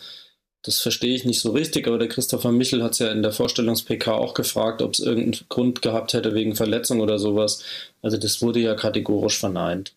das 0.66 0.82
verstehe 0.82 1.16
ich 1.16 1.26
nicht 1.26 1.42
so 1.42 1.52
richtig, 1.52 1.88
aber 1.88 2.00
der 2.00 2.08
Christopher 2.08 2.52
Michel 2.52 2.84
hat 2.84 2.94
es 2.94 3.00
ja 3.00 3.12
in 3.12 3.22
der 3.22 3.32
Vorstellungs-PK 3.32 4.14
auch 4.14 4.34
gefragt, 4.34 4.82
ob 4.82 4.94
es 4.94 5.00
irgendeinen 5.00 5.46
Grund 5.48 5.84
gehabt 5.84 6.14
hätte 6.14 6.34
wegen 6.34 6.56
Verletzung 6.56 7.02
oder 7.02 7.20
sowas. 7.20 7.64
Also 8.02 8.18
das 8.18 8.42
wurde 8.42 8.60
ja 8.60 8.74
kategorisch 8.74 9.38
verneint. 9.38 9.94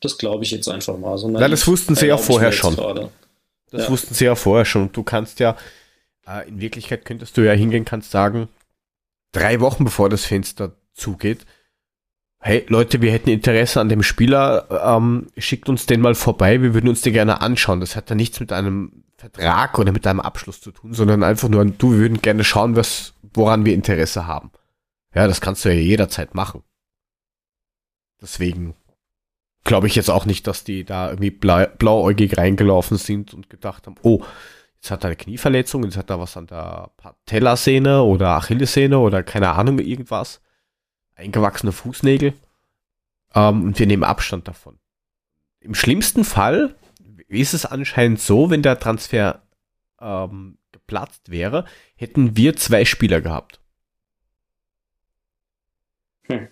Das 0.00 0.18
glaube 0.18 0.42
ich 0.42 0.50
jetzt 0.50 0.68
einfach 0.68 0.98
mal. 0.98 1.16
So 1.18 1.30
ja, 1.30 1.48
das 1.48 1.66
wussten 1.68 1.94
sie 1.94 2.06
ja 2.06 2.18
vorher 2.18 2.50
schon. 2.50 2.74
Gerade. 2.74 3.10
Das 3.70 3.84
ja. 3.84 3.90
wussten 3.90 4.14
sie 4.14 4.24
ja 4.24 4.34
vorher 4.34 4.64
schon. 4.64 4.82
Und 4.82 4.96
du 4.96 5.04
kannst 5.04 5.38
ja, 5.38 5.56
äh, 6.26 6.48
in 6.48 6.60
Wirklichkeit 6.60 7.04
könntest 7.04 7.36
du 7.36 7.42
ja 7.42 7.52
hingehen, 7.52 7.84
kannst 7.84 8.10
sagen, 8.10 8.48
drei 9.30 9.60
Wochen 9.60 9.84
bevor 9.84 10.08
das 10.08 10.24
Fenster 10.24 10.72
zugeht, 10.94 11.46
hey 12.40 12.64
Leute, 12.68 13.02
wir 13.02 13.12
hätten 13.12 13.30
Interesse 13.30 13.80
an 13.80 13.88
dem 13.88 14.02
Spieler, 14.02 14.96
ähm, 14.96 15.26
schickt 15.36 15.68
uns 15.68 15.86
den 15.86 16.00
mal 16.00 16.14
vorbei, 16.14 16.62
wir 16.62 16.74
würden 16.74 16.88
uns 16.88 17.02
den 17.02 17.12
gerne 17.12 17.40
anschauen. 17.40 17.80
Das 17.80 17.96
hat 17.96 18.10
ja 18.10 18.16
nichts 18.16 18.40
mit 18.40 18.52
einem 18.52 19.04
Vertrag 19.16 19.78
oder 19.78 19.92
mit 19.92 20.06
einem 20.06 20.20
Abschluss 20.20 20.60
zu 20.60 20.70
tun, 20.70 20.94
sondern 20.94 21.22
einfach 21.22 21.48
nur, 21.48 21.64
du, 21.64 21.92
wir 21.92 21.98
würden 21.98 22.22
gerne 22.22 22.44
schauen, 22.44 22.76
was, 22.76 23.14
woran 23.34 23.64
wir 23.64 23.74
Interesse 23.74 24.26
haben. 24.26 24.52
Ja, 25.14 25.26
das 25.26 25.40
kannst 25.40 25.64
du 25.64 25.70
ja 25.70 25.74
jederzeit 25.74 26.34
machen. 26.34 26.62
Deswegen 28.20 28.74
glaube 29.64 29.86
ich 29.86 29.96
jetzt 29.96 30.10
auch 30.10 30.24
nicht, 30.24 30.46
dass 30.46 30.64
die 30.64 30.84
da 30.84 31.10
irgendwie 31.10 31.30
blau, 31.30 31.66
blauäugig 31.78 32.36
reingelaufen 32.38 32.96
sind 32.96 33.34
und 33.34 33.50
gedacht 33.50 33.86
haben, 33.86 33.96
oh, 34.02 34.22
jetzt 34.76 34.90
hat 34.90 35.04
er 35.04 35.08
eine 35.08 35.16
Knieverletzung, 35.16 35.82
jetzt 35.84 35.96
hat 35.96 36.10
er 36.10 36.20
was 36.20 36.36
an 36.36 36.46
der 36.46 36.90
Patellasehne 36.96 38.02
oder 38.02 38.30
Achillessehne 38.30 38.98
oder 38.98 39.22
keine 39.22 39.50
Ahnung, 39.50 39.78
irgendwas 39.80 40.40
eingewachsene 41.18 41.72
Fußnägel. 41.72 42.32
Ähm, 43.34 43.62
und 43.64 43.78
wir 43.78 43.86
nehmen 43.86 44.04
Abstand 44.04 44.48
davon. 44.48 44.78
Im 45.60 45.74
schlimmsten 45.74 46.24
Fall 46.24 46.74
ist 47.26 47.52
es 47.52 47.66
anscheinend 47.66 48.20
so, 48.20 48.50
wenn 48.50 48.62
der 48.62 48.78
Transfer 48.78 49.42
ähm, 50.00 50.58
geplatzt 50.72 51.30
wäre, 51.30 51.66
hätten 51.96 52.36
wir 52.36 52.56
zwei 52.56 52.84
Spieler 52.84 53.20
gehabt. 53.20 53.60
Hm. 56.22 56.48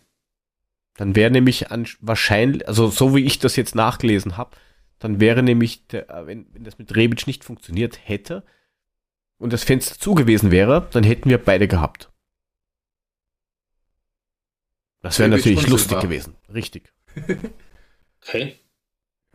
Dann 0.96 1.14
wäre 1.14 1.30
nämlich 1.30 1.70
an, 1.70 1.86
wahrscheinlich, 2.00 2.66
also 2.66 2.88
so 2.88 3.14
wie 3.14 3.24
ich 3.24 3.38
das 3.38 3.56
jetzt 3.56 3.74
nachgelesen 3.74 4.36
habe, 4.36 4.56
dann 4.98 5.20
wäre 5.20 5.42
nämlich, 5.42 5.86
der, 5.88 6.10
äh, 6.10 6.26
wenn, 6.26 6.46
wenn 6.52 6.64
das 6.64 6.78
mit 6.78 6.94
Rebic 6.94 7.26
nicht 7.26 7.44
funktioniert 7.44 8.00
hätte 8.02 8.42
und 9.38 9.52
das 9.52 9.64
Fenster 9.64 9.98
zu 9.98 10.14
gewesen 10.14 10.50
wäre, 10.50 10.88
dann 10.92 11.04
hätten 11.04 11.30
wir 11.30 11.38
beide 11.38 11.68
gehabt. 11.68 12.10
Das 15.06 15.18
wäre 15.18 15.28
natürlich 15.28 15.66
lustig 15.68 16.00
gewesen. 16.00 16.34
Richtig. 16.52 16.92
okay. 18.22 18.56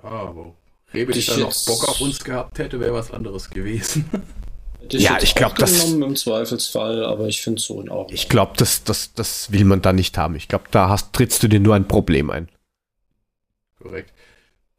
Ja, 0.03 0.09
aber 0.09 0.55
Rebic 0.93 1.25
dann 1.25 1.39
noch 1.39 1.65
Bock 1.65 1.87
auf 1.87 2.01
uns 2.01 2.23
gehabt 2.23 2.59
hätte, 2.59 2.79
wäre 2.79 2.93
was 2.93 3.11
anderes 3.11 3.49
gewesen. 3.49 4.09
ja, 4.91 5.17
ich 5.21 5.35
glaube, 5.35 5.55
das 5.57 5.85
im 5.85 6.15
Zweifelsfall, 6.15 7.05
aber 7.05 7.27
ich 7.27 7.41
finde 7.41 7.59
es 7.59 7.65
so 7.65 7.79
in 7.81 7.89
Ordnung. 7.89 8.13
Ich 8.13 8.27
glaube, 8.27 8.53
das, 8.57 8.83
das, 8.83 9.13
das 9.13 9.51
will 9.51 9.63
man 9.63 9.81
da 9.81 9.93
nicht 9.93 10.17
haben. 10.17 10.35
Ich 10.35 10.47
glaube, 10.47 10.65
da 10.71 10.89
hast, 10.89 11.13
trittst 11.13 11.41
du 11.43 11.47
dir 11.47 11.59
nur 11.59 11.75
ein 11.75 11.87
Problem 11.87 12.29
ein. 12.29 12.49
Korrekt. 13.81 14.11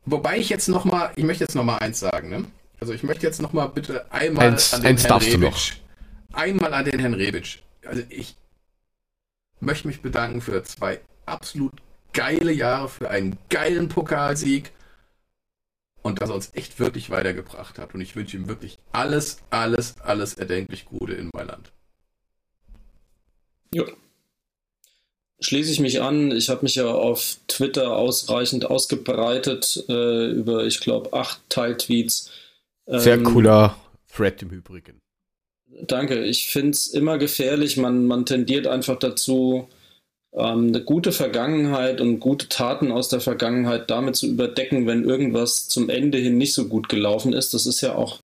Wobei 0.04 0.38
ich 0.38 0.48
jetzt 0.48 0.68
noch 0.68 0.84
mal, 0.84 1.10
ich 1.16 1.24
möchte 1.24 1.44
jetzt 1.44 1.54
noch 1.54 1.64
mal 1.64 1.78
eins 1.78 2.00
sagen, 2.00 2.28
ne? 2.28 2.44
Also 2.80 2.92
ich 2.92 3.04
möchte 3.04 3.24
jetzt 3.24 3.40
noch 3.40 3.52
mal 3.52 3.66
bitte 3.66 4.10
einmal 4.12 4.48
eins, 4.48 4.74
an 4.74 4.82
den 4.82 4.88
eins 4.88 5.04
Herrn 5.04 5.22
Rebic, 5.22 5.76
einmal 6.32 6.74
an 6.74 6.84
den 6.84 6.98
Herrn 6.98 7.14
Rebic. 7.14 7.62
Also 7.86 8.02
ich 8.08 8.34
möchte 9.62 9.88
mich 9.88 10.02
bedanken 10.02 10.40
für 10.40 10.62
zwei 10.64 11.00
absolut 11.24 11.72
geile 12.12 12.52
Jahre, 12.52 12.88
für 12.88 13.10
einen 13.10 13.38
geilen 13.48 13.88
Pokalsieg 13.88 14.72
und 16.02 16.20
dass 16.20 16.30
er 16.30 16.34
uns 16.34 16.50
echt 16.54 16.78
wirklich 16.78 17.10
weitergebracht 17.10 17.78
hat. 17.78 17.94
Und 17.94 18.00
ich 18.00 18.16
wünsche 18.16 18.36
ihm 18.36 18.48
wirklich 18.48 18.78
alles, 18.90 19.38
alles, 19.50 20.00
alles 20.00 20.34
erdenklich 20.34 20.84
Gute 20.84 21.14
in 21.14 21.30
Mailand. 21.32 21.72
Ja. 23.72 23.84
Schließe 25.40 25.72
ich 25.72 25.80
mich 25.80 26.02
an. 26.02 26.30
Ich 26.30 26.50
habe 26.50 26.62
mich 26.62 26.74
ja 26.74 26.86
auf 26.86 27.36
Twitter 27.48 27.96
ausreichend 27.96 28.66
ausgebreitet 28.66 29.84
äh, 29.88 30.30
über, 30.30 30.66
ich 30.66 30.80
glaube, 30.80 31.12
acht 31.14 31.40
Teiltweets 31.48 32.30
Sehr 32.86 33.14
ähm, 33.14 33.24
cooler 33.24 33.76
Thread 34.14 34.42
im 34.42 34.50
Übrigen. 34.50 35.01
Danke. 35.80 36.24
Ich 36.24 36.48
finde 36.48 36.70
es 36.70 36.88
immer 36.88 37.18
gefährlich. 37.18 37.76
Man, 37.76 38.06
man 38.06 38.26
tendiert 38.26 38.66
einfach 38.66 38.98
dazu, 38.98 39.68
ähm, 40.34 40.68
eine 40.68 40.82
gute 40.82 41.12
Vergangenheit 41.12 42.00
und 42.00 42.20
gute 42.20 42.48
Taten 42.48 42.92
aus 42.92 43.08
der 43.08 43.20
Vergangenheit 43.20 43.90
damit 43.90 44.16
zu 44.16 44.26
überdecken, 44.26 44.86
wenn 44.86 45.04
irgendwas 45.04 45.68
zum 45.68 45.88
Ende 45.88 46.18
hin 46.18 46.38
nicht 46.38 46.54
so 46.54 46.68
gut 46.68 46.88
gelaufen 46.88 47.32
ist. 47.32 47.54
Das 47.54 47.66
ist 47.66 47.80
ja 47.80 47.94
auch 47.94 48.20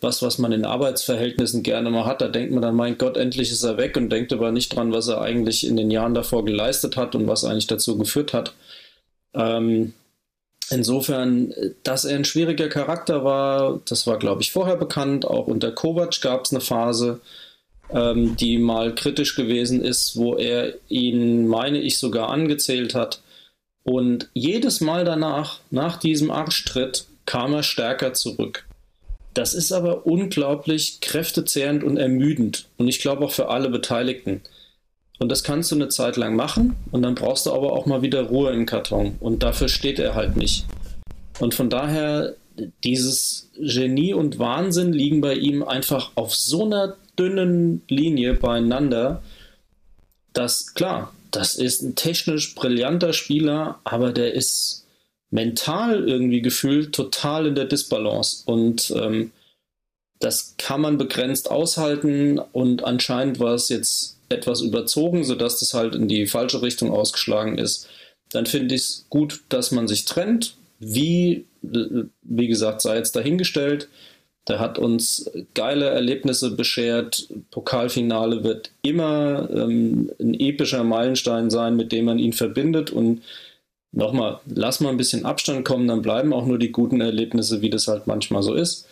was, 0.00 0.22
was 0.22 0.38
man 0.38 0.52
in 0.52 0.64
Arbeitsverhältnissen 0.64 1.62
gerne 1.62 1.90
mal 1.90 2.04
hat. 2.04 2.20
Da 2.20 2.28
denkt 2.28 2.52
man 2.52 2.62
dann, 2.62 2.76
mein 2.76 2.98
Gott, 2.98 3.16
endlich 3.16 3.50
ist 3.50 3.62
er 3.62 3.78
weg 3.78 3.96
und 3.96 4.10
denkt 4.10 4.32
aber 4.32 4.52
nicht 4.52 4.74
dran, 4.74 4.92
was 4.92 5.08
er 5.08 5.20
eigentlich 5.22 5.66
in 5.66 5.76
den 5.76 5.90
Jahren 5.90 6.14
davor 6.14 6.44
geleistet 6.44 6.96
hat 6.96 7.14
und 7.14 7.26
was 7.26 7.44
eigentlich 7.44 7.66
dazu 7.66 7.96
geführt 7.96 8.34
hat. 8.34 8.54
Ähm, 9.34 9.94
insofern, 10.70 11.52
dass 11.82 12.04
er 12.04 12.16
ein 12.16 12.24
schwieriger 12.24 12.68
Charakter 12.68 13.24
war, 13.24 13.80
das 13.88 14.06
war, 14.06 14.18
glaube 14.18 14.42
ich, 14.42 14.52
vorher 14.52 14.76
bekannt. 14.76 15.24
Auch 15.24 15.46
unter 15.46 15.72
Kovac 15.72 16.20
gab 16.20 16.44
es 16.44 16.52
eine 16.52 16.60
Phase, 16.60 17.20
ähm, 17.90 18.36
die 18.36 18.58
mal 18.58 18.94
kritisch 18.94 19.34
gewesen 19.36 19.82
ist, 19.82 20.16
wo 20.16 20.34
er 20.36 20.74
ihn, 20.88 21.46
meine 21.46 21.78
ich, 21.78 21.98
sogar 21.98 22.30
angezählt 22.30 22.94
hat. 22.94 23.20
Und 23.84 24.28
jedes 24.34 24.80
Mal 24.80 25.04
danach, 25.04 25.60
nach 25.70 25.96
diesem 25.96 26.30
Arschtritt, 26.30 27.06
kam 27.24 27.54
er 27.54 27.62
stärker 27.62 28.14
zurück. 28.14 28.64
Das 29.34 29.52
ist 29.52 29.70
aber 29.70 30.06
unglaublich 30.06 31.00
kräftezehrend 31.00 31.84
und 31.84 31.98
ermüdend. 31.98 32.68
Und 32.78 32.88
ich 32.88 33.00
glaube 33.00 33.24
auch 33.24 33.32
für 33.32 33.48
alle 33.48 33.68
Beteiligten. 33.68 34.40
Und 35.18 35.30
das 35.30 35.42
kannst 35.42 35.70
du 35.70 35.76
eine 35.76 35.88
Zeit 35.88 36.16
lang 36.16 36.36
machen 36.36 36.76
und 36.90 37.02
dann 37.02 37.14
brauchst 37.14 37.46
du 37.46 37.52
aber 37.52 37.72
auch 37.72 37.86
mal 37.86 38.02
wieder 38.02 38.22
Ruhe 38.22 38.52
im 38.52 38.66
Karton. 38.66 39.16
Und 39.20 39.42
dafür 39.42 39.68
steht 39.68 39.98
er 39.98 40.14
halt 40.14 40.36
nicht. 40.36 40.66
Und 41.38 41.54
von 41.54 41.70
daher, 41.70 42.34
dieses 42.84 43.50
Genie 43.58 44.14
und 44.14 44.38
Wahnsinn 44.38 44.92
liegen 44.92 45.20
bei 45.20 45.34
ihm 45.34 45.62
einfach 45.62 46.12
auf 46.14 46.34
so 46.34 46.64
einer 46.64 46.96
dünnen 47.18 47.82
Linie 47.88 48.34
beieinander, 48.34 49.22
dass 50.32 50.74
klar, 50.74 51.14
das 51.30 51.56
ist 51.56 51.82
ein 51.82 51.94
technisch 51.94 52.54
brillanter 52.54 53.12
Spieler, 53.12 53.80
aber 53.84 54.12
der 54.12 54.34
ist 54.34 54.86
mental 55.30 56.06
irgendwie 56.08 56.42
gefühlt 56.42 56.94
total 56.94 57.46
in 57.46 57.54
der 57.54 57.64
Disbalance. 57.64 58.42
Und 58.46 58.92
ähm, 58.96 59.32
das 60.18 60.54
kann 60.58 60.80
man 60.80 60.98
begrenzt 60.98 61.50
aushalten 61.50 62.38
und 62.38 62.84
anscheinend 62.84 63.38
war 63.38 63.54
es 63.54 63.68
jetzt 63.68 64.15
etwas 64.28 64.60
überzogen, 64.60 65.24
sodass 65.24 65.60
das 65.60 65.74
halt 65.74 65.94
in 65.94 66.08
die 66.08 66.26
falsche 66.26 66.62
Richtung 66.62 66.90
ausgeschlagen 66.90 67.58
ist. 67.58 67.88
Dann 68.30 68.46
finde 68.46 68.74
ich 68.74 68.80
es 68.82 69.06
gut, 69.08 69.42
dass 69.48 69.70
man 69.70 69.88
sich 69.88 70.04
trennt. 70.04 70.56
Wie, 70.78 71.46
wie 71.62 72.48
gesagt, 72.48 72.82
sei 72.82 72.96
jetzt 72.96 73.16
dahingestellt. 73.16 73.88
Der 74.48 74.60
hat 74.60 74.78
uns 74.78 75.30
geile 75.54 75.86
Erlebnisse 75.86 76.52
beschert. 76.52 77.28
Pokalfinale 77.50 78.44
wird 78.44 78.70
immer 78.82 79.48
ähm, 79.50 80.12
ein 80.20 80.34
epischer 80.34 80.84
Meilenstein 80.84 81.50
sein, 81.50 81.76
mit 81.76 81.90
dem 81.90 82.04
man 82.04 82.18
ihn 82.18 82.32
verbindet. 82.32 82.90
Und 82.90 83.22
nochmal, 83.90 84.38
lass 84.46 84.80
mal 84.80 84.90
ein 84.90 84.98
bisschen 84.98 85.24
Abstand 85.24 85.64
kommen, 85.64 85.88
dann 85.88 86.02
bleiben 86.02 86.32
auch 86.32 86.46
nur 86.46 86.58
die 86.58 86.70
guten 86.70 87.00
Erlebnisse, 87.00 87.60
wie 87.60 87.70
das 87.70 87.88
halt 87.88 88.06
manchmal 88.06 88.42
so 88.42 88.54
ist. 88.54 88.86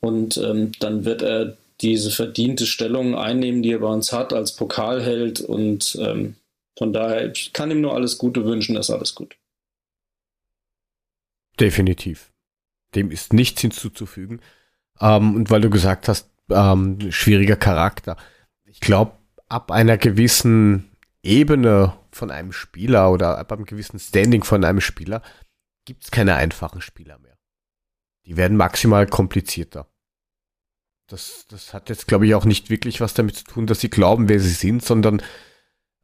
Und 0.00 0.36
ähm, 0.36 0.72
dann 0.80 1.04
wird 1.04 1.22
er 1.22 1.56
diese 1.80 2.10
verdiente 2.10 2.66
Stellung 2.66 3.14
einnehmen, 3.14 3.62
die 3.62 3.72
er 3.72 3.78
bei 3.78 3.88
uns 3.88 4.12
hat, 4.12 4.32
als 4.32 4.54
Pokalheld. 4.54 5.40
Und 5.40 5.96
ähm, 6.00 6.34
von 6.76 6.92
daher, 6.92 7.30
ich 7.30 7.52
kann 7.52 7.70
ihm 7.70 7.80
nur 7.80 7.94
alles 7.94 8.18
Gute 8.18 8.44
wünschen, 8.44 8.76
ist 8.76 8.90
alles 8.90 9.14
gut. 9.14 9.36
Definitiv. 11.60 12.32
Dem 12.94 13.10
ist 13.10 13.32
nichts 13.32 13.60
hinzuzufügen. 13.60 14.40
Ähm, 15.00 15.36
und 15.36 15.50
weil 15.50 15.60
du 15.60 15.70
gesagt 15.70 16.08
hast, 16.08 16.30
ähm, 16.50 17.10
schwieriger 17.10 17.56
Charakter. 17.56 18.16
Ich 18.64 18.80
glaube, 18.80 19.12
ab 19.48 19.70
einer 19.70 19.98
gewissen 19.98 20.90
Ebene 21.22 21.94
von 22.10 22.30
einem 22.30 22.52
Spieler 22.52 23.10
oder 23.12 23.38
ab 23.38 23.52
einem 23.52 23.64
gewissen 23.64 23.98
Standing 23.98 24.44
von 24.44 24.64
einem 24.64 24.80
Spieler 24.80 25.22
gibt 25.84 26.04
es 26.04 26.10
keine 26.10 26.36
einfachen 26.36 26.80
Spieler 26.80 27.18
mehr. 27.18 27.38
Die 28.26 28.36
werden 28.36 28.56
maximal 28.56 29.06
komplizierter. 29.06 29.88
Das, 31.08 31.46
das 31.48 31.72
hat 31.72 31.88
jetzt, 31.88 32.06
glaube 32.06 32.26
ich, 32.26 32.34
auch 32.34 32.44
nicht 32.44 32.68
wirklich 32.68 33.00
was 33.00 33.14
damit 33.14 33.36
zu 33.36 33.44
tun, 33.44 33.66
dass 33.66 33.80
sie 33.80 33.88
glauben, 33.88 34.28
wer 34.28 34.38
sie 34.40 34.50
sind, 34.50 34.84
sondern 34.84 35.22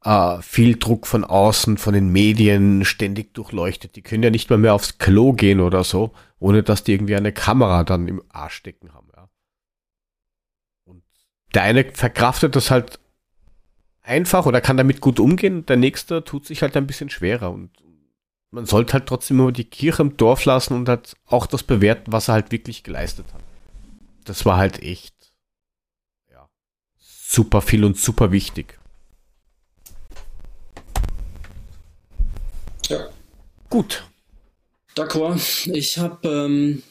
äh, 0.03 0.41
viel 0.41 0.77
Druck 0.77 1.05
von 1.05 1.23
außen, 1.23 1.77
von 1.77 1.93
den 1.93 2.09
Medien, 2.09 2.85
ständig 2.85 3.33
durchleuchtet. 3.33 3.95
Die 3.95 4.01
können 4.01 4.23
ja 4.23 4.31
nicht 4.31 4.49
mal 4.49 4.57
mehr 4.57 4.73
aufs 4.73 4.97
Klo 4.97 5.33
gehen 5.33 5.59
oder 5.59 5.83
so, 5.83 6.11
ohne 6.39 6.63
dass 6.63 6.83
die 6.83 6.93
irgendwie 6.93 7.15
eine 7.15 7.31
Kamera 7.31 7.83
dann 7.83 8.07
im 8.07 8.23
Arsch 8.29 8.55
stecken 8.55 8.93
haben. 8.93 9.07
Ja. 9.15 9.29
Und 10.85 11.03
der 11.53 11.63
eine 11.63 11.85
verkraftet 11.91 12.55
das 12.55 12.71
halt 12.71 12.99
einfach 14.01 14.47
oder 14.47 14.59
kann 14.59 14.77
damit 14.77 15.01
gut 15.01 15.19
umgehen. 15.19 15.67
Der 15.67 15.77
nächste 15.77 16.23
tut 16.23 16.45
sich 16.45 16.63
halt 16.63 16.75
ein 16.77 16.87
bisschen 16.87 17.11
schwerer 17.11 17.51
und 17.51 17.69
man 18.49 18.65
sollte 18.65 18.93
halt 18.93 19.05
trotzdem 19.05 19.39
immer 19.39 19.51
die 19.51 19.65
Kirche 19.65 20.01
im 20.01 20.17
Dorf 20.17 20.45
lassen 20.45 20.73
und 20.73 20.89
halt 20.89 21.15
auch 21.25 21.45
das 21.45 21.61
bewerten, 21.61 22.11
was 22.11 22.27
er 22.27 22.35
halt 22.35 22.51
wirklich 22.51 22.83
geleistet 22.83 23.25
hat. 23.33 23.44
Das 24.25 24.45
war 24.45 24.57
halt 24.57 24.81
echt, 24.81 25.13
ja, 26.31 26.49
super 26.97 27.61
viel 27.61 27.83
und 27.85 27.97
super 27.97 28.31
wichtig. 28.31 28.79
Ja. 32.89 33.07
Gut. 33.69 34.03
D'accord. 34.95 35.69
Ich 35.71 35.97
habe 35.97 36.27
ähm, 36.27 36.83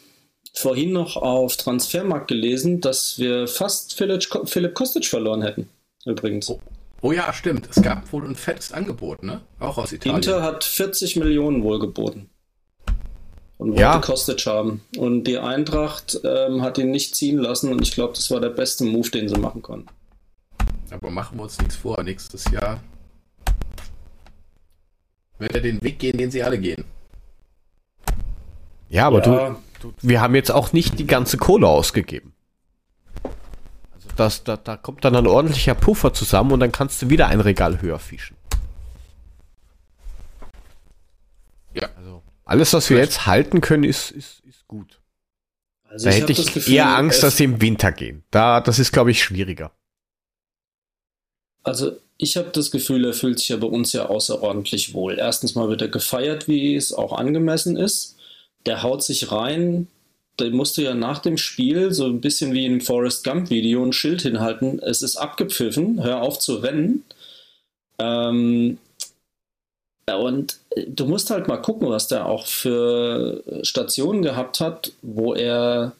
vorhin 0.54 0.92
noch 0.92 1.16
auf 1.16 1.56
Transfermarkt 1.56 2.28
gelesen, 2.28 2.80
dass 2.80 3.18
wir 3.18 3.48
fast 3.48 3.94
Philipp 3.94 4.74
Kostic 4.74 5.06
verloren 5.06 5.42
hätten. 5.42 5.68
Übrigens. 6.04 6.48
Oh. 6.50 6.60
Oh 7.00 7.12
ja, 7.12 7.32
stimmt. 7.32 7.68
Es 7.68 7.82
gab 7.82 8.10
wohl 8.12 8.24
ein 8.24 8.34
fettes 8.34 8.72
Angebot, 8.72 9.22
ne? 9.22 9.42
Auch 9.60 9.76
aus 9.76 9.92
Italien. 9.92 10.16
Inter 10.16 10.42
hat 10.42 10.64
40 10.64 11.16
Millionen 11.16 11.62
wohl 11.62 11.78
geboten. 11.78 12.30
Und 13.64 13.70
wollte 13.70 13.82
ja. 13.82 13.98
Kostic 13.98 14.46
haben. 14.46 14.82
Und 14.96 15.24
die 15.24 15.38
Eintracht 15.38 16.20
ähm, 16.24 16.62
hat 16.62 16.78
ihn 16.78 16.90
nicht 16.90 17.14
ziehen 17.14 17.38
lassen 17.38 17.72
und 17.72 17.82
ich 17.82 17.92
glaube, 17.92 18.14
das 18.14 18.30
war 18.30 18.40
der 18.40 18.50
beste 18.50 18.84
Move, 18.84 19.10
den 19.10 19.28
sie 19.28 19.38
machen 19.38 19.62
konnten. 19.62 19.88
Aber 20.90 21.10
machen 21.10 21.38
wir 21.38 21.42
uns 21.44 21.58
nichts 21.58 21.76
vor. 21.76 22.02
Nächstes 22.02 22.50
Jahr 22.50 22.80
wird 25.38 25.54
er 25.54 25.60
den 25.60 25.82
Weg 25.82 25.98
gehen, 25.98 26.16
den 26.16 26.30
sie 26.30 26.42
alle 26.42 26.58
gehen. 26.58 26.84
Ja, 28.88 29.06
aber 29.06 29.26
ja. 29.26 29.56
Du, 29.80 29.88
du, 29.88 29.94
wir 30.02 30.20
haben 30.20 30.34
jetzt 30.34 30.52
auch 30.52 30.72
nicht 30.72 30.98
die 30.98 31.06
ganze 31.06 31.36
Kohle 31.36 31.66
ausgegeben 31.66 32.34
das, 34.16 34.44
da, 34.44 34.56
da 34.56 34.76
kommt 34.76 35.04
dann 35.04 35.16
ein 35.16 35.26
ordentlicher 35.26 35.74
Puffer 35.74 36.12
zusammen 36.12 36.52
und 36.52 36.60
dann 36.60 36.72
kannst 36.72 37.02
du 37.02 37.10
wieder 37.10 37.28
ein 37.28 37.40
Regal 37.40 37.80
höher 37.80 37.98
fischen. 37.98 38.36
Ja. 41.74 41.88
Also 41.96 42.22
alles, 42.44 42.72
was 42.72 42.90
wir 42.90 42.98
jetzt 42.98 43.26
halten 43.26 43.60
können, 43.60 43.84
ist, 43.84 44.10
ist, 44.10 44.40
ist 44.40 44.66
gut. 44.66 45.00
Also 45.88 46.04
da 46.04 46.10
ich 46.10 46.22
hätte 46.22 46.32
ich 46.32 46.52
Gefühl, 46.52 46.74
eher 46.74 46.96
Angst, 46.96 47.22
dass 47.22 47.36
sie 47.36 47.44
im 47.44 47.60
Winter 47.60 47.92
gehen. 47.92 48.24
Da, 48.30 48.60
das 48.60 48.78
ist, 48.78 48.92
glaube 48.92 49.10
ich, 49.10 49.22
schwieriger. 49.22 49.72
Also 51.62 51.96
ich 52.18 52.36
habe 52.36 52.50
das 52.50 52.70
Gefühl, 52.70 53.04
er 53.04 53.14
fühlt 53.14 53.38
sich 53.38 53.48
ja 53.48 53.56
bei 53.56 53.66
uns 53.66 53.92
ja 53.92 54.06
außerordentlich 54.06 54.94
wohl. 54.94 55.18
Erstens 55.18 55.54
mal 55.54 55.68
wird 55.68 55.82
er 55.82 55.88
gefeiert, 55.88 56.48
wie 56.48 56.76
es 56.76 56.92
auch 56.92 57.12
angemessen 57.12 57.76
ist. 57.76 58.16
Der 58.66 58.82
haut 58.82 59.02
sich 59.02 59.30
rein, 59.30 59.88
da 60.36 60.48
musst 60.50 60.76
du 60.76 60.82
ja 60.82 60.94
nach 60.94 61.18
dem 61.20 61.38
Spiel 61.38 61.92
so 61.92 62.06
ein 62.06 62.20
bisschen 62.20 62.52
wie 62.52 62.66
im 62.66 62.80
Forrest 62.80 63.24
Gump 63.24 63.50
Video 63.50 63.84
ein 63.84 63.92
Schild 63.92 64.22
hinhalten. 64.22 64.80
Es 64.80 65.02
ist 65.02 65.16
abgepfiffen, 65.16 66.02
hör 66.02 66.22
auf 66.22 66.38
zu 66.38 66.56
rennen. 66.56 67.04
Ähm, 67.98 68.78
und 70.12 70.58
du 70.76 71.06
musst 71.06 71.30
halt 71.30 71.48
mal 71.48 71.58
gucken, 71.58 71.88
was 71.88 72.08
der 72.08 72.26
auch 72.26 72.46
für 72.46 73.42
Stationen 73.62 74.22
gehabt 74.22 74.60
hat, 74.60 74.92
wo 75.02 75.34
er 75.34 75.92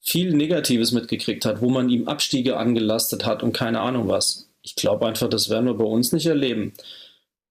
viel 0.00 0.32
Negatives 0.34 0.92
mitgekriegt 0.92 1.44
hat, 1.44 1.60
wo 1.60 1.68
man 1.68 1.88
ihm 1.88 2.06
Abstiege 2.06 2.56
angelastet 2.56 3.26
hat 3.26 3.42
und 3.42 3.52
keine 3.52 3.80
Ahnung 3.80 4.08
was. 4.08 4.48
Ich 4.62 4.76
glaube 4.76 5.06
einfach, 5.06 5.28
das 5.28 5.50
werden 5.50 5.66
wir 5.66 5.74
bei 5.74 5.84
uns 5.84 6.12
nicht 6.12 6.26
erleben. 6.26 6.72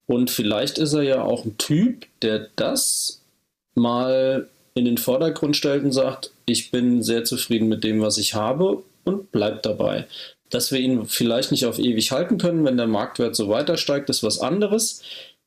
Und 0.07 0.29
vielleicht 0.29 0.77
ist 0.77 0.93
er 0.93 1.01
ja 1.01 1.23
auch 1.23 1.45
ein 1.45 1.57
Typ, 1.57 2.05
der 2.21 2.47
das 2.55 3.21
mal 3.73 4.47
in 4.73 4.85
den 4.85 4.97
Vordergrund 4.97 5.55
stellt 5.57 5.83
und 5.83 5.91
sagt, 5.91 6.31
ich 6.45 6.71
bin 6.71 7.01
sehr 7.01 7.23
zufrieden 7.23 7.67
mit 7.67 7.83
dem, 7.83 8.01
was 8.01 8.17
ich 8.17 8.35
habe 8.35 8.83
und 9.03 9.31
bleibt 9.31 9.65
dabei. 9.65 10.05
Dass 10.49 10.71
wir 10.71 10.79
ihn 10.79 11.05
vielleicht 11.05 11.51
nicht 11.51 11.65
auf 11.65 11.79
ewig 11.79 12.11
halten 12.11 12.37
können, 12.37 12.65
wenn 12.65 12.77
der 12.77 12.87
Marktwert 12.87 13.35
so 13.35 13.49
weiter 13.49 13.77
steigt, 13.77 14.09
ist 14.09 14.23
was 14.23 14.39
anderes. 14.39 15.01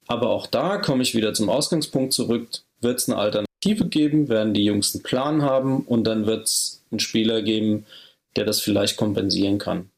Aber 0.09 0.31
auch 0.31 0.47
da 0.47 0.79
komme 0.79 1.03
ich 1.03 1.15
wieder 1.15 1.35
zum 1.35 1.51
Ausgangspunkt 1.51 2.15
zurück. 2.15 2.49
Wird 2.81 2.99
es 2.99 3.09
eine 3.09 3.19
Alternative 3.19 3.89
geben? 3.89 4.29
Werden 4.29 4.55
die 4.55 4.65
Jungs 4.65 4.95
einen 4.95 5.03
Plan 5.03 5.43
haben? 5.43 5.83
Und 5.83 6.05
dann 6.05 6.27
wird 6.27 6.47
es 6.47 6.83
einen 6.91 6.99
Spieler 6.99 7.43
geben, 7.43 7.87
der 8.35 8.47
das 8.47 8.61
vielleicht 8.61 8.97
kompensieren 8.97 9.59
kann. 9.59 9.91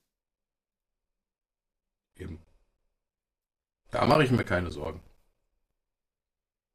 Eben. 2.19 2.41
Da 3.93 4.05
mache 4.05 4.25
ich 4.25 4.33
mir 4.33 4.45
keine 4.45 4.73
Sorgen. 4.73 5.01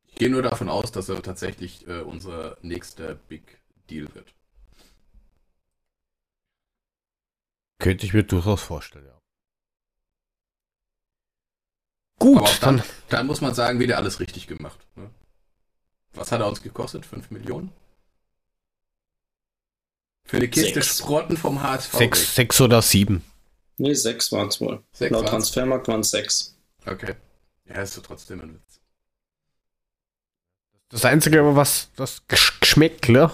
Ich 0.08 0.16
gehe 0.16 0.30
nur 0.30 0.42
davon 0.42 0.70
aus, 0.70 0.94
dass 0.94 1.10
er 1.10 1.22
tatsächlich 1.22 1.86
äh, 1.88 2.00
unser 2.00 2.58
nächster 2.62 3.16
Big 3.16 3.60
Deal 3.90 4.08
wird. 4.16 4.34
Könnte 7.80 8.06
ich 8.06 8.14
mir 8.14 8.24
durchaus 8.24 8.62
vorstellen, 8.62 9.08
ja. 9.08 9.15
Gut, 12.26 12.58
dann, 12.62 12.78
dann, 12.78 12.86
dann 13.10 13.28
muss 13.28 13.42
man 13.42 13.54
sagen, 13.54 13.80
wieder 13.80 13.98
alles 13.98 14.20
richtig 14.20 14.48
gemacht. 14.48 14.80
Ne? 14.96 15.10
Was 16.14 16.32
hat 16.32 16.40
er 16.42 16.48
uns 16.48 16.62
gekostet? 16.64 17.06
5 17.06 17.30
Millionen? 17.30 17.72
Für 20.24 20.38
eine 20.38 20.48
Kiste 20.48 20.82
Sechs. 20.82 20.98
Sprotten 21.00 21.38
vom 21.38 21.62
HSV. 21.62 21.94
sechs, 21.94 22.36
sechs 22.36 22.60
oder 22.62 22.82
sieben. 22.82 23.24
Nee, 23.78 23.94
sechs 23.94 24.32
waren 24.32 24.48
es 24.48 24.60
wohl. 24.60 24.84
Sechs 24.92 25.12
Laut 25.12 25.26
waren's. 25.26 25.30
Transfermarkt 25.52 25.88
waren 25.88 26.00
es 26.00 26.10
sechs. 26.10 26.58
Okay. 26.86 27.16
Ja, 27.66 27.82
ist 27.82 27.94
so 27.94 28.02
trotzdem 28.02 28.42
ein 28.42 28.56
Witz. 28.56 28.80
Das 30.90 31.06
Einzige, 31.06 31.40
aber 31.42 31.56
was 31.56 31.92
das 31.96 32.28
Gesch- 32.28 32.60
Geschmäckle, 32.60 33.32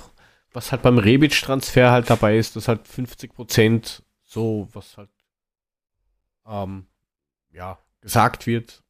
was 0.52 0.72
halt 0.72 0.82
beim 0.82 0.98
Rebic-Transfer 0.98 1.92
halt 1.92 2.10
dabei 2.10 2.38
ist, 2.38 2.56
dass 2.56 2.68
halt 2.68 2.86
50% 2.88 4.02
so, 4.24 4.68
was 4.74 4.98
halt 4.98 5.10
ähm, 6.46 6.88
ja, 7.52 7.78
gesagt 8.02 8.48
wird, 8.48 8.84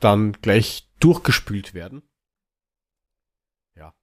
dann 0.00 0.32
gleich 0.32 0.88
durchgespült 1.00 1.74
werden. 1.74 2.02
Ja. 3.76 3.94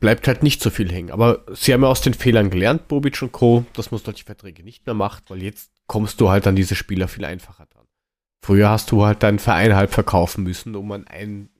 Bleibt 0.00 0.26
halt 0.26 0.42
nicht 0.42 0.62
so 0.62 0.70
viel 0.70 0.90
hängen. 0.90 1.10
Aber 1.10 1.44
sie 1.54 1.72
haben 1.72 1.82
ja 1.82 1.88
aus 1.88 2.00
den 2.00 2.14
Fehlern 2.14 2.50
gelernt, 2.50 2.88
Bobic 2.88 3.20
und 3.22 3.32
Co., 3.32 3.64
dass 3.74 3.90
man 3.90 4.00
solche 4.00 4.24
Verträge 4.24 4.62
nicht 4.62 4.86
mehr 4.86 4.94
macht, 4.94 5.30
weil 5.30 5.42
jetzt 5.42 5.70
kommst 5.86 6.20
du 6.20 6.30
halt 6.30 6.46
an 6.46 6.56
diese 6.56 6.74
Spieler 6.74 7.08
viel 7.08 7.24
einfacher 7.24 7.66
dran. 7.66 7.86
Früher 8.42 8.70
hast 8.70 8.90
du 8.90 9.04
halt 9.04 9.22
deinen 9.22 9.38
Verein 9.38 9.74
halb 9.74 9.92
verkaufen 9.92 10.44
müssen, 10.44 10.74
um 10.74 10.90
an 10.92 11.06
einen 11.06 11.50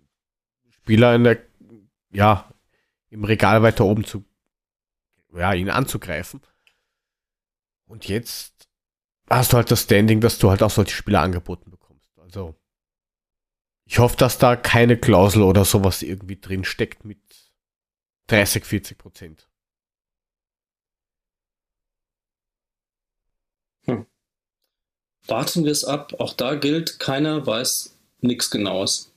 Spieler 0.71 1.15
in 1.15 1.25
der 1.25 1.49
ja, 2.11 2.53
im 3.11 3.25
Regal 3.25 3.63
weiter 3.63 3.85
oben 3.85 4.05
zu, 4.05 4.25
ja, 5.35 5.53
ihn 5.53 5.71
anzugreifen. 5.71 6.41
Und 7.87 8.09
jetzt 8.09 8.69
hast 9.29 9.53
du 9.53 9.57
halt 9.57 9.71
das 9.71 9.83
Standing, 9.83 10.21
dass 10.21 10.39
du 10.39 10.51
halt 10.51 10.63
auch 10.63 10.71
solche 10.71 10.95
Spieler 10.95 11.23
angeboten 11.23 11.71
bekommst. 11.71 11.78
Also, 12.29 12.55
ich 13.87 13.99
hoffe, 14.01 14.19
dass 14.19 14.37
da 14.37 14.55
keine 14.55 14.99
Klausel 14.99 15.43
oder 15.43 15.65
sowas 15.65 16.03
irgendwie 16.03 16.39
drin 16.39 16.63
steckt 16.63 17.07
mit 17.07 17.19
30, 18.27 18.67
40 18.67 18.99
Prozent. 18.99 19.49
Warten 25.27 25.65
wir 25.65 25.73
es 25.73 25.85
ab. 25.85 26.15
Auch 26.19 26.35
da 26.35 26.55
gilt, 26.55 27.01
keiner 27.01 27.47
weiß 27.47 27.97
nichts 28.21 28.51
Genaues. 28.51 29.11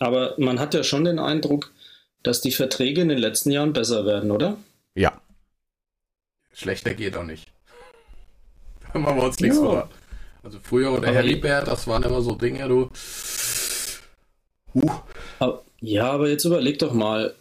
Aber 0.00 0.34
man 0.38 0.58
hat 0.58 0.74
ja 0.74 0.82
schon 0.82 1.04
den 1.04 1.20
Eindruck, 1.20 1.72
dass 2.24 2.40
die 2.40 2.50
Verträge 2.50 3.02
in 3.02 3.08
den 3.08 3.18
letzten 3.18 3.52
Jahren 3.52 3.72
besser 3.72 4.04
werden, 4.04 4.32
oder? 4.32 4.56
Ja. 4.94 5.20
Schlechter 6.52 6.94
geht 6.94 7.16
auch 7.16 7.24
nicht. 7.24 7.52
Machen 8.98 9.16
wir 9.16 9.24
uns 9.24 9.40
nichts 9.40 9.56
Ja. 9.58 9.62
vor. 9.62 9.88
Also 10.42 10.58
früher 10.62 10.92
oder 10.92 11.08
Aber- 11.08 11.16
Heribert, 11.16 11.66
das 11.68 11.86
waren 11.86 12.02
immer 12.02 12.22
so 12.22 12.32
Dinge, 12.34 12.68
du. 12.68 12.90
Huh. 14.74 14.90
Aber- 15.38 15.62
Ja, 15.80 16.10
aber 16.10 16.28
jetzt 16.30 16.44
überleg 16.44 16.78
doch 16.78 16.92
mal, 16.94 17.34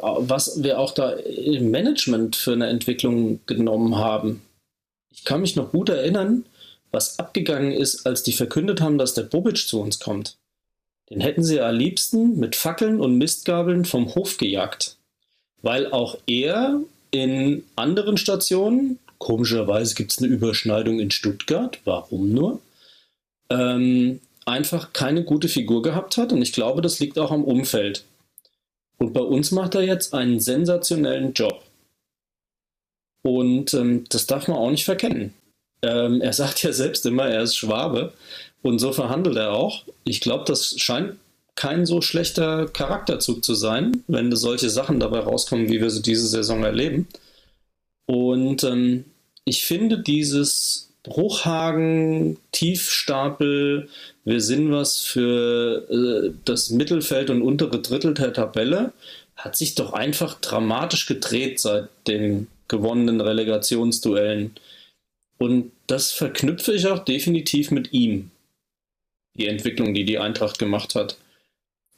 was 0.00 0.62
wir 0.62 0.78
auch 0.78 0.92
da 0.92 1.10
im 1.10 1.70
Management 1.70 2.36
für 2.36 2.52
eine 2.52 2.68
Entwicklung 2.68 3.40
genommen 3.46 3.96
haben. 3.96 4.42
Ich 5.10 5.24
kann 5.24 5.40
mich 5.40 5.56
noch 5.56 5.72
gut 5.72 5.88
erinnern, 5.88 6.44
was 6.92 7.18
abgegangen 7.18 7.72
ist, 7.72 8.06
als 8.06 8.22
die 8.22 8.32
verkündet 8.32 8.80
haben, 8.80 8.98
dass 8.98 9.14
der 9.14 9.22
Bobic 9.24 9.58
zu 9.66 9.80
uns 9.80 9.98
kommt. 9.98 10.36
Den 11.10 11.20
hätten 11.20 11.42
sie 11.42 11.60
am 11.60 11.74
liebsten 11.74 12.38
mit 12.38 12.54
Fackeln 12.56 13.00
und 13.00 13.18
Mistgabeln 13.18 13.84
vom 13.84 14.14
Hof 14.14 14.38
gejagt. 14.38 14.96
Weil 15.60 15.90
auch 15.92 16.16
er 16.26 16.80
in 17.10 17.64
anderen 17.76 18.16
Stationen, 18.16 18.98
komischerweise 19.22 19.94
gibt 19.94 20.10
es 20.10 20.18
eine 20.18 20.26
Überschneidung 20.26 20.98
in 20.98 21.12
Stuttgart, 21.12 21.78
warum 21.84 22.32
nur, 22.32 22.60
ähm, 23.50 24.20
einfach 24.44 24.92
keine 24.92 25.22
gute 25.22 25.48
Figur 25.48 25.82
gehabt 25.82 26.16
hat. 26.16 26.32
Und 26.32 26.42
ich 26.42 26.52
glaube, 26.52 26.82
das 26.82 26.98
liegt 26.98 27.20
auch 27.20 27.30
am 27.30 27.44
Umfeld. 27.44 28.04
Und 28.98 29.12
bei 29.12 29.20
uns 29.20 29.52
macht 29.52 29.76
er 29.76 29.82
jetzt 29.82 30.12
einen 30.12 30.40
sensationellen 30.40 31.34
Job. 31.34 31.62
Und 33.22 33.72
ähm, 33.74 34.04
das 34.08 34.26
darf 34.26 34.48
man 34.48 34.56
auch 34.56 34.70
nicht 34.70 34.84
verkennen. 34.84 35.32
Ähm, 35.82 36.20
er 36.20 36.32
sagt 36.32 36.64
ja 36.64 36.72
selbst 36.72 37.06
immer, 37.06 37.26
er 37.26 37.42
ist 37.42 37.56
Schwabe. 37.56 38.12
Und 38.60 38.80
so 38.80 38.92
verhandelt 38.92 39.36
er 39.36 39.52
auch. 39.52 39.84
Ich 40.02 40.20
glaube, 40.20 40.44
das 40.46 40.74
scheint 40.80 41.14
kein 41.54 41.86
so 41.86 42.00
schlechter 42.00 42.66
Charakterzug 42.66 43.44
zu 43.44 43.54
sein, 43.54 44.02
wenn 44.08 44.34
solche 44.34 44.68
Sachen 44.68 44.98
dabei 44.98 45.20
rauskommen, 45.20 45.68
wie 45.68 45.80
wir 45.80 45.90
sie 45.90 46.02
diese 46.02 46.26
Saison 46.26 46.64
erleben. 46.64 47.06
Und 48.06 48.64
ähm, 48.64 49.04
ich 49.44 49.64
finde 49.64 49.98
dieses 49.98 50.92
Bruchhagen, 51.02 52.38
Tiefstapel, 52.52 53.88
wir 54.24 54.40
sind 54.40 54.70
was 54.70 55.00
für 55.00 55.88
äh, 55.90 56.32
das 56.44 56.70
Mittelfeld 56.70 57.28
und 57.30 57.42
untere 57.42 57.80
Drittel 57.82 58.14
der 58.14 58.32
Tabelle, 58.32 58.92
hat 59.34 59.56
sich 59.56 59.74
doch 59.74 59.92
einfach 59.92 60.40
dramatisch 60.40 61.06
gedreht 61.06 61.58
seit 61.58 61.88
den 62.06 62.46
gewonnenen 62.68 63.20
Relegationsduellen. 63.20 64.52
Und 65.38 65.72
das 65.88 66.12
verknüpfe 66.12 66.72
ich 66.72 66.86
auch 66.86 67.00
definitiv 67.00 67.72
mit 67.72 67.92
ihm. 67.92 68.30
Die 69.36 69.48
Entwicklung, 69.48 69.94
die 69.94 70.04
die 70.04 70.18
Eintracht 70.18 70.60
gemacht 70.60 70.94
hat. 70.94 71.16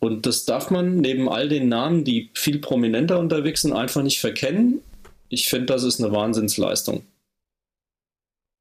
Und 0.00 0.24
das 0.24 0.46
darf 0.46 0.70
man 0.70 1.00
neben 1.00 1.28
all 1.28 1.48
den 1.48 1.68
Namen, 1.68 2.04
die 2.04 2.30
viel 2.32 2.58
prominenter 2.58 3.18
unterwegs 3.18 3.62
sind, 3.62 3.74
einfach 3.74 4.02
nicht 4.02 4.20
verkennen. 4.20 4.80
Ich 5.28 5.48
finde, 5.48 5.66
das 5.66 5.82
ist 5.82 6.02
eine 6.02 6.12
Wahnsinnsleistung. 6.12 7.04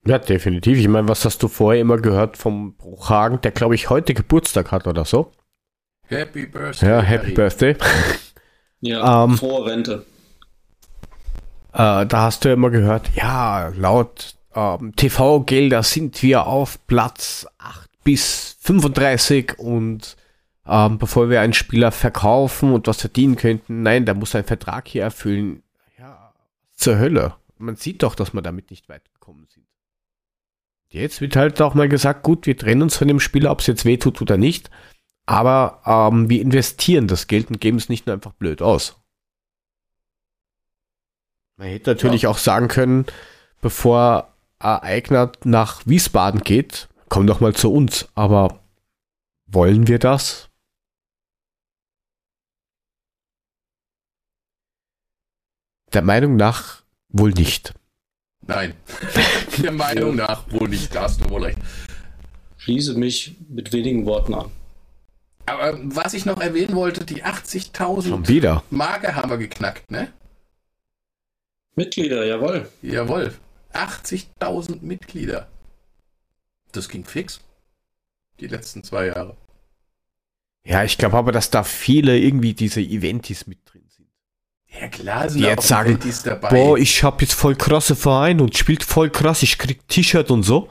Ja, 0.06 0.20
definitiv. 0.20 0.78
Ich 0.78 0.88
meine, 0.88 1.08
was 1.08 1.24
hast 1.24 1.42
du 1.44 1.48
vorher 1.48 1.82
immer 1.82 1.98
gehört 1.98 2.38
vom 2.38 2.76
Bruchhagen, 2.76 3.40
der 3.42 3.52
glaube 3.52 3.76
ich 3.76 3.90
heute 3.90 4.14
Geburtstag 4.14 4.72
hat 4.72 4.86
oder 4.88 5.06
so? 5.06 5.32
Happy 6.08 6.46
Birthday. 6.46 6.90
Ja, 6.90 7.02
Happy 7.02 7.24
Harry. 7.26 7.34
Birthday. 7.34 7.76
Ja, 8.86 9.24
Ähm, 9.24 9.38
frohe 9.38 9.66
Rente. 9.66 10.06
Äh, 11.72 12.06
da 12.06 12.12
hast 12.12 12.44
du 12.44 12.50
ja 12.50 12.54
immer 12.54 12.70
gehört, 12.70 13.12
ja, 13.16 13.70
laut 13.70 14.36
ähm, 14.54 14.94
TV-Gelder 14.94 15.84
sind 15.84 16.22
wir 16.22 16.48
auf 16.48 16.86
Platz 16.86 17.48
8 17.60 17.90
bis 18.04 18.58
35 18.60 19.58
und 19.58 20.18
ähm, 20.68 20.98
bevor 20.98 21.30
wir 21.30 21.40
einen 21.40 21.54
Spieler 21.54 21.94
verkaufen 21.94 22.74
und 22.74 22.88
was 22.88 23.00
verdienen 23.00 23.38
könnten, 23.38 23.84
nein, 23.84 24.06
der 24.06 24.16
muss 24.16 24.36
einen 24.36 24.44
Vertrag 24.44 24.90
hier 24.90 25.04
erfüllen. 25.04 25.64
Ja, 25.98 26.34
zur 26.76 26.98
Hölle. 26.98 27.36
Man 27.58 27.78
sieht 27.78 28.04
doch, 28.04 28.16
dass 28.16 28.34
wir 28.34 28.42
damit 28.42 28.70
nicht 28.70 28.90
weit. 28.90 29.04
Jetzt 30.94 31.22
wird 31.22 31.36
halt 31.36 31.60
auch 31.60 31.74
mal 31.74 31.90
gesagt, 31.90 32.22
gut, 32.22 32.46
wir 32.46 32.56
trennen 32.56 32.84
uns 32.84 32.98
von 32.98 33.08
dem 33.08 33.20
Spieler, 33.20 33.50
ob 33.50 33.62
es 33.62 33.68
jetzt 33.68 33.84
weh 33.84 33.98
tut 33.98 34.22
oder 34.22 34.38
nicht, 34.38 34.70
aber 35.26 35.82
ähm, 35.88 36.30
wir 36.30 36.40
investieren 36.40 37.08
das 37.08 37.26
Geld 37.26 37.50
und 37.50 37.60
geben 37.60 37.78
es 37.78 37.90
nicht 37.90 38.06
nur 38.06 38.14
einfach 38.14 38.34
blöd 38.34 38.62
aus. 38.62 39.02
Man 41.58 41.70
hätte 41.70 41.90
natürlich 41.90 42.28
auch 42.28 42.38
sagen 42.38 42.68
können, 42.68 43.08
bevor 43.60 44.36
Eigner 44.60 45.32
nach 45.44 45.82
Wiesbaden 45.88 46.42
geht, 46.42 46.90
komm 47.10 47.26
doch 47.26 47.40
mal 47.40 47.56
zu 47.56 47.74
uns. 47.74 48.08
Aber 48.14 48.64
wollen 49.48 49.88
wir 49.88 49.98
das? 49.98 50.52
Der 55.92 56.04
Meinung 56.04 56.36
nach 56.36 56.84
wohl 57.10 57.32
nicht. 57.32 57.74
Nein. 58.42 58.76
Der 59.62 59.72
Meinung 59.72 60.16
nach 60.16 60.50
wohl 60.52 60.70
nicht, 60.70 60.94
da 60.96 61.04
hast 61.04 61.22
du 61.22 61.30
wohl 61.30 61.44
recht. 61.44 61.60
Schließe 62.58 62.94
mich 62.96 63.36
mit 63.50 63.74
wenigen 63.74 64.06
Worten 64.06 64.34
an. 64.34 64.52
Aber 65.46 65.78
was 65.84 66.14
ich 66.14 66.26
noch 66.26 66.40
erwähnen 66.40 66.76
wollte, 66.76 67.06
die 67.06 67.22
Schon 67.22 67.34
80.000 67.34 68.28
wieder. 68.28 68.64
Marke 68.70 69.16
haben 69.16 69.30
wir 69.30 69.38
geknackt, 69.38 69.92
ne? 69.92 70.12
Mitglieder, 71.76 72.26
jawohl. 72.26 72.70
Jawohl. 72.82 73.34
80.000 73.74 74.82
Mitglieder. 74.82 75.48
Das 76.72 76.88
ging 76.88 77.04
fix. 77.06 77.42
Die 78.40 78.48
letzten 78.48 78.84
zwei 78.84 79.08
Jahre. 79.08 79.36
Ja, 80.66 80.84
ich 80.84 80.98
glaube 80.98 81.18
aber, 81.18 81.32
dass 81.32 81.50
da 81.50 81.64
viele 81.64 82.18
irgendwie 82.18 82.54
diese 82.54 82.82
Eventis 82.82 83.48
mit 83.48 83.60
drin 83.66 83.84
sind. 83.90 83.93
Ja, 84.80 84.88
klar 84.88 85.30
sind 85.30 85.42
Die 85.42 85.46
jetzt 85.48 85.68
sagen, 85.68 85.92
Eventis 85.92 86.24
dabei. 86.24 86.50
Boah, 86.50 86.78
ich 86.78 87.04
hab 87.04 87.22
jetzt 87.22 87.34
voll 87.34 87.56
krasse 87.56 87.96
Verein 87.96 88.42
und 88.42 88.58
spielt 88.58 88.84
voll 88.84 89.10
krass, 89.10 89.44
ich 89.44 89.58
krieg 89.58 89.88
T-Shirt 89.88 90.32
und 90.32 90.44
so. 90.44 90.70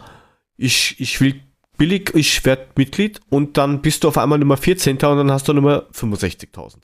Ich, 0.57 1.01
ich 1.01 1.20
will 1.20 1.41
billig, 1.79 2.15
ich 2.15 2.45
werd 2.45 2.77
Mitglied 2.77 3.20
und 3.31 3.57
dann 3.57 3.83
bist 3.83 4.05
du 4.05 4.09
auf 4.09 4.19
einmal 4.19 4.39
Nummer 4.39 4.57
14. 4.57 4.97
und 4.97 5.03
dann 5.03 5.31
hast 5.31 5.49
du 5.49 5.53
Nummer 5.53 5.89
65.000. 5.93 6.77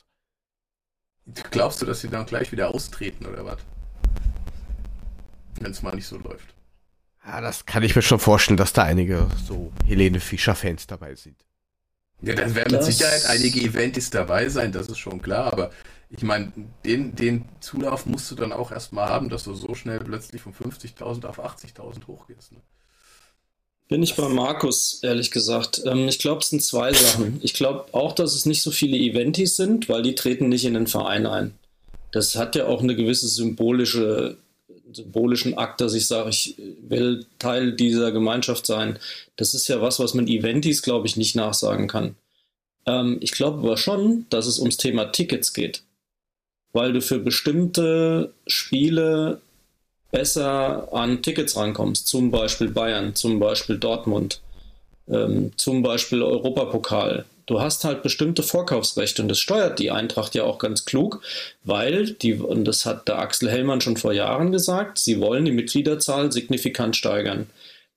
Glaubst 1.51 1.83
du, 1.83 1.87
dass 1.87 2.01
sie 2.01 2.09
dann 2.09 2.25
gleich 2.25 2.53
wieder 2.53 2.75
austreten 2.75 3.27
oder 3.27 3.45
was? 3.45 3.59
Wenn 5.61 5.73
es 5.73 5.83
mal 5.83 5.95
nicht 5.95 6.07
so 6.07 6.17
läuft. 6.19 6.55
Ja, 7.27 7.41
das 7.41 7.67
kann 7.67 7.83
ich 7.83 7.95
mir 7.95 8.03
schon 8.03 8.19
vorstellen, 8.19 8.57
dass 8.57 8.73
da 8.73 8.85
einige 8.85 9.27
so 9.47 9.73
Helene 9.87 10.21
Fischer-Fans 10.21 10.87
dabei 10.87 11.15
sind. 11.15 11.45
Ja, 12.23 12.35
dann 12.35 12.55
werden 12.55 12.73
mit 12.73 12.85
Sicherheit 12.85 13.27
einige 13.27 13.61
Eventis 13.61 14.11
dabei 14.11 14.49
sein, 14.49 14.73
das 14.73 14.89
ist 14.89 14.99
schon 14.99 15.21
klar, 15.21 15.53
aber 15.53 15.71
ich 16.11 16.23
meine, 16.23 16.53
den, 16.85 17.15
den 17.15 17.45
Zulauf 17.61 18.07
musst 18.07 18.31
du 18.31 18.35
dann 18.35 18.53
auch 18.53 18.73
erstmal 18.73 19.09
haben, 19.09 19.29
dass 19.29 19.45
du 19.45 19.55
so 19.55 19.75
schnell 19.75 20.01
plötzlich 20.01 20.41
von 20.41 20.55
50.000 20.55 21.27
auf 21.27 21.39
80.000 21.39 22.07
hochgehst. 22.07 22.53
Ne? 22.53 22.59
Bin 23.89 24.03
ich 24.03 24.17
bei 24.17 24.29
Markus, 24.29 25.01
ehrlich 25.03 25.31
gesagt. 25.31 25.83
Ähm, 25.85 26.09
ich 26.09 26.19
glaube, 26.19 26.41
es 26.41 26.51
sind 26.51 26.63
zwei 26.63 26.93
Sachen. 26.93 27.41
Ich 27.43 27.55
glaube 27.55 27.87
auch, 27.93 28.15
dass 28.15 28.35
es 28.35 28.47
nicht 28.47 28.63
so 28.63 28.71
viele 28.71 28.97
Eventis 28.97 29.57
sind, 29.57 29.89
weil 29.89 30.03
die 30.03 30.15
treten 30.15 30.49
nicht 30.49 30.65
in 30.65 30.75
den 30.75 30.87
Verein 30.87 31.27
ein. 31.27 31.55
Das 32.11 32.37
hat 32.37 32.57
ja 32.57 32.67
auch 32.67 32.83
eine 32.83 32.97
gewisse 32.97 33.29
symbolische, 33.29 34.39
symbolischen 34.91 35.59
Akt, 35.59 35.83
dass 35.83 35.93
ich 35.93 36.07
sage, 36.07 36.31
ich 36.31 36.57
will 36.89 37.27
Teil 37.39 37.73
dieser 37.73 38.13
Gemeinschaft 38.13 38.65
sein. 38.65 38.99
Das 39.37 39.53
ist 39.53 39.69
ja 39.69 39.83
was, 39.83 40.01
was 40.01 40.15
man 40.15 40.27
Eventis, 40.27 40.81
glaube 40.81 41.07
ich, 41.07 41.17
nicht 41.19 41.37
nachsagen 41.37 41.87
kann. 41.87 42.15
Ähm, 42.87 43.19
ich 43.21 43.33
glaube 43.33 43.59
aber 43.59 43.77
schon, 43.77 44.25
dass 44.31 44.47
es 44.47 44.59
ums 44.59 44.79
Thema 44.79 45.13
Tickets 45.13 45.53
geht 45.53 45.83
weil 46.73 46.93
du 46.93 47.01
für 47.01 47.19
bestimmte 47.19 48.33
Spiele 48.47 49.41
besser 50.11 50.89
an 50.93 51.23
Tickets 51.23 51.57
rankommst. 51.57 52.07
Zum 52.07 52.31
Beispiel 52.31 52.69
Bayern, 52.69 53.15
zum 53.15 53.39
Beispiel 53.39 53.79
Dortmund, 53.79 54.41
ähm, 55.09 55.53
zum 55.57 55.83
Beispiel 55.83 56.23
Europapokal. 56.23 57.25
Du 57.47 57.61
hast 57.61 57.85
halt 57.85 58.03
bestimmte 58.03 58.43
Vorkaufsrechte 58.43 59.23
und 59.23 59.29
das 59.29 59.39
steuert 59.39 59.79
die 59.79 59.91
Eintracht 59.91 60.35
ja 60.35 60.45
auch 60.45 60.59
ganz 60.59 60.85
klug, 60.85 61.23
weil 61.65 62.13
die, 62.13 62.35
und 62.35 62.67
das 62.67 62.85
hat 62.85 63.09
der 63.09 63.19
Axel 63.19 63.51
Hellmann 63.51 63.81
schon 63.81 63.97
vor 63.97 64.13
Jahren 64.13 64.53
gesagt, 64.53 64.99
sie 64.99 65.19
wollen 65.19 65.47
die 65.47 65.53
Mitgliederzahl 65.53 66.31
signifikant 66.31 66.95
steigern. 66.95 67.47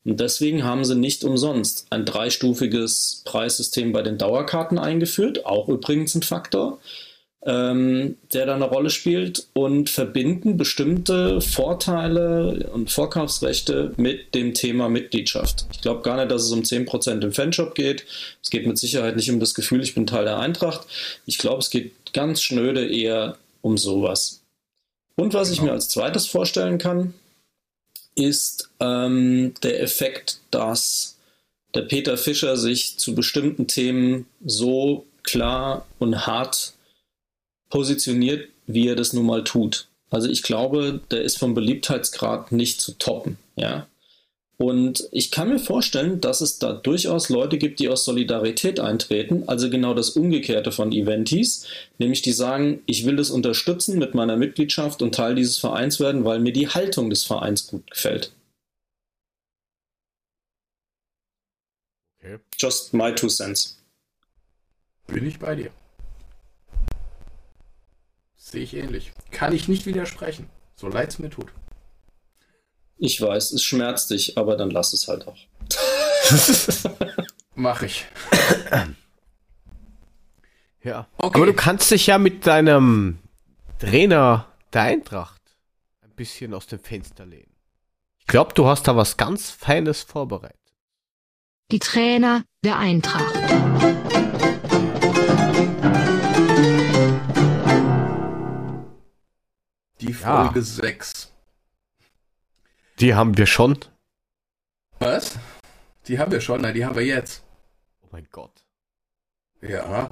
Und 0.06 0.19
deswegen 0.19 0.64
haben 0.64 0.85
sie 0.85 0.95
nicht 0.95 1.26
umsonst 1.26 1.85
ein 1.89 2.06
dreistufiges 2.06 3.23
Preissystem 3.26 3.91
bei 3.91 4.02
den 4.02 4.18
Dauerkarten 4.18 4.80
eingeführt, 4.80 5.45
auch 5.45 5.68
übrigens 5.68 6.15
ein 6.15 6.23
Faktor 6.23 6.80
ähm, 7.43 8.18
der 8.34 8.45
da 8.45 8.55
eine 8.55 8.65
Rolle 8.65 8.91
spielt 8.91 9.47
und 9.53 9.89
verbinden 9.89 10.57
bestimmte 10.57 11.41
Vorteile 11.41 12.69
und 12.72 12.91
Vorkaufsrechte 12.91 13.93
mit 13.97 14.35
dem 14.35 14.53
Thema 14.53 14.89
Mitgliedschaft. 14.89 15.65
Ich 15.72 15.81
glaube 15.81 16.03
gar 16.03 16.18
nicht, 16.18 16.31
dass 16.31 16.43
es 16.43 16.51
um 16.51 16.61
10% 16.61 17.22
im 17.22 17.34
Fanshop 17.34 17.73
geht. 17.73 18.05
Es 18.43 18.51
geht 18.51 18.68
mit 18.68 18.77
Sicherheit 18.77 19.15
nicht 19.15 19.31
um 19.31 19.39
das 19.39 19.55
Gefühl, 19.55 19.81
ich 19.81 19.95
bin 19.95 20.05
Teil 20.05 20.26
der 20.26 20.38
Eintracht. 20.38 20.88
Ich 21.26 21.39
glaube, 21.39 21.59
es 21.59 21.72
geht 21.72 22.13
ganz 22.13 22.41
schnöde 22.43 22.88
eher 22.88 23.38
um 23.61 23.77
sowas. 23.77 24.41
Und 25.15 25.34
was 25.34 25.49
genau. 25.49 25.55
ich 25.55 25.61
mir 25.63 25.72
als 25.72 25.89
zweites 25.89 26.27
vorstellen 26.27 26.77
kann, 26.77 27.15
ist 28.15 28.69
ähm, 28.80 29.53
der 29.63 29.81
Effekt, 29.81 30.39
dass 30.51 31.18
der 31.73 31.81
Peter 31.84 32.18
Fischer 32.18 32.57
sich 32.57 32.97
zu 32.97 33.15
bestimmten 33.15 33.68
Themen 33.68 34.27
so 34.45 35.05
klar 35.23 35.85
und 35.99 36.27
hart 36.27 36.73
positioniert, 37.72 38.49
wie 38.68 38.88
er 38.88 38.95
das 38.95 39.14
nun 39.14 39.26
mal 39.26 39.43
tut. 39.43 39.88
Also 40.11 40.30
ich 40.30 40.43
glaube, 40.43 40.99
der 41.10 41.23
ist 41.23 41.39
vom 41.39 41.56
Beliebtheitsgrad 41.56 42.52
nicht 42.52 42.81
zu 42.81 42.91
toppen, 42.99 43.38
ja. 43.56 43.88
Und 44.57 45.07
ich 45.11 45.31
kann 45.31 45.49
mir 45.49 45.57
vorstellen, 45.57 46.22
dass 46.22 46.39
es 46.39 46.60
da 46.60 46.72
durchaus 46.72 47.30
Leute 47.30 47.57
gibt, 47.57 47.80
die 47.80 47.89
aus 47.89 48.06
Solidarität 48.06 48.80
eintreten, 48.80 49.45
also 49.48 49.72
genau 49.72 49.95
das 49.95 50.11
Umgekehrte 50.11 50.72
von 50.72 50.91
Eventis, 50.91 51.65
nämlich 51.98 52.22
die 52.22 52.31
sagen, 52.31 52.84
ich 52.85 53.03
will 53.07 53.15
das 53.15 53.31
unterstützen 53.31 53.98
mit 53.98 54.14
meiner 54.14 54.38
Mitgliedschaft 54.38 55.02
und 55.02 55.15
Teil 55.15 55.34
dieses 55.34 55.57
Vereins 55.57 55.99
werden, 55.99 56.26
weil 56.26 56.38
mir 56.38 56.53
die 56.53 56.68
Haltung 56.68 57.10
des 57.10 57.23
Vereins 57.23 57.65
gut 57.65 57.89
gefällt. 57.89 58.34
Okay. 62.19 62.38
Just 62.60 62.93
my 62.93 63.15
two 63.15 63.30
cents. 63.30 63.80
Bin 65.07 65.26
ich 65.26 65.39
bei 65.39 65.56
dir. 65.56 65.72
Sehe 68.51 68.63
ich 68.63 68.75
ähnlich. 68.75 69.13
Kann 69.31 69.53
ich 69.53 69.69
nicht 69.69 69.85
widersprechen. 69.85 70.49
So 70.75 70.89
leid 70.89 71.09
es 71.09 71.19
mir 71.19 71.29
tut. 71.29 71.47
Ich 72.97 73.21
weiß, 73.21 73.53
es 73.53 73.63
schmerzt 73.63 74.11
dich, 74.11 74.37
aber 74.37 74.57
dann 74.57 74.69
lass 74.69 74.91
es 74.91 75.07
halt 75.07 75.25
auch. 75.25 75.37
Mach 77.55 77.81
ich. 77.81 78.05
Ja. 80.83 81.07
Okay. 81.17 81.37
Aber 81.37 81.45
du 81.45 81.53
kannst 81.53 81.91
dich 81.91 82.07
ja 82.07 82.17
mit 82.17 82.47
deinem 82.47 83.19
Trainer 83.77 84.47
der 84.73 84.81
Eintracht 84.81 85.39
ein 86.01 86.09
bisschen 86.15 86.55
aus 86.55 86.65
dem 86.65 86.79
Fenster 86.79 87.23
lehnen. 87.23 87.53
Ich 88.17 88.25
glaube, 88.25 88.55
du 88.55 88.65
hast 88.65 88.87
da 88.87 88.95
was 88.95 89.15
ganz 89.15 89.51
Feines 89.51 90.01
vorbereitet. 90.01 90.57
Die 91.69 91.77
Trainer 91.77 92.43
der 92.63 92.79
Eintracht. 92.79 94.10
Die 100.01 100.13
Folge 100.13 100.59
ja. 100.59 100.65
6. 100.65 101.31
Die 102.99 103.13
haben 103.13 103.37
wir 103.37 103.45
schon. 103.45 103.77
Was? 104.99 105.33
Die 106.07 106.17
haben 106.17 106.31
wir 106.31 106.41
schon, 106.41 106.61
nein, 106.61 106.73
die 106.73 106.83
haben 106.83 106.95
wir 106.95 107.05
jetzt. 107.05 107.43
Oh 108.01 108.07
mein 108.11 108.27
Gott. 108.31 108.63
Ja. 109.61 110.09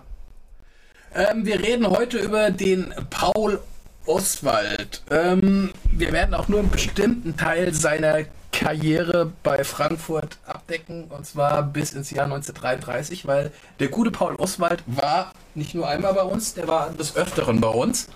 Ähm, 1.15 1.43
wir 1.45 1.59
reden 1.59 1.89
heute 1.89 2.19
über 2.19 2.51
den 2.51 2.93
Paul 3.09 3.59
Oswald. 4.05 5.01
Ähm, 5.09 5.71
wir 5.85 6.11
werden 6.11 6.35
auch 6.35 6.47
nur 6.47 6.59
einen 6.59 6.69
bestimmten 6.69 7.35
Teil 7.35 7.73
seiner 7.73 8.25
Karriere 8.51 9.31
bei 9.41 9.63
Frankfurt 9.63 10.37
abdecken, 10.45 11.05
und 11.05 11.25
zwar 11.25 11.63
bis 11.63 11.93
ins 11.93 12.11
Jahr 12.11 12.25
1933, 12.25 13.25
weil 13.25 13.51
der 13.79 13.87
gute 13.87 14.11
Paul 14.11 14.35
Oswald 14.35 14.83
war 14.85 15.31
nicht 15.55 15.73
nur 15.73 15.87
einmal 15.87 16.13
bei 16.13 16.23
uns, 16.23 16.53
der 16.53 16.67
war 16.67 16.91
des 16.91 17.15
Öfteren 17.15 17.59
bei 17.59 17.69
uns. 17.69 18.07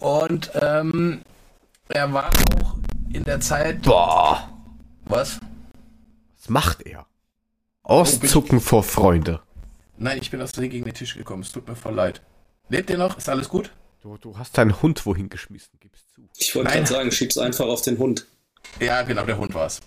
Und 0.00 0.50
ähm, 0.54 1.22
er 1.88 2.12
war 2.12 2.30
auch 2.30 2.76
in 3.12 3.24
der 3.24 3.40
Zeit. 3.40 3.82
Boah. 3.82 4.48
Was? 5.04 5.40
Was 6.38 6.48
macht 6.48 6.82
er? 6.82 7.06
Auszucken 7.82 8.58
oh, 8.58 8.60
vor 8.60 8.82
Freunde. 8.82 9.40
Nein, 9.98 10.18
ich 10.20 10.30
bin 10.30 10.40
aus 10.40 10.52
Versehen 10.52 10.70
gegen 10.70 10.84
den 10.84 10.94
Tisch 10.94 11.14
gekommen. 11.14 11.42
Es 11.42 11.52
tut 11.52 11.68
mir 11.68 11.76
voll 11.76 11.94
leid. 11.94 12.22
Lebt 12.68 12.88
ihr 12.88 12.98
noch? 12.98 13.18
Ist 13.18 13.28
alles 13.28 13.48
gut? 13.48 13.70
Du, 14.00 14.16
du 14.16 14.38
hast 14.38 14.56
deinen 14.56 14.80
Hund 14.80 15.04
wohin 15.04 15.28
geschmissen, 15.28 15.78
gibst 15.78 16.10
zu. 16.14 16.22
Ich 16.38 16.54
wollte 16.54 16.70
gerade 16.70 16.86
sagen, 16.86 17.12
schieb's 17.12 17.36
einfach 17.36 17.66
auf 17.66 17.82
den 17.82 17.98
Hund. 17.98 18.26
Ja, 18.78 19.02
genau, 19.02 19.24
der 19.26 19.36
Hund 19.36 19.52
war's. 19.52 19.80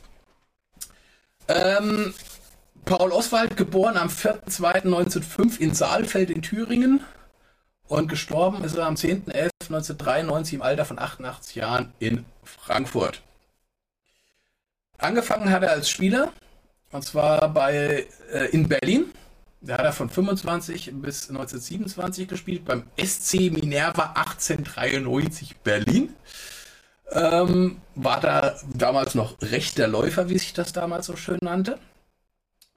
Ähm, 1.48 2.14
Paul 2.85 3.11
Oswald, 3.11 3.57
geboren 3.57 3.98
am 3.98 4.10
4.2.1905 4.10 5.60
in 5.60 5.73
Saalfeld 5.73 6.30
in 6.30 6.41
Thüringen. 6.41 7.02
Und 7.94 8.07
gestorben 8.07 8.64
ist 8.64 8.76
er 8.76 8.88
am 8.88 8.95
10.11.1993 8.95 10.56
im 10.56 10.61
Alter 10.64 10.84
von 10.84 10.98
88 10.98 11.53
Jahren 11.53 11.94
in 11.99 12.26
Frankfurt. 12.44 13.22
Angefangen 14.98 15.52
hat 15.52 15.61
er 15.61 15.70
als 15.70 15.91
Spieler, 15.91 16.34
und 16.91 17.06
zwar 17.06 17.48
bei, 17.49 18.07
äh, 18.32 18.45
in 18.45 18.68
Berlin. 18.68 19.11
Da 19.61 19.78
hat 19.78 19.86
er 19.86 19.94
von 19.94 20.10
25 20.10 20.91
bis 20.94 21.30
1927 21.30 22.28
gespielt 22.28 22.65
beim 22.65 22.88
SC 22.98 23.52
Minerva 23.52 24.14
1893 24.15 25.57
Berlin. 25.57 26.15
Ähm, 27.11 27.80
war 27.94 28.20
da 28.20 28.56
damals 28.74 29.14
noch 29.14 29.40
rechter 29.40 29.88
Läufer, 29.88 30.30
wie 30.30 30.40
sich 30.40 30.53
das 30.53 30.74
damals 30.74 31.06
so 31.06 31.15
schön 31.15 31.38
nannte 31.44 31.78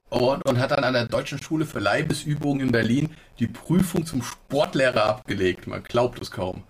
und, 0.09 0.43
und 0.47 0.59
hat 0.59 0.70
dann 0.70 0.85
an 0.85 0.95
der 0.95 1.07
Deutschen 1.07 1.43
Schule 1.43 1.66
für 1.66 1.81
Leibesübungen 1.81 2.66
in 2.66 2.73
Berlin 2.73 3.16
die 3.39 3.49
Prüfung 3.49 4.07
zum 4.07 4.23
Sportlehrer 4.23 5.05
abgelegt. 5.05 5.66
Man 5.66 5.83
glaubt 5.83 6.20
es 6.20 6.31
kaum. 6.31 6.65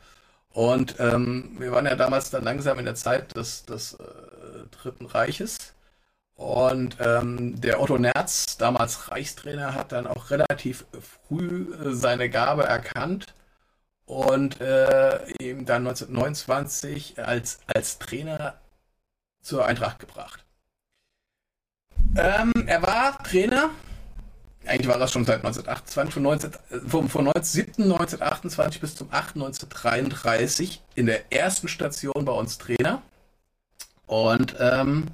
Und 0.51 0.97
ähm, 1.01 1.57
wir 1.59 1.71
waren 1.73 1.87
ja 1.87 1.97
damals 1.97 2.31
dann 2.31 2.45
langsam 2.45 2.79
in 2.79 2.87
der 2.87 2.95
Zeit 2.95 3.37
des, 3.37 3.67
des 3.67 3.95
äh, 3.95 4.05
Dritten 4.71 5.07
Reiches. 5.07 5.75
Und 6.37 6.97
ähm, 7.01 7.61
der 7.61 7.81
Otto 7.81 7.99
Nerz, 7.99 8.57
damals 8.59 9.11
Reichstrainer, 9.11 9.75
hat 9.75 9.93
dann 9.93 10.07
auch 10.07 10.31
relativ 10.31 10.87
früh 11.29 11.75
äh, 11.75 11.93
seine 11.93 12.31
Gabe 12.31 12.65
erkannt 12.65 13.35
und 14.07 14.61
äh, 14.61 15.27
ihm 15.41 15.67
dann 15.67 15.87
1929 15.87 17.19
als, 17.19 17.61
als 17.67 17.99
Trainer 17.99 18.61
zur 19.43 19.67
Eintracht 19.67 19.99
gebracht. 19.99 20.46
Ähm, 22.17 22.53
er 22.67 22.83
war 22.83 23.23
Trainer. 23.23 23.71
Eigentlich 24.67 24.89
war 24.89 24.99
das 24.99 25.13
schon 25.13 25.25
seit 25.25 25.45
1928, 25.45 26.15
von, 26.15 26.23
19, 26.23 26.51
von, 26.89 27.09
von 27.09 27.25
19, 27.25 27.67
1928 27.79 28.81
bis 28.81 28.97
zum 28.97 29.09
8. 29.11 29.37
1933 29.37 30.83
in 30.95 31.07
der 31.07 31.33
ersten 31.33 31.69
Station 31.69 32.25
bei 32.25 32.33
uns 32.33 32.59
Trainer. 32.59 33.03
Und 34.07 34.57
ähm, 34.61 35.09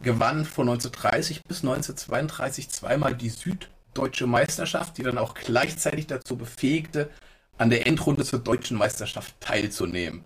gewann 0.00 0.44
von 0.44 0.68
1930 0.68 1.44
bis 1.44 1.58
1932 1.58 2.68
zweimal 2.70 3.14
die 3.14 3.30
Süddeutsche 3.30 4.26
Meisterschaft, 4.26 4.98
die 4.98 5.02
dann 5.02 5.18
auch 5.18 5.34
gleichzeitig 5.34 6.06
dazu 6.06 6.36
befähigte, 6.36 7.10
an 7.58 7.70
der 7.70 7.86
Endrunde 7.86 8.24
zur 8.24 8.40
deutschen 8.40 8.76
Meisterschaft 8.76 9.34
teilzunehmen. 9.40 10.24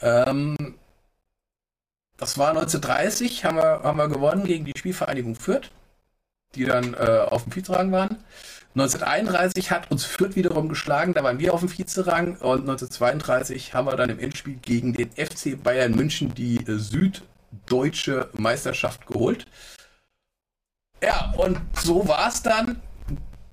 Ähm, 0.00 0.56
das 2.16 2.38
war 2.38 2.50
1930, 2.50 3.44
haben 3.44 3.56
wir, 3.56 3.82
haben 3.82 3.98
wir 3.98 4.08
gewonnen 4.08 4.44
gegen 4.44 4.64
die 4.64 4.72
Spielvereinigung 4.76 5.34
Fürth, 5.34 5.70
die 6.54 6.64
dann 6.64 6.94
äh, 6.94 7.26
auf 7.28 7.44
dem 7.44 7.52
Viehtragen 7.52 7.92
waren. 7.92 8.24
1931 8.74 9.70
hat 9.70 9.90
uns 9.90 10.04
Fürth 10.04 10.36
wiederum 10.36 10.68
geschlagen, 10.68 11.14
da 11.14 11.24
waren 11.24 11.38
wir 11.38 11.54
auf 11.54 11.60
dem 11.60 11.70
Vize-Rang 11.70 12.36
und 12.36 12.60
1932 12.60 13.72
haben 13.72 13.86
wir 13.86 13.96
dann 13.96 14.10
im 14.10 14.18
Endspiel 14.18 14.56
gegen 14.56 14.92
den 14.92 15.10
FC 15.12 15.62
Bayern 15.62 15.92
München 15.92 16.34
die 16.34 16.56
äh, 16.56 16.78
süddeutsche 16.78 18.28
Meisterschaft 18.34 19.06
geholt. 19.06 19.46
Ja, 21.02 21.32
und 21.36 21.60
so 21.74 22.06
war 22.08 22.28
es 22.28 22.42
dann. 22.42 22.80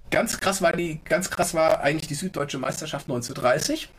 Ganz 0.10 0.40
krass 0.40 0.62
war 0.62 0.74
die, 0.74 1.00
ganz 1.04 1.30
krass 1.30 1.54
war 1.54 1.82
eigentlich 1.82 2.08
die 2.08 2.16
süddeutsche 2.16 2.60
Meisterschaft 2.60 3.06
1930. 3.06 3.90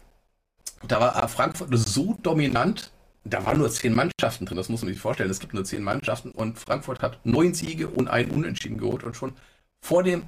Da 0.87 1.01
war 1.01 1.29
Frankfurt 1.29 1.71
so 1.73 2.19
dominant, 2.23 2.91
da 3.25 3.45
waren 3.47 3.59
nur 3.59 3.71
zehn 3.71 3.95
Mannschaften 3.95 4.47
drin, 4.47 4.57
das 4.57 4.69
muss 4.69 4.83
man 4.83 4.93
sich 4.93 5.01
vorstellen. 5.01 5.31
Es 5.31 5.41
gibt 5.41 5.55
nur 5.55 5.65
zehn 5.65 5.83
Mannschaften 5.83 6.31
und 6.31 6.59
Frankfurt 6.59 7.03
hat 7.03 7.25
neun 7.25 7.55
Siege 7.55 7.89
und 7.89 8.09
einen 8.09 8.31
Unentschieden 8.31 8.79
geholt 8.79 9.03
und 9.03 9.17
schon 9.17 9.33
vor 9.81 10.03
dem 10.03 10.23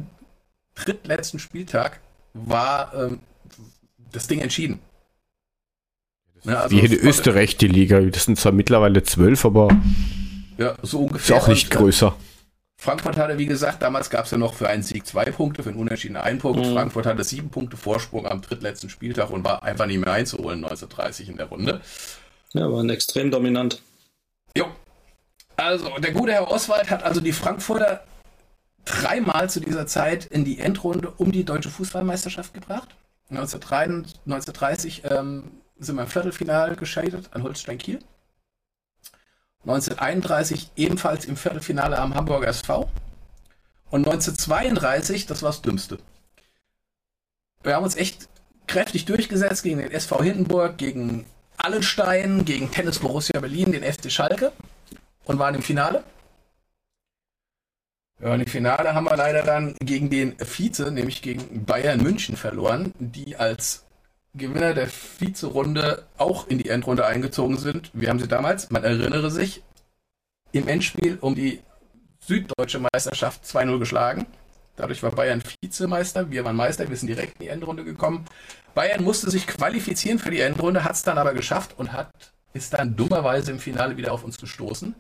drittletzten 0.75 1.39
Spieltag 1.39 2.01
war 2.33 2.93
ähm, 2.95 3.21
das 4.13 4.27
Ding 4.27 4.41
entschieden. 4.41 4.79
Ja, 6.45 6.61
also 6.61 6.77
Wie 6.77 6.81
in 6.81 6.93
Österreich 6.93 7.57
die 7.57 7.69
Liga, 7.69 8.01
das 8.01 8.25
sind 8.25 8.39
zwar 8.39 8.53
mittlerweile 8.53 9.03
zwölf, 9.03 9.45
aber 9.45 9.69
ja, 10.59 10.77
so 10.83 11.01
ungefähr. 11.01 11.37
Ist 11.37 11.43
auch 11.43 11.49
nicht 11.49 11.75
und, 11.75 11.81
größer. 11.83 12.17
Frankfurt 12.79 13.17
hatte, 13.17 13.39
wie 13.39 13.47
gesagt, 13.47 13.83
damals 13.83 14.11
gab 14.11 14.27
es 14.27 14.31
ja 14.31 14.39
noch 14.39 14.55
für 14.55 14.69
einen 14.69 14.83
Sieg 14.83 15.07
zwei 15.07 15.25
Punkte, 15.25 15.63
für 15.63 15.71
einen 15.71 15.79
Unentschieden 15.79 16.17
einen 16.17 16.39
Punkt. 16.39 16.65
Mhm. 16.65 16.75
Frankfurt 16.75 17.07
hatte 17.07 17.25
sieben 17.25 17.49
Punkte 17.49 17.77
Vorsprung 17.77 18.27
am 18.27 18.43
drittletzten 18.43 18.91
Spieltag 18.91 19.31
und 19.31 19.45
war 19.45 19.63
einfach 19.63 19.87
nicht 19.87 19.99
mehr 19.99 20.13
einzuholen 20.13 20.63
1930 20.65 21.31
in 21.31 21.37
der 21.37 21.47
Runde. 21.47 21.81
Ja, 22.57 22.73
waren 22.73 22.89
extrem 22.91 23.31
dominant. 23.31 23.83
Jo. 24.57 24.67
Also, 25.57 25.91
der 25.99 26.13
gute 26.13 26.33
Herr 26.33 26.51
Oswald 26.51 26.91
hat 26.91 27.03
also 27.03 27.21
die 27.21 27.33
Frankfurter 27.33 28.03
dreimal 28.85 29.51
zu 29.51 29.61
dieser 29.61 29.87
Zeit 29.87 30.25
in 30.27 30.45
die 30.45 30.59
Endrunde 30.59 31.13
um 31.19 31.33
die 31.33 31.45
deutsche 31.45 31.71
Fußballmeisterschaft 31.71 32.55
gebracht. 32.55 32.95
1930, 33.31 34.21
1930 34.25 35.03
ähm, 35.11 35.51
sind 35.79 35.97
wir 35.97 36.03
im 36.03 36.09
Viertelfinale 36.09 36.77
gescheitert 36.77 37.31
an 37.33 37.43
Holstein 37.43 37.79
Kiel. 37.79 37.99
1931 39.63 40.71
ebenfalls 40.77 41.25
im 41.25 41.37
Viertelfinale 41.37 41.99
am 41.99 42.15
Hamburger 42.15 42.47
SV. 42.47 42.89
Und 43.91 44.07
1932, 44.07 45.27
das 45.27 45.43
war 45.43 45.51
das 45.51 45.63
Dümmste. 45.63 45.99
Wir 47.63 47.75
haben 47.75 47.85
uns 47.85 47.97
echt 47.97 48.29
kräftig 48.69 49.05
durchgesetzt 49.05 49.65
gegen 49.65 49.79
den 49.79 49.91
SV 49.91 50.23
Hindenburg, 50.23 50.79
gegen 50.79 51.27
Allenstein, 51.59 52.45
gegen 52.45 52.71
Tennis 52.71 52.99
Borussia 52.99 53.41
Berlin, 53.41 53.73
den 53.73 53.83
FC 53.83 54.11
Schalke 54.11 54.53
und 55.25 55.39
waren 55.39 55.55
im 55.55 55.63
Finale. 55.63 56.05
Ja, 58.21 58.33
und 58.33 58.41
im 58.41 58.47
Finale 58.47 58.95
haben 58.95 59.05
wir 59.05 59.17
leider 59.17 59.43
dann 59.43 59.75
gegen 59.81 60.09
den 60.09 60.37
Vize, 60.39 60.91
nämlich 60.91 61.21
gegen 61.21 61.67
Bayern 61.67 62.03
München 62.03 62.37
verloren, 62.37 62.95
die 62.99 63.37
als 63.37 63.85
Gewinner 64.35 64.75
der 64.75 64.89
Vize-Runde 64.89 66.05
auch 66.17 66.47
in 66.49 66.59
die 66.59 66.69
Endrunde 66.69 67.07
eingezogen 67.07 67.59
sind. 67.59 67.91
Wir 67.93 68.09
haben 68.09 68.19
sie 68.19 68.29
damals, 68.29 68.71
man 68.71 68.85
erinnere 68.85 69.31
sich, 69.31 69.63
im 70.53 70.69
Endspiel 70.69 71.19
um 71.21 71.35
die 71.35 71.61
süddeutsche 72.21 72.81
Meisterschaft 72.81 73.45
2-0 73.45 73.79
geschlagen. 73.79 74.27
Dadurch 74.77 75.03
war 75.03 75.11
Bayern 75.11 75.43
Vizemeister, 75.61 76.31
wir 76.31 76.45
waren 76.45 76.57
Meister, 76.57 76.89
wir 76.89 76.97
sind 76.97 77.09
direkt 77.09 77.35
in 77.35 77.47
die 77.47 77.49
Endrunde 77.49 77.85
gekommen. 77.85 78.27
Bayern 78.77 79.03
musste 79.03 79.31
sich 79.31 79.47
qualifizieren 79.47 80.19
für 80.19 80.31
die 80.31 80.41
Endrunde, 80.41 80.85
hat 80.85 80.93
es 80.93 81.03
dann 81.03 81.17
aber 81.17 81.33
geschafft 81.33 81.79
und 81.79 81.95
hat, 81.95 82.11
ist 82.53 82.75
dann 82.75 82.95
dummerweise 82.95 83.51
im 83.51 83.59
Finale 83.59 83.97
wieder 83.97 84.13
auf 84.13 84.23
uns 84.23 84.37
gestoßen. 84.37 84.95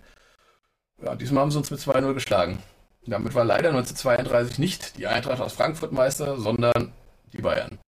Ja, 1.04 1.14
diesmal 1.14 1.42
haben 1.42 1.50
sie 1.50 1.58
uns 1.58 1.70
mit 1.70 1.78
2-0 1.78 2.14
geschlagen. 2.14 2.58
Damit 3.04 3.34
war 3.34 3.44
leider 3.44 3.68
1932 3.68 4.58
nicht 4.58 4.96
die 4.96 5.06
Eintracht 5.06 5.42
aus 5.42 5.52
Frankfurt 5.52 5.92
Meister, 5.92 6.38
sondern 6.38 6.94
die 7.34 7.42
Bayern. 7.42 7.78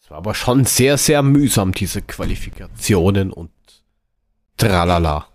Es 0.00 0.10
war 0.10 0.18
aber 0.18 0.36
schon 0.36 0.64
sehr, 0.64 0.96
sehr 0.96 1.24
mühsam, 1.24 1.72
diese 1.72 2.00
Qualifikationen 2.00 3.32
und 3.32 3.50
tralala. 4.56 5.26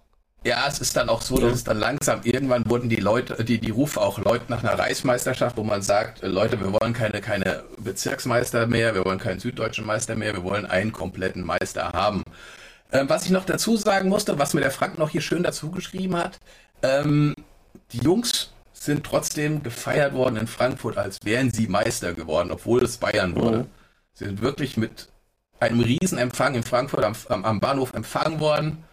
Ja, 0.46 0.68
es 0.68 0.80
ist 0.80 0.98
dann 0.98 1.08
auch 1.08 1.22
so, 1.22 1.38
dass 1.38 1.54
es 1.54 1.64
dann 1.64 1.80
langsam 1.80 2.20
irgendwann 2.24 2.70
wurden 2.70 2.90
die 2.90 2.98
Leute, 2.98 3.46
die, 3.46 3.60
die 3.60 3.72
Rufe 3.72 4.02
auch 4.02 4.20
Leute 4.20 4.46
nach 4.50 4.62
einer 4.62 4.78
Reichsmeisterschaft, 4.78 5.56
wo 5.56 5.64
man 5.64 5.82
sagt, 5.82 6.22
äh, 6.22 6.28
Leute, 6.28 6.60
wir 6.60 6.74
wollen 6.74 6.92
keine, 6.92 7.22
keine 7.22 7.64
Bezirksmeister 7.78 8.68
mehr, 8.68 8.94
wir 8.94 9.06
wollen 9.06 9.20
keinen 9.20 9.40
süddeutschen 9.40 9.86
Meister 9.86 10.16
mehr, 10.18 10.34
wir 10.34 10.44
wollen 10.44 10.66
einen 10.66 10.92
kompletten 10.92 11.46
Meister 11.46 11.94
haben. 11.94 12.24
Ähm, 12.92 13.08
was 13.08 13.24
ich 13.24 13.32
noch 13.32 13.46
dazu 13.46 13.78
sagen 13.78 14.10
musste, 14.10 14.38
was 14.38 14.54
mir 14.54 14.60
der 14.60 14.72
Frank 14.72 15.00
noch 15.00 15.10
hier 15.10 15.22
schön 15.22 15.44
dazu 15.44 15.72
geschrieben 15.72 16.18
hat, 16.18 16.40
ähm, 16.82 17.36
die 17.94 18.00
Jungs 18.00 18.52
sind 18.74 19.06
trotzdem 19.06 19.64
gefeiert 19.64 20.14
worden 20.14 20.36
in 20.36 20.48
Frankfurt, 20.48 20.98
als 20.98 21.20
wären 21.24 21.52
sie 21.52 21.68
Meister 21.68 22.14
geworden, 22.14 22.52
obwohl 22.52 22.84
es 22.84 22.98
Bayern 22.98 23.36
wurde. 23.38 23.60
Mhm. 23.60 23.68
Sie 24.14 24.26
sind 24.26 24.42
wirklich 24.42 24.76
mit 24.76 25.08
einem 25.62 25.80
Riesenempfang 25.80 26.56
in 26.56 26.64
Frankfurt 26.64 27.06
am, 27.06 27.46
am 27.46 27.62
Bahnhof 27.62 27.94
empfangen 27.94 28.42
worden 28.42 28.84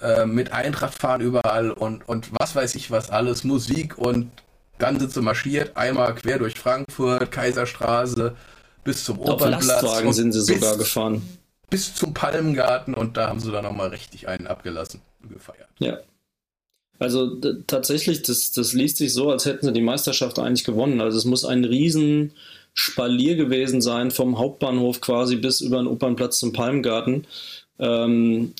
äh, 0.00 0.26
mit 0.26 0.52
Eintracht 0.52 0.98
fahren 0.98 1.20
überall 1.20 1.70
und, 1.70 2.08
und 2.08 2.28
was 2.38 2.54
weiß 2.54 2.74
ich 2.74 2.90
was 2.90 3.10
alles, 3.10 3.44
Musik 3.44 3.96
und 3.98 4.30
dann 4.78 5.00
sind 5.00 5.12
sie 5.12 5.22
marschiert, 5.22 5.76
einmal 5.76 6.14
quer 6.14 6.38
durch 6.38 6.54
Frankfurt, 6.54 7.30
Kaiserstraße 7.30 8.36
bis 8.84 9.04
zum 9.04 9.18
Opernplatz. 9.18 9.66
Lastwagen 9.66 10.12
sind 10.12 10.32
sie 10.32 10.42
sogar 10.42 10.76
bis, 10.76 10.78
gefahren. 10.78 11.22
Bis 11.70 11.94
zum 11.94 12.14
Palmgarten 12.14 12.94
und 12.94 13.16
da 13.16 13.28
haben 13.28 13.40
sie 13.40 13.50
dann 13.50 13.64
nochmal 13.64 13.88
richtig 13.88 14.28
einen 14.28 14.46
abgelassen 14.46 15.00
und 15.22 15.32
gefeiert. 15.32 15.68
Ja. 15.78 15.98
Also 16.98 17.36
tatsächlich, 17.66 18.22
das, 18.22 18.52
das 18.52 18.72
liest 18.72 18.96
sich 18.96 19.12
so, 19.12 19.30
als 19.30 19.44
hätten 19.44 19.66
sie 19.66 19.72
die 19.72 19.82
Meisterschaft 19.82 20.38
eigentlich 20.38 20.64
gewonnen. 20.64 21.00
Also 21.00 21.18
es 21.18 21.24
muss 21.26 21.44
ein 21.44 21.64
riesen 21.64 22.32
Spalier 22.72 23.36
gewesen 23.36 23.80
sein 23.80 24.10
vom 24.10 24.38
Hauptbahnhof 24.38 25.00
quasi 25.00 25.36
bis 25.36 25.60
über 25.60 25.78
den 25.78 25.86
Opernplatz 25.86 26.38
zum 26.38 26.52
Palmgarten. 26.52 27.26
Ähm, 27.78 28.54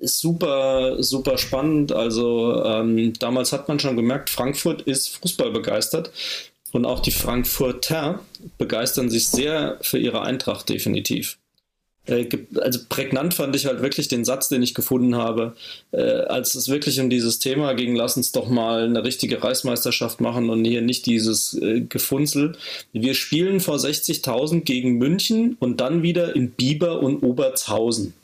ist 0.00 0.20
super, 0.20 1.02
super 1.02 1.38
spannend. 1.38 1.92
Also 1.92 2.62
ähm, 2.64 3.12
damals 3.18 3.52
hat 3.52 3.68
man 3.68 3.78
schon 3.78 3.96
gemerkt, 3.96 4.30
Frankfurt 4.30 4.82
ist 4.82 5.08
Fußball 5.16 5.50
begeistert. 5.50 6.10
Und 6.72 6.84
auch 6.84 7.00
die 7.00 7.10
Frankfurter 7.10 8.20
begeistern 8.58 9.10
sich 9.10 9.28
sehr 9.28 9.78
für 9.80 9.98
ihre 9.98 10.22
Eintracht 10.22 10.68
definitiv. 10.68 11.38
Äh, 12.06 12.28
also 12.60 12.80
prägnant 12.88 13.34
fand 13.34 13.54
ich 13.56 13.66
halt 13.66 13.82
wirklich 13.82 14.08
den 14.08 14.24
Satz, 14.24 14.48
den 14.48 14.62
ich 14.62 14.74
gefunden 14.74 15.16
habe, 15.16 15.54
äh, 15.92 16.00
als 16.00 16.54
es 16.54 16.68
wirklich 16.68 17.00
um 17.00 17.10
dieses 17.10 17.38
Thema 17.38 17.74
ging, 17.74 17.94
lass 17.94 18.16
uns 18.16 18.32
doch 18.32 18.48
mal 18.48 18.84
eine 18.84 19.04
richtige 19.04 19.42
Reichsmeisterschaft 19.42 20.20
machen 20.20 20.50
und 20.50 20.64
hier 20.64 20.82
nicht 20.82 21.06
dieses 21.06 21.54
äh, 21.54 21.80
Gefunzel. 21.80 22.56
Wir 22.92 23.14
spielen 23.14 23.60
vor 23.60 23.76
60.000 23.76 24.62
gegen 24.62 24.98
München 24.98 25.56
und 25.60 25.80
dann 25.80 26.02
wieder 26.02 26.34
in 26.34 26.50
Bieber 26.50 27.00
und 27.00 27.22
Obertshausen. 27.22 28.14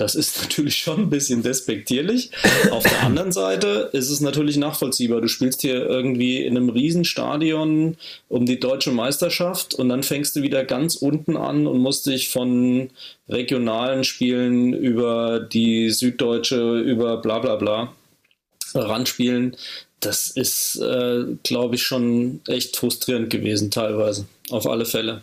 Das 0.00 0.14
ist 0.14 0.40
natürlich 0.42 0.78
schon 0.78 1.00
ein 1.00 1.10
bisschen 1.10 1.42
despektierlich. 1.42 2.30
Auf 2.70 2.82
der 2.84 3.02
anderen 3.02 3.32
Seite 3.32 3.90
ist 3.92 4.08
es 4.08 4.20
natürlich 4.20 4.56
nachvollziehbar. 4.56 5.20
Du 5.20 5.28
spielst 5.28 5.60
hier 5.60 5.86
irgendwie 5.86 6.42
in 6.42 6.56
einem 6.56 6.70
Riesenstadion 6.70 7.96
um 8.28 8.46
die 8.46 8.58
deutsche 8.58 8.92
Meisterschaft 8.92 9.74
und 9.74 9.90
dann 9.90 10.02
fängst 10.02 10.34
du 10.34 10.42
wieder 10.42 10.64
ganz 10.64 10.96
unten 10.96 11.36
an 11.36 11.66
und 11.66 11.78
musst 11.78 12.06
dich 12.06 12.30
von 12.30 12.88
regionalen 13.28 14.04
Spielen 14.04 14.72
über 14.72 15.38
die 15.38 15.90
Süddeutsche, 15.90 16.80
über 16.80 17.18
bla 17.18 17.38
bla 17.38 17.56
bla 17.56 17.92
ranspielen. 18.74 19.56
Das 20.00 20.28
ist, 20.28 20.76
äh, 20.76 21.24
glaube 21.42 21.74
ich, 21.74 21.82
schon 21.82 22.40
echt 22.46 22.76
frustrierend 22.76 23.30
gewesen 23.30 23.70
teilweise. 23.70 24.26
Auf 24.50 24.66
alle 24.66 24.84
Fälle. 24.84 25.22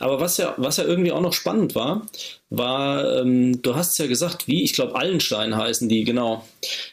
Aber 0.00 0.18
was 0.18 0.36
ja, 0.38 0.54
was 0.56 0.78
ja 0.78 0.84
irgendwie 0.84 1.12
auch 1.12 1.20
noch 1.20 1.32
spannend 1.32 1.74
war, 1.74 2.06
war, 2.50 3.20
ähm, 3.20 3.62
du 3.62 3.76
hast 3.76 3.98
ja 3.98 4.06
gesagt, 4.06 4.48
wie, 4.48 4.64
ich 4.64 4.72
glaube, 4.72 4.96
Allenstein 4.96 5.56
heißen 5.56 5.88
die, 5.88 6.04
genau. 6.04 6.44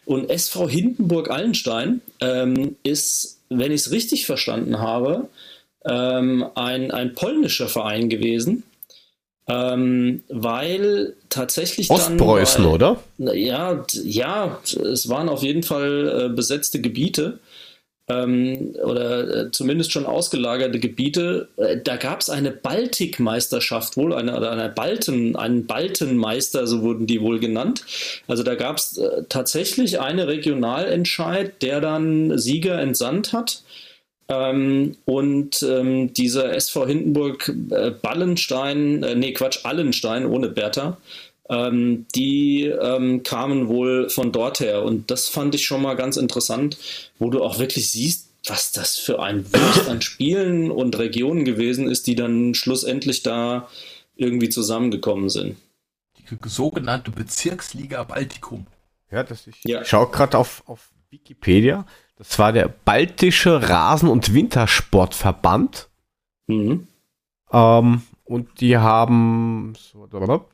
Und 0.06 0.30
SV 0.30 0.70
Hindenburg-Allenstein 0.70 2.02
ähm, 2.20 2.76
ist, 2.84 3.40
wenn 3.50 3.72
ich 3.72 3.82
es 3.82 3.92
richtig 3.92 4.26
verstanden 4.26 4.80
habe, 4.80 5.30
ähm, 5.86 6.46
ein, 6.56 6.92
ein 6.92 7.16
polnischer 7.16 7.68
Verein 7.68 8.10
gewesen. 8.10 8.64
Ähm, 9.48 10.24
weil 10.30 11.16
tatsächlich 11.32 11.90
Ostpreußen, 11.90 12.64
weil, 12.66 12.72
oder? 12.72 13.00
Ja, 13.18 13.84
ja, 14.04 14.60
es 14.64 15.10
waren 15.10 15.30
auf 15.30 15.42
jeden 15.42 15.64
Fall 15.64 16.26
äh, 16.26 16.30
besetzte 16.30 16.80
Gebiete 16.80 17.40
ähm, 18.12 18.76
oder 18.84 19.46
äh, 19.46 19.52
zumindest 19.52 19.92
schon 19.92 20.06
ausgelagerte 20.06 20.80
Gebiete. 20.80 21.48
Äh, 21.58 21.78
da 21.84 21.98
gab 21.98 22.22
es 22.22 22.30
eine 22.30 22.52
Baltikmeisterschaft 22.52 23.98
wohl, 23.98 24.14
eine, 24.14 24.36
oder 24.36 24.52
eine 24.52 24.70
Balten, 24.70 25.36
einen 25.36 25.66
Baltenmeister, 25.66 26.68
so 26.68 26.82
wurden 26.82 27.08
die 27.08 27.22
wohl 27.22 27.40
genannt. 27.40 27.84
Also 28.28 28.44
da 28.44 28.56
gab 28.56 28.78
es 28.78 28.98
äh, 28.98 29.24
tatsächlich 29.30 30.00
einen 30.00 30.20
Regionalentscheid, 30.20 31.62
der 31.62 31.82
dann 31.82 32.38
Sieger 32.38 32.80
entsandt 32.80 33.34
hat. 33.34 33.64
Ähm, 34.28 34.96
und 35.06 35.64
ähm, 35.64 36.14
dieser 36.14 36.54
SV 36.56 36.88
Hindenburg 36.88 37.54
äh, 37.72 37.92
Ballenstein, 37.92 39.04
äh, 39.04 39.16
nee 39.16 39.34
Quatsch, 39.34 39.60
Allenstein 39.64 40.26
ohne 40.26 40.50
Bertha, 40.50 40.98
ähm, 41.50 42.06
die 42.16 42.74
kamen 43.26 43.68
wohl 43.68 44.10
von 44.10 44.32
dort 44.32 44.62
her. 44.62 44.84
Und 44.84 45.12
das 45.12 45.28
fand 45.28 45.54
ich 45.54 45.66
schon 45.66 45.82
mal 45.82 45.96
ganz 45.96 46.16
interessant, 46.16 46.78
wo 47.20 47.30
du 47.30 47.44
auch 47.44 47.60
wirklich 47.60 47.92
siehst, 47.92 48.30
was 48.48 48.72
das 48.72 48.98
für 48.98 49.22
ein 49.22 49.46
Wurst 49.54 49.88
an 49.88 50.02
Spielen 50.02 50.72
und 50.72 50.98
Regionen 50.98 51.46
gewesen 51.46 51.90
ist, 51.90 52.08
die 52.08 52.16
dann 52.16 52.54
schlussendlich 52.54 53.22
da 53.24 53.68
irgendwie 54.16 54.50
zusammengekommen 54.50 55.30
sind. 55.30 55.58
Die 56.18 56.38
sogenannte 56.48 57.12
Bezirksliga 57.12 58.04
Baltikum. 58.04 58.66
Ja, 59.12 59.24
das 59.24 59.48
ich 59.48 59.64
ja. 59.64 59.84
schaue 59.84 60.10
gerade 60.10 60.38
auf, 60.38 60.64
auf 60.66 60.90
Wikipedia. 61.10 61.86
Das 62.22 62.38
war 62.38 62.54
der 62.54 62.68
Baltische 62.68 63.68
Rasen- 63.68 64.08
und 64.08 64.36
Wintersportverband. 64.36 65.90
Mhm. 66.46 66.88
Ähm, 67.52 68.02
und 68.26 68.62
die 68.62 68.78
haben 68.78 69.74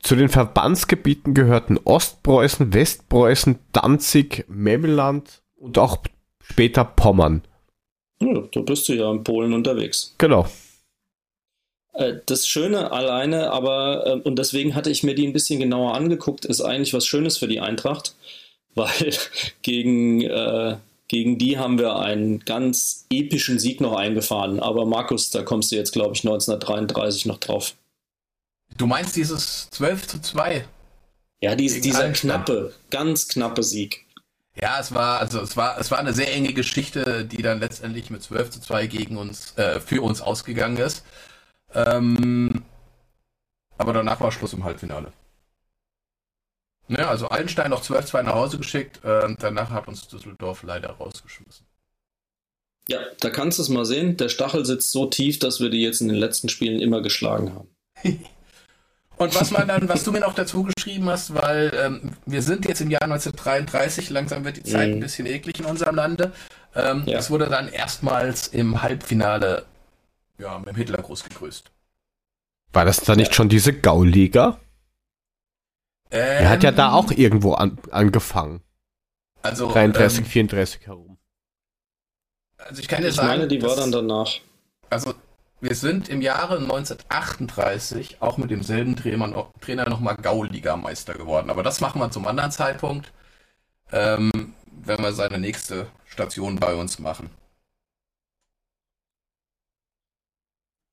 zu 0.00 0.16
den 0.16 0.30
Verbandsgebieten 0.30 1.34
gehörten 1.34 1.78
Ostpreußen, 1.84 2.72
Westpreußen, 2.72 3.58
Danzig, 3.72 4.46
Memeland 4.48 5.42
und 5.56 5.76
auch 5.76 5.98
später 6.40 6.86
Pommern. 6.86 7.42
Ja, 8.22 8.44
da 8.50 8.60
bist 8.62 8.88
du 8.88 8.94
ja 8.94 9.10
in 9.10 9.22
Polen 9.22 9.52
unterwegs. 9.52 10.14
Genau. 10.16 10.46
Äh, 11.92 12.14
das 12.24 12.48
Schöne 12.48 12.92
alleine, 12.92 13.52
aber, 13.52 14.06
äh, 14.06 14.12
und 14.26 14.38
deswegen 14.38 14.74
hatte 14.74 14.88
ich 14.88 15.02
mir 15.02 15.14
die 15.14 15.26
ein 15.26 15.34
bisschen 15.34 15.60
genauer 15.60 15.94
angeguckt, 15.94 16.46
ist 16.46 16.62
eigentlich 16.62 16.94
was 16.94 17.04
Schönes 17.04 17.36
für 17.36 17.46
die 17.46 17.60
Eintracht, 17.60 18.16
weil 18.74 19.12
gegen, 19.60 20.22
äh, 20.22 20.78
gegen 21.08 21.38
die 21.38 21.58
haben 21.58 21.78
wir 21.78 21.96
einen 21.96 22.40
ganz 22.40 23.06
epischen 23.10 23.58
Sieg 23.58 23.80
noch 23.80 23.96
eingefahren. 23.96 24.60
Aber 24.60 24.84
Markus, 24.84 25.30
da 25.30 25.42
kommst 25.42 25.72
du 25.72 25.76
jetzt, 25.76 25.92
glaube 25.92 26.14
ich, 26.14 26.20
1933 26.20 27.26
noch 27.26 27.38
drauf. 27.38 27.74
Du 28.76 28.86
meinst 28.86 29.16
dieses 29.16 29.68
12 29.70 30.06
zu 30.06 30.20
2? 30.20 30.64
Ja, 31.40 31.54
dies, 31.54 31.80
dieser 31.80 32.12
knappe, 32.12 32.74
ganz 32.90 33.28
knappe 33.28 33.62
Sieg. 33.62 34.04
Ja, 34.60 34.80
es 34.80 34.92
war, 34.92 35.20
also 35.20 35.40
es 35.40 35.56
war, 35.56 35.78
es 35.78 35.90
war 35.90 35.98
eine 35.98 36.12
sehr 36.12 36.32
enge 36.34 36.52
Geschichte, 36.52 37.24
die 37.24 37.42
dann 37.42 37.60
letztendlich 37.60 38.10
mit 38.10 38.22
12 38.22 38.50
zu 38.50 38.60
2 38.60 38.86
gegen 38.88 39.16
uns, 39.16 39.56
äh, 39.56 39.80
für 39.80 40.02
uns 40.02 40.20
ausgegangen 40.20 40.76
ist. 40.76 41.04
Ähm, 41.74 42.64
aber 43.78 43.92
danach 43.92 44.20
war 44.20 44.32
Schluss 44.32 44.52
im 44.52 44.64
Halbfinale. 44.64 45.12
Ne, 46.88 47.06
also 47.06 47.28
Allenstein 47.28 47.70
noch 47.70 47.82
12-2 47.82 48.22
nach 48.22 48.34
Hause 48.34 48.56
geschickt, 48.56 49.04
äh, 49.04 49.34
danach 49.38 49.70
hat 49.70 49.88
uns 49.88 50.08
Düsseldorf 50.08 50.62
leider 50.62 50.88
rausgeschmissen. 50.90 51.66
Ja, 52.88 53.00
da 53.20 53.28
kannst 53.28 53.58
du 53.58 53.62
es 53.62 53.68
mal 53.68 53.84
sehen. 53.84 54.16
Der 54.16 54.30
Stachel 54.30 54.64
sitzt 54.64 54.92
so 54.92 55.04
tief, 55.06 55.38
dass 55.38 55.60
wir 55.60 55.68
die 55.68 55.82
jetzt 55.82 56.00
in 56.00 56.08
den 56.08 56.16
letzten 56.16 56.48
Spielen 56.48 56.80
immer 56.80 57.02
geschlagen 57.02 57.54
haben. 57.54 57.68
Und 59.18 59.34
was 59.34 59.50
man 59.50 59.66
dann, 59.66 59.88
was 59.88 60.04
du 60.04 60.12
mir 60.12 60.20
noch 60.20 60.34
dazu 60.34 60.62
geschrieben 60.62 61.10
hast, 61.10 61.34
weil 61.34 61.72
ähm, 61.74 62.12
wir 62.24 62.40
sind 62.40 62.66
jetzt 62.66 62.80
im 62.80 62.88
Jahr 62.88 63.02
1933, 63.02 64.10
langsam 64.10 64.44
wird 64.44 64.58
die 64.58 64.62
Zeit 64.62 64.88
mhm. 64.88 64.94
ein 64.94 65.00
bisschen 65.00 65.26
eklig 65.26 65.58
in 65.58 65.66
unserem 65.66 65.96
Lande. 65.96 66.32
Ähm, 66.74 67.02
ja. 67.04 67.18
Es 67.18 67.28
wurde 67.28 67.46
dann 67.46 67.68
erstmals 67.68 68.46
im 68.46 68.80
Halbfinale 68.80 69.64
ja, 70.38 70.56
mit 70.58 70.68
dem 70.68 70.76
Hitlergruß 70.76 71.24
gegrüßt. 71.24 71.70
War 72.72 72.84
das 72.84 73.00
da 73.00 73.16
nicht 73.16 73.28
ja. 73.28 73.34
schon 73.34 73.48
diese 73.48 73.72
Gauliga? 73.72 74.60
Ähm, 76.10 76.44
er 76.44 76.48
hat 76.48 76.62
ja 76.62 76.72
da 76.72 76.92
auch 76.92 77.10
irgendwo 77.10 77.54
an, 77.54 77.78
angefangen. 77.90 78.62
Also 79.42 79.70
33, 79.70 80.20
ähm, 80.20 80.24
34 80.24 80.86
herum. 80.86 81.18
Also 82.56 82.80
ich 82.80 82.88
kann 82.88 83.02
dir 83.02 83.08
ich 83.08 83.14
sagen, 83.14 83.28
meine, 83.28 83.48
die 83.48 83.62
war 83.62 83.76
dann 83.76 83.92
danach. 83.92 84.40
Also 84.90 85.14
wir 85.60 85.74
sind 85.74 86.08
im 86.08 86.22
Jahre 86.22 86.58
1938 86.58 88.18
auch 88.20 88.36
mit 88.36 88.50
demselben 88.50 88.96
Trainer, 88.96 89.50
Trainer 89.60 89.88
nochmal 89.88 90.16
Gauligameister 90.16 91.14
geworden. 91.14 91.50
Aber 91.50 91.62
das 91.62 91.80
machen 91.80 92.00
wir 92.00 92.10
zum 92.10 92.26
anderen 92.26 92.50
Zeitpunkt, 92.50 93.12
ähm, 93.92 94.54
wenn 94.84 95.02
wir 95.02 95.12
seine 95.12 95.38
nächste 95.38 95.86
Station 96.04 96.56
bei 96.56 96.74
uns 96.74 96.98
machen. 96.98 97.30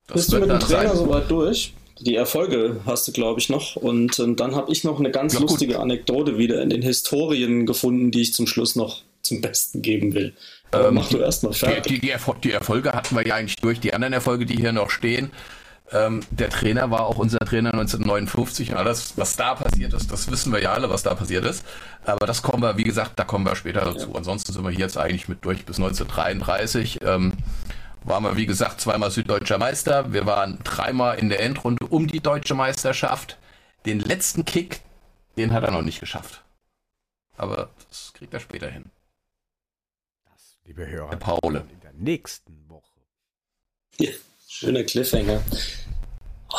Das 0.07 0.15
Bist 0.15 0.33
du 0.33 0.39
mit 0.39 0.49
dem 0.49 0.59
Trainer 0.59 0.95
soweit 0.95 1.29
durch? 1.29 1.73
Die 1.99 2.15
Erfolge 2.15 2.81
hast 2.85 3.07
du, 3.07 3.11
glaube 3.11 3.39
ich, 3.39 3.49
noch. 3.49 3.76
Und 3.76 4.19
ähm, 4.19 4.35
dann 4.35 4.55
habe 4.55 4.72
ich 4.72 4.84
noch 4.84 4.99
eine 4.99 5.11
ganz 5.11 5.34
ja, 5.34 5.39
lustige 5.39 5.80
Anekdote 5.80 6.38
wieder 6.38 6.61
in 6.61 6.69
den 6.69 6.81
Historien 6.81 7.65
gefunden, 7.65 8.11
die 8.11 8.22
ich 8.22 8.34
zum 8.34 8.47
Schluss 8.47 8.76
noch 8.76 9.03
zum 9.22 9.41
Besten 9.41 9.81
geben 9.81 10.13
will. 10.13 10.34
Ähm, 10.73 10.95
mach 10.95 11.09
du 11.09 11.17
erstmal 11.17 11.53
fertig. 11.53 11.84
Die, 11.84 11.99
die, 11.99 12.13
die, 12.13 12.41
die, 12.43 12.51
Erfolge 12.51 12.91
hatten 12.91 13.15
wir 13.15 13.26
ja 13.26 13.35
eigentlich 13.35 13.55
durch. 13.57 13.80
Die 13.80 13.93
anderen 13.93 14.13
Erfolge, 14.13 14.45
die 14.45 14.55
hier 14.55 14.72
noch 14.72 14.89
stehen, 14.89 15.31
ähm, 15.91 16.22
der 16.31 16.49
Trainer 16.49 16.89
war 16.89 17.05
auch 17.05 17.17
unser 17.17 17.39
Trainer 17.39 17.72
1959 17.73 18.72
und 18.72 18.77
alles, 18.77 19.13
was 19.17 19.35
da 19.35 19.53
passiert 19.53 19.93
ist, 19.93 20.11
das 20.11 20.30
wissen 20.31 20.51
wir 20.51 20.61
ja 20.61 20.73
alle, 20.73 20.89
was 20.89 21.03
da 21.03 21.13
passiert 21.13 21.45
ist. 21.45 21.63
Aber 22.05 22.26
das 22.26 22.41
kommen 22.41 22.63
wir, 22.63 22.77
wie 22.77 22.84
gesagt, 22.84 23.13
da 23.17 23.23
kommen 23.23 23.45
wir 23.45 23.55
später 23.55 23.81
dazu. 23.81 24.09
Ja. 24.09 24.15
Ansonsten 24.15 24.51
sind 24.51 24.63
wir 24.63 24.72
hier 24.72 24.80
jetzt 24.80 24.97
eigentlich 24.97 25.27
mit 25.27 25.45
durch 25.45 25.65
bis 25.65 25.77
1933. 25.77 26.99
Ähm, 27.03 27.34
waren 28.06 28.23
wir, 28.23 28.38
wie 28.38 28.45
gesagt, 28.45 28.82
zweimal 28.82 29.11
süddeutscher 29.11 29.57
Meister. 29.57 30.14
Wir 30.14 30.26
waren 30.26 30.60
dreimal 30.64 31.18
in 31.18 31.30
der 31.30 31.41
Endrunde 31.41 31.86
um 31.88 32.07
die 32.07 32.19
deutsche 32.19 32.56
Meisterschaft. 32.56 33.38
Den 33.86 33.99
letzten 33.99 34.45
Kick, 34.45 34.82
den 35.38 35.53
hat 35.53 35.64
er 35.64 35.72
noch 35.72 35.82
nicht 35.82 35.99
geschafft. 35.99 36.44
Aber 37.38 37.69
das 37.90 38.14
kriegt 38.14 38.34
er 38.34 38.40
später 38.40 38.69
hin 38.69 38.91
liebe 40.65 40.88
Hörer, 40.88 41.10
Herr 41.10 41.18
Paul. 41.18 41.56
in 41.56 41.80
der 41.82 41.94
nächsten 41.94 42.68
Woche. 42.68 42.99
Ja, 43.99 44.11
schöner 44.48 44.84
Cliffhanger. 44.84 45.41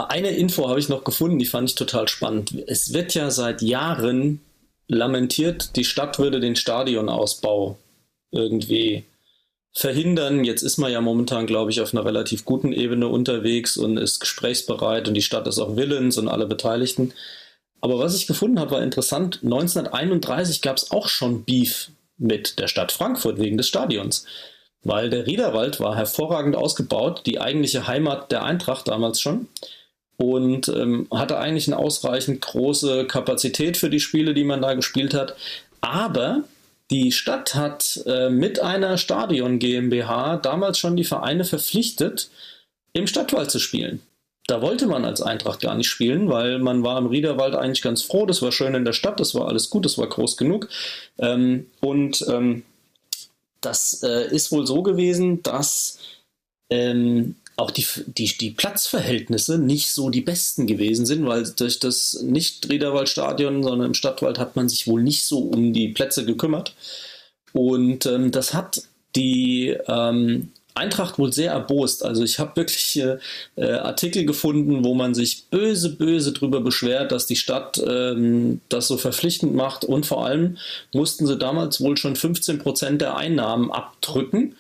Eine 0.08 0.30
Info 0.30 0.68
habe 0.68 0.78
ich 0.78 0.88
noch 0.88 1.04
gefunden, 1.04 1.38
die 1.38 1.46
fand 1.46 1.70
ich 1.70 1.74
total 1.74 2.08
spannend. 2.08 2.52
Es 2.66 2.92
wird 2.92 3.14
ja 3.14 3.30
seit 3.30 3.62
Jahren 3.62 4.40
lamentiert, 4.88 5.76
die 5.76 5.84
Stadt 5.84 6.18
würde 6.18 6.40
den 6.40 6.56
Stadionausbau 6.56 7.78
irgendwie 8.30 9.04
verhindern. 9.76 10.42
Jetzt 10.42 10.62
ist 10.62 10.78
man 10.78 10.90
ja 10.90 11.02
momentan, 11.02 11.46
glaube 11.46 11.70
ich, 11.70 11.82
auf 11.82 11.92
einer 11.92 12.06
relativ 12.06 12.46
guten 12.46 12.72
Ebene 12.72 13.08
unterwegs 13.08 13.76
und 13.76 13.98
ist 13.98 14.20
gesprächsbereit 14.20 15.06
und 15.06 15.12
die 15.12 15.22
Stadt 15.22 15.46
ist 15.46 15.58
auch 15.58 15.76
willens 15.76 16.16
und 16.16 16.28
alle 16.28 16.46
Beteiligten. 16.46 17.12
Aber 17.82 17.98
was 17.98 18.16
ich 18.16 18.26
gefunden 18.26 18.58
habe, 18.58 18.70
war 18.70 18.82
interessant. 18.82 19.40
1931 19.44 20.62
gab 20.62 20.78
es 20.78 20.90
auch 20.90 21.08
schon 21.08 21.44
Beef 21.44 21.90
mit 22.16 22.58
der 22.58 22.68
Stadt 22.68 22.90
Frankfurt 22.90 23.38
wegen 23.38 23.58
des 23.58 23.68
Stadions. 23.68 24.24
Weil 24.82 25.10
der 25.10 25.26
Riederwald 25.26 25.78
war 25.78 25.94
hervorragend 25.94 26.56
ausgebaut, 26.56 27.24
die 27.26 27.38
eigentliche 27.38 27.86
Heimat 27.86 28.32
der 28.32 28.44
Eintracht 28.44 28.88
damals 28.88 29.20
schon. 29.20 29.48
Und 30.16 30.68
ähm, 30.68 31.06
hatte 31.10 31.38
eigentlich 31.38 31.66
eine 31.66 31.76
ausreichend 31.78 32.40
große 32.40 33.04
Kapazität 33.04 33.76
für 33.76 33.90
die 33.90 34.00
Spiele, 34.00 34.32
die 34.32 34.44
man 34.44 34.62
da 34.62 34.72
gespielt 34.72 35.12
hat. 35.12 35.36
Aber 35.82 36.44
die 36.90 37.12
Stadt 37.12 37.54
hat 37.54 38.02
äh, 38.06 38.30
mit 38.30 38.60
einer 38.60 38.98
Stadion 38.98 39.58
GmbH 39.58 40.36
damals 40.36 40.78
schon 40.78 40.96
die 40.96 41.04
Vereine 41.04 41.44
verpflichtet, 41.44 42.30
im 42.92 43.06
Stadtwald 43.06 43.50
zu 43.50 43.58
spielen 43.58 44.00
da 44.46 44.62
wollte 44.62 44.86
man 44.86 45.04
als 45.04 45.22
Eintracht 45.22 45.60
gar 45.60 45.74
nicht 45.74 45.88
spielen, 45.88 46.28
weil 46.28 46.58
man 46.58 46.82
war 46.82 46.98
im 46.98 47.06
Riederwald 47.06 47.54
eigentlich 47.54 47.82
ganz 47.82 48.02
froh. 48.02 48.26
Das 48.26 48.42
war 48.42 48.52
schön 48.52 48.74
in 48.74 48.84
der 48.84 48.92
Stadt, 48.92 49.18
das 49.18 49.34
war 49.34 49.48
alles 49.48 49.70
gut, 49.70 49.84
das 49.84 49.98
war 49.98 50.08
groß 50.08 50.36
genug. 50.36 50.68
Ähm, 51.18 51.66
und 51.80 52.24
ähm, 52.28 52.62
das 53.60 54.02
äh, 54.02 54.28
ist 54.32 54.52
wohl 54.52 54.66
so 54.66 54.82
gewesen, 54.82 55.42
dass 55.42 55.98
ähm, 56.70 57.34
auch 57.56 57.70
die, 57.70 57.86
die, 58.06 58.36
die 58.36 58.50
Platzverhältnisse 58.50 59.58
nicht 59.58 59.90
so 59.90 60.10
die 60.10 60.20
besten 60.20 60.66
gewesen 60.66 61.06
sind, 61.06 61.26
weil 61.26 61.50
durch 61.56 61.80
das 61.80 62.20
nicht 62.22 62.68
Riederwaldstadion, 62.68 63.62
sondern 63.62 63.88
im 63.88 63.94
Stadtwald 63.94 64.38
hat 64.38 64.56
man 64.56 64.68
sich 64.68 64.86
wohl 64.86 65.02
nicht 65.02 65.24
so 65.24 65.38
um 65.38 65.72
die 65.72 65.88
Plätze 65.88 66.26
gekümmert. 66.26 66.74
Und 67.52 68.04
ähm, 68.04 68.30
das 68.30 68.52
hat 68.52 68.82
die 69.16 69.74
ähm, 69.88 70.52
Eintracht 70.74 71.18
wohl 71.18 71.32
sehr 71.32 71.52
erbost. 71.52 72.04
Also 72.04 72.22
ich 72.22 72.38
habe 72.38 72.56
wirklich 72.56 73.02
äh, 73.56 73.64
Artikel 73.64 74.26
gefunden, 74.26 74.84
wo 74.84 74.94
man 74.94 75.14
sich 75.14 75.46
böse, 75.46 75.96
böse 75.96 76.32
darüber 76.32 76.60
beschwert, 76.60 77.12
dass 77.12 77.26
die 77.26 77.36
Stadt 77.36 77.82
ähm, 77.88 78.60
das 78.68 78.86
so 78.86 78.98
verpflichtend 78.98 79.54
macht 79.54 79.84
und 79.86 80.04
vor 80.04 80.26
allem 80.26 80.58
mussten 80.92 81.26
sie 81.26 81.38
damals 81.38 81.80
wohl 81.80 81.96
schon 81.96 82.16
15 82.16 82.58
Prozent 82.58 83.00
der 83.00 83.16
Einnahmen 83.16 83.72
abdrücken 83.72 84.54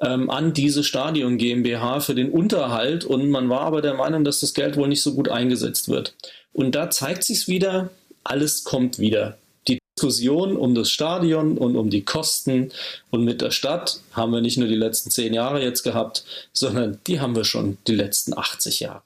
ähm, 0.00 0.30
an 0.30 0.52
diese 0.52 0.84
Stadion 0.84 1.38
GmbH 1.38 2.00
für 2.00 2.14
den 2.14 2.30
Unterhalt 2.30 3.04
und 3.04 3.28
man 3.30 3.48
war 3.48 3.60
aber 3.60 3.82
der 3.82 3.94
Meinung, 3.94 4.24
dass 4.24 4.40
das 4.40 4.54
Geld 4.54 4.76
wohl 4.76 4.88
nicht 4.88 5.02
so 5.02 5.14
gut 5.14 5.28
eingesetzt 5.28 5.88
wird. 5.88 6.14
Und 6.52 6.74
da 6.74 6.90
zeigt 6.90 7.24
sich 7.24 7.48
wieder, 7.48 7.90
alles 8.24 8.64
kommt 8.64 8.98
wieder. 8.98 9.38
Diskussion 9.68 10.56
um 10.56 10.74
das 10.74 10.90
Stadion 10.90 11.58
und 11.58 11.76
um 11.76 11.90
die 11.90 12.04
Kosten 12.04 12.72
und 13.10 13.24
mit 13.24 13.42
der 13.42 13.50
Stadt 13.50 14.00
haben 14.12 14.32
wir 14.32 14.40
nicht 14.40 14.56
nur 14.56 14.68
die 14.68 14.74
letzten 14.74 15.10
zehn 15.10 15.34
Jahre 15.34 15.62
jetzt 15.62 15.82
gehabt, 15.82 16.24
sondern 16.52 17.00
die 17.06 17.20
haben 17.20 17.36
wir 17.36 17.44
schon 17.44 17.76
die 17.86 17.94
letzten 17.94 18.36
80 18.36 18.80
Jahre. 18.80 19.02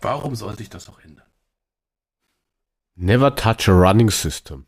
Warum 0.00 0.36
sollte 0.36 0.62
ich 0.62 0.70
das 0.70 0.86
noch 0.86 1.02
ändern? 1.02 1.26
Never 2.94 3.34
touch 3.34 3.68
a 3.68 3.72
running 3.72 4.10
system. 4.10 4.66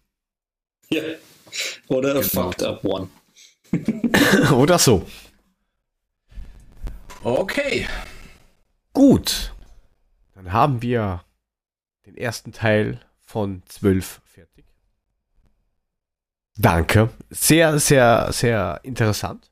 Ja. 0.89 1.03
Oder 1.89 2.17
a 2.17 2.21
genau. 2.21 2.27
fucked 2.27 2.63
up 2.65 2.85
one. 2.85 3.09
Oder 4.53 4.79
so. 4.79 5.07
Okay. 7.23 7.87
Gut. 8.93 9.53
Dann 10.35 10.53
haben 10.53 10.83
wir 10.83 11.25
den 12.07 12.17
ersten 12.17 12.53
Teil 12.53 13.01
von 13.21 13.63
12 13.67 14.21
fertig. 14.25 14.65
Danke. 16.57 17.11
Sehr, 17.31 17.79
sehr, 17.79 18.29
sehr 18.33 18.81
interessant. 18.83 19.51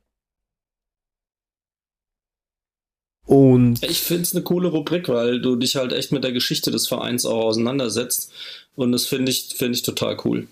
Und 3.28 3.82
Ich 3.84 4.00
finde 4.00 4.22
es 4.22 4.34
eine 4.34 4.42
coole 4.42 4.68
Rubrik, 4.68 5.08
weil 5.10 5.42
du 5.42 5.56
dich 5.56 5.76
halt 5.76 5.92
echt 5.92 6.12
mit 6.12 6.24
der 6.24 6.32
Geschichte 6.32 6.70
des 6.70 6.88
Vereins 6.88 7.26
auch 7.26 7.44
auseinandersetzt. 7.44 8.32
Und 8.74 8.92
das 8.92 9.04
finde 9.06 9.30
ich, 9.30 9.54
finde 9.54 9.74
ich 9.76 9.82
total 9.82 10.16
cool. 10.24 10.48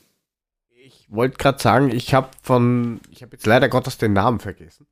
Ich 1.08 1.14
wollte 1.14 1.38
gerade 1.38 1.62
sagen, 1.62 1.90
ich 1.90 2.14
habe 2.14 2.30
von, 2.42 3.00
ich 3.10 3.22
habe 3.22 3.32
jetzt 3.32 3.46
leider 3.46 3.68
Gottes 3.68 3.98
den 3.98 4.12
Namen 4.12 4.40
vergessen. 4.40 4.86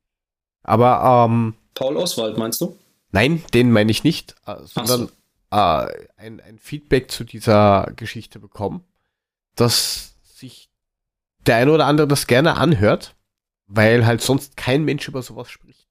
Aber 0.63 1.25
ähm, 1.29 1.55
Paul 1.73 1.97
Oswald, 1.97 2.37
meinst 2.37 2.61
du? 2.61 2.77
nein, 3.11 3.43
den 3.53 3.71
meine 3.71 3.91
ich 3.91 4.03
nicht, 4.03 4.35
äh, 4.45 4.57
sondern 4.63 5.07
so. 5.07 5.13
äh, 5.51 6.07
ein, 6.17 6.41
ein 6.41 6.59
Feedback 6.59 7.09
zu 7.11 7.23
dieser 7.23 7.91
Geschichte 7.95 8.39
bekommen, 8.39 8.83
dass 9.55 10.15
sich 10.23 10.69
der 11.45 11.57
eine 11.57 11.71
oder 11.71 11.85
andere 11.85 12.07
das 12.07 12.27
gerne 12.27 12.55
anhört, 12.57 13.15
weil 13.67 14.05
halt 14.05 14.21
sonst 14.21 14.57
kein 14.57 14.83
Mensch 14.83 15.07
über 15.07 15.21
sowas 15.21 15.49
spricht. 15.49 15.87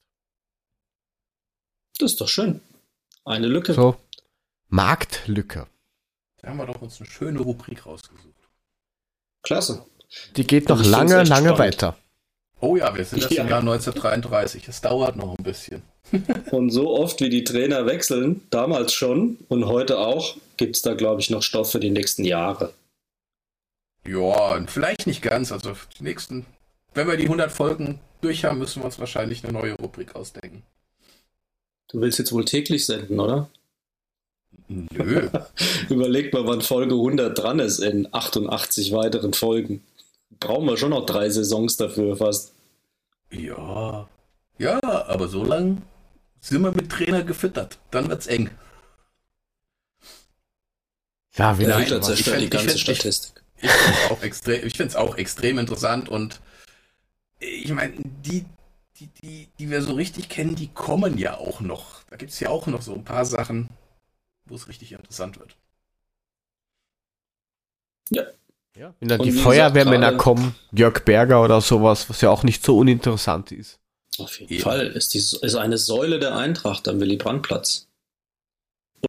Das 1.98 2.12
ist 2.12 2.20
doch 2.20 2.28
schön. 2.28 2.60
Eine 3.24 3.46
Lücke. 3.46 3.72
So 3.72 3.96
Marktlücke. 4.68 5.66
Da 6.38 6.48
haben 6.48 6.56
wir 6.58 6.66
doch 6.66 6.82
uns 6.82 7.00
eine 7.00 7.08
schöne 7.08 7.40
Rubrik 7.40 7.86
rausgesucht. 7.86 8.48
Klasse. 9.42 9.86
Die 10.36 10.46
geht 10.46 10.68
noch 10.68 10.84
lange, 10.84 11.14
lange 11.24 11.26
spannend. 11.26 11.58
weiter. 11.58 11.96
Oh 12.60 12.76
ja, 12.76 12.94
wir 12.96 13.04
sind 13.04 13.22
jetzt 13.22 13.32
Ja. 13.32 13.42
im 13.42 13.48
Jahr 13.50 13.60
1933. 13.60 14.68
Es 14.68 14.80
dauert 14.80 15.16
noch 15.16 15.36
ein 15.38 15.44
bisschen. 15.44 15.82
Und 16.50 16.70
so 16.70 16.90
oft 16.96 17.20
wie 17.20 17.28
die 17.30 17.44
Trainer 17.44 17.86
wechseln, 17.86 18.42
damals 18.50 18.92
schon 18.92 19.38
und 19.48 19.66
heute 19.66 19.98
auch, 19.98 20.36
gibt 20.58 20.76
es 20.76 20.82
da, 20.82 20.94
glaube 20.94 21.20
ich, 21.20 21.30
noch 21.30 21.42
Stoff 21.42 21.72
für 21.72 21.80
die 21.80 21.90
nächsten 21.90 22.24
Jahre. 22.24 22.72
Ja, 24.06 24.54
und 24.54 24.70
vielleicht 24.70 25.06
nicht 25.06 25.22
ganz. 25.22 25.50
Also 25.50 25.74
für 25.74 25.86
die 25.98 26.04
nächsten, 26.04 26.44
wenn 26.92 27.08
wir 27.08 27.16
die 27.16 27.24
100 27.24 27.50
Folgen 27.50 28.00
durch 28.20 28.44
haben, 28.44 28.58
müssen 28.58 28.82
wir 28.82 28.84
uns 28.86 28.98
wahrscheinlich 28.98 29.42
eine 29.44 29.52
neue 29.54 29.72
Rubrik 29.74 30.14
ausdenken. 30.14 30.62
Du 31.88 32.00
willst 32.00 32.18
jetzt 32.18 32.32
wohl 32.32 32.44
täglich 32.44 32.84
senden, 32.84 33.18
oder? 33.18 33.48
Nö. 34.68 35.28
Überleg 35.88 36.32
mal, 36.34 36.46
wann 36.46 36.60
Folge 36.60 36.94
100 36.94 37.36
dran 37.36 37.58
ist 37.60 37.78
in 37.78 38.06
88 38.12 38.92
weiteren 38.92 39.32
Folgen. 39.32 39.82
Brauchen 40.40 40.66
wir 40.66 40.76
schon 40.76 40.90
noch 40.90 41.06
drei 41.06 41.28
Saisons 41.30 41.76
dafür 41.76 42.16
fast. 42.16 42.54
ja. 43.30 44.08
Ja, 44.56 44.80
aber 45.08 45.26
so 45.26 45.42
lang 45.44 45.82
sind 46.40 46.62
wir 46.62 46.70
mit 46.70 46.88
Trainer 46.92 47.24
gefüttert. 47.24 47.78
Dann 47.90 48.08
wird's 48.08 48.28
eng. 48.28 48.50
Ja, 51.34 51.58
wie 51.58 51.64
Der 51.64 51.74
Nein, 51.74 51.80
Hitler 51.82 51.96
aber 51.96 52.08
ich 52.12 52.14
zerstört 52.24 52.40
die 52.40 52.44
ich 52.44 52.50
ganze 52.50 52.74
ich- 52.74 52.80
Statistik. 52.80 53.42
Ich 53.56 53.70
finde 53.70 53.96
es 54.04 54.10
auch, 54.10 54.22
extrem, 54.22 54.66
ich 54.66 54.76
find's 54.76 54.96
auch 54.96 55.16
extrem 55.16 55.58
interessant 55.58 56.08
und 56.08 56.40
ich 57.40 57.72
meine, 57.72 57.94
die, 57.98 58.44
die, 59.00 59.06
die, 59.08 59.48
die 59.58 59.70
wir 59.70 59.82
so 59.82 59.94
richtig 59.94 60.28
kennen, 60.28 60.54
die 60.54 60.68
kommen 60.68 61.18
ja 61.18 61.36
auch 61.38 61.60
noch. 61.60 62.04
Da 62.10 62.16
gibt 62.16 62.30
es 62.30 62.38
ja 62.40 62.50
auch 62.50 62.66
noch 62.68 62.82
so 62.82 62.94
ein 62.94 63.04
paar 63.04 63.24
Sachen, 63.24 63.68
wo 64.44 64.54
es 64.54 64.68
richtig 64.68 64.92
interessant 64.92 65.40
wird. 65.40 65.56
Ja, 68.10 68.22
wenn 68.74 69.08
dann 69.08 69.20
Und 69.20 69.26
die 69.26 69.32
Feuerwehrmänner 69.32 70.08
gerade- 70.08 70.16
kommen, 70.16 70.54
Jörg 70.72 71.04
Berger 71.04 71.42
oder 71.42 71.60
sowas, 71.60 72.08
was 72.10 72.20
ja 72.20 72.30
auch 72.30 72.42
nicht 72.42 72.64
so 72.64 72.76
uninteressant 72.78 73.52
ist. 73.52 73.78
Auf 74.18 74.38
jeden 74.40 74.54
Ja. 74.54 74.60
Fall 74.60 74.86
ist, 74.88 75.14
die, 75.14 75.18
ist 75.18 75.54
eine 75.54 75.78
Säule 75.78 76.18
der 76.18 76.36
Eintracht 76.36 76.86
am 76.88 77.00
Willy-Brandt-Platz. 77.00 77.86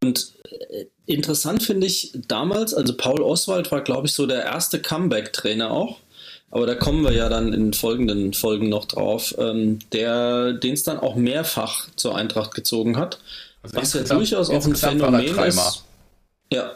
Und 0.03 0.33
äh, 0.71 0.85
interessant 1.05 1.63
finde 1.63 1.87
ich 1.87 2.11
damals, 2.27 2.73
also 2.73 2.95
Paul 2.95 3.21
Oswald 3.21 3.71
war, 3.71 3.81
glaube 3.81 4.07
ich, 4.07 4.13
so 4.13 4.25
der 4.25 4.43
erste 4.43 4.81
Comeback-Trainer 4.81 5.71
auch. 5.71 5.99
Aber 6.51 6.65
da 6.67 6.75
kommen 6.75 7.03
wir 7.03 7.11
ja 7.11 7.27
dann 7.27 7.53
in 7.53 7.73
folgenden 7.73 8.33
Folgen 8.33 8.69
noch 8.69 8.85
drauf, 8.85 9.35
ähm, 9.37 9.79
der 9.91 10.53
den 10.53 10.73
es 10.73 10.83
dann 10.83 10.99
auch 10.99 11.15
mehrfach 11.15 11.87
zur 11.95 12.15
Eintracht 12.15 12.53
gezogen 12.53 12.97
hat. 12.97 13.19
Also 13.61 13.77
Was 13.77 13.93
ja 13.93 14.03
durchaus 14.03 14.49
auch 14.49 14.63
ein 14.65 14.75
Phänomen 14.75 15.37
ist. 15.39 15.83
Ja. 16.53 16.71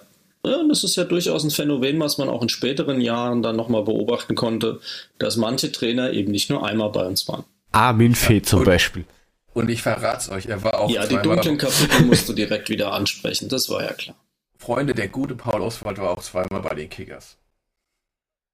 Ja, 0.45 0.63
das 0.67 0.83
ist 0.83 0.95
ja 0.95 1.03
durchaus 1.03 1.43
ein 1.43 1.51
Phänomen, 1.51 1.99
was 1.99 2.17
man 2.17 2.29
auch 2.29 2.41
in 2.41 2.49
späteren 2.49 3.01
Jahren 3.01 3.41
dann 3.41 3.55
nochmal 3.55 3.83
beobachten 3.83 4.35
konnte, 4.35 4.79
dass 5.17 5.35
manche 5.37 5.71
Trainer 5.71 6.11
eben 6.11 6.31
nicht 6.31 6.49
nur 6.49 6.65
einmal 6.65 6.89
bei 6.91 7.05
uns 7.05 7.27
waren. 7.27 7.43
Armin 7.71 8.15
Fee 8.15 8.41
zum 8.41 8.59
und- 8.59 8.65
Beispiel. 8.65 9.05
Und 9.53 9.69
ich 9.69 9.81
verrat's 9.81 10.29
euch, 10.29 10.45
er 10.45 10.63
war 10.63 10.79
auch 10.79 10.89
ja, 10.89 11.05
die 11.07 11.17
dunklen 11.17 11.57
Kapitel 11.57 12.05
musst 12.05 12.29
du 12.29 12.33
direkt 12.33 12.69
wieder 12.69 12.93
ansprechen, 12.93 13.49
das 13.49 13.67
war 13.69 13.83
ja 13.83 13.91
klar. 13.93 14.15
Freunde, 14.57 14.93
der 14.93 15.07
gute 15.07 15.35
Paul 15.35 15.61
Oswald 15.61 15.97
war 15.97 16.11
auch 16.11 16.21
zweimal 16.21 16.61
bei 16.61 16.75
den 16.75 16.89
Kickers. 16.89 17.35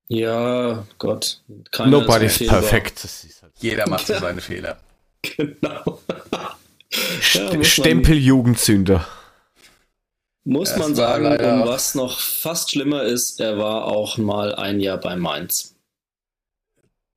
Ja, 0.08 0.86
Gott. 1.00 1.42
keiner 1.72 1.90
Nobody's 1.92 2.40
ist 2.40 2.42
ist 3.26 3.42
halt 3.42 3.52
Jeder 3.60 3.90
macht 3.90 4.08
so 4.08 4.14
seine 4.18 4.42
Fehler. 4.42 4.78
Genau. 5.38 6.00
Man- 7.52 7.64
Stempel 7.64 8.16
Jugendsünder. 8.16 9.08
Muss 10.48 10.70
Es 10.72 10.78
man 10.78 10.94
sagen, 10.94 11.24
leider- 11.24 11.56
und 11.56 11.68
was 11.68 11.96
noch 11.96 12.20
fast 12.20 12.70
schlimmer 12.70 13.02
ist, 13.04 13.40
er 13.40 13.58
war 13.58 13.86
auch 13.86 14.20
mal 14.20 14.54
ein 14.54 14.80
Jahr 14.80 15.00
bei 15.00 15.16
Mainz. 15.16 15.76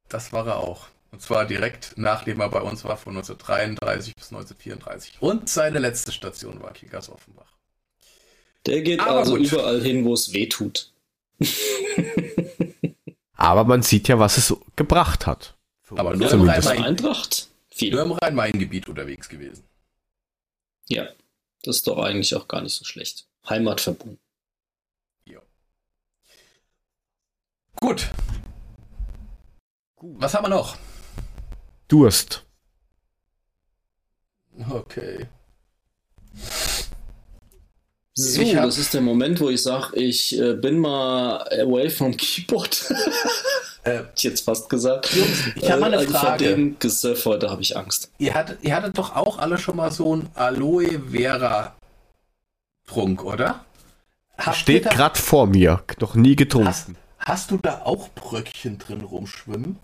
Das 0.09 0.33
war 0.33 0.47
er 0.47 0.57
auch. 0.57 0.87
Und 1.13 1.21
zwar 1.21 1.45
direkt 1.45 1.93
nachdem 1.97 2.41
er 2.41 2.49
bei 2.49 2.63
uns 2.63 2.85
war, 2.85 2.97
von 2.97 3.15
1933 3.15 4.15
bis 4.17 4.33
1934. 4.33 5.19
Und 5.21 5.51
seine 5.51 5.79
letzte 5.79 6.11
Station 6.13 6.63
war 6.63 6.73
Kickers 6.73 7.11
Offenbach. 7.11 7.53
Der 8.65 8.81
geht 8.81 9.01
Aber 9.01 9.19
also 9.19 9.37
gut. 9.37 9.53
überall 9.53 9.83
hin, 9.83 10.07
wo 10.07 10.15
es 10.15 10.33
weh 10.33 10.47
tut. 10.47 10.91
Aber 13.37 13.65
man 13.65 13.83
sieht 13.83 14.09
ja, 14.09 14.19
was 14.19 14.39
es 14.39 14.57
gebracht 14.75 15.27
hat. 15.27 15.55
Für 15.83 15.99
Aber. 15.99 16.17
Nur 16.17 16.33
im 16.33 16.49
Rhein-Main-Gebiet 18.13 18.89
unterwegs 18.89 19.29
gewesen. 19.29 19.65
Ja, 20.89 21.09
das 21.63 21.77
ist 21.77 21.87
doch 21.87 21.99
eigentlich 21.99 22.35
auch 22.35 22.49
gar 22.49 22.61
nicht 22.61 22.75
so 22.75 22.85
schlecht. 22.85 23.27
Heimatverbunden. 23.49 24.21
Gut. 27.81 28.09
Was 30.01 30.35
haben 30.35 30.45
wir 30.45 30.49
noch? 30.51 30.77
Durst. 31.87 32.45
Okay. 34.69 35.29
So, 38.21 38.43
hab- 38.43 38.65
das 38.65 38.79
ist 38.79 38.95
der 38.95 39.01
Moment, 39.01 39.41
wo 39.41 39.49
ich 39.49 39.63
sage, 39.63 39.95
ich 39.97 40.37
äh, 40.41 40.55
bin 40.55 40.79
mal 40.81 41.37
away 41.61 41.89
vom 41.91 42.17
Keyboard. 42.17 42.93
Äh, 43.85 44.03
ich 44.17 44.25
jetzt 44.25 44.45
fast 44.45 44.69
gesagt. 44.69 45.15
Jungs, 45.15 45.45
ich 45.55 45.71
habe 45.71 45.81
mal 45.81 45.87
eine 45.87 45.99
also 45.99 46.11
Vor 46.11 46.21
Frage. 46.21 46.45
dem 46.47 46.79
Gesöff 46.81 47.25
heute 47.27 47.49
habe 47.49 47.63
ich 47.63 47.77
Angst. 47.77 48.11
Ihr 48.19 48.35
hattet, 48.35 48.59
ihr 48.63 48.75
hattet 48.75 48.99
doch 48.99 49.15
auch 49.15 49.39
alle 49.39 49.57
schon 49.57 49.77
mal 49.77 49.93
so 49.93 50.17
ein 50.17 50.29
Aloe 50.35 51.01
Vera 51.13 51.77
Trunk, 52.87 53.25
oder? 53.25 53.65
Habt 54.37 54.57
Steht 54.57 54.91
gerade 54.91 55.19
vor 55.19 55.47
mir. 55.47 55.85
Noch 56.01 56.17
nie 56.17 56.31
Hast, 56.33 56.37
getrunken. 56.39 56.97
hast 57.21 57.51
du 57.53 57.59
da 57.59 57.83
auch 57.85 58.09
Bröckchen 58.11 58.79
drin 58.79 59.01
rumschwimmen? 59.01 59.79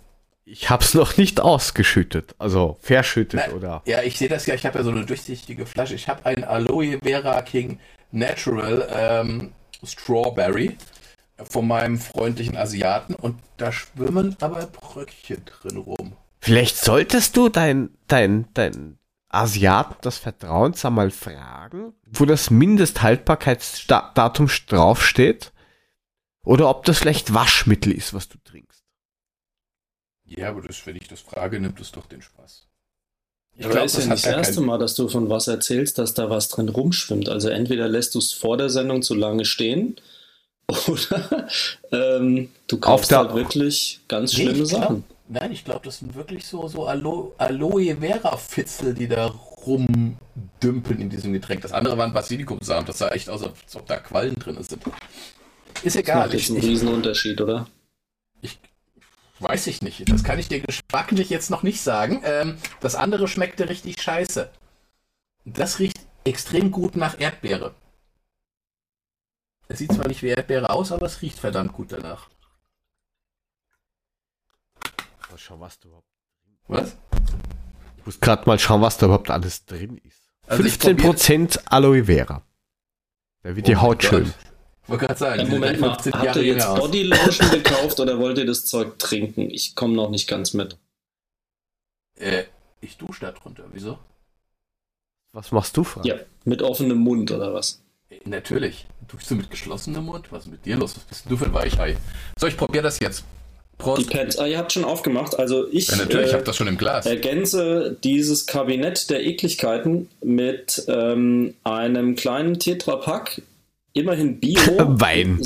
Ich 0.44 0.69
hab's 0.69 0.93
noch 0.94 1.16
nicht 1.16 1.40
ausgeschüttet. 1.40 2.35
Also 2.39 2.77
verschüttet 2.81 3.43
Na, 3.48 3.55
oder. 3.55 3.82
Ja, 3.86 4.02
ich 4.02 4.19
sehe 4.19 4.28
das 4.28 4.44
ja. 4.47 4.55
Ich 4.55 4.66
habe 4.66 4.77
ja 4.78 4.85
so 4.85 4.90
eine 4.90 5.06
durchsichtige 5.06 5.66
Flasche. 5.66 5.94
Ich 5.94 6.09
habe 6.09 6.27
ein 6.27 6.43
Aloe 6.44 6.98
Vera 7.02 7.40
King 7.43 7.78
Natural 8.15 8.89
ähm, 8.93 9.53
Strawberry 9.82 10.77
von 11.51 11.66
meinem 11.66 11.99
freundlichen 11.99 12.57
Asiaten 12.57 13.15
und 13.15 13.41
da 13.57 13.73
schwimmen 13.73 14.36
aber 14.41 14.66
Bröckchen 14.66 15.45
drin 15.45 15.78
rum. 15.78 16.16
Vielleicht 16.41 16.77
solltest 16.77 17.36
du 17.36 17.49
dein, 17.49 17.91
dein, 18.07 18.47
dein 18.55 18.99
Asiaten 19.28 20.01
des 20.03 20.19
Vertrauens 20.19 20.85
einmal 20.85 21.11
fragen, 21.11 21.95
wo 22.07 22.24
das 22.24 22.51
Mindesthaltbarkeitsdatum 22.51 24.49
draufsteht. 24.69 25.53
Oder 26.45 26.69
ob 26.69 26.85
das 26.85 26.99
vielleicht 26.99 27.32
Waschmittel 27.32 27.93
ist, 27.93 28.12
was 28.12 28.28
du 28.28 28.39
trinkst. 28.45 28.85
Ja, 30.24 30.51
aber 30.51 30.61
das, 30.62 30.86
wenn 30.86 30.97
ich 30.97 31.09
das 31.09 31.20
frage, 31.20 31.59
nimmt 31.59 31.81
es 31.81 31.91
doch 31.91 32.07
den 32.07 32.23
Spaß. 32.23 32.69
Ich 33.57 33.65
Aber 33.67 33.75
glaub, 33.75 33.87
ist 33.87 33.95
ja 33.95 34.01
das 34.01 34.09
nicht 34.09 34.27
hat 34.27 34.33
das 34.33 34.47
erste 34.49 34.61
Mal, 34.63 34.79
dass 34.79 34.95
du 34.95 35.09
von 35.09 35.29
was 35.31 35.47
erzählst, 35.47 35.99
dass 35.99 36.13
da 36.15 36.29
was 36.29 36.49
drin 36.49 36.69
rumschwimmt. 36.69 37.29
Also 37.29 37.49
entweder 37.49 37.87
lässt 37.89 38.15
du 38.15 38.19
es 38.19 38.33
vor 38.33 38.57
der 38.57 38.69
Sendung 38.71 39.03
zu 39.03 39.15
lange 39.15 39.45
stehen 39.45 39.97
oder 40.89 41.47
ähm, 41.93 42.49
du 42.67 42.79
kaufst 42.79 43.11
der- 43.11 43.19
halt 43.19 43.35
wirklich 43.35 44.01
ganz 44.09 44.33
Nee, 44.37 44.45
schlimme 44.45 44.65
glaub- 44.67 44.83
Sachen. 44.83 45.05
Nein, 45.29 45.53
ich 45.53 45.65
glaube, 45.65 45.81
das 45.85 46.01
sind 46.01 46.15
wirklich 46.15 46.47
so, 46.47 46.69
so 46.69 46.85
Alo 46.87 47.35
Aloe 47.39 47.97
Vera 47.99 48.37
Fitzel, 48.37 48.93
die 48.93 49.09
da 49.09 49.27
rumdümpeln 49.67 51.01
in 51.01 51.09
diesem 51.09 51.33
Getränk. 51.33 51.63
Das 51.63 51.73
andere 51.73 51.97
waren 51.97 52.13
Basilikumsamen. 52.13 52.85
Das 52.87 52.99
sah 52.99 53.09
echt 53.09 53.31
aus, 53.31 53.43
als 53.43 53.77
ob 53.77 53.87
da 53.87 53.97
Quallen 53.97 54.35
drin 54.35 54.57
sind. 54.63 54.83
Ist 55.83 55.97
Das 55.97 55.97
egal. 55.97 56.35
Ich, 56.35 56.51
einen 56.51 56.59
ich, 56.59 56.65
Riesenunterschied, 56.65 57.41
oder? 57.41 57.67
Weiß 59.45 59.66
ich 59.69 59.83
nicht. 59.83 60.11
Das 60.11 60.25
kann 60.25 60.39
ich 60.39 60.49
dir 60.49 60.61
geschmacklich 60.61 61.31
jetzt 61.31 61.51
noch 61.51 61.62
nicht 61.62 61.81
sagen. 61.81 62.23
Ähm, 62.25 62.57
das 62.81 62.95
andere 62.95 63.29
schmeckte 63.29 63.69
richtig 63.69 64.01
scheiße. 64.03 64.51
Das 65.45 65.79
riecht 65.79 66.01
extrem 66.25 66.71
gut 66.71 66.97
nach 66.97 67.21
Erdbeere. 67.21 67.75
Es 69.69 69.79
sieht 69.79 69.93
zwar 69.93 70.09
nicht 70.09 70.23
wie 70.23 70.29
Erdbeere 70.29 70.71
aus, 70.71 70.91
aber 70.93 71.07
es 71.07 71.23
riecht 71.23 71.39
verdammt 71.39 71.73
gut 71.73 71.93
danach. 71.93 72.29
mal 75.31 75.39
schauen, 75.39 75.61
was 75.61 75.79
da 75.81 75.89
überhaupt, 75.89 76.07
Was? 76.69 76.97
ich 77.99 78.07
muss 78.07 78.21
gerade 78.21 78.45
mal 78.47 78.59
schauen, 78.59 78.83
was 78.83 78.99
da 78.99 79.07
überhaupt 79.07 79.31
alles 79.31 79.65
drin 79.65 79.99
ist. 80.05 80.21
Also 80.47 80.62
ich 80.62 80.75
15% 80.75 81.59
Aloe 81.66 82.05
Vera. 82.05 82.43
Da 83.43 83.57
wird 83.57 83.66
die 83.66 83.77
Oh 83.77 83.81
Haut 83.81 84.03
mein 84.03 84.11
schön. 84.11 84.25
Gott. 84.25 84.54
Ich 84.85 84.90
wollte 84.90 85.06
gerade 85.06 85.19
sagen, 85.19 85.39
Ja, 85.40 85.44
die 85.47 85.51
Moment 85.51 85.81
mal, 85.81 85.90
15 85.94 86.12
habt 86.12 86.24
Jahre 86.24 86.43
ihr 86.43 86.55
jetzt. 86.55 86.74
Bodylotion 86.74 87.51
gekauft 87.51 88.01
oder 88.01 88.19
wollt 88.19 88.39
ihr 88.39 88.47
das 88.47 88.66
Zeug 88.66 88.98
trinken? 88.98 89.51
Ich 89.51 89.74
komme 89.74 89.94
noch 89.94 90.11
nicht 90.11 90.28
ganz 90.28 90.52
mit. 90.55 90.77
Äh, 92.19 92.44
ich 92.81 92.97
dusche 92.98 93.20
da 93.23 93.32
drunter. 93.32 93.65
Wieso? 93.73 93.98
Was 95.32 95.51
machst 95.52 95.77
du, 95.77 95.85
Frank? 95.85 96.06
Ja, 96.06 96.16
mit 96.44 96.62
offenem 96.62 96.98
Mund 96.98 97.31
oder 97.32 97.52
was? 97.55 97.82
Äh, 98.11 98.16
Natürlich. 98.27 98.86
Duschst 99.09 99.31
du 99.31 99.35
mit 99.36 99.51
geschlossenem 99.51 100.05
Mund? 100.05 100.27
Was 100.31 100.44
ist 100.44 100.51
mit 100.51 100.65
dir 100.65 100.77
los? 100.77 100.97
Was 100.97 101.05
bist 101.05 101.24
denn 101.24 101.31
du 101.31 101.36
für 101.36 101.47
ein 101.47 101.55
Weichei? 101.55 101.97
So, 102.39 102.47
ich 102.47 102.56
probiere 102.56 102.85
das 102.85 102.98
jetzt. 103.01 103.24
Die 103.73 103.82
Prost. 103.82 104.11
Pads, 104.11 104.39
ah, 104.39 104.47
ihr 104.47 104.56
habt 104.59 104.73
schon 104.73 104.85
aufgemacht. 104.85 105.36
Also 105.39 105.66
ich 105.70 105.89
Ja, 105.89 105.97
natürlich, 105.97 106.27
ich 106.27 106.32
äh, 106.32 106.35
habe 106.35 106.44
das 106.44 106.56
schon 106.56 106.69
im 106.69 106.78
Glas. 106.78 107.06
ergänze 107.06 107.97
dieses 108.05 108.47
Kabinett 108.47 109.11
der 109.11 109.24
Ekligkeiten 109.27 110.09
mit 110.23 110.85
ähm, 110.89 111.55
einem 111.65 112.15
kleinen 112.15 112.59
Tetrapack, 112.61 113.43
immerhin 113.95 114.39
Bio. 114.39 114.61
Wein. 115.01 115.41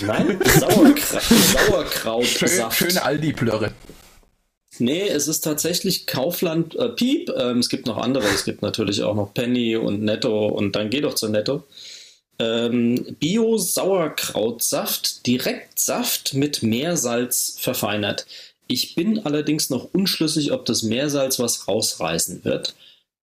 Nein, 0.00 0.38
Sauerkra 0.44 1.20
Schön, 1.20 1.38
Sauerkrautsaft. 1.38 2.78
schöne 2.78 3.02
Aldi-Plörre. 3.02 3.72
Nee, 4.78 5.08
es 5.08 5.26
ist 5.26 5.40
tatsächlich 5.40 6.06
Kaufland 6.06 6.76
äh, 6.76 6.90
Piep. 6.90 7.32
Ähm, 7.36 7.58
es 7.58 7.68
gibt 7.68 7.86
noch 7.86 7.96
andere. 7.96 8.24
Es 8.26 8.44
gibt 8.44 8.62
natürlich 8.62 9.02
auch 9.02 9.16
noch 9.16 9.34
Penny 9.34 9.74
und 9.76 10.02
Netto 10.02 10.46
und 10.46 10.76
dann 10.76 10.90
geh 10.90 11.00
doch 11.00 11.14
zu 11.14 11.28
Netto. 11.28 11.64
Ähm, 12.38 13.16
Bio-Sauerkrautsaft, 13.18 15.26
Direktsaft 15.26 16.34
mit 16.34 16.62
Meersalz 16.62 17.56
verfeinert. 17.58 18.26
Ich 18.68 18.94
bin 18.94 19.26
allerdings 19.26 19.70
noch 19.70 19.92
unschlüssig, 19.92 20.52
ob 20.52 20.64
das 20.66 20.84
Meersalz 20.84 21.40
was 21.40 21.66
rausreißen 21.66 22.44
wird. 22.44 22.76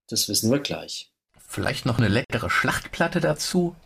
Das 0.10 0.28
wissen 0.28 0.52
wir 0.52 0.60
gleich. 0.60 1.10
Vielleicht 1.56 1.86
noch 1.86 2.00
eine 2.00 2.10
leckere 2.10 2.50
Schlachtplatte 2.50 3.22
dazu. 3.22 3.78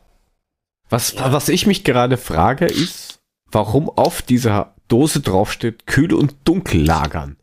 Was, 0.89 1.13
Ja. 1.13 1.31
was 1.31 1.49
ich 1.49 1.67
mich 1.67 1.83
gerade 1.83 2.17
frage, 2.17 2.65
ist, 2.65 3.19
warum 3.45 3.91
auf 3.91 4.23
dieser 4.23 4.73
Dose 4.87 5.19
draufsteht, 5.19 5.85
kühl 5.85 6.15
und 6.15 6.35
dunkel 6.45 6.83
lagern. 6.83 7.37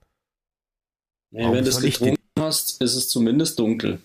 Warum 1.30 1.54
wenn 1.54 1.62
du 1.62 1.70
es 1.70 1.80
getrunken 1.80 2.18
hast, 2.40 2.82
ist 2.82 2.96
es 2.96 3.08
zumindest 3.08 3.60
dunkel. 3.60 4.00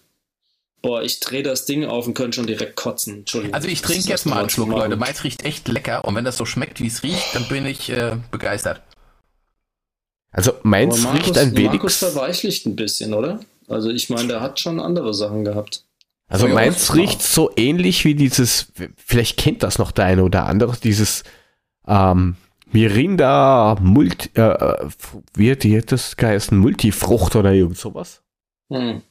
Boah, 0.84 1.02
ich 1.02 1.20
drehe 1.22 1.42
das 1.42 1.66
Ding 1.66 1.86
auf 1.86 2.06
und 2.06 2.14
könnte 2.14 2.36
schon 2.36 2.46
direkt 2.46 2.76
kotzen. 2.76 3.20
Entschuldigung. 3.20 3.56
Also 3.56 3.68
ich 3.68 3.82
trinke 3.82 4.08
jetzt 4.08 4.28
mal 4.28 4.42
einen 4.42 4.50
Schluck. 4.52 4.70
Leute. 4.70 4.98
Meins 4.98 5.24
riecht 5.24 5.44
echt 5.44 5.68
lecker 5.70 6.06
und 6.06 6.14
wenn 6.14 6.24
das 6.26 6.38
so 6.38 6.46
schmeckt, 6.46 6.80
wie 6.82 6.88
es 6.88 7.02
riecht, 7.02 7.34
dann 7.34 7.48
bin 7.48 7.66
ich 7.66 7.90
äh, 7.90 8.18
begeistert. 8.30 8.84
Also 10.30 10.54
meins 10.62 11.02
Markus, 11.02 11.30
riecht 11.30 11.38
ein 11.40 11.58
wenig. 11.58 11.72
Markus 11.72 11.98
verweichlicht 11.98 12.68
ein 12.68 12.76
bisschen, 12.76 13.16
oder? 13.16 13.40
Also 13.68 13.90
ich 13.90 14.12
meine, 14.12 14.28
der 14.28 14.42
hat 14.42 14.60
schon 14.60 14.80
andere 14.80 15.16
Sachen 15.16 15.44
gehabt. 15.44 15.84
Also 16.32 16.48
Ja, 16.48 16.54
meins 16.54 16.96
riecht 16.96 17.22
so 17.22 17.52
ähnlich 17.58 18.06
wie 18.06 18.16
dieses, 18.16 18.72
vielleicht 18.96 19.38
kennt 19.38 19.64
das 19.64 19.78
noch 19.78 19.92
der 19.92 20.06
eine 20.06 20.24
oder 20.24 20.46
andere, 20.46 20.78
dieses 20.82 21.24
ähm, 21.86 22.38
Mirinda 22.72 23.76
Multi, 23.82 24.30
äh, 24.40 24.88
wie 25.34 25.52
hat 25.52 25.92
das 25.92 26.16
geheißen? 26.16 26.58
Multifrucht 26.58 27.36
oder 27.36 27.52
irgend 27.52 27.78
sowas. 27.78 28.24
Hm. 28.72 29.02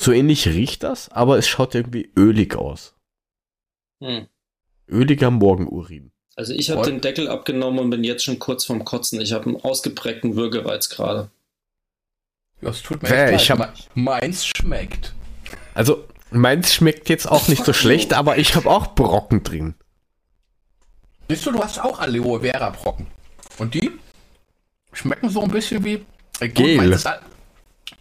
So 0.00 0.10
ähnlich 0.10 0.48
riecht 0.48 0.82
das, 0.82 1.10
aber 1.12 1.38
es 1.38 1.46
schaut 1.46 1.76
irgendwie 1.76 2.10
ölig 2.18 2.56
aus. 2.56 2.96
Hm. 4.02 4.26
Öliger 4.88 5.30
Morgenurin. 5.30 6.10
Also 6.34 6.54
ich 6.54 6.70
habe 6.70 6.82
den 6.90 7.00
Deckel 7.00 7.28
abgenommen 7.28 7.78
und 7.78 7.90
bin 7.90 8.02
jetzt 8.02 8.24
schon 8.24 8.40
kurz 8.40 8.64
vorm 8.64 8.84
Kotzen. 8.84 9.20
Ich 9.20 9.32
habe 9.32 9.44
einen 9.46 9.56
ausgeprägten 9.62 10.34
Würgereiz 10.34 10.88
gerade. 10.88 11.30
Ja, 12.62 12.70
es 12.70 12.82
tut 12.82 13.00
mir 13.02 13.10
Ja, 13.10 13.26
echt 13.26 13.42
ich 13.42 13.48
leid. 13.48 13.58
hab- 13.60 13.76
Me- 13.94 14.02
Meins 14.02 14.44
schmeckt. 14.44 15.14
Also 15.74 16.04
meins 16.34 16.72
schmeckt 16.74 17.08
jetzt 17.08 17.30
auch 17.30 17.48
nicht 17.48 17.64
so 17.64 17.72
schlecht, 17.72 18.14
aber 18.14 18.38
ich 18.38 18.54
habe 18.54 18.70
auch 18.70 18.94
Brocken 18.94 19.42
drin. 19.42 19.74
Siehst 21.28 21.46
du, 21.46 21.52
du 21.52 21.62
hast 21.62 21.78
auch 21.78 21.98
Aloe 21.98 22.40
Vera 22.40 22.70
Brocken. 22.70 23.06
Und 23.58 23.74
die 23.74 23.90
schmecken 24.92 25.30
so 25.30 25.42
ein 25.42 25.50
bisschen 25.50 25.84
wie 25.84 26.04
äh, 26.40 26.48
gut, 26.48 26.56
Gel. 26.56 26.76
meins 26.76 26.96
ist 26.96 27.08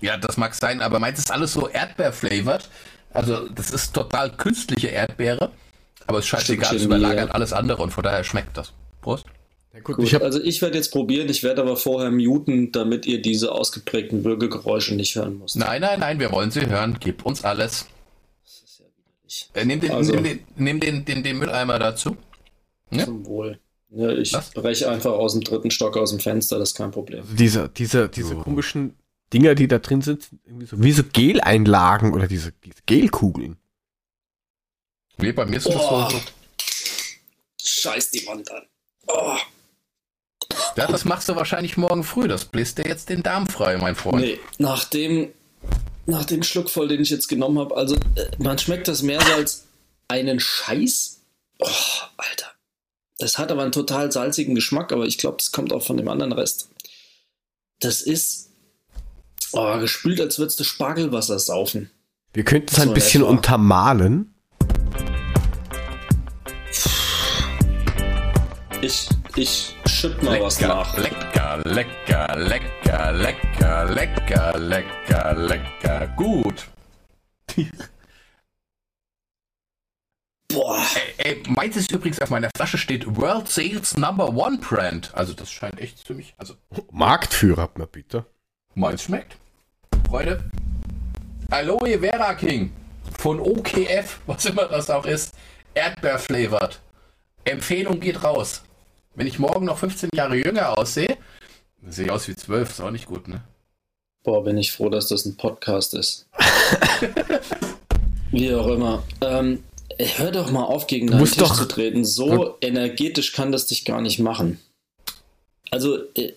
Ja, 0.01 0.17
das 0.17 0.37
mag 0.37 0.53
sein, 0.53 0.81
aber 0.81 0.99
meins 0.99 1.19
ist 1.19 1.31
alles 1.31 1.53
so 1.53 1.67
Erdbeer-flavored. 1.67 2.67
Also 3.13 3.47
das 3.49 3.71
ist 3.71 3.93
total 3.93 4.31
künstliche 4.31 4.87
Erdbeere. 4.87 5.51
Aber 6.07 6.19
es 6.19 6.25
ist 6.25 6.29
scheißegal, 6.29 6.75
es 6.75 6.83
überlagert 6.83 7.29
ja. 7.29 7.35
alles 7.35 7.53
andere 7.53 7.81
und 7.83 7.91
von 7.91 8.03
daher 8.03 8.23
schmeckt 8.23 8.57
das. 8.57 8.73
Prost. 9.01 9.25
gut, 9.83 9.97
Gut, 9.97 10.05
ich 10.05 10.21
also 10.21 10.41
ich 10.41 10.61
werde 10.61 10.77
jetzt 10.77 10.91
probieren, 10.91 11.29
ich 11.29 11.43
werde 11.43 11.61
aber 11.61 11.77
vorher 11.77 12.11
muten, 12.11 12.71
damit 12.71 13.05
ihr 13.05 13.21
diese 13.21 13.51
ausgeprägten 13.51 14.23
Würgegeräusche 14.23 14.95
nicht 14.95 15.15
hören 15.15 15.39
müsst. 15.39 15.55
Nein, 15.55 15.81
nein, 15.81 15.99
nein, 15.99 16.19
wir 16.19 16.31
wollen 16.31 16.51
sie 16.51 16.65
hören. 16.65 16.97
Gib 16.99 17.25
uns 17.25 17.43
alles. 17.43 17.87
Das 19.31 19.49
widerlich. 19.49 19.49
Äh, 19.53 19.65
nimm 19.65 19.79
den, 19.79 19.91
Also- 19.91 20.13
nimm 20.13 20.23
den, 20.23 20.39
nimm 20.55 20.79
den, 20.79 21.05
den, 21.05 21.23
den 21.23 21.37
Mülleimer 21.37 21.79
dazu. 21.79 22.17
Ja. 22.91 23.05
Zum 23.05 23.25
Wohl. 23.25 23.59
Ja, 23.89 24.09
ich 24.11 24.33
Was? 24.33 24.51
breche 24.51 24.89
einfach 24.89 25.11
aus 25.11 25.33
dem 25.33 25.41
dritten 25.43 25.69
Stock 25.71 25.97
aus 25.97 26.11
dem 26.11 26.19
Fenster, 26.19 26.57
das 26.59 26.69
ist 26.71 26.75
kein 26.75 26.91
Problem. 26.91 27.23
diese, 27.35 27.67
diese, 27.69 28.07
diese 28.09 28.29
So. 28.29 28.41
komischen 28.41 28.95
Dinger, 29.33 29.53
die 29.55 29.67
da 29.67 29.79
drin 29.79 30.01
sind, 30.01 30.23
sind 30.23 30.41
irgendwie 30.45 30.65
so, 30.65 30.81
wie 30.81 30.91
so 30.93 31.03
Geleinlagen 31.11 32.13
oder 32.13 32.27
diese, 32.27 32.51
diese 32.63 32.81
Gelkugeln. 32.85 33.57
Nee, 35.17 35.31
bei 35.33 35.45
mir 35.45 35.57
ist 35.57 35.67
das 35.67 35.75
Oh. 35.75 36.09
so. 36.09 36.17
so. 36.17 36.21
Scheiß 37.63 38.11
die 38.11 38.25
Wand 38.27 38.49
an. 38.51 38.63
Oh, 39.07 39.35
Ja, 40.77 40.87
das 40.87 41.03
machst 41.05 41.27
du 41.29 41.35
wahrscheinlich 41.35 41.75
morgen 41.77 42.03
früh. 42.03 42.27
Das 42.27 42.45
bläst 42.45 42.77
dir 42.77 42.85
jetzt 42.85 43.09
den 43.09 43.23
Darm 43.23 43.47
frei, 43.47 43.77
mein 43.77 43.95
Freund. 43.95 44.21
nee, 44.23 44.39
nach 44.57 44.85
dem, 44.85 45.29
nach 46.11 46.25
dem 46.25 46.43
Schluck 46.43 46.69
voll, 46.69 46.87
den 46.87 47.01
ich 47.01 47.09
jetzt 47.09 47.27
genommen 47.27 47.57
habe, 47.57 47.75
also 47.75 47.95
äh, 47.95 48.29
man 48.37 48.59
schmeckt 48.59 48.87
das 48.87 49.01
Meersalz 49.01 49.65
einen 50.07 50.39
Scheiß. 50.39 51.21
Oh, 51.59 51.67
Alter. 52.17 52.51
Das 53.17 53.37
hat 53.37 53.51
aber 53.51 53.63
einen 53.63 53.71
total 53.71 54.11
salzigen 54.11 54.53
Geschmack, 54.53 54.91
aber 54.91 55.05
ich 55.05 55.17
glaube, 55.17 55.37
das 55.37 55.51
kommt 55.51 55.73
auch 55.73 55.85
von 55.85 55.97
dem 55.97 56.07
anderen 56.07 56.33
Rest. 56.33 56.69
Das 57.79 58.01
ist 58.01 58.49
oh, 59.53 59.79
gespült, 59.79 60.21
als 60.21 60.37
würdest 60.37 60.59
du 60.59 60.63
Spargelwasser 60.63 61.39
saufen. 61.39 61.89
Wir 62.33 62.43
könnten 62.43 62.69
es 62.71 62.79
ein 62.79 62.89
in 62.89 62.93
bisschen 62.93 63.23
untermalen. 63.23 64.33
Ich, 68.81 69.07
ich 69.35 69.75
schütt 69.85 70.21
mal 70.23 70.41
was 70.41 70.59
Lecker, 70.59 70.75
nach. 70.75 70.97
lecker, 70.97 71.57
lecker, 71.65 72.35
lecker, 72.37 73.13
lecker, 73.13 73.85
lecker, 73.85 74.57
lecker, 74.59 75.33
lecker, 75.35 76.07
gut. 76.15 76.67
Boah. 80.49 80.85
Ey, 81.17 81.35
ey, 81.35 81.43
meins 81.47 81.77
ist 81.77 81.91
übrigens 81.91 82.19
auf 82.21 82.29
meiner 82.29 82.49
Flasche 82.55 82.77
steht 82.77 83.15
World 83.15 83.47
Sales 83.47 83.95
Number 83.97 84.29
One 84.29 84.57
Brand. 84.57 85.13
Also 85.13 85.33
das 85.33 85.49
scheint 85.51 85.79
echt 85.79 86.05
für 86.05 86.13
mich. 86.13 86.33
Also 86.37 86.55
Marktführer, 86.91 87.69
na 87.77 87.85
bitte. 87.85 88.25
meins 88.75 89.03
schmeckt. 89.03 89.37
Freunde. 90.09 90.43
Aloe 91.49 91.99
Vera 91.99 92.33
King 92.33 92.71
von 93.17 93.39
OKF, 93.39 94.19
was 94.25 94.45
immer 94.45 94.65
das 94.65 94.89
auch 94.89 95.05
ist. 95.05 95.33
Erdbeer 95.73 96.19
flavored. 96.19 96.81
Empfehlung 97.45 97.99
geht 97.99 98.23
raus. 98.23 98.63
Wenn 99.15 99.27
ich 99.27 99.39
morgen 99.39 99.65
noch 99.65 99.77
15 99.77 100.09
Jahre 100.15 100.35
jünger 100.35 100.77
aussehe, 100.77 101.17
dann 101.81 101.91
sehe 101.91 102.05
ich 102.05 102.11
aus 102.11 102.27
wie 102.27 102.35
12, 102.35 102.69
ist 102.69 102.81
auch 102.81 102.91
nicht 102.91 103.07
gut, 103.07 103.27
ne? 103.27 103.41
Boah, 104.23 104.43
bin 104.43 104.57
ich 104.57 104.71
froh, 104.71 104.89
dass 104.89 105.07
das 105.07 105.25
ein 105.25 105.35
Podcast 105.35 105.95
ist. 105.95 106.27
Wie 108.31 108.53
auch 108.53 108.67
immer. 108.67 109.03
Ähm, 109.19 109.63
hör 109.97 110.31
doch 110.31 110.51
mal 110.51 110.63
auf, 110.63 110.85
gegen 110.87 111.07
deinen 111.07 111.25
Tisch 111.25 111.35
doch- 111.37 111.57
zu 111.57 111.65
treten. 111.67 112.05
So 112.05 112.55
energetisch 112.61 113.33
kann 113.33 113.51
das 113.51 113.65
dich 113.65 113.83
gar 113.83 113.99
nicht 113.99 114.19
machen. 114.19 114.59
Also, 115.71 115.97
äh, 116.13 116.33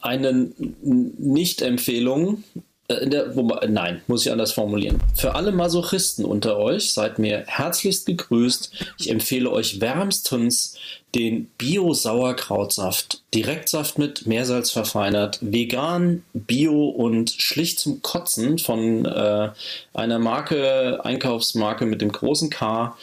eine 0.00 0.50
Nicht-Empfehlung, 0.82 2.44
äh, 2.88 2.94
in 2.94 3.10
der, 3.10 3.34
wobei, 3.36 3.66
nein, 3.66 4.00
muss 4.06 4.24
ich 4.24 4.32
anders 4.32 4.52
formulieren. 4.52 5.00
Für 5.16 5.34
alle 5.34 5.52
Masochisten 5.52 6.24
unter 6.24 6.56
euch 6.56 6.92
seid 6.92 7.18
mir 7.18 7.44
herzlichst 7.46 8.06
gegrüßt. 8.06 8.94
Ich 8.98 9.10
empfehle 9.10 9.50
euch 9.50 9.80
wärmstens 9.80 10.76
den 11.16 11.46
Bio-Sauerkrautsaft. 11.56 13.22
Direktsaft 13.34 13.98
mit 13.98 14.26
Meersalz 14.26 14.70
verfeinert, 14.70 15.38
vegan, 15.40 16.22
bio 16.34 16.88
und 16.88 17.30
schlicht 17.30 17.78
zum 17.78 18.02
Kotzen 18.02 18.58
von 18.58 19.06
äh, 19.06 19.50
einer 19.94 20.18
Marke, 20.18 21.00
Einkaufsmarke 21.04 21.86
mit 21.86 22.02
dem 22.02 22.12
großen 22.12 22.50
K. 22.50 22.96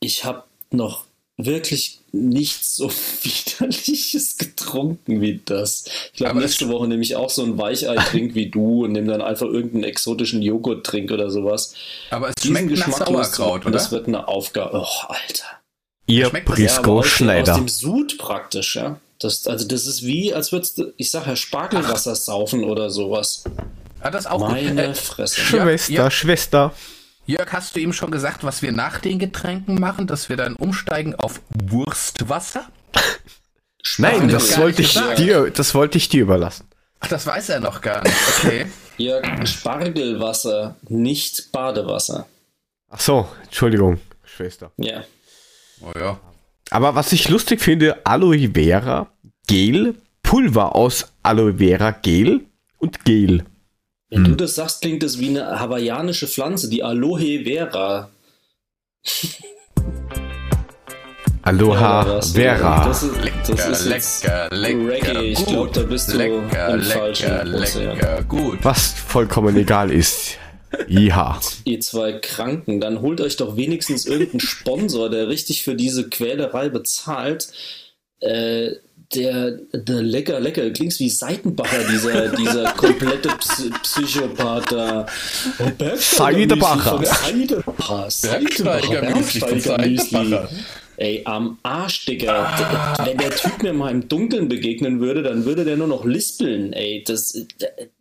Ich 0.00 0.24
habe 0.24 0.42
noch 0.72 1.04
wirklich 1.36 2.00
nichts 2.10 2.74
so 2.74 2.90
widerliches 3.22 4.36
getrunken 4.36 5.20
wie 5.20 5.40
das. 5.44 5.84
Ich 6.12 6.18
glaube, 6.18 6.40
nächste 6.40 6.68
Woche 6.68 6.88
nehme 6.88 7.02
ich 7.02 7.14
auch 7.14 7.30
so 7.30 7.44
ein 7.44 7.56
Weichei-Trink 7.56 8.34
wie 8.34 8.50
du 8.50 8.84
und 8.84 8.92
nehme 8.92 9.06
dann 9.06 9.22
einfach 9.22 9.46
irgendeinen 9.46 9.84
exotischen 9.84 10.42
Joghurt-Trink 10.42 11.12
oder 11.12 11.30
sowas. 11.30 11.74
Aber 12.10 12.30
es 12.30 12.34
Diesen 12.34 12.56
schmeckt 12.56 12.70
nach 12.70 12.86
Geschmack 12.86 13.06
Sauerkraut, 13.06 13.26
loszumachen, 13.26 13.62
oder? 13.62 13.70
Das 13.70 13.92
wird 13.92 14.08
eine 14.08 14.26
Aufgabe. 14.26 14.80
Oh, 14.84 15.06
Alter. 15.06 15.57
Ihr 16.08 16.20
Ja, 16.20 16.26
aber 16.28 16.40
Briscoe 16.40 16.98
aus, 16.98 17.04
dem, 17.04 17.10
Schneider. 17.10 17.68
Sud 17.68 18.18
praktisch, 18.18 18.76
ja. 18.76 18.98
Das, 19.20 19.46
also 19.46 19.66
das 19.66 19.86
ist 19.86 20.04
wie, 20.04 20.32
als 20.32 20.52
würdest 20.52 20.78
du, 20.78 20.92
ich 20.96 21.10
sag 21.10 21.26
ja, 21.26 21.36
Spargelwasser 21.36 22.14
saufen 22.14 22.64
oder 22.64 22.88
sowas. 22.88 23.44
Ah, 24.00 24.10
das 24.10 24.24
ist 24.24 24.30
auch 24.30 24.48
Meine 24.48 24.70
gut. 24.70 24.78
Äh, 24.78 24.94
Fresse. 24.94 25.40
Schwester, 25.40 25.92
ja. 25.92 26.10
Schwester. 26.10 26.72
Jörg, 27.26 27.52
hast 27.52 27.76
du 27.76 27.80
ihm 27.80 27.92
schon 27.92 28.10
gesagt, 28.10 28.42
was 28.42 28.62
wir 28.62 28.72
nach 28.72 29.00
den 29.00 29.18
Getränken 29.18 29.78
machen, 29.78 30.06
dass 30.06 30.30
wir 30.30 30.36
dann 30.36 30.56
umsteigen 30.56 31.14
auf 31.14 31.42
Wurstwasser? 31.50 32.64
Nein, 33.98 34.28
das 34.28 34.56
wollte 34.56 34.82
ich 34.82 34.94
gesagt. 34.94 35.18
dir, 35.18 35.50
das 35.50 35.74
wollte 35.74 35.98
ich 35.98 36.08
dir 36.08 36.22
überlassen. 36.22 36.66
Ach, 37.00 37.08
das 37.08 37.26
weiß 37.26 37.50
er 37.50 37.60
noch 37.60 37.82
gar 37.82 38.02
nicht. 38.02 38.16
Okay. 38.38 38.66
Jörg, 38.96 39.46
Spargelwasser, 39.46 40.76
nicht 40.88 41.52
Badewasser. 41.52 42.26
Ach 42.88 43.00
so, 43.00 43.28
Entschuldigung, 43.44 44.00
Schwester. 44.24 44.72
Ja. 44.78 45.04
Oh 45.82 45.92
ja. 45.98 46.20
Aber 46.70 46.94
was 46.94 47.12
ich 47.12 47.28
lustig 47.28 47.60
finde, 47.60 48.04
Aloe 48.04 48.50
Vera 48.54 49.10
Gel, 49.46 49.94
Pulver 50.22 50.76
aus 50.76 51.12
Aloe 51.22 51.54
Vera 51.58 51.90
Gel 51.92 52.42
und 52.78 53.04
Gel. 53.04 53.44
Wenn 54.10 54.24
du 54.24 54.34
das 54.34 54.54
sagst, 54.54 54.80
klingt 54.80 55.02
das 55.02 55.18
wie 55.18 55.28
eine 55.28 55.60
hawaiianische 55.60 56.26
Pflanze, 56.26 56.70
die 56.70 56.82
Aloe 56.82 57.44
Vera. 57.44 58.10
Aloha 61.42 62.06
was? 62.06 62.32
Vera. 62.32 62.84
Das 62.86 63.02
ist, 63.02 63.14
das 63.16 63.24
Lecker, 63.24 63.70
ist 63.70 63.86
jetzt 63.86 64.24
lecker, 64.24 64.48
lecker. 64.50 64.88
Reggae. 64.88 65.32
Ich 65.32 65.46
glaube, 65.46 65.70
da 65.72 65.82
bist 65.82 66.12
du 66.12 66.16
lecker, 66.18 66.68
im 66.68 66.80
lecker, 66.80 66.98
falschen 66.98 67.54
Ozean. 67.54 67.96
lecker, 67.96 68.22
gut. 68.24 68.58
Was 68.62 68.92
vollkommen 68.92 69.56
egal 69.56 69.90
ist. 69.90 70.36
Ja. 70.88 71.40
Ihr 71.64 71.80
zwei 71.80 72.12
Kranken, 72.14 72.80
dann 72.80 73.00
holt 73.00 73.20
euch 73.20 73.36
doch 73.36 73.56
wenigstens 73.56 74.06
irgendeinen 74.06 74.40
Sponsor, 74.40 75.10
der 75.10 75.28
richtig 75.28 75.62
für 75.62 75.74
diese 75.74 76.08
Quälerei 76.08 76.68
bezahlt. 76.68 77.48
Äh, 78.20 78.72
der, 79.14 79.52
der 79.72 80.02
lecker, 80.02 80.38
lecker, 80.38 80.68
klingt 80.70 80.98
wie 81.00 81.08
Seitenbacher, 81.08 81.82
dieser, 81.90 82.28
dieser 82.36 82.72
komplette 82.72 83.30
Psy 83.38 83.70
Psychopath 83.82 84.70
da. 84.70 85.06
Oh, 85.58 85.64
Seidenbacher. 85.96 86.98
Seidenbacher. 88.10 88.10
Seidenbacher. 88.10 90.48
Ey, 90.98 91.22
am 91.24 91.58
Arsch, 91.62 92.04
Digga. 92.06 92.96
D- 92.98 93.06
Wenn 93.10 93.18
der 93.18 93.30
Typ 93.30 93.62
mir 93.62 93.72
mal 93.72 93.90
im 93.92 94.08
Dunkeln 94.08 94.48
begegnen 94.48 95.00
würde, 95.00 95.22
dann 95.22 95.44
würde 95.46 95.64
der 95.64 95.76
nur 95.78 95.86
noch 95.86 96.04
lispeln, 96.04 96.72
ey. 96.74 97.02
Das, 97.06 97.32
das 97.32 97.38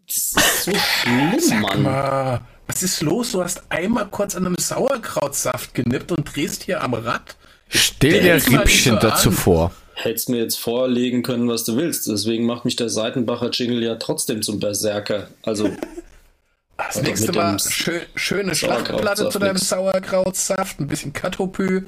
ist 0.09 0.63
so 0.65 0.71
schlimm, 0.73 1.61
Mann. 1.61 2.41
Was 2.67 2.83
ist 2.83 3.01
los? 3.01 3.31
Du 3.31 3.43
hast 3.43 3.63
einmal 3.69 4.07
kurz 4.07 4.35
an 4.35 4.45
einem 4.45 4.57
Sauerkrautsaft 4.59 5.73
genippt 5.73 6.11
und 6.11 6.35
drehst 6.35 6.63
hier 6.63 6.83
am 6.83 6.93
Rad. 6.93 7.35
Stell 7.69 8.21
dir 8.21 8.39
so 8.39 8.95
dazu 8.95 9.29
an. 9.29 9.35
vor. 9.35 9.71
Hättest 9.95 10.29
mir 10.29 10.37
jetzt 10.37 10.59
vorlegen 10.59 11.23
können, 11.23 11.47
was 11.47 11.63
du 11.63 11.75
willst. 11.75 12.07
Deswegen 12.07 12.45
macht 12.45 12.65
mich 12.65 12.75
der 12.75 12.89
Seitenbacher 12.89 13.49
Jingle 13.51 13.83
ja 13.83 13.95
trotzdem 13.95 14.41
zum 14.41 14.59
Berserker. 14.59 15.27
Also, 15.43 15.69
Das 16.77 17.01
nächste 17.01 17.27
mit 17.27 17.35
Mal 17.35 17.57
schön, 17.59 18.01
schöne 18.13 18.53
Sauerkrautsaft 18.53 18.87
Schlachtplatte 18.87 19.29
zu 19.29 19.39
deinem. 19.39 19.57
Sauerkrautsaft, 19.57 20.79
ein 20.79 20.87
bisschen 20.87 21.11
Katopü 21.11 21.87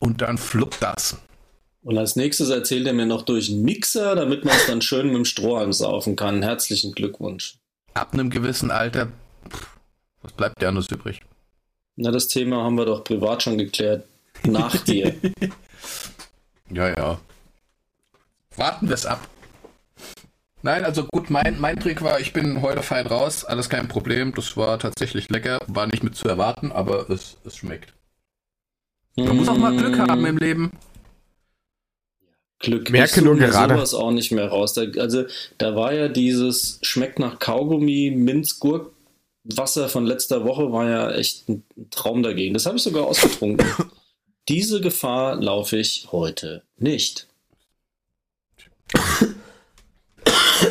und 0.00 0.20
dann 0.20 0.36
fluppt 0.36 0.82
das. 0.82 1.16
und 1.82 1.96
als 1.96 2.14
nächstes 2.14 2.50
erzählt 2.50 2.86
er 2.86 2.92
mir 2.92 3.06
noch 3.06 3.22
durch 3.22 3.48
einen 3.48 3.62
Mixer, 3.62 4.14
damit 4.14 4.44
man 4.44 4.54
es 4.54 4.66
dann 4.66 4.82
schön 4.82 5.06
mit 5.06 5.16
dem 5.16 5.24
Strohhalm 5.24 5.72
saufen 5.72 6.14
kann. 6.14 6.42
Herzlichen 6.42 6.92
Glückwunsch. 6.92 7.54
Ab 7.94 8.12
einem 8.12 8.28
gewissen 8.28 8.70
Alter, 8.70 9.06
pff, 9.48 9.66
was 10.26 10.32
bleibt 10.32 10.60
dir 10.60 10.68
anderes 10.68 10.90
übrig? 10.90 11.20
Na, 11.94 12.10
das 12.10 12.26
Thema 12.26 12.64
haben 12.64 12.76
wir 12.76 12.84
doch 12.84 13.04
privat 13.04 13.42
schon 13.44 13.58
geklärt. 13.58 14.04
Nach 14.44 14.76
dir. 14.84 15.14
Ja, 16.70 16.88
ja. 16.88 17.20
Warten 18.56 18.88
wir 18.88 18.94
es 18.94 19.06
ab. 19.06 19.26
Nein, 20.62 20.84
also 20.84 21.04
gut, 21.04 21.30
mein, 21.30 21.60
mein 21.60 21.78
Trick 21.78 22.02
war, 22.02 22.18
ich 22.18 22.32
bin 22.32 22.60
heute 22.60 22.82
fein 22.82 23.06
raus, 23.06 23.44
alles 23.44 23.68
kein 23.68 23.86
Problem. 23.86 24.34
Das 24.34 24.56
war 24.56 24.78
tatsächlich 24.80 25.30
lecker, 25.30 25.60
war 25.68 25.86
nicht 25.86 26.02
mit 26.02 26.16
zu 26.16 26.26
erwarten, 26.26 26.72
aber 26.72 27.08
es, 27.08 27.36
es 27.44 27.56
schmeckt. 27.56 27.94
Man 29.16 29.36
muss 29.36 29.48
auch 29.48 29.56
mal 29.56 29.76
Glück 29.76 29.96
haben 29.98 30.26
im 30.26 30.38
Leben. 30.38 30.72
Glück. 32.58 32.90
Merke 32.90 33.20
ich 33.20 33.24
nur 33.24 33.36
gerade- 33.36 33.74
sowas 33.74 33.94
auch 33.94 34.10
nicht 34.10 34.32
mehr 34.32 34.48
raus. 34.48 34.72
Da, 34.74 34.82
also, 34.98 35.24
da 35.58 35.76
war 35.76 35.92
ja 35.92 36.08
dieses 36.08 36.78
schmeckt 36.82 37.18
nach 37.20 37.38
Kaugummi, 37.38 38.12
Minz, 38.16 38.58
Gurk, 38.58 38.92
Wasser 39.54 39.88
von 39.88 40.04
letzter 40.06 40.44
Woche 40.44 40.72
war 40.72 40.88
ja 40.88 41.10
echt 41.12 41.48
ein 41.48 41.64
Traum 41.90 42.22
dagegen. 42.22 42.54
Das 42.54 42.66
habe 42.66 42.76
ich 42.76 42.82
sogar 42.82 43.04
ausgetrunken. 43.04 43.66
Diese 44.48 44.80
Gefahr 44.80 45.36
laufe 45.36 45.76
ich 45.76 46.08
heute 46.12 46.62
nicht. 46.76 47.26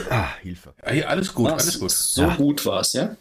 Ah, 0.10 0.36
Hilfe. 0.42 0.74
Ja, 0.94 1.08
alles 1.08 1.34
gut, 1.34 1.52
Was? 1.52 1.64
alles 1.64 1.80
gut. 1.80 1.92
So 1.92 2.22
Ja. 2.24 2.36
gut 2.36 2.66
war 2.66 2.82
es, 2.82 2.94
ja? 2.94 3.16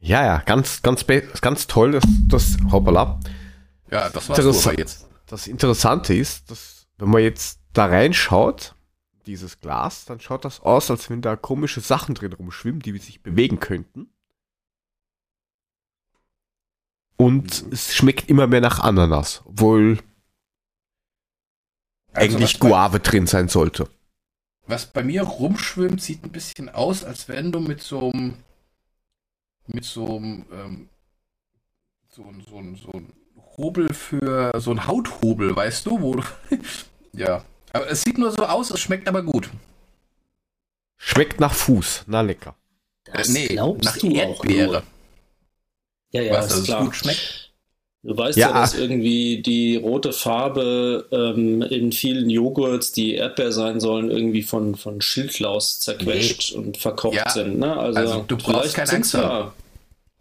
Ja, 0.00 0.24
ja, 0.24 0.38
ganz, 0.44 0.82
ganz, 0.82 1.06
ganz 1.40 1.66
toll, 1.66 1.92
das, 1.92 2.04
das, 2.28 2.56
hoppala. 2.70 3.18
Ja, 3.90 4.10
das 4.10 4.28
war's 4.28 4.64
jetzt. 4.76 5.08
Das 5.26 5.46
Interessante 5.46 6.14
ist, 6.14 6.50
dass, 6.50 6.86
wenn 6.98 7.08
man 7.08 7.22
jetzt 7.22 7.60
da 7.72 7.86
reinschaut, 7.86 8.74
dieses 9.26 9.60
Glas, 9.60 10.04
dann 10.04 10.20
schaut 10.20 10.44
das 10.44 10.60
aus, 10.60 10.90
als 10.90 11.08
wenn 11.08 11.22
da 11.22 11.36
komische 11.36 11.80
Sachen 11.80 12.14
drin 12.14 12.34
rumschwimmen, 12.34 12.80
die 12.80 12.96
sich 12.98 13.22
bewegen 13.22 13.58
könnten. 13.60 14.10
Und 17.16 17.64
es 17.72 17.94
schmeckt 17.94 18.28
immer 18.28 18.46
mehr 18.46 18.60
nach 18.60 18.80
Ananas, 18.80 19.42
obwohl 19.44 19.98
Also 22.12 22.36
eigentlich 22.36 22.54
was 22.54 22.60
bei- 22.60 22.68
Guave 22.68 23.00
drin 23.00 23.26
sein 23.26 23.48
sollte. 23.48 23.88
Was 24.66 24.86
bei 24.86 25.02
mir 25.04 25.22
rumschwimmt, 25.22 26.00
sieht 26.00 26.24
ein 26.24 26.32
bisschen 26.32 26.68
aus, 26.70 27.04
als 27.04 27.28
wenn 27.28 27.52
du 27.52 27.60
mit 27.60 27.82
so 27.82 28.10
einem 28.10 28.34
mit 29.66 29.84
so 29.84 30.16
einem 30.16 30.44
ähm, 30.52 30.88
so, 32.08 32.22
ein- 32.24 32.44
so, 32.48 32.58
ein- 32.58 32.76
so 32.76 32.90
ein 32.92 33.12
Hobel 33.56 33.92
für 33.94 34.52
so 34.60 34.72
ein 34.72 34.86
Hauthobel, 34.86 35.54
weißt 35.56 35.86
du, 35.86 36.00
wo 36.00 36.16
du 36.16 36.22
ja, 37.12 37.44
aber 37.72 37.88
es 37.88 38.02
sieht 38.02 38.18
nur 38.18 38.30
so 38.32 38.44
aus, 38.44 38.70
es 38.70 38.80
schmeckt 38.80 39.08
aber 39.08 39.22
gut. 39.22 39.48
Schmeckt 40.96 41.40
nach 41.40 41.54
Fuß, 41.54 42.04
na 42.06 42.20
lecker. 42.22 42.54
Das 43.04 43.28
Äh, 43.28 43.32
nee, 43.32 43.46
glaubst 43.48 43.84
nach 43.84 43.96
du 43.98 44.08
auch 44.08 44.14
Erdbeere. 44.44 44.82
Ja, 46.14 46.22
ja, 46.22 46.32
was, 46.34 46.52
ist 46.56 46.64
klar. 46.64 46.84
gut 46.84 46.96
schmeckt. 46.96 47.50
Du 48.02 48.16
weißt 48.16 48.36
ja, 48.36 48.50
Ja. 48.50 48.60
dass 48.60 48.74
irgendwie 48.74 49.40
die 49.42 49.76
rote 49.76 50.12
Farbe 50.12 51.08
ähm, 51.10 51.62
in 51.62 51.90
vielen 51.90 52.28
Joghurts, 52.28 52.92
die 52.92 53.14
Erdbeer 53.14 53.50
sein 53.50 53.80
sollen, 53.80 54.10
irgendwie 54.10 54.42
von, 54.42 54.74
von 54.74 55.00
Schildlaus 55.00 55.80
zerquetscht 55.80 56.52
und 56.52 56.76
verkocht 56.76 57.14
Ja. 57.16 57.30
sind. 57.30 57.58
Ne? 57.58 57.74
Also, 57.76 57.98
Also, 57.98 58.24
du 58.28 58.36
brauchst 58.36 58.74
keine 58.74 58.90
Angst 58.92 59.14
ja 59.14 59.52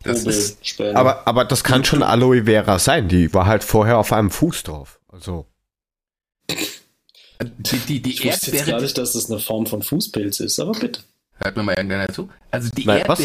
Das 0.03 0.23
ist. 0.25 0.57
Aber, 0.93 1.27
aber 1.27 1.43
das 1.45 1.63
kann 1.65 1.83
schon 1.83 2.03
Aloe 2.03 2.45
Vera 2.45 2.79
sein, 2.79 3.09
die 3.09 3.33
war 3.33 3.45
halt 3.45 3.63
vorher 3.65 3.97
auf 3.97 4.13
einem 4.13 4.31
Fuß 4.31 4.63
drauf. 4.63 4.99
Also, 5.09 5.45
die, 7.41 7.77
die, 7.87 8.01
die 8.01 8.11
ich 8.13 8.25
wusste 8.25 8.51
jetzt 8.51 8.51
gar 8.51 8.59
Erdbeere. 8.59 8.81
nicht, 8.83 8.97
dass 8.97 9.13
das 9.13 9.29
eine 9.29 9.39
Form 9.39 9.65
von 9.65 9.81
Fußpilz 9.83 10.39
ist, 10.39 10.59
aber 10.59 10.71
bitte. 10.71 11.01
Hört 11.35 11.57
mir 11.57 11.63
mal 11.63 11.73
irgendeiner 11.75 12.07
zu. 12.13 12.29
Also 12.51 12.69
die 12.69 12.85
Nein, 12.85 13.03
was? 13.07 13.19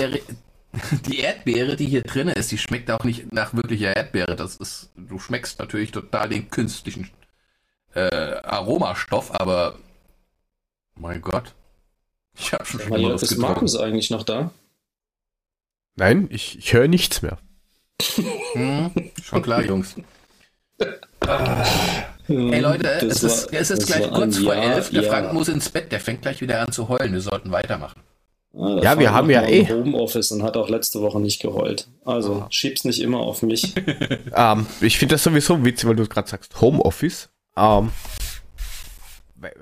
Die 1.06 1.20
Erdbeere, 1.20 1.76
die 1.76 1.86
hier 1.86 2.02
drin 2.02 2.28
ist, 2.28 2.50
die 2.52 2.58
schmeckt 2.58 2.90
auch 2.90 3.04
nicht 3.04 3.32
nach 3.32 3.54
wirklicher 3.54 3.94
Erdbeere. 3.96 4.36
Das 4.36 4.56
ist, 4.56 4.90
du 4.96 5.18
schmeckst 5.18 5.58
natürlich 5.58 5.90
total 5.92 6.28
den 6.28 6.50
künstlichen 6.50 7.10
äh, 7.94 8.00
Aromastoff, 8.42 9.38
aber 9.38 9.78
mein 10.94 11.20
Gott. 11.20 11.54
Ich 12.36 12.52
habe 12.52 12.64
schon 12.64 12.88
mal, 12.88 13.14
ist. 13.14 13.36
Markus 13.38 13.76
eigentlich 13.76 14.10
noch 14.10 14.22
da? 14.22 14.50
nein, 15.96 16.28
ich, 16.30 16.58
ich 16.58 16.72
höre 16.72 16.88
nichts 16.88 17.22
mehr. 17.22 17.38
Hm, 18.52 18.90
schon 19.22 19.42
klar, 19.42 19.64
Jungs. 19.64 19.96
Hey 22.28 22.60
Leute, 22.60 22.86
es 23.06 23.22
ist, 23.22 23.50
war- 23.50 23.58
es 23.60 23.70
ist 23.70 23.86
gleich 23.86 24.02
war 24.02 24.18
kurz 24.20 24.36
vor 24.38 24.54
elf. 24.54 24.90
Der 24.90 25.02
ja. 25.02 25.10
Frank 25.10 25.32
muss 25.32 25.48
ins 25.48 25.70
Bett, 25.70 25.90
der 25.90 25.98
fängt 25.98 26.20
gleich 26.20 26.42
wieder 26.42 26.60
an 26.60 26.70
zu 26.70 26.88
heulen. 26.90 27.14
Wir 27.14 27.22
sollten 27.22 27.50
weitermachen. 27.52 28.02
Ah, 28.58 28.74
der 28.74 28.84
Ja, 28.84 28.98
wir 28.98 29.12
haben 29.12 29.30
ja 29.30 29.46
eh- 29.46 29.68
Homeoffice 29.68 30.32
und 30.32 30.42
hat 30.42 30.56
auch 30.56 30.68
letzte 30.68 31.00
Woche 31.00 31.20
nicht 31.20 31.40
geheult. 31.40 31.88
Also 32.04 32.46
schieb's 32.50 32.84
nicht 32.84 33.00
immer 33.00 33.20
auf 33.20 33.42
mich. 33.42 33.74
Ähm, 34.34 34.66
ich 34.80 34.98
finde 34.98 35.14
das 35.14 35.24
sowieso 35.24 35.64
witzig, 35.64 35.88
weil 35.88 35.96
du 35.96 36.06
gerade 36.06 36.28
sagst 36.28 36.60
Homeoffice. 36.60 37.28
Ähm, 37.56 37.90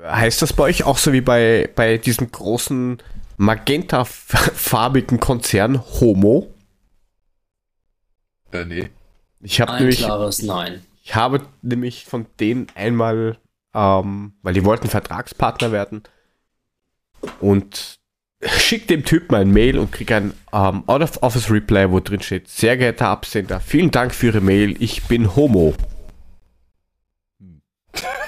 heißt 0.03 0.43
das 0.43 0.53
bei 0.53 0.65
euch 0.65 0.85
auch 0.85 0.99
so 0.99 1.13
wie 1.13 1.21
bei, 1.21 1.69
bei 1.75 1.99
diesem 1.99 2.31
großen 2.31 2.99
magentafarbigen 3.37 5.21
Konzern 5.21 5.83
Homo? 6.01 6.53
Äh, 8.53 8.65
nee. 8.65 8.89
Ich 9.41 9.61
habe 9.61 9.75
nämlich, 9.75 9.99
klares 9.99 10.43
Nein. 10.43 10.83
ich 11.05 11.15
habe 11.15 11.43
nämlich 11.63 12.07
von 12.07 12.27
denen 12.41 12.67
einmal, 12.75 13.39
ähm, 13.75 14.33
weil 14.43 14.55
die 14.55 14.65
wollten 14.65 14.89
Vertragspartner 14.89 15.73
werden 15.73 16.03
und 17.41 17.96
schick 18.59 18.87
dem 18.89 19.05
Typen 19.05 19.35
ein 19.35 19.51
Mail 19.51 19.79
und 19.79 19.93
krieg 19.93 20.13
ein 20.13 20.35
ähm, 20.53 20.85
Out 20.87 21.03
of 21.03 21.23
Office 21.23 21.51
Reply, 21.51 21.91
wo 21.91 22.01
drin 22.01 22.23
steht, 22.23 22.49
sehr 22.49 22.77
geehrter 22.77 23.09
Absender, 23.09 23.61
vielen 23.61 23.91
Dank 23.91 24.15
für 24.15 24.27
Ihre 24.27 24.41
Mail, 24.41 24.81
ich 24.83 25.05
bin 25.05 25.35
Homo. 25.37 25.75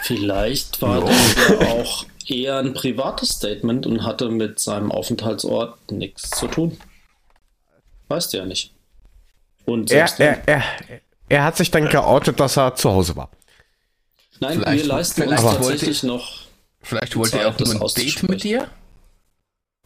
Vielleicht 0.02 0.80
war 0.80 1.04
der 1.04 1.12
ja 1.12 1.66
auch 1.72 2.06
eher 2.26 2.58
ein 2.58 2.74
privates 2.74 3.30
Statement 3.30 3.86
und 3.86 4.04
hatte 4.04 4.30
mit 4.30 4.58
seinem 4.60 4.90
Aufenthaltsort 4.90 5.90
nichts 5.90 6.30
zu 6.30 6.46
tun. 6.46 6.78
Weißt 8.08 8.32
du 8.32 8.38
ja 8.38 8.46
nicht. 8.46 8.72
Und 9.66 9.90
er, 9.90 10.08
er, 10.18 10.48
er, 10.48 10.62
er 11.28 11.44
hat 11.44 11.56
sich 11.58 11.70
dann 11.70 11.88
geoutet, 11.88 12.40
dass 12.40 12.56
er 12.56 12.74
zu 12.74 12.90
Hause 12.90 13.16
war. 13.16 13.30
Nein, 14.40 14.60
vielleicht, 14.60 14.84
wir 14.84 14.86
leisten 14.86 15.22
uns 15.28 15.42
tatsächlich 15.42 16.02
noch. 16.04 16.40
Vielleicht 16.80 17.16
wollte 17.16 17.40
er 17.40 17.48
auch 17.48 17.58
nur 17.58 17.70
ein 17.70 17.94
Date 17.94 18.22
mit 18.22 18.44
dir? 18.44 18.68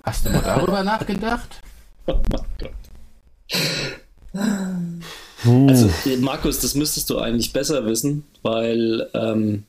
Hast 0.03 0.27
du 0.27 0.31
mal 0.31 0.43
darüber 0.43 0.83
nachgedacht? 0.83 1.62
Oh 2.07 2.20
mein 2.31 2.43
Gott. 2.59 2.73
Also, 5.69 5.91
Markus, 6.20 6.61
das 6.61 6.74
müsstest 6.74 7.11
du 7.11 7.19
eigentlich 7.19 7.53
besser 7.53 7.85
wissen, 7.87 8.24
weil 8.43 9.09
ähm, 9.15 9.65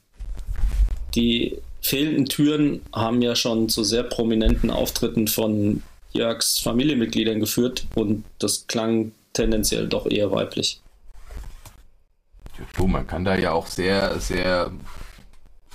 die 1.16 1.58
fehlenden 1.82 2.26
Türen 2.26 2.82
haben 2.94 3.22
ja 3.22 3.36
schon 3.36 3.70
zu 3.70 3.84
sehr 3.84 4.04
prominenten 4.04 4.72
Auftritten 4.72 5.28
von 5.28 5.84
Jörgs 6.14 6.60
Familienmitgliedern 6.60 7.40
geführt 7.40 7.88
und 7.96 8.24
das 8.40 8.68
klang 8.68 9.12
tendenziell 9.34 9.88
doch 9.88 10.06
eher 10.06 10.32
weiblich. 10.32 10.80
Du, 12.78 12.88
man 12.88 13.06
kann 13.08 13.26
da 13.26 13.36
ja 13.36 13.52
auch 13.52 13.68
sehr, 13.68 14.20
sehr 14.20 14.72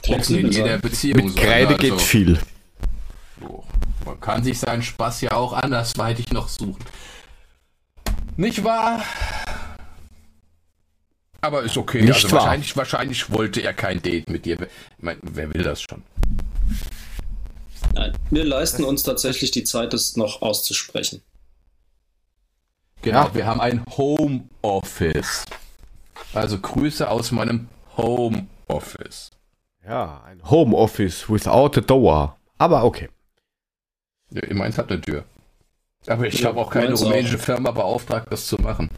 flexibel 0.02 0.46
in 0.46 0.52
jeder 0.52 0.78
Beziehung 0.78 1.26
Mit 1.26 1.36
Kreide 1.36 1.74
also, 1.74 1.80
geht 1.80 2.00
viel. 2.00 2.38
So, 3.40 3.64
man 4.08 4.20
kann 4.20 4.42
sich 4.42 4.58
seinen 4.58 4.82
Spaß 4.82 5.20
ja 5.20 5.32
auch 5.32 5.52
andersweitig 5.52 6.32
noch 6.32 6.48
suchen. 6.48 6.82
Nicht 8.36 8.64
wahr? 8.64 9.02
Aber 11.42 11.62
ist 11.62 11.76
okay. 11.76 12.00
Nicht 12.00 12.14
also 12.14 12.30
wahr. 12.30 12.40
Wahrscheinlich, 12.40 12.76
wahrscheinlich 12.76 13.30
wollte 13.30 13.60
er 13.60 13.74
kein 13.74 14.00
Date 14.00 14.30
mit 14.30 14.46
dir. 14.46 14.62
Ich 14.62 15.02
meine, 15.02 15.20
wer 15.22 15.52
will 15.52 15.62
das 15.62 15.82
schon? 15.82 16.02
Nein, 17.94 18.16
wir 18.30 18.44
leisten 18.44 18.84
uns 18.84 19.02
tatsächlich 19.02 19.50
die 19.50 19.64
Zeit, 19.64 19.92
es 19.92 20.16
noch 20.16 20.40
auszusprechen. 20.40 21.22
Genau, 23.02 23.24
ja. 23.24 23.34
wir 23.34 23.46
haben 23.46 23.60
ein 23.60 23.84
Homeoffice. 23.96 25.44
Also 26.32 26.58
Grüße 26.58 27.08
aus 27.10 27.30
meinem 27.30 27.68
Homeoffice. 27.96 29.30
Ja, 29.86 30.22
ein 30.26 30.42
Homeoffice 30.48 31.28
without 31.28 31.78
a 31.78 31.80
door. 31.82 32.36
Aber 32.56 32.84
okay. 32.84 33.08
Ja, 34.30 34.42
meins 34.54 34.78
hat 34.78 34.90
eine 34.90 35.00
Tür. 35.00 35.24
Aber 36.06 36.26
ich 36.26 36.40
ja, 36.40 36.48
habe 36.48 36.60
auch 36.60 36.70
keine 36.70 36.94
rumänische 36.94 37.36
auch. 37.36 37.40
Firma 37.40 37.70
beauftragt, 37.70 38.28
das 38.30 38.46
zu 38.46 38.56
machen. 38.56 38.90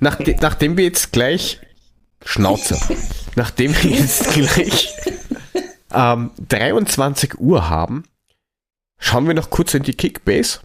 Nachde 0.00 0.36
nachdem 0.40 0.76
wir 0.76 0.84
jetzt 0.84 1.12
gleich 1.12 1.60
Schnauze. 2.24 2.78
nachdem 3.36 3.74
wir 3.82 3.90
jetzt 3.90 4.32
gleich 4.32 4.94
ähm, 5.92 6.30
23 6.48 7.38
Uhr 7.38 7.68
haben, 7.68 8.04
schauen 8.98 9.26
wir 9.26 9.34
noch 9.34 9.50
kurz 9.50 9.74
in 9.74 9.82
die 9.82 9.94
Kickbase. 9.94 10.60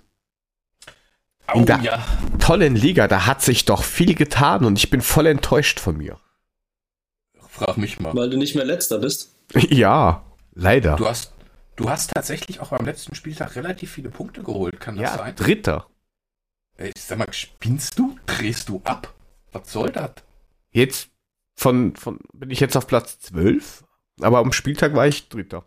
In 1.53 1.61
oh, 1.61 1.65
der 1.65 1.80
ja. 1.80 2.06
tollen 2.39 2.76
Liga, 2.76 3.07
da 3.07 3.26
hat 3.26 3.41
sich 3.41 3.65
doch 3.65 3.84
viel 3.84 4.15
getan 4.15 4.65
und 4.65 4.77
ich 4.77 4.89
bin 4.89 5.02
voll 5.02 5.27
enttäuscht 5.27 5.80
von 5.80 5.98
mir. 5.98 6.19
Frag 7.49 7.77
mich 7.77 7.99
mal. 7.99 8.14
Weil 8.14 8.30
du 8.30 8.38
nicht 8.38 8.56
mehr 8.56 8.65
letzter 8.65 8.99
bist? 8.99 9.31
Ja, 9.53 10.23
leider. 10.53 10.98
Du 10.98 11.07
hast, 11.07 11.31
du 11.78 11.90
hast 11.90 12.12
tatsächlich 12.12 12.60
auch 12.60 12.70
beim 12.70 12.86
letzten 12.86 13.16
Spieltag 13.16 13.56
relativ 13.56 13.94
viele 13.94 14.10
Punkte 14.10 14.44
geholt, 14.44 14.82
kann 14.82 14.98
das 14.98 15.12
ja, 15.12 15.18
sein? 15.18 15.36
Dritter. 15.36 15.90
Ich 16.78 17.02
sag 17.02 17.18
mal, 17.18 17.32
spinnst 17.32 17.98
du? 17.98 18.20
Drehst 18.26 18.68
du 18.68 18.82
ab? 18.84 19.14
Was 19.54 19.72
soll 19.72 19.91
das? 19.91 20.12
Jetzt 20.72 21.10
von, 21.56 21.95
von, 21.95 22.20
bin 22.34 22.52
ich 22.52 22.60
jetzt 22.60 22.76
auf 22.76 22.86
Platz 22.86 23.20
12, 23.20 23.86
aber 24.22 24.40
am 24.40 24.52
Spieltag 24.52 24.94
war 24.94 25.08
ich 25.08 25.30
Dritter. 25.30 25.66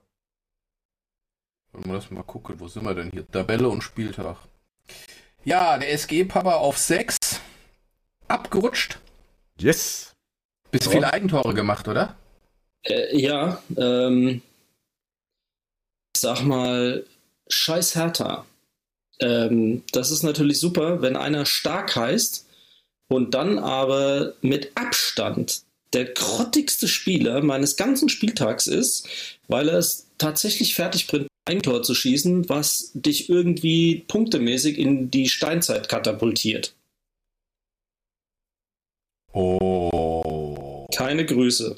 Wollen 1.73 1.87
wir 1.87 1.95
das 1.95 2.11
mal 2.11 2.23
gucken, 2.23 2.61
wo 2.61 2.69
sind 2.69 2.85
wir 2.85 2.95
denn 2.95 3.11
hier? 3.11 3.27
Tabelle 3.27 3.69
und 3.69 3.83
Spieltag. 3.83 4.37
Ja, 5.45 5.79
der 5.79 5.93
SG-Papa 5.93 6.55
auf 6.55 6.79
6. 6.79 7.41
Abgerutscht. 8.29 8.99
Yes. 9.59 10.15
Bist 10.71 10.89
oh. 10.89 10.91
viele 10.91 11.13
Eigentore 11.13 11.55
gemacht, 11.55 11.89
oder? 11.89 12.17
Äh, 12.83 13.17
ja, 13.17 13.63
ähm, 13.77 14.43
sag 16.21 16.43
mal, 16.43 17.07
scheiß 17.49 17.95
Hertha. 17.97 18.47
Ähm, 19.21 19.83
das 19.93 20.11
ist 20.11 20.23
natürlich 20.23 20.61
super, 20.61 21.03
wenn 21.03 21.17
einer 21.17 21.47
stark 21.47 21.97
heißt 21.97 22.47
und 23.09 23.35
dann 23.35 23.59
aber 23.59 24.35
mit 24.41 24.73
Abstand 24.77 25.63
der 25.93 26.07
grottigste 26.07 26.87
Spieler 26.87 27.43
meines 27.43 27.77
ganzen 27.77 28.09
Spieltags 28.09 28.67
ist, 28.67 29.09
weil 29.49 29.69
er 29.69 29.79
es 29.79 30.07
tatsächlich 30.19 30.75
fertig 30.75 31.09
bringt, 31.09 31.27
ein 31.45 31.63
Tor 31.63 31.83
zu 31.83 31.95
schießen, 31.95 32.49
was 32.49 32.93
dich 32.95 33.29
irgendwie 33.29 34.05
punktemäßig 34.07 34.79
in 34.79 35.11
die 35.11 35.29
Steinzeit 35.29 35.89
katapultiert. 35.89 36.75
Oh. 39.33 40.87
Keine 40.95 41.25
Grüße. 41.27 41.77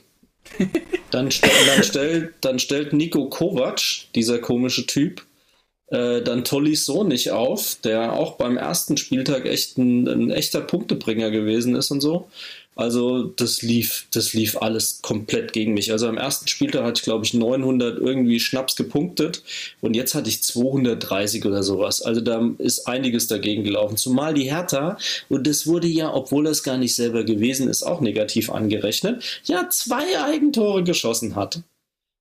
Dann, 1.11 1.29
dann, 1.31 1.83
stellt, 1.85 2.35
dann 2.41 2.59
stellt 2.59 2.93
Nico 2.93 3.29
Kovac, 3.29 3.81
dieser 4.15 4.39
komische 4.39 4.87
Typ, 4.87 5.27
äh, 5.89 6.23
dann 6.23 6.45
Tolisso 6.45 7.05
nicht 7.05 7.31
auf, 7.33 7.77
der 7.85 8.15
auch 8.15 8.37
beim 8.37 8.57
ersten 8.57 8.97
Spieltag 8.97 9.45
echt 9.45 9.77
ein, 9.77 10.09
ein 10.09 10.31
echter 10.31 10.63
Punktebringer 10.63 11.31
gewesen 11.31 11.77
ist 11.77 11.91
und 11.91 12.01
so. 12.01 12.29
Also 12.75 13.25
das 13.25 13.61
lief, 13.61 14.07
das 14.13 14.33
lief 14.33 14.57
alles 14.57 15.01
komplett 15.03 15.53
gegen 15.53 15.75
mich. 15.75 15.93
Also 15.93 16.09
am 16.09 16.17
ersten 16.17 16.49
Spieltag 16.49 16.85
hatte 16.85 17.01
ich 17.01 17.03
glaube 17.03 17.25
ich 17.25 17.35
900 17.35 17.99
irgendwie 17.99 18.41
Schnaps 18.41 18.77
gepunktet 18.77 19.43
und 19.83 19.95
jetzt 19.95 20.15
hatte 20.15 20.31
ich 20.31 20.43
230 20.43 21.45
oder 21.45 21.63
sowas. 21.63 22.01
Also 22.01 22.23
da 22.23 22.51
ist 22.59 22.89
einiges 22.89 23.27
dagegen 23.27 23.63
gelaufen. 23.65 23.99
Zumal 23.99 24.33
die 24.33 24.51
Hertha, 24.51 24.97
und 25.29 25.47
das 25.47 25.67
wurde 25.67 25.87
ja, 25.87 26.15
obwohl 26.15 26.45
das 26.45 26.63
gar 26.63 26.79
nicht 26.79 26.95
selber 26.95 27.25
gewesen 27.25 27.69
ist, 27.69 27.83
auch 27.83 28.01
negativ 28.01 28.51
angerechnet, 28.51 29.23
ja 29.45 29.69
zwei 29.69 30.23
Eigentore 30.25 30.83
geschossen 30.83 31.37
hat. 31.37 31.63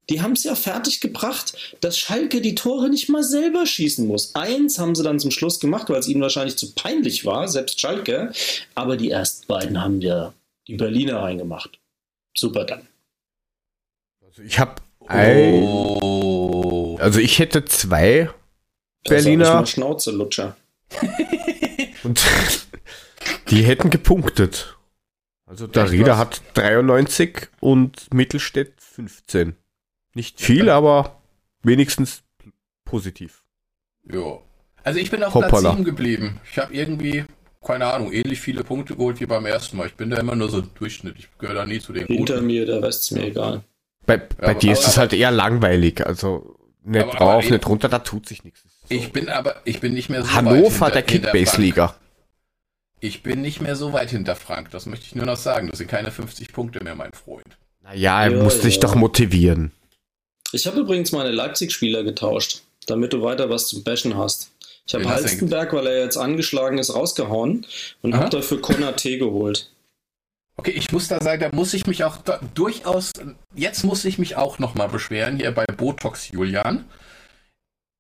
Die 0.10 0.22
haben 0.22 0.34
es 0.34 0.44
ja 0.44 0.56
fertig 0.56 1.00
gebracht, 1.00 1.54
dass 1.80 1.98
Schalke 1.98 2.42
die 2.42 2.56
Tore 2.56 2.90
nicht 2.90 3.08
mal 3.08 3.24
selber 3.24 3.66
schießen 3.66 4.06
muss. 4.06 4.36
Eins 4.36 4.78
haben 4.80 4.96
sie 4.96 5.04
dann 5.04 5.20
zum 5.20 5.32
Schluss 5.32 5.62
gemacht, 5.62 5.90
weil 5.90 6.00
es 6.00 6.10
ihnen 6.10 6.22
wahrscheinlich 6.22 6.58
zu 6.58 6.74
peinlich 6.74 7.24
war, 7.26 7.48
selbst 7.48 7.80
Schalke. 7.80 8.34
Aber 8.76 8.98
die 8.98 9.12
ersten 9.12 9.48
beiden 9.48 9.82
haben 9.82 10.02
ja 10.02 10.34
die 10.72 10.78
Berliner 10.78 11.22
reingemacht. 11.22 11.80
Super 12.34 12.64
dann. 12.64 12.88
Also 14.26 14.42
ich 14.42 14.58
habe 14.58 14.82
oh. 15.02 16.98
also 17.02 17.20
ich 17.20 17.40
hätte 17.40 17.66
zwei 17.66 18.30
Berliner 19.04 19.66
Schnauze 19.66 20.12
Lutscher. 20.12 20.56
und 22.04 22.24
die 23.50 23.64
hätten 23.64 23.90
gepunktet. 23.90 24.78
Also 25.46 25.68
der 25.68 25.92
Rieder 25.92 26.18
hat 26.18 26.42
93 26.54 27.50
und 27.60 28.14
Mittelstädt 28.14 28.80
15. 28.80 29.58
Nicht 30.14 30.40
viel, 30.40 30.70
aber 30.70 31.22
wenigstens 31.64 32.24
positiv. 32.86 33.44
Ja. 34.10 34.40
Also 34.84 35.00
ich 35.00 35.12
bin 35.12 35.22
auf 35.24 35.34
Hoppala. 35.34 35.50
Platz 35.50 35.74
7 35.74 35.84
geblieben. 35.84 36.40
Ich 36.50 36.58
habe 36.58 36.74
irgendwie 36.74 37.26
keine 37.64 37.86
Ahnung, 37.86 38.12
ähnlich 38.12 38.42
viele 38.42 38.64
Punkte 38.64 38.96
geholt 38.96 39.20
wie 39.20 39.26
beim 39.26 39.46
ersten 39.46 39.78
Mal. 39.78 39.88
Ich 39.88 39.96
bin 39.96 40.10
da 40.10 40.18
immer 40.18 40.36
nur 40.36 40.50
so 40.50 40.62
Durchschnitt. 40.62 41.16
Ich 41.20 41.28
gehöre 41.38 41.56
da 41.56 41.66
nie 41.66 41.80
zu 41.80 41.94
den 41.94 42.08
Hinter 42.08 42.36
Guten. 42.36 42.48
mir, 42.48 42.66
der 42.66 42.82
Rest 42.82 43.04
ist 43.04 43.12
mir 43.12 43.28
egal. 43.28 43.64
Bei, 44.06 44.18
bei 44.18 44.48
ja, 44.48 44.54
dir 44.56 44.72
aber, 44.72 44.80
ist 44.80 44.88
es 44.88 44.98
halt 44.98 45.14
eher 45.14 45.32
langweilig. 45.32 46.06
Also 46.06 46.58
nicht 46.84 47.04
aber, 47.04 47.12
drauf, 47.12 47.44
aber 47.46 47.54
nicht 47.54 47.68
runter, 47.68 47.88
da 47.88 48.00
tut 48.00 48.28
sich 48.28 48.44
nichts. 48.44 48.62
So. 48.64 48.96
Ich 48.96 49.12
bin 49.12 49.30
aber, 49.30 49.62
ich 49.66 49.80
bin 49.80 49.94
nicht 49.94 50.10
mehr 50.10 50.24
so 50.24 50.34
Hannover, 50.34 50.70
hinter, 50.70 50.92
der 50.92 51.04
Kickbase-Liga. 51.04 51.96
Ich 53.00 53.24
bin 53.24 53.42
nicht 53.42 53.62
mehr 53.62 53.76
so 53.76 53.94
weit 53.94 54.10
hinter 54.10 54.36
Frank. 54.36 54.72
Das 54.72 54.88
möchte 54.88 55.06
ich 55.06 55.16
nur 55.16 55.26
noch 55.26 55.38
sagen. 55.38 55.68
Das 55.68 55.78
sind 55.78 55.90
keine 55.90 56.12
50 56.12 56.54
Punkte 56.54 56.84
mehr, 56.84 56.96
mein 56.96 57.14
Freund. 57.14 57.58
Naja, 57.84 58.24
er 58.24 58.32
ja, 58.32 58.44
musste 58.44 58.62
ja. 58.62 58.68
dich 58.68 58.80
doch 58.80 58.96
motivieren. 58.96 59.72
Ich 60.52 60.66
habe 60.68 60.80
übrigens 60.80 61.12
meine 61.12 61.32
Leipzig-Spieler 61.32 62.04
getauscht, 62.04 62.64
damit 62.88 63.14
du 63.14 63.22
weiter 63.22 63.50
was 63.50 63.68
zum 63.68 63.84
Bashen 63.84 64.18
hast. 64.18 64.52
Ich 64.92 65.06
habe 65.06 65.16
Halstenberg, 65.16 65.72
weil 65.72 65.88
er 65.88 66.04
jetzt 66.04 66.18
angeschlagen 66.18 66.78
ist, 66.78 66.94
rausgehauen 66.94 67.66
und 68.02 68.16
habe 68.16 68.30
dafür 68.30 68.62
Konate 68.62 69.18
geholt. 69.18 69.72
Okay, 70.58 70.72
ich 70.72 70.92
muss 70.92 71.08
da 71.08 71.22
sagen, 71.22 71.42
da 71.42 71.56
muss 71.56 71.74
ich 71.74 71.88
mich 71.88 72.04
auch 72.04 72.18
da, 72.18 72.42
durchaus, 72.54 73.14
jetzt 73.56 73.86
muss 73.86 74.04
ich 74.04 74.20
mich 74.20 74.36
auch 74.36 74.60
nochmal 74.60 74.90
beschweren, 74.90 75.38
hier 75.38 75.52
bei 75.54 75.66
Botox 75.66 76.30
Julian. 76.30 76.86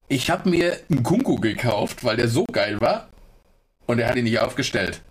Ich 0.10 0.30
habe 0.30 0.50
mir 0.50 0.78
einen 0.90 1.04
Kunku 1.04 1.38
gekauft, 1.38 2.04
weil 2.04 2.18
der 2.18 2.28
so 2.28 2.44
geil 2.52 2.82
war 2.82 3.08
und 3.88 4.00
er 4.00 4.10
hat 4.10 4.18
ihn 4.18 4.26
nicht 4.26 4.40
aufgestellt. 4.40 5.02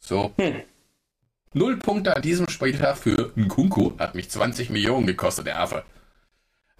So. 0.00 0.32
Hm. 0.36 0.62
Null 1.52 1.76
Punkte 1.76 2.16
an 2.16 2.22
diesem 2.22 2.48
Spieltag 2.48 2.98
für 2.98 3.30
einen 3.36 3.46
Kunku. 3.46 3.92
Hat 3.98 4.16
mich 4.16 4.28
20 4.28 4.70
Millionen 4.70 5.06
gekostet, 5.06 5.46
der 5.46 5.60
Affe. 5.60 5.84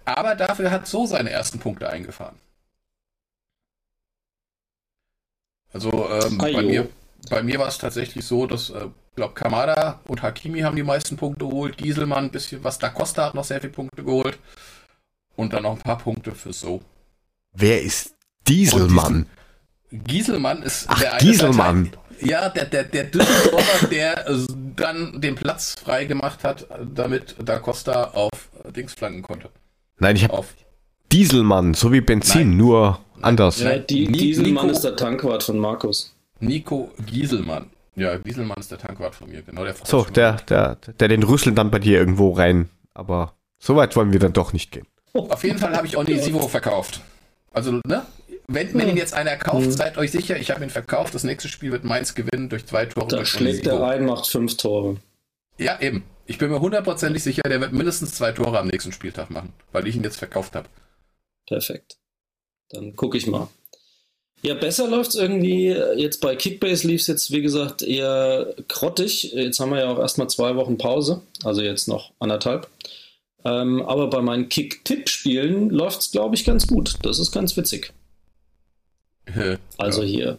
Aber 0.03 0.35
dafür 0.35 0.69
hat 0.71 0.85
so 0.85 1.05
seine 1.05 1.29
ersten 1.29 1.59
Punkte 1.59 1.89
eingefahren. 1.89 2.35
Also 5.73 6.07
ähm, 6.09 6.37
bei 6.37 6.61
mir, 6.61 6.89
bei 7.29 7.43
mir 7.43 7.59
war 7.59 7.67
es 7.67 7.77
tatsächlich 7.77 8.25
so, 8.25 8.45
dass 8.47 8.69
äh, 8.69 8.87
glaube 9.15 9.33
Kamada 9.33 9.99
und 10.07 10.21
Hakimi 10.21 10.61
haben 10.61 10.75
die 10.75 10.83
meisten 10.83 11.17
Punkte 11.17 11.45
geholt, 11.45 11.77
Gieselmann 11.77 12.25
ein 12.25 12.31
bisschen 12.31 12.63
was, 12.63 12.79
Da 12.79 12.89
Costa 12.89 13.25
hat 13.25 13.35
noch 13.35 13.43
sehr 13.43 13.59
viele 13.61 13.73
Punkte 13.73 14.03
geholt. 14.03 14.37
Und 15.35 15.51
dann 15.51 15.63
noch 15.63 15.73
ein 15.75 15.81
paar 15.81 15.97
Punkte 15.97 16.31
für 16.33 16.53
so. 16.53 16.81
Wer 17.53 17.81
ist 17.81 18.15
Dieselmann? 18.47 19.25
Gieselmann 19.91 20.63
ist 20.63 20.85
Ach, 20.87 20.99
der 20.99 21.13
eine 21.15 21.19
Gieselmann. 21.21 21.91
Partei- 21.91 22.25
Ja, 22.25 22.47
der, 22.49 22.65
der, 22.65 22.83
der 22.85 23.03
Düsseldorfer, 23.05 23.87
der 23.91 24.27
äh, 24.29 24.37
dann 24.77 25.19
den 25.19 25.35
Platz 25.35 25.75
frei 25.83 26.05
gemacht 26.05 26.43
hat, 26.45 26.67
damit 26.93 27.35
Da 27.43 27.59
Costa 27.59 28.11
auf 28.11 28.29
Dings 28.73 28.93
flanken 28.93 29.23
konnte. 29.23 29.49
Nein, 29.99 30.15
ich 30.15 30.23
habe 30.23 30.33
Auf 30.33 30.53
Dieselmann, 31.11 31.73
so 31.73 31.91
wie 31.91 32.01
Benzin, 32.01 32.49
Nein. 32.51 32.57
nur 32.57 32.99
anders. 33.21 33.59
Ja, 33.61 33.77
die, 33.77 34.07
Ni- 34.07 34.17
Dieselmann 34.17 34.65
Nico- 34.67 34.75
ist 34.75 34.81
der 34.83 34.95
Tankwart 34.95 35.43
von 35.43 35.57
Markus. 35.57 36.15
Nico 36.39 36.91
Gieselmann. 37.05 37.69
Ja, 37.95 38.17
Gieselmann 38.17 38.57
ist 38.59 38.71
der 38.71 38.77
Tankwart 38.77 39.15
von 39.15 39.29
mir, 39.29 39.41
genau 39.41 39.63
der 39.63 39.75
So, 39.83 40.03
der, 40.03 40.33
der, 40.49 40.75
der 40.75 41.07
den 41.07 41.23
Rüssel 41.23 41.53
dann 41.53 41.71
bei 41.71 41.79
dir 41.79 41.97
irgendwo 41.97 42.31
rein. 42.31 42.69
Aber 42.93 43.33
so 43.57 43.75
weit 43.75 43.95
wollen 43.95 44.11
wir 44.11 44.19
dann 44.19 44.33
doch 44.33 44.51
nicht 44.53 44.71
gehen. 44.71 44.85
Auf 45.13 45.43
jeden 45.43 45.57
Fall 45.59 45.75
habe 45.75 45.87
ich 45.87 45.95
Onisivo 45.97 46.47
verkauft. 46.47 46.99
Also, 47.51 47.79
ne? 47.85 48.05
Wenn, 48.47 48.73
wenn 48.73 48.89
ihn 48.89 48.97
jetzt 48.97 49.13
einer 49.13 49.37
kauft, 49.37 49.71
seid 49.71 49.97
euch 49.97 50.11
sicher, 50.11 50.37
ich 50.37 50.51
habe 50.51 50.63
ihn 50.63 50.69
verkauft. 50.69 51.15
Das 51.15 51.23
nächste 51.23 51.47
Spiel 51.47 51.71
wird 51.71 51.83
Mainz 51.85 52.13
gewinnen 52.15 52.49
durch 52.49 52.65
zwei 52.67 52.85
Tore. 52.85 53.07
Da 53.07 53.25
schlägt 53.25 53.65
er 53.65 53.75
Onisivo. 53.75 53.89
ein, 53.91 54.05
macht 54.05 54.27
fünf 54.27 54.57
Tore. 54.57 54.97
Ja, 55.57 55.79
eben. 55.79 56.03
Ich 56.27 56.37
bin 56.37 56.49
mir 56.51 56.59
hundertprozentig 56.59 57.23
sicher, 57.23 57.43
der 57.43 57.61
wird 57.61 57.71
mindestens 57.71 58.13
zwei 58.13 58.33
Tore 58.33 58.59
am 58.59 58.67
nächsten 58.67 58.91
Spieltag 58.91 59.29
machen, 59.31 59.53
weil 59.71 59.87
ich 59.87 59.95
ihn 59.95 60.03
jetzt 60.03 60.17
verkauft 60.17 60.55
habe. 60.55 60.67
Perfekt. 61.47 61.97
Dann 62.69 62.95
gucke 62.95 63.17
ich 63.17 63.27
mal. 63.27 63.47
Ja, 64.41 64.53
besser 64.53 64.87
läuft 64.87 65.09
es 65.09 65.15
irgendwie. 65.15 65.69
Jetzt 65.95 66.21
bei 66.21 66.35
Kickbase 66.35 66.87
lief 66.87 67.01
es 67.01 67.07
jetzt, 67.07 67.31
wie 67.31 67.41
gesagt, 67.41 67.81
eher 67.81 68.53
grottig. 68.67 69.33
Jetzt 69.33 69.59
haben 69.59 69.71
wir 69.71 69.79
ja 69.79 69.89
auch 69.89 69.97
erstmal 69.99 70.29
zwei 70.29 70.55
Wochen 70.55 70.77
Pause, 70.77 71.21
also 71.43 71.61
jetzt 71.61 71.87
noch 71.87 72.11
anderthalb. 72.19 72.67
Ähm, 73.43 73.81
aber 73.83 74.07
bei 74.09 74.21
meinen 74.21 74.49
Kick-Tipp-Spielen 74.49 75.69
läuft 75.69 76.01
es, 76.01 76.11
glaube 76.11 76.35
ich, 76.35 76.45
ganz 76.45 76.67
gut. 76.67 76.95
Das 77.03 77.19
ist 77.19 77.31
ganz 77.31 77.55
witzig. 77.57 77.93
Äh, 79.25 79.57
Also 79.77 80.01
ja. 80.01 80.07
hier 80.07 80.37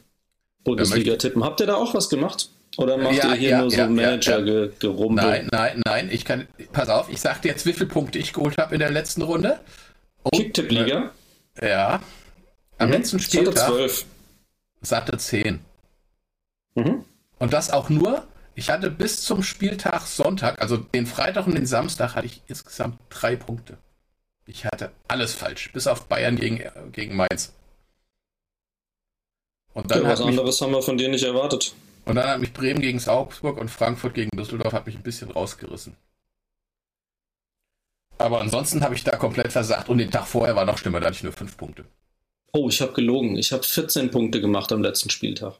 Bundesliga-Tippen. 0.64 1.42
Habt 1.44 1.60
ihr 1.60 1.66
da 1.66 1.76
auch 1.76 1.94
was 1.94 2.08
gemacht? 2.08 2.50
Oder 2.78 2.96
macht 2.96 3.14
Ja, 3.14 3.30
ihr 3.30 3.36
hier 3.36 3.50
ja, 3.50 3.60
nur 3.60 3.70
so 3.70 3.76
ja, 3.76 3.84
ja, 3.84 3.90
Manager-Gerumpel? 3.90 5.24
Nein, 5.24 5.48
nein, 5.50 5.82
nein. 5.84 6.10
Ich 6.12 6.24
kann. 6.24 6.46
Pass 6.72 6.88
auf, 6.88 7.08
ich 7.10 7.20
sag 7.20 7.42
dir 7.42 7.48
jetzt, 7.48 7.64
wie 7.64 7.72
viele 7.72 7.86
Punkte 7.86 8.18
ich 8.18 8.32
geholt 8.32 8.58
habe 8.58 8.74
in 8.74 8.80
der 8.80 8.90
letzten 8.90 9.22
Runde. 9.22 9.60
Und, 10.22 10.32
Kick-Tipp-Liga? 10.32 11.12
Ja. 11.60 12.02
Am 12.78 12.90
letzten 12.90 13.16
Ich 13.16 13.24
hatte 13.26 13.38
Spieltag 13.38 13.66
zwölf. 13.66 14.04
satte 14.82 15.16
10. 15.16 15.60
Mhm. 16.74 17.04
Und 17.38 17.52
das 17.52 17.70
auch 17.70 17.88
nur, 17.88 18.26
ich 18.54 18.70
hatte 18.70 18.90
bis 18.90 19.22
zum 19.22 19.42
Spieltag 19.42 20.02
Sonntag, 20.06 20.60
also 20.60 20.76
den 20.76 21.06
Freitag 21.06 21.46
und 21.46 21.54
den 21.54 21.66
Samstag, 21.66 22.14
hatte 22.14 22.26
ich 22.26 22.42
insgesamt 22.46 22.98
drei 23.08 23.36
Punkte. 23.36 23.78
Ich 24.46 24.64
hatte 24.64 24.92
alles 25.08 25.34
falsch, 25.34 25.72
bis 25.72 25.86
auf 25.86 26.06
Bayern 26.06 26.36
gegen, 26.36 26.62
gegen 26.92 27.16
Mainz. 27.16 27.52
Und 29.74 29.90
dann, 29.90 30.02
Ja, 30.02 30.08
was 30.10 30.20
hat 30.20 30.26
mich, 30.26 30.38
anderes 30.38 30.60
haben 30.60 30.72
wir 30.72 30.82
von 30.82 30.96
dir 30.96 31.08
nicht 31.08 31.24
erwartet. 31.24 31.74
und 32.04 32.14
dann 32.14 32.26
hat 32.28 32.40
mich 32.40 32.52
Bremen 32.52 32.80
gegen 32.80 33.02
Augsburg 33.08 33.58
und 33.58 33.70
Frankfurt 33.70 34.14
gegen 34.14 34.30
Düsseldorf 34.36 34.72
hat 34.72 34.86
mich 34.86 34.96
ein 34.96 35.02
bisschen 35.02 35.30
rausgerissen. 35.30 35.96
Aber 38.18 38.40
ansonsten 38.40 38.82
habe 38.82 38.94
ich 38.94 39.04
da 39.04 39.16
komplett 39.16 39.52
versagt 39.52 39.88
und 39.88 39.98
den 39.98 40.10
Tag 40.10 40.26
vorher 40.26 40.56
war 40.56 40.64
noch 40.64 40.78
schlimmer, 40.78 41.00
da 41.00 41.06
hatte 41.06 41.16
ich 41.16 41.22
nur 41.22 41.32
fünf 41.32 41.56
Punkte. 41.56 41.84
Oh, 42.52 42.68
ich 42.68 42.80
habe 42.80 42.92
gelogen. 42.92 43.36
Ich 43.36 43.52
habe 43.52 43.62
14 43.62 44.10
Punkte 44.10 44.40
gemacht 44.40 44.72
am 44.72 44.82
letzten 44.82 45.10
Spieltag. 45.10 45.58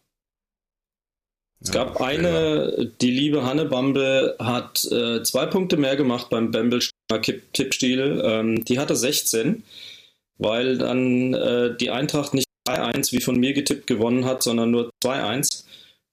Es 1.61 1.69
Ja, 1.69 1.85
gab 1.85 2.01
eine, 2.01 2.93
die 3.01 3.11
liebe 3.11 3.45
Hanne 3.45 3.66
Bambe 3.66 4.37
hat 4.39 4.85
äh, 4.87 5.23
zwei 5.23 5.47
Punkte 5.47 5.77
mehr 5.77 5.97
gemacht 5.97 6.28
beim 6.31 6.51
Bamble 6.51 6.81
Tippstil. 7.53 8.23
Ähm, 8.24 8.65
die 8.65 8.78
hatte 8.78 8.97
16, 8.97 9.62
weil 10.39 10.78
dann 10.78 11.35
äh, 11.35 11.77
die 11.77 11.91
Eintracht 11.91 12.35
nicht 12.35 12.47
3-1 12.69 13.12
wie 13.12 13.20
von 13.20 13.39
mir 13.39 13.53
getippt 13.53 13.87
gewonnen 13.87 14.24
hat, 14.24 14.43
sondern 14.43 14.70
nur 14.70 14.91
2-1. 15.05 15.65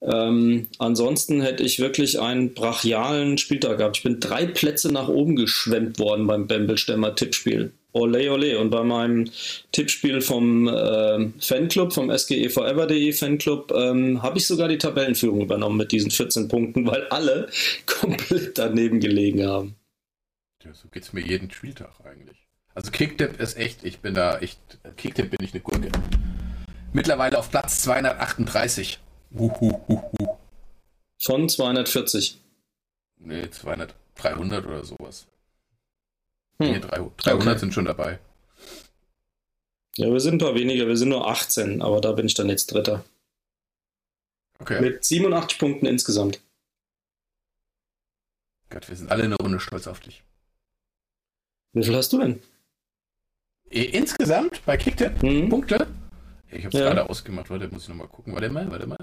Ähm, 0.06 0.68
ansonsten 0.80 1.42
hätte 1.42 1.64
ich 1.64 1.80
wirklich 1.80 2.20
einen 2.20 2.54
brachialen 2.54 3.38
Spieltag 3.38 3.78
gehabt. 3.78 3.98
Ich 3.98 4.04
bin 4.04 4.20
drei 4.20 4.46
Plätze 4.46 4.92
nach 4.92 5.08
oben 5.08 5.36
geschwemmt 5.36 5.98
worden 5.98 6.28
beim 6.28 6.48
Bembelstemmer 6.48 7.16
Tippspiel. 7.16 7.72
Ole, 7.94 8.32
ole. 8.32 8.60
Und 8.60 8.70
bei 8.70 8.84
meinem 8.84 9.30
Tippspiel 9.72 10.22
vom 10.22 10.68
äh, 10.68 11.30
Fanclub, 11.40 11.94
vom 11.94 12.12
SGEforever.de 12.16 13.14
Fanclub, 13.14 13.72
ähm, 13.72 14.22
habe 14.22 14.40
ich 14.40 14.48
sogar 14.48 14.68
die 14.68 14.78
Tabellenführung 14.78 15.42
übernommen 15.42 15.78
mit 15.78 15.92
diesen 15.92 16.12
14 16.12 16.50
Punkten, 16.50 16.86
weil 16.86 17.08
alle 17.08 17.48
komplett 17.86 18.58
daneben 18.58 19.00
gelegen 19.00 19.46
haben. 19.46 19.76
Ja, 20.66 20.74
so 20.74 20.90
geht's 20.90 21.14
mir 21.14 21.22
jeden 21.22 21.50
Spieltag 21.52 21.92
eigentlich. 22.04 22.38
Also 22.76 22.92
Kicktip 22.92 23.40
ist 23.40 23.56
echt, 23.56 23.86
ich 23.86 24.00
bin 24.00 24.16
da 24.16 24.40
echt, 24.40 24.60
Kicktip 24.98 25.30
bin 25.30 25.46
ich 25.46 25.54
eine 25.54 25.62
Gurke. 25.62 25.90
Mittlerweile 26.92 27.38
auf 27.38 27.52
Platz 27.52 27.84
238. 27.84 29.00
Uhuhuhu. 29.34 30.38
Von 31.20 31.50
240. 31.50 32.40
Nee, 33.18 33.50
200, 33.50 33.96
300 34.16 34.66
oder 34.66 34.84
sowas. 34.84 35.26
Hm. 36.60 36.72
Nee, 36.72 36.80
300, 36.80 37.14
300 37.26 37.48
Okay. 37.48 37.60
sind 37.60 37.74
schon 37.74 37.86
dabei. 37.86 38.20
Ja, 39.96 40.12
wir 40.12 40.20
sind 40.20 40.36
ein 40.36 40.40
paar 40.40 40.56
weniger, 40.56 40.88
wir 40.88 40.98
sind 40.98 41.10
nur 41.10 41.28
18, 41.28 41.82
aber 41.82 42.02
da 42.02 42.12
bin 42.14 42.26
ich 42.26 42.34
dann 42.34 42.50
jetzt 42.50 42.68
Dritter. 42.74 43.06
Okay. 44.60 44.82
Mit 44.82 45.04
87 45.06 45.60
Punkten 45.60 45.86
insgesamt. 45.86 46.42
Gott, 48.70 48.90
wir 48.90 48.96
sind 48.96 49.12
alle 49.12 49.24
eine 49.24 49.36
Runde 49.36 49.60
stolz 49.60 49.88
auf 49.88 50.00
dich. 50.00 50.24
Wie 51.74 51.84
viel 51.84 51.96
hast 51.96 52.12
du 52.14 52.20
denn? 52.20 52.42
Eh, 53.70 53.84
Insgesamt 53.86 54.64
bei 54.66 54.78
Kicktip 54.78 55.22
Hm? 55.22 55.50
Punkte? 55.50 55.88
Ich 56.54 56.66
habe 56.66 56.76
es 56.78 56.80
Ja. 56.80 56.88
gerade 56.90 57.10
ausgemacht. 57.10 57.50
Warte, 57.50 57.68
muss 57.70 57.84
ich 57.84 57.90
nochmal 57.90 58.08
gucken. 58.08 58.34
Warte 58.34 58.50
mal, 58.50 58.70
warte 58.70 58.88
mal. 58.88 58.98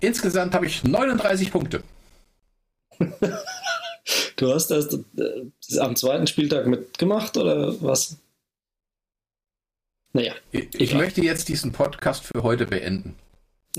Insgesamt 0.00 0.54
habe 0.54 0.66
ich 0.66 0.84
39 0.84 1.50
Punkte. 1.50 1.82
Du 4.36 4.52
hast 4.52 4.70
erst 4.70 4.92
äh, 5.16 5.78
am 5.80 5.96
zweiten 5.96 6.26
Spieltag 6.26 6.66
mitgemacht 6.66 7.36
oder 7.38 7.80
was? 7.82 8.18
Naja. 10.12 10.34
Ich, 10.52 10.68
ich 10.78 10.94
möchte 10.94 11.22
jetzt 11.22 11.48
diesen 11.48 11.72
Podcast 11.72 12.22
für 12.22 12.42
heute 12.42 12.66
beenden. 12.66 13.16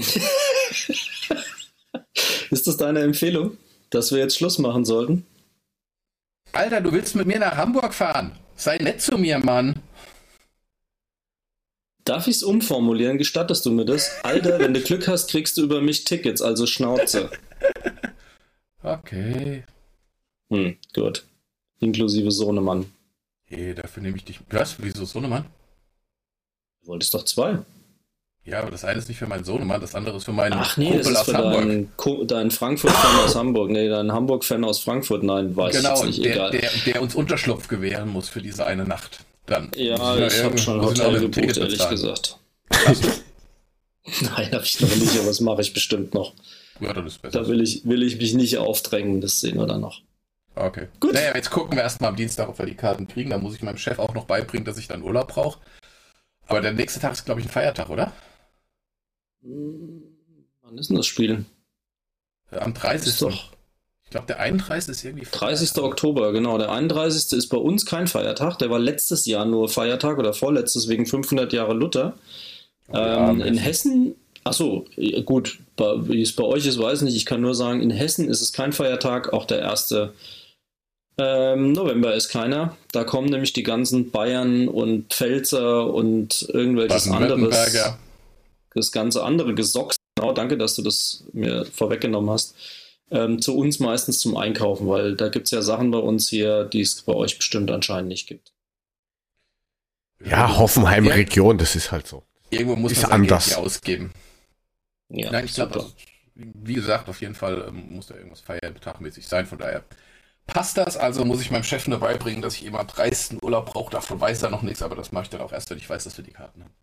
Ist 2.49 2.65
das 2.68 2.76
deine 2.77 3.01
Empfehlung, 3.01 3.57
dass 3.91 4.11
wir 4.11 4.18
jetzt 4.19 4.35
Schluss 4.38 4.57
machen 4.57 4.84
sollten? 4.84 5.26
Alter, 6.53 6.81
du 6.81 6.91
willst 6.91 7.15
mit 7.15 7.27
mir 7.27 7.39
nach 7.39 7.55
Hamburg 7.55 7.93
fahren? 7.93 8.31
Sei 8.55 8.77
nett 8.77 9.01
zu 9.01 9.18
mir, 9.18 9.38
Mann. 9.39 9.80
Darf 12.08 12.28
ich 12.28 12.38
es 12.38 12.44
umformulieren? 12.44 13.18
Gestattest 13.18 13.66
du 13.66 13.72
mir 13.72 13.84
das? 13.86 14.12
Alter, 14.24 14.60
wenn 14.60 14.74
du 14.74 14.80
Glück 14.82 15.08
hast, 15.08 15.30
kriegst 15.30 15.58
du 15.58 15.64
über 15.64 15.82
mich 15.82 16.06
Tickets, 16.06 16.42
also 16.42 16.66
Schnauze. 16.66 17.30
Okay. 18.82 19.64
Hm, 20.50 20.78
gut. 20.96 21.26
Inklusive 21.80 22.32
Sohnemann. 22.32 22.86
Hey, 23.46 23.74
dafür 23.76 24.04
nehme 24.04 24.18
ich 24.18 24.26
dich. 24.26 24.40
Was? 24.50 24.76
Wieso 24.80 25.06
Sohnemann? 25.06 25.46
Du 26.82 26.88
wolltest 26.88 27.14
doch 27.14 27.26
zwei. 27.26 27.60
Ja, 28.46 28.62
aber 28.62 28.72
das 28.72 28.86
eine 28.86 29.00
ist 29.00 29.10
nicht 29.10 29.18
für 29.18 29.28
meinen 29.28 29.44
Sohnemann, 29.44 29.82
das 29.82 29.94
andere 29.94 30.16
ist 30.16 30.24
für 30.24 30.32
meinen 30.32 30.54
Ach 30.54 30.78
nee, 30.78 30.86
das 30.98 31.08
Kumpel 31.08 31.12
ist 31.12 31.18
aus 31.20 31.26
für 31.26 31.34
Hamburg. 31.38 31.54
deinen, 31.56 31.98
Ko- 31.98 32.24
deinen 32.24 32.52
Frankfurt-Fan 32.52 33.20
aus 33.26 33.36
Hamburg. 33.36 33.70
Nee, 33.72 33.90
deinen 33.90 34.14
Hamburg-Fan 34.14 34.64
aus 34.64 34.80
Frankfurt. 34.80 35.24
Nein, 35.24 35.54
weiß 35.58 35.76
Genau, 35.76 36.00
ich 36.06 36.18
nicht. 36.20 36.24
der, 36.26 36.34
Egal. 36.34 36.52
der, 36.52 36.70
der 36.86 37.02
uns 37.02 37.14
Unterschlupf 37.16 37.68
gewähren 37.68 38.08
muss 38.08 38.30
für 38.30 38.42
diese 38.42 38.66
eine 38.66 38.86
Nacht. 38.86 39.26
Dann. 39.48 39.72
ja, 39.76 40.28
ich 40.28 40.44
habe 40.44 40.57
schon 40.57 40.78
noch 40.78 40.86
Hotel 40.88 41.15
ein 41.15 41.22
gebucht, 41.22 41.57
ehrlich 41.57 41.74
bezahlen. 41.80 41.91
gesagt. 41.91 42.38
Nein, 44.22 44.52
habe 44.53 44.64
ich 44.64 44.80
noch 44.80 44.95
nicht, 44.95 45.18
aber 45.18 45.28
das 45.28 45.40
mache 45.41 45.61
ich 45.61 45.74
bestimmt 45.74 46.14
noch. 46.14 46.34
Ja, 46.80 46.94
dann 46.94 47.07
ist 47.07 47.22
besser. 47.22 47.41
Da 47.41 47.48
will 47.48 47.61
ich, 47.61 47.84
will 47.86 48.03
ich 48.03 48.18
mich 48.18 48.34
nicht 48.34 48.57
aufdrängen, 48.57 49.19
das 49.22 49.40
sehen 49.41 49.57
wir 49.57 49.65
dann 49.65 49.82
noch. 49.82 50.02
Okay. 50.56 50.88
Gut. 50.99 51.14
Naja, 51.14 51.34
jetzt 51.36 51.49
gucken 51.52 51.76
wir 51.78 51.84
erstmal 51.84 52.10
am 52.11 52.15
Dienstag, 52.15 52.49
ob 52.49 52.57
wir 52.60 52.65
die 52.65 52.76
Karten 52.76 53.07
kriegen. 53.07 53.30
Da 53.30 53.38
muss 53.38 53.56
ich 53.56 53.61
meinem 53.61 53.78
Chef 53.78 53.99
auch 53.99 54.14
noch 54.14 54.26
beibringen, 54.26 54.65
dass 54.65 54.78
ich 54.78 54.88
dann 54.88 55.03
Urlaub 55.03 55.28
brauche. 55.30 55.60
Aber 56.48 56.61
der 56.61 56.74
nächste 56.74 56.99
Tag 56.99 57.14
ist, 57.14 57.26
glaube 57.26 57.41
ich, 57.41 57.48
ein 57.48 57.52
Feiertag, 57.52 57.90
oder? 57.90 58.11
Hm, 59.44 60.03
Wann 60.64 60.78
ist 60.78 60.90
denn 60.90 60.98
das 60.98 61.06
Spiel? 61.06 61.45
Am 62.52 62.74
Das 62.74 62.84
30. 62.84 63.07
ist 63.10 63.22
doch 63.22 63.52
Ich 64.08 64.12
glaube, 64.12 64.28
der 64.28 64.40
31. 64.40 64.90
ist 64.90 65.04
irgendwie 65.04 65.28
30. 65.30 65.80
Oktober, 65.80 66.32
genau. 66.32 66.58
Der 66.58 66.72
31. 66.72 67.38
ist 67.38 67.50
bei 67.50 67.58
uns 67.58 67.86
kein 67.86 68.08
Feiertag. 68.08 68.58
Der 68.58 68.70
war 68.70 68.80
letztes 68.80 69.26
Jahr 69.26 69.44
nur 69.44 69.68
Feiertag 69.68 70.18
oder 70.18 70.34
vorletztes 70.34 70.88
wegen 70.88 71.06
500 71.06 71.52
Jahre 71.52 71.74
Luther. 71.74 72.14
Ja, 72.94 73.32
Ähm, 73.32 73.42
in. 73.42 73.58
Hessen, 73.58 74.16
achso, 74.46 74.86
gut, 75.26 75.60
bei, 75.76 76.08
wie 76.08 76.22
es 76.22 76.34
bei 76.34 76.46
euch 76.46 76.66
ist, 76.66 76.80
weiß 76.80 77.00
ich 77.00 77.04
nicht. 77.04 77.18
Ich 77.18 77.26
kann 77.26 77.42
nur 77.42 77.54
sagen, 77.54 77.82
in 77.82 77.90
Hessen 77.92 78.30
ist 78.30 78.40
es 78.42 78.54
kein 78.54 78.72
Feiertag, 78.72 79.34
auch 79.34 79.44
der 79.44 79.70
1. 79.70 79.94
Ähm, 81.18 81.74
November 81.74 82.14
ist 82.14 82.30
keiner. 82.30 82.78
Da 82.94 83.04
kommen 83.04 83.28
nämlich 83.28 83.52
die 83.52 83.64
ganzen 83.64 84.12
Bayern 84.12 84.70
und 84.70 85.14
Pfälzer 85.14 85.94
und 85.94 86.48
irgendwelches 86.54 87.10
anderes, 87.10 87.74
das 88.74 88.92
ganze 88.94 89.24
andere 89.24 89.54
Gesocks. 89.54 89.98
Genau, 90.16 90.32
danke, 90.32 90.58
dass 90.58 90.76
du 90.76 90.82
das 90.82 91.26
mir 91.34 91.66
vorweggenommen 91.66 92.30
hast. 92.30 92.56
Ähm, 93.12 93.42
zu 93.42 93.58
uns 93.58 93.80
meistens 93.80 94.20
zum 94.20 94.36
Einkaufen, 94.38 94.88
weil 94.88 95.16
da 95.16 95.30
gibt 95.30 95.46
es 95.46 95.52
ja 95.52 95.62
Sachen 95.62 95.92
bei 95.92 96.00
uns 96.00 96.30
hier, 96.30 96.66
die 96.66 96.82
es 96.82 97.02
bei 97.02 97.14
euch 97.14 97.38
bestimmt 97.38 97.72
anscheinend 97.72 98.10
nicht 98.10 98.28
gibt. 98.28 98.54
Ja, 100.24 100.58
Hoffenheim-Region, 100.58 101.58
das 101.58 101.76
ist 101.76 101.92
halt 101.92 102.08
so. 102.08 102.24
Irgendwo 102.50 102.76
muss 102.76 102.92
Ist 102.94 103.04
man 103.04 103.22
Geld 103.22 103.32
anders. 103.32 103.46
hier 103.48 103.60
ausgeben. 103.60 104.14
Ja, 105.10 105.32
Nein, 105.32 105.46
ich 105.46 105.54
glaube, 105.54 105.76
also, 105.76 105.94
wie 106.36 106.74
gesagt, 106.74 107.10
auf 107.10 107.22
jeden 107.22 107.36
Fall 107.36 107.66
ähm, 107.68 107.96
muss 107.96 108.08
da 108.08 108.16
irgendwas 108.16 108.42
feiertagmäßig 108.42 109.28
sein. 109.28 109.46
Von 109.46 109.60
daher 109.60 109.84
passt 110.46 110.78
das. 110.78 110.98
Also 110.98 111.26
muss 111.26 111.42
ich 111.42 111.52
meinem 111.52 111.64
Chef 111.64 111.88
nur 111.88 112.00
beibringen, 112.00 112.42
dass 112.42 112.56
ich 112.56 112.66
immer 112.66 112.80
am 112.80 112.88
30. 112.88 113.42
Urlaub 113.44 113.68
brauche. 113.68 113.92
Davon 113.92 114.20
weiß 114.20 114.44
er 114.44 114.50
noch 114.50 114.62
nichts, 114.64 114.82
aber 114.82 114.96
das 114.96 115.12
mache 115.12 115.26
ich 115.26 115.30
dann 115.30 115.42
auch 115.42 115.52
erst, 115.52 115.70
wenn 115.70 115.78
ich 115.78 115.90
weiß, 115.90 116.04
dass 116.06 116.18
wir 116.18 116.24
die 116.24 116.32
Karten 116.32 116.64
haben. 116.64 116.74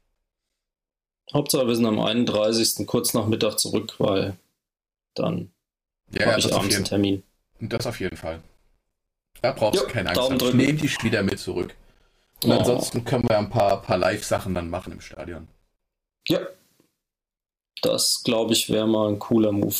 Hauptsache, 1.32 1.66
wir 1.66 1.74
sind 1.74 1.86
am 1.86 1.98
31. 1.98 2.86
kurz 2.86 3.14
nach 3.14 3.26
Mittag 3.26 3.58
zurück, 3.58 3.94
weil 3.98 4.36
dann 5.14 5.53
Ja, 6.12 6.26
habe 6.26 6.38
ich 6.38 6.44
das, 6.44 6.52
auf 6.52 6.58
abends 6.60 6.76
einen 6.76 6.84
jeden, 6.84 6.84
Termin. 6.88 7.22
das 7.60 7.86
auf 7.86 8.00
jeden 8.00 8.16
Fall. 8.16 8.40
Da 9.42 9.52
brauchst 9.52 9.80
Jo, 9.80 9.86
du 9.86 9.92
keine 9.92 10.10
Angst. 10.10 10.42
Ich 10.42 10.54
nehme 10.54 10.74
die 10.74 10.88
Spieler 10.88 11.22
mit 11.22 11.38
zurück. 11.38 11.74
Und 12.44 12.50
Oh. 12.50 12.58
ansonsten 12.58 13.04
können 13.04 13.28
wir 13.28 13.38
ein 13.38 13.50
paar, 13.50 13.80
paar 13.82 13.98
Live-Sachen 13.98 14.54
dann 14.54 14.70
machen 14.70 14.92
im 14.92 15.00
Stadion. 15.00 15.48
Ja. 16.28 16.40
Das, 17.82 18.22
glaube 18.24 18.52
ich, 18.52 18.70
wäre 18.70 18.86
mal 18.86 19.08
ein 19.10 19.18
cooler 19.18 19.52
Move. 19.52 19.74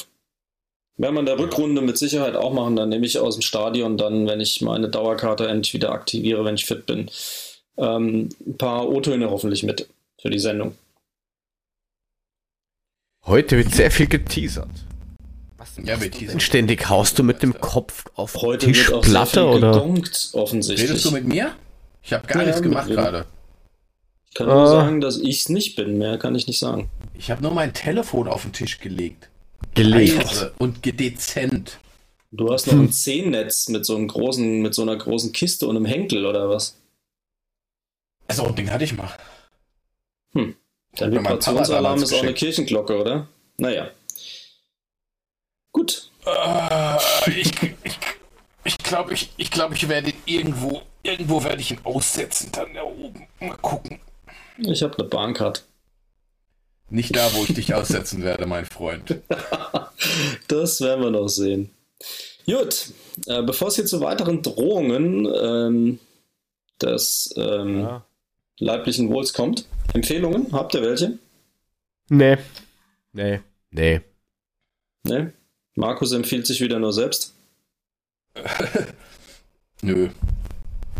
Werden 0.96 1.14
wir 1.14 1.20
in 1.20 1.26
der 1.26 1.38
Rückrunde 1.38 1.80
mit 1.82 1.98
Sicherheit 1.98 2.36
auch 2.36 2.52
machen, 2.52 2.76
dann 2.76 2.88
nehme 2.88 3.05
ich 3.06 3.18
aus 3.18 3.34
dem 3.36 3.42
Stadion 3.42 3.96
dann, 3.96 4.26
wenn 4.26 4.40
ich 4.40 4.60
meine 4.60 4.88
Dauerkarte 4.88 5.48
endlich 5.48 5.74
wieder 5.74 5.90
aktiviere, 5.92 6.44
wenn 6.44 6.55
ich 6.55 6.66
fit 6.66 6.86
bin, 6.86 7.10
ähm, 7.78 8.28
ein 8.46 8.56
paar 8.59 8.88
O-Töne 8.88 9.28
hoffentlich 9.30 9.62
mit 9.64 9.88
für 10.20 10.30
die 10.30 10.38
Sendung. 10.38 10.76
Heute 13.26 13.56
wird 13.56 13.72
sehr 13.74 13.90
viel 13.90 14.06
geteasert. 14.06 14.68
Was 15.77 15.86
Ja, 15.86 15.97
teasern. 15.97 16.41
ständig? 16.41 16.89
Haust 16.91 17.19
du 17.19 17.23
mit 17.23 17.43
dem 17.43 17.59
Kopf 17.59 18.05
auf 18.16 18.35
Heute 18.36 18.66
Tischplatte 18.66 19.47
oder? 19.47 19.73
gegongt, 19.73 20.31
offensichtlich. 20.35 20.91
Redest 20.91 21.05
du 21.07 21.11
mit 21.12 21.24
mir? 21.27 21.55
Ich 22.03 22.12
habe 22.12 22.27
gar 22.27 22.41
Ja, 22.43 22.47
nichts 22.47 22.61
mit 22.61 22.70
gemacht 22.70 22.89
gerade. 22.89 23.24
ich 24.28 24.35
kann 24.35 24.47
nur 24.49 24.57
Ah. 24.57 24.66
sagen, 24.66 25.01
dass 25.01 25.16
ich 25.16 25.41
es 25.41 25.49
nicht 25.49 25.74
bin, 25.77 25.97
mehr 25.97 26.19
kann 26.19 26.35
ich 26.35 26.47
nicht 26.47 26.59
sagen. 26.59 26.91
Ich 27.15 27.31
habe 27.31 27.43
nur 27.43 27.53
mein 27.53 27.73
Telefon 27.73 28.28
auf 28.28 28.43
den 28.43 28.53
Tisch 28.53 28.78
gelegt. 28.81 29.31
Gelegt. 29.74 30.23
Leise 30.23 30.53
und 30.59 30.82
gedezent. 30.82 31.78
Du 32.31 32.53
hast 32.53 32.66
noch 32.66 32.74
ein 32.74 32.93
Zehennetz 32.93 33.69
mit 33.69 33.86
so 33.86 33.95
einem 33.97 34.09
großen, 34.09 34.61
mit 34.61 34.74
so 34.74 34.82
einer 34.82 34.97
großen 34.97 35.32
Kiste 35.32 35.66
und 35.66 35.77
einem 35.77 35.86
Henkel 35.86 36.27
oder 36.27 36.49
was? 36.51 36.77
Also, 38.27 38.45
ein 38.45 38.55
Ding 38.55 38.70
hatte 38.70 38.85
ich 38.85 38.95
mal. 38.97 39.11
Mein 40.32 40.57
Papa 40.97 41.11
Vibrationsalarm 41.11 42.03
ist 42.03 42.12
auch 42.12 42.23
eine. 42.23 42.35
Kirchenglocke, 42.35 43.01
oder? 43.01 43.28
Naja. 43.57 43.89
Gut. 45.85 46.11
Äh, 46.27 47.31
ich 47.40 47.52
ich, 47.82 47.98
ich 48.65 48.78
glaube, 48.78 49.12
ich, 49.12 49.31
ich, 49.36 49.51
glaub, 49.51 49.73
ich 49.73 49.89
werde 49.89 50.11
ihn 50.11 50.16
irgendwo, 50.24 50.82
irgendwo 51.02 51.44
werde 51.44 51.61
ich 51.61 51.73
ihn 51.73 51.81
aussetzen, 51.85 52.51
dann 52.52 52.73
da 52.74 52.82
oben. 52.82 53.27
Mal 53.40 53.56
gucken. 53.59 54.01
Ich 54.59 54.82
habe 54.82 54.97
eine 54.98 55.09
Bahncard. 55.09 55.65
Nicht 56.89 57.15
da, 57.16 57.32
wo 57.35 57.44
ich 57.44 57.55
dich 57.55 57.74
aussetzen 57.74 58.23
werde, 58.23 58.47
mein 58.47 58.66
Freund. 58.66 59.20
Das 60.48 60.81
werden 60.81 61.02
wir 61.02 61.11
noch 61.11 61.28
sehen. 61.28 61.70
Gut, 62.47 62.93
äh, 63.27 63.43
bevor 63.43 63.69
es 63.69 63.77
hier 63.77 63.86
zu 63.86 64.01
weiteren 64.01 64.43
Drohungen 64.43 65.27
ähm, 65.35 65.98
des 66.82 67.32
ähm, 67.36 67.81
Ja. 67.81 68.05
leiblichen 68.59 69.09
Wohls 69.11 69.32
kommt, 69.32 69.66
Empfehlungen, 69.94 70.52
habt 70.52 70.74
ihr 70.74 70.82
welche? 70.82 71.19
Nee. 72.11 72.36
Nee. 73.12 73.40
Nee. 73.70 74.01
Ne? 75.05 75.32
Markus 75.76 76.12
empfiehlt 76.12 76.46
sich 76.46 76.60
wieder 76.60 76.78
nur 76.78 76.92
selbst. 76.92 77.34
Nö. 79.82 80.09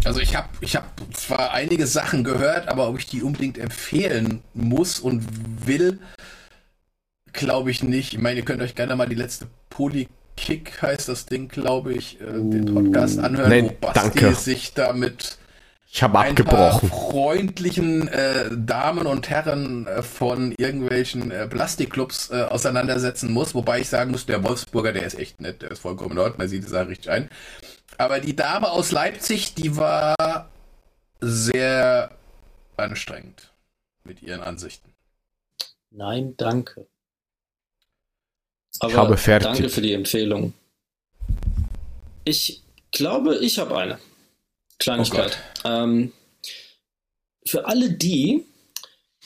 Also 0.05 0.21
ich 0.21 0.37
habe 0.37 0.49
ich 0.61 0.77
hab 0.77 1.01
zwar 1.15 1.53
einige 1.53 1.87
Sachen 1.87 2.25
gehört, 2.25 2.69
aber 2.69 2.89
ob 2.89 2.99
ich 2.99 3.07
die 3.07 3.23
unbedingt 3.23 3.57
empfehlen 3.57 4.43
muss 4.53 5.01
und 5.01 5.25
will, 5.67 5.99
glaube 7.33 7.71
ich 7.71 7.83
nicht. 7.83 8.13
Ich 8.13 8.21
meine, 8.21 8.41
ihr 8.41 8.45
könnt 8.45 8.61
euch 8.61 8.75
gerne 8.75 8.97
mal 8.97 9.09
die 9.09 9.15
letzte 9.15 9.47
Polykick, 9.71 10.83
heißt 10.83 11.09
das 11.09 11.25
Ding, 11.27 11.49
glaube 11.49 11.95
ich, 11.95 12.21
äh, 12.21 12.25
den 12.25 12.67
Podcast 12.75 13.19
anhören, 13.19 13.49
Nein, 13.49 13.65
wo 13.67 13.87
Basti 13.87 14.21
danke. 14.21 14.35
sich 14.35 14.75
damit 14.75 15.39
Ich 15.95 16.03
habe 16.03 16.19
ein 16.19 16.35
paar 16.35 16.73
abgebrochen. 16.73 16.89
freundlichen 16.89 18.09
äh, 18.09 18.51
Damen 18.51 19.07
und 19.07 19.31
Herren 19.31 19.87
äh, 19.87 20.03
von 20.03 20.51
irgendwelchen 20.51 21.31
äh, 21.31 21.47
Plastikclubs 21.47 22.33
äh, 22.33 22.43
auseinandersetzen 22.43 23.33
muss. 23.33 23.55
Wobei 23.55 23.79
ich 23.79 23.89
sagen 23.89 24.11
muss, 24.11 24.27
der 24.27 24.43
Wolfsburger, 24.43 24.93
der 24.93 25.07
ist 25.07 25.17
echt 25.17 25.41
nett, 25.41 25.63
der 25.63 25.71
ist 25.71 25.79
vollkommen 25.79 26.11
in 26.11 26.19
Ordnung, 26.19 26.39
man 26.39 26.49
sieht 26.49 26.65
die 26.65 26.69
Sache 26.69 26.89
richtig 26.89 27.11
ein. 27.11 27.31
Aber 27.97 28.19
die 28.19 28.35
Dame 28.35 28.73
aus 28.73 28.91
Leipzig, 28.91 29.55
die 29.55 29.77
war 29.77 30.49
sehr 31.21 32.11
anstrengend 32.77 33.53
mit 34.03 34.21
ihren 34.21 34.41
Ansichten. 34.41 34.93
Nein, 35.91 36.35
danke. 36.37 36.89
Ich 38.83 38.97
habe 38.97 39.17
fertig. 39.17 39.49
Danke 39.49 39.69
für 39.69 39.81
die 39.81 39.93
Empfehlung. 39.93 40.55
Ich 42.25 42.65
glaube, 42.91 43.37
ich 43.37 43.61
habe 43.61 43.79
eine 43.79 44.01
Kleinigkeit. 44.79 45.39
ähm, 45.65 46.13
für 47.47 47.67
alle 47.67 47.91
die, 47.91 48.45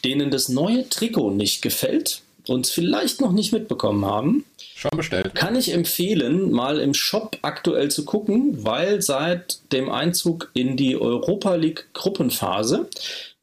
denen 0.04 0.30
das 0.30 0.48
neue 0.48 0.88
Trikot 0.88 1.30
nicht 1.30 1.62
gefällt 1.62 2.22
und 2.46 2.66
es 2.66 2.72
vielleicht 2.72 3.20
noch 3.20 3.32
nicht 3.32 3.52
mitbekommen 3.52 4.04
haben, 4.04 4.44
Schon 4.74 4.90
bestellt. 4.96 5.34
kann 5.34 5.54
ich 5.56 5.72
empfehlen, 5.72 6.50
mal 6.50 6.80
im 6.80 6.94
Shop 6.94 7.36
aktuell 7.42 7.90
zu 7.90 8.04
gucken, 8.04 8.64
weil 8.64 9.02
seit 9.02 9.60
dem 9.72 9.90
Einzug 9.90 10.50
in 10.54 10.76
die 10.76 10.96
Europa 10.96 11.54
League 11.54 11.88
Gruppenphase 11.92 12.88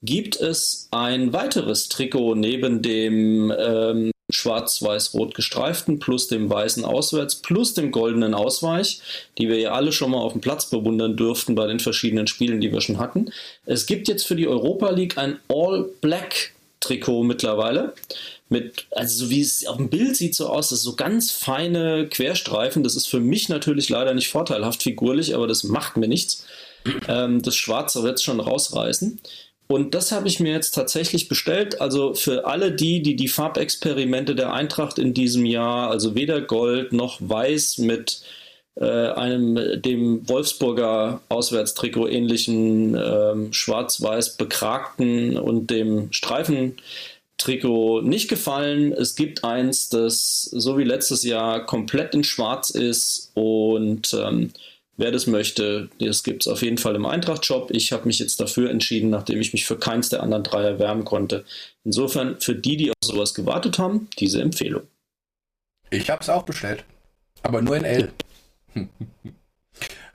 gibt 0.02 0.36
es 0.38 0.88
ein 0.92 1.34
weiteres 1.34 1.90
Trikot 1.90 2.36
neben 2.36 2.82
dem 2.82 3.54
ähm, 3.58 4.12
schwarz-weiß-rot 4.30 5.36
gestreiften 5.36 6.00
plus 6.00 6.28
dem 6.28 6.50
weißen 6.50 6.84
Auswärts 6.84 7.36
plus 7.36 7.74
dem 7.74 7.92
goldenen 7.92 8.34
Ausweich, 8.34 9.00
die 9.38 9.48
wir 9.50 9.60
ja 9.60 9.72
alle 9.74 9.92
schon 9.92 10.12
mal 10.12 10.18
auf 10.18 10.32
dem 10.32 10.42
Platz 10.42 10.70
bewundern 10.70 11.16
dürften 11.16 11.56
bei 11.56 11.68
den 11.68 11.80
verschiedenen 11.80 12.28
Spielen, 12.28 12.60
die 12.60 12.72
wir 12.72 12.82
schon 12.82 12.98
hatten. 12.98 13.32
Es 13.66 13.86
gibt 13.86 14.08
jetzt 14.08 14.26
für 14.26 14.36
die 14.36 14.48
Europa 14.48 14.90
League 14.90 15.18
ein 15.18 15.40
All-Black-Trikot 15.48 17.24
mittlerweile. 17.24 17.94
Mit, 18.48 18.86
also 18.92 19.26
so 19.26 19.32
wie 19.32 19.42
es 19.42 19.66
auf 19.66 19.78
dem 19.78 19.90
Bild 19.90 20.16
sieht 20.16 20.36
so 20.36 20.48
aus, 20.48 20.70
das 20.70 20.84
so 20.84 20.96
ganz 20.96 21.32
feine 21.32 22.08
Querstreifen. 22.08 22.84
Das 22.84 22.96
ist 22.96 23.08
für 23.08 23.20
mich 23.20 23.50
natürlich 23.50 23.90
leider 23.90 24.14
nicht 24.14 24.30
vorteilhaft 24.30 24.84
figurlich, 24.84 25.34
aber 25.34 25.48
das 25.48 25.64
macht 25.64 25.98
mir 25.98 26.08
nichts. 26.08 26.46
Ähm, 27.08 27.42
das 27.42 27.56
Schwarze 27.56 28.04
wird 28.04 28.16
es 28.16 28.24
schon 28.24 28.40
rausreißen. 28.40 29.20
Und 29.68 29.96
das 29.96 30.12
habe 30.12 30.28
ich 30.28 30.40
mir 30.40 30.52
jetzt 30.52 30.72
tatsächlich 30.72 31.28
bestellt. 31.28 31.82
Also 31.82 32.14
für 32.14 32.46
alle 32.46 32.72
die, 32.72 33.02
die 33.02 33.16
die 33.16 33.28
Farbexperimente 33.28 34.36
der 34.36 34.54
Eintracht 34.54 35.00
in 35.00 35.14
diesem 35.14 35.46
Jahr, 35.46 35.90
also 35.90 36.14
weder 36.14 36.42
Gold 36.42 36.94
noch 36.94 37.18
Weiß 37.20 37.80
mit 37.80 38.22
äh, 38.76 38.86
einem 38.86 39.82
dem 39.82 40.28
Wolfsburger 40.30 41.22
Auswärtstrikot 41.30 42.08
ähnlichen 42.08 42.96
ähm, 42.96 43.54
schwarz-weiß 43.54 44.38
bekragten 44.38 45.38
und 45.38 45.72
dem 45.72 46.12
Streifentrikot 46.12 48.02
nicht 48.02 48.28
gefallen. 48.28 48.94
Es 48.94 49.16
gibt 49.16 49.44
eins, 49.44 49.90
das 49.90 50.44
so 50.44 50.78
wie 50.78 50.84
letztes 50.84 51.24
Jahr 51.24 51.66
komplett 51.66 52.14
in 52.14 52.24
schwarz 52.24 52.70
ist 52.70 53.32
und 53.34 54.14
ähm, 54.14 54.52
Wer 54.98 55.12
das 55.12 55.28
möchte, 55.28 55.90
das 56.00 56.24
gibt 56.24 56.44
es 56.44 56.48
auf 56.48 56.62
jeden 56.62 56.78
Fall 56.78 56.96
im 56.96 57.06
Eintracht-Shop. 57.06 57.72
Ich 57.72 57.92
habe 57.92 58.06
mich 58.06 58.20
jetzt 58.20 58.40
dafür 58.40 58.70
entschieden, 58.70 59.10
nachdem 59.10 59.42
ich 59.42 59.52
mich 59.52 59.66
für 59.66 59.78
keins 59.78 60.10
der 60.10 60.24
anderen 60.24 60.44
drei 60.44 60.64
erwärmen 60.64 61.04
konnte. 61.04 61.44
Insofern, 61.84 62.40
für 62.40 62.56
die, 62.56 62.78
die 62.78 62.92
auf 62.92 62.96
sowas 63.04 63.34
gewartet 63.34 63.78
haben, 63.78 64.08
diese 64.20 64.42
Empfehlung. 64.42 64.84
Ich 65.90 66.10
habe 66.10 66.22
es 66.22 66.30
auch 66.30 66.44
bestellt. 66.44 66.86
Aber 67.44 67.62
nur 67.62 67.76
in 67.76 67.84
L. 67.84 68.12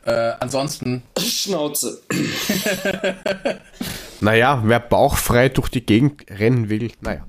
äh, 0.04 0.32
ansonsten, 0.40 1.02
Schnauze. 1.18 2.00
Naja, 4.20 4.62
wer 4.66 4.80
bauchfrei 4.80 5.48
durch 5.48 5.68
die 5.68 5.84
Gegend 5.84 6.24
rennen 6.30 6.68
will, 6.68 6.92
naja. 7.00 7.26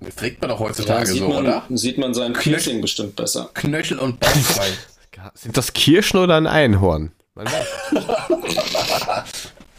das 0.00 0.16
trägt 0.16 0.40
man 0.42 0.50
doch 0.50 0.58
Da 0.58 0.64
heutzutage 0.64 1.06
sieht, 1.06 1.18
so, 1.18 1.28
man, 1.28 1.38
oder? 1.44 1.64
sieht 1.70 1.98
man 1.98 2.12
sein 2.12 2.34
Piercing 2.34 2.82
bestimmt 2.82 3.16
besser. 3.16 3.50
Knöchel 3.54 3.98
und 3.98 4.20
Bauchfrei. 4.20 4.68
Sind 5.34 5.56
das 5.56 5.72
Kirschen 5.72 6.18
oder 6.18 6.36
ein 6.36 6.46
Einhorn? 6.46 7.12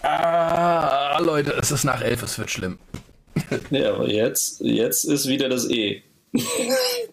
Ah, 0.02 1.20
Leute, 1.20 1.52
es 1.60 1.72
ist 1.72 1.84
nach 1.84 2.02
elf, 2.02 2.24
es 2.24 2.38
wird 2.38 2.50
schlimm. 2.50 2.80
Ja, 3.70 3.94
aber 3.94 4.10
jetzt, 4.10 4.60
jetzt 4.62 5.04
ist 5.06 5.28
wieder 5.28 5.50
das 5.50 5.70
E. 5.70 6.02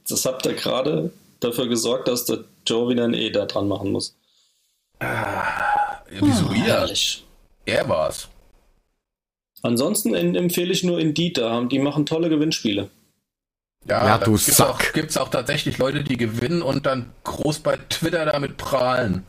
Das 0.09 0.25
habt 0.25 0.47
ihr 0.47 0.55
gerade 0.55 1.11
dafür 1.41 1.69
gesorgt, 1.69 2.07
dass 2.09 2.25
der 2.27 2.45
Joe 2.67 2.89
wieder 2.89 3.05
ein 3.05 3.15
E 3.15 3.31
da 3.31 3.45
dran 3.47 3.67
machen 3.69 3.91
muss. 3.93 4.17
Ja, 5.03 6.01
wieso 6.21 6.53
ihr? 6.53 6.65
Herrlich. 6.65 7.25
Er 7.65 7.89
war's. 7.89 8.29
Ansonsten 9.63 10.15
en- 10.15 10.37
empfehle 10.37 10.73
ich 10.73 10.85
nur 10.85 10.99
Indeed, 11.01 11.39
da 11.39 11.51
haben- 11.51 11.69
die 11.69 11.79
machen 11.81 12.07
tolle 12.07 12.29
Gewinnspiele. 12.29 12.89
Ja, 13.89 14.05
Ja, 14.07 14.19
du 14.19 14.33
gibt's 14.33 14.57
Sack. 14.57 14.69
auch, 14.69 14.93
gibt's 14.93 15.17
auch 15.17 15.29
tatsächlich 15.29 15.79
Leute, 15.79 16.03
die 16.03 16.17
gewinnen 16.17 16.63
und 16.63 16.87
dann 16.87 17.11
groß 17.25 17.61
bei 17.61 17.77
Twitter 17.89 18.27
damit 18.27 18.57
prahlen. 18.57 19.25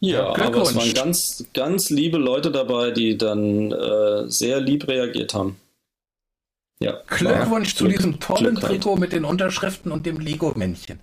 Ja, 0.00 0.28
aber 0.28 0.32
es 0.32 0.40
Glückwunsch. 0.72 0.74
waren 0.76 0.94
ganz, 0.94 1.44
ganz 1.54 1.90
liebe 1.90 2.18
Leute 2.18 2.50
dabei, 2.50 2.90
die 2.90 3.16
dann 3.18 3.70
äh, 3.70 4.28
sehr 4.28 4.60
lieb 4.60 4.88
reagiert 4.88 5.34
haben. 5.34 5.56
Ja, 6.80 6.98
Glückwunsch 7.06 7.76
zu 7.76 7.84
Glück- 7.84 7.96
diesem 7.98 8.18
tollen. 8.18 8.56
Trikot 8.56 8.96
mit 8.96 9.12
den 9.12 9.24
Unterschriften 9.24 9.92
und 9.92 10.04
dem 10.06 10.18
Lego-Männchen. 10.18 10.98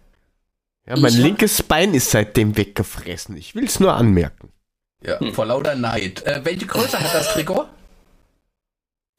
Ja, 0.85 0.97
mein 0.97 1.13
Ich 1.13 1.17
linkes 1.19 1.63
Bein 1.63 1.93
ist 1.93 2.11
seitdem 2.11 2.57
weggefressen. 2.57 3.37
Ich 3.37 3.55
will 3.55 3.65
es 3.65 3.79
nur 3.79 3.93
anmerken. 3.93 4.51
Ja, 5.05 5.19
Hm. 5.19 5.33
vor 5.33 5.45
lauter 5.45 5.75
Neid. 5.75 6.23
Äh, 6.25 6.41
welche 6.43 6.65
Größe 6.65 6.99
hat 6.99 7.13
das 7.13 7.31
Trikot? 7.33 7.65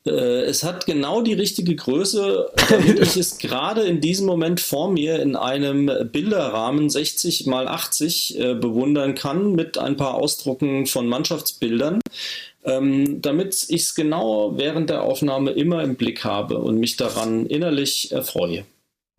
Äh, 0.06 0.44
es 0.44 0.64
hat 0.64 0.86
genau 0.86 1.20
die 1.20 1.34
richtige 1.34 1.74
Größe, 1.76 2.50
damit 2.70 2.98
ich 3.00 3.16
es 3.16 3.38
gerade 3.38 3.82
in 3.82 4.00
diesem 4.00 4.26
Moment 4.26 4.60
vor 4.60 4.90
mir 4.90 5.20
in 5.20 5.36
einem 5.36 5.90
Bilderrahmen 6.10 6.88
60 6.88 7.46
mal 7.46 7.68
80 7.68 8.38
äh, 8.38 8.54
bewundern 8.54 9.14
kann 9.14 9.52
mit 9.52 9.76
ein 9.78 9.96
paar 9.96 10.14
Ausdrucken 10.14 10.86
von 10.86 11.06
Mannschaftsbildern, 11.06 12.00
ähm, 12.64 13.20
damit 13.20 13.66
ich 13.68 13.82
es 13.82 13.94
genau 13.94 14.56
während 14.56 14.88
der 14.88 15.02
Aufnahme 15.02 15.50
immer 15.50 15.82
im 15.82 15.96
Blick 15.96 16.24
habe 16.24 16.58
und 16.58 16.78
mich 16.78 16.96
daran 16.96 17.46
innerlich 17.46 18.10
erfreue. 18.12 18.64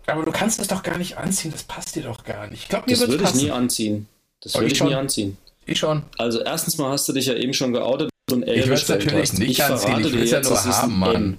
Aber 0.07 0.25
du 0.25 0.31
kannst 0.31 0.59
es 0.59 0.67
doch 0.67 0.81
gar 0.81 0.97
nicht 0.97 1.17
anziehen, 1.17 1.51
das 1.51 1.63
passt 1.63 1.95
dir 1.95 2.03
doch 2.03 2.23
gar 2.23 2.47
nicht. 2.47 2.63
Ich 2.63 2.69
glaube, 2.69 2.85
mir 2.89 2.97
Das 2.97 3.07
würde 3.07 3.23
ich 3.23 3.35
nie 3.35 3.51
anziehen. 3.51 4.07
Das 4.41 4.55
Aber 4.55 4.63
würde 4.63 4.73
ich 4.73 4.81
ich 4.81 4.87
nie 4.87 4.95
anziehen. 4.95 5.37
Ich 5.67 5.77
schon. 5.77 6.01
Also 6.17 6.41
erstens 6.41 6.79
mal 6.79 6.91
hast 6.91 7.07
du 7.07 7.13
dich 7.13 7.27
ja 7.27 7.35
eben 7.35 7.53
schon 7.53 7.71
geoutet 7.71 8.10
und 8.31 8.43
L 8.43 8.59
Ich 8.59 8.65
bestellt 8.69 9.05
natürlich 9.05 9.29
hast. 9.31 9.39
nicht 9.39 9.51
ich 9.51 9.63
anziehen, 9.63 9.79
verrate 9.89 10.07
ich 10.07 10.13
will 10.13 10.19
dir 10.19 10.23
es 10.25 10.31
ja 10.31 10.37
jetzt, 10.37 10.49
nur 10.49 10.57
es 10.57 10.65
ist 10.65 10.81
haben, 10.81 10.93
ein 10.93 10.99
Mann. 10.99 11.15
M. 11.15 11.37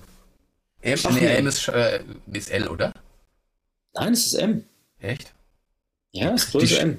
M, 0.83 0.99
Ach, 1.05 1.11
nee. 1.13 1.27
M 1.27 1.47
ist, 1.47 1.69
äh, 1.69 2.01
ist 2.33 2.51
L, 2.51 2.69
oder? 2.69 2.93
Nein, 3.95 4.13
es 4.13 4.27
ist 4.27 4.35
M. 4.35 4.65
Echt? 5.01 5.33
Ja, 6.13 6.33
es 6.35 6.45
ist 6.45 6.51
Größe 6.53 6.67
Die- 6.75 6.81
M. 6.81 6.99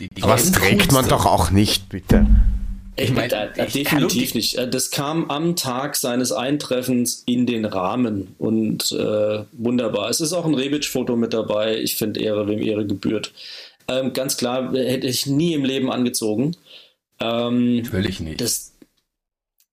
Die, 0.00 0.08
die 0.08 0.22
Aber 0.22 0.32
das 0.34 0.52
trägt 0.52 0.92
man 0.92 1.08
doch 1.08 1.26
auch 1.26 1.50
nicht, 1.50 1.88
bitte. 1.88 2.24
Ich 2.94 3.06
Ich 3.10 3.12
mein, 3.12 3.28
meine, 3.30 3.50
ich 3.66 3.72
definitiv 3.72 3.84
kann 3.88 4.00
nur- 4.02 4.10
nicht. 4.14 4.54
Äh, 4.56 4.68
Das 4.70 4.90
kam 4.90 5.30
am 5.30 5.56
Tag 5.56 5.96
seines 5.96 6.30
Eintreffens 6.32 7.22
in 7.26 7.46
den 7.46 7.64
Rahmen 7.64 8.34
und 8.38 8.90
äh, 8.92 9.44
wunderbar. 9.52 10.08
Es 10.10 10.20
ist 10.20 10.32
auch 10.32 10.44
ein 10.44 10.54
Rebic-Foto 10.54 11.16
mit 11.16 11.32
dabei. 11.32 11.76
Ich 11.78 11.96
finde 11.96 12.20
Ehre, 12.20 12.46
wem 12.48 12.60
Ehre 12.62 12.86
gebührt. 12.86 13.32
Ähm, 13.88 14.12
ganz 14.12 14.36
klar, 14.36 14.72
hätte 14.72 15.06
ich 15.06 15.26
nie 15.26 15.54
im 15.54 15.64
Leben 15.64 15.90
angezogen. 15.90 16.56
Ähm, 17.20 17.82
Natürlich 17.82 18.20
nicht. 18.20 18.40
das, 18.40 18.67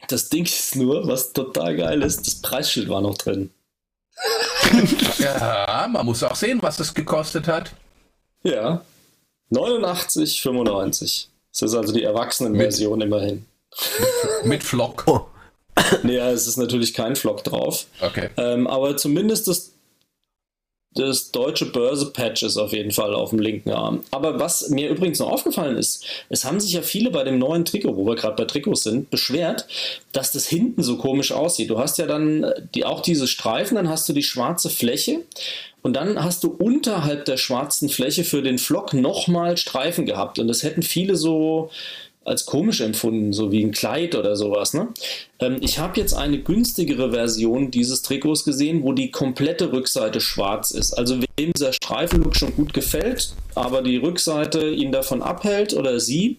das 0.07 0.29
Ding 0.29 0.45
ist 0.45 0.75
nur, 0.75 1.07
was 1.07 1.33
total 1.33 1.75
geil 1.75 2.01
ist, 2.01 2.25
das 2.25 2.35
Preisschild 2.35 2.89
war 2.89 3.01
noch 3.01 3.17
drin. 3.17 3.51
ja, 5.17 5.87
man 5.89 6.05
muss 6.05 6.23
auch 6.23 6.35
sehen, 6.35 6.59
was 6.61 6.79
es 6.79 6.93
gekostet 6.93 7.47
hat. 7.47 7.71
Ja. 8.43 8.83
89,95. 9.51 11.27
Das 11.51 11.61
ist 11.61 11.75
also 11.75 11.93
die 11.93 12.03
Erwachsenenversion 12.03 13.01
immerhin. 13.01 13.45
Mit 14.43 14.63
Flock. 14.63 15.05
Oh. 15.77 15.97
Naja, 16.03 16.31
es 16.31 16.47
ist 16.47 16.55
natürlich 16.55 16.93
kein 16.93 17.17
Flock 17.17 17.43
drauf. 17.43 17.87
Okay. 17.99 18.29
Ähm, 18.37 18.65
aber 18.65 18.95
zumindest 18.95 19.49
das, 19.49 19.73
das 20.95 21.31
deutsche 21.31 21.65
Börse-Patch 21.65 22.43
ist 22.43 22.57
auf 22.57 22.71
jeden 22.71 22.91
Fall 22.91 23.13
auf 23.13 23.29
dem 23.31 23.39
linken 23.39 23.71
Arm. 23.71 24.03
Aber 24.11 24.39
was 24.39 24.69
mir 24.69 24.89
übrigens 24.89 25.19
noch 25.19 25.29
aufgefallen 25.29 25.77
ist, 25.77 26.05
es 26.29 26.45
haben 26.45 26.59
sich 26.59 26.71
ja 26.71 26.81
viele 26.81 27.11
bei 27.11 27.23
dem 27.23 27.37
neuen 27.37 27.65
Trikot, 27.65 27.97
wo 27.97 28.05
wir 28.05 28.15
gerade 28.15 28.37
bei 28.37 28.45
Trikots 28.45 28.83
sind, 28.83 29.09
beschwert, 29.09 29.67
dass 30.13 30.31
das 30.31 30.47
hinten 30.47 30.83
so 30.83 30.97
komisch 30.97 31.33
aussieht. 31.33 31.69
Du 31.69 31.77
hast 31.77 31.97
ja 31.97 32.07
dann 32.07 32.45
die, 32.73 32.85
auch 32.85 33.01
diese 33.01 33.27
Streifen, 33.27 33.75
dann 33.75 33.89
hast 33.89 34.07
du 34.07 34.13
die 34.13 34.23
schwarze 34.23 34.69
Fläche 34.69 35.19
und 35.81 35.93
dann 35.93 36.23
hast 36.23 36.43
du 36.43 36.49
unterhalb 36.49 37.25
der 37.25 37.37
schwarzen 37.37 37.89
Fläche 37.89 38.23
für 38.23 38.41
den 38.41 38.57
Flock 38.57 38.93
nochmal 38.93 39.57
Streifen 39.57 40.05
gehabt. 40.05 40.39
Und 40.39 40.47
das 40.47 40.63
hätten 40.63 40.81
viele 40.81 41.15
so 41.15 41.69
als 42.25 42.45
komisch 42.45 42.81
empfunden, 42.81 43.33
so 43.33 43.51
wie 43.51 43.63
ein 43.63 43.71
Kleid 43.71 44.15
oder 44.15 44.35
sowas. 44.35 44.73
Ne? 44.73 44.89
Ähm, 45.39 45.57
ich 45.61 45.79
habe 45.79 45.99
jetzt 45.99 46.13
eine 46.13 46.39
günstigere 46.39 47.11
Version 47.11 47.71
dieses 47.71 48.01
Trikots 48.01 48.43
gesehen, 48.43 48.83
wo 48.83 48.93
die 48.93 49.11
komplette 49.11 49.71
Rückseite 49.71 50.19
schwarz 50.19 50.71
ist. 50.71 50.93
Also 50.93 51.19
wem 51.37 51.51
dieser 51.53 51.71
Streifenlook 51.71 52.35
schon 52.35 52.55
gut 52.55 52.73
gefällt, 52.73 53.33
aber 53.53 53.83
die 53.83 53.97
Rückseite 53.97 54.69
ihn 54.69 54.91
davon 54.91 55.21
abhält 55.21 55.73
oder 55.73 55.99
sie. 55.99 56.37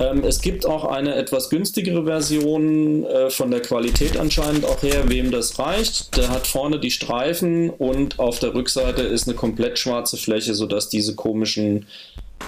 Ähm, 0.00 0.24
es 0.24 0.40
gibt 0.40 0.66
auch 0.66 0.84
eine 0.84 1.14
etwas 1.14 1.48
günstigere 1.48 2.04
Version 2.04 3.04
äh, 3.04 3.30
von 3.30 3.52
der 3.52 3.60
Qualität 3.60 4.16
anscheinend 4.18 4.64
auch 4.64 4.82
her, 4.82 5.04
wem 5.08 5.30
das 5.30 5.60
reicht. 5.60 6.16
Der 6.16 6.28
hat 6.30 6.48
vorne 6.48 6.80
die 6.80 6.90
Streifen 6.90 7.70
und 7.70 8.18
auf 8.18 8.40
der 8.40 8.52
Rückseite 8.52 9.02
ist 9.02 9.28
eine 9.28 9.36
komplett 9.36 9.78
schwarze 9.78 10.16
Fläche, 10.16 10.54
sodass 10.54 10.88
diese 10.88 11.14
komischen 11.14 11.86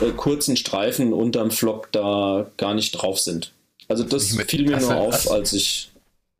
äh, 0.00 0.10
kurzen 0.16 0.56
Streifen 0.56 1.12
unterm 1.12 1.50
Flock 1.50 1.90
da 1.92 2.46
gar 2.56 2.74
nicht 2.74 2.92
drauf 2.92 3.18
sind. 3.20 3.52
Also 3.88 4.04
das 4.04 4.32
mit- 4.32 4.50
fiel 4.50 4.64
mir 4.68 4.78
nur 4.78 4.94
auf, 4.96 5.30
als 5.30 5.52
ich 5.52 5.90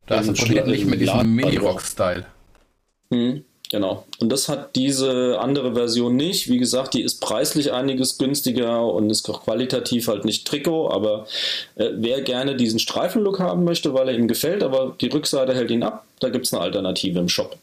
Da 0.07 0.19
ist 0.19 0.29
Schla- 0.31 0.65
nicht 0.65 0.85
mit 0.85 0.99
diesem 1.01 1.33
Mini-Rock-Style. 1.35 2.25
hm, 3.11 3.43
genau. 3.69 4.05
Und 4.19 4.29
das 4.29 4.49
hat 4.49 4.75
diese 4.75 5.37
andere 5.39 5.73
Version 5.75 6.15
nicht. 6.15 6.49
Wie 6.49 6.57
gesagt, 6.57 6.93
die 6.93 7.01
ist 7.03 7.21
preislich 7.21 7.71
einiges 7.71 8.17
günstiger 8.17 8.85
und 8.85 9.09
ist 9.09 9.29
auch 9.29 9.43
qualitativ 9.43 10.07
halt 10.07 10.25
nicht 10.25 10.47
Trikot, 10.47 10.89
aber 10.89 11.27
äh, 11.75 11.89
wer 11.95 12.21
gerne 12.21 12.55
diesen 12.55 12.79
Streifenlook 12.79 13.39
haben 13.39 13.63
möchte, 13.63 13.93
weil 13.93 14.09
er 14.09 14.15
ihm 14.15 14.27
gefällt, 14.27 14.63
aber 14.63 14.95
die 14.99 15.07
Rückseite 15.07 15.53
hält 15.53 15.69
ihn 15.71 15.83
ab, 15.83 16.05
da 16.19 16.29
gibt 16.29 16.45
es 16.47 16.53
eine 16.53 16.63
Alternative 16.63 17.19
im 17.19 17.29
Shop. 17.29 17.55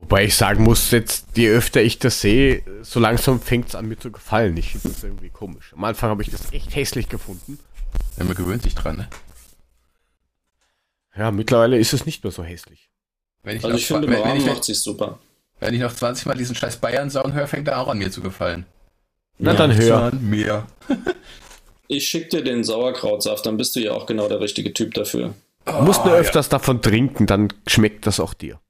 Wobei 0.00 0.24
ich 0.24 0.36
sagen 0.36 0.62
muss, 0.64 0.90
jetzt, 0.92 1.26
je 1.36 1.50
öfter 1.50 1.82
ich 1.82 1.98
das 1.98 2.20
sehe, 2.20 2.62
so 2.82 3.00
langsam 3.00 3.40
fängt 3.40 3.68
es 3.68 3.74
an 3.74 3.86
mir 3.86 3.98
zu 3.98 4.12
gefallen. 4.12 4.56
Ich 4.56 4.70
finde 4.72 4.88
das 4.90 5.02
irgendwie 5.02 5.28
komisch. 5.28 5.72
Am 5.74 5.84
Anfang 5.84 6.10
habe 6.10 6.22
ich 6.22 6.30
das 6.30 6.52
echt 6.52 6.74
hässlich 6.76 7.08
gefunden. 7.08 7.58
Ja, 8.16 8.24
man 8.24 8.34
gewöhnt 8.34 8.62
sich 8.62 8.74
dran, 8.74 8.96
ne? 8.96 9.08
Ja, 11.16 11.30
mittlerweile 11.32 11.78
ist 11.78 11.92
es 11.92 12.06
nicht 12.06 12.22
mehr 12.22 12.30
so 12.30 12.44
hässlich. 12.44 12.90
Wenn 13.42 13.56
ich, 13.56 13.64
Also 13.64 13.72
noch, 13.74 13.78
ich 13.80 13.86
finde, 13.86 14.08
wenn, 14.08 14.22
wenn, 14.22 14.46
macht 14.46 14.64
sich 14.64 14.78
super. 14.78 15.18
wenn 15.58 15.74
ich 15.74 15.80
noch 15.80 15.92
20 15.94 16.26
Mal 16.26 16.36
diesen 16.36 16.54
scheiß 16.54 16.76
Bayern-Sound 16.76 17.34
höre, 17.34 17.48
fängt 17.48 17.66
er 17.68 17.78
auch 17.80 17.88
an 17.88 17.98
mir 17.98 18.10
zu 18.10 18.20
gefallen. 18.20 18.66
Na 19.38 19.54
dann 19.54 19.74
hör. 19.76 20.12
Mehr. 20.14 20.66
Ich 21.90 22.06
schicke 22.06 22.28
dir 22.28 22.44
den 22.44 22.64
Sauerkrautsaft, 22.64 23.46
dann 23.46 23.56
bist 23.56 23.74
du 23.74 23.80
ja 23.80 23.92
auch 23.92 24.04
genau 24.04 24.28
der 24.28 24.40
richtige 24.40 24.74
Typ 24.74 24.92
dafür. 24.92 25.32
Du 25.64 25.72
musst 25.80 26.04
nur 26.04 26.12
Oh, 26.12 26.18
öfters 26.18 26.50
davon 26.50 26.82
trinken, 26.82 27.26
dann 27.26 27.50
schmeckt 27.66 28.06
das 28.06 28.20
auch 28.20 28.34
dir. 28.34 28.60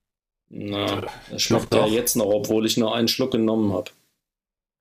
Na, 0.51 1.03
das 1.31 1.43
Schluck 1.43 1.61
schmeckt 1.63 1.75
ja 1.75 1.81
doch. 1.83 1.91
jetzt 1.91 2.17
noch, 2.17 2.27
obwohl 2.27 2.67
ich 2.67 2.77
nur 2.77 2.95
einen 2.95 3.09
Schluck 3.09 3.33
genommen 3.33 3.73
habe. 3.73 3.91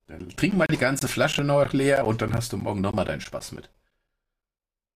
Dann 0.08 0.30
trink 0.30 0.56
mal 0.56 0.68
die 0.68 0.78
ganze 0.78 1.08
Flasche 1.08 1.44
noch 1.44 1.74
leer 1.74 2.08
und 2.08 2.22
dann 2.22 2.34
hast 2.34 2.54
du 2.54 2.58
morgen 2.58 2.80
nochmal 2.82 3.06
deinen 3.06 3.22
Spaß 3.22 3.52
mit. 3.52 3.70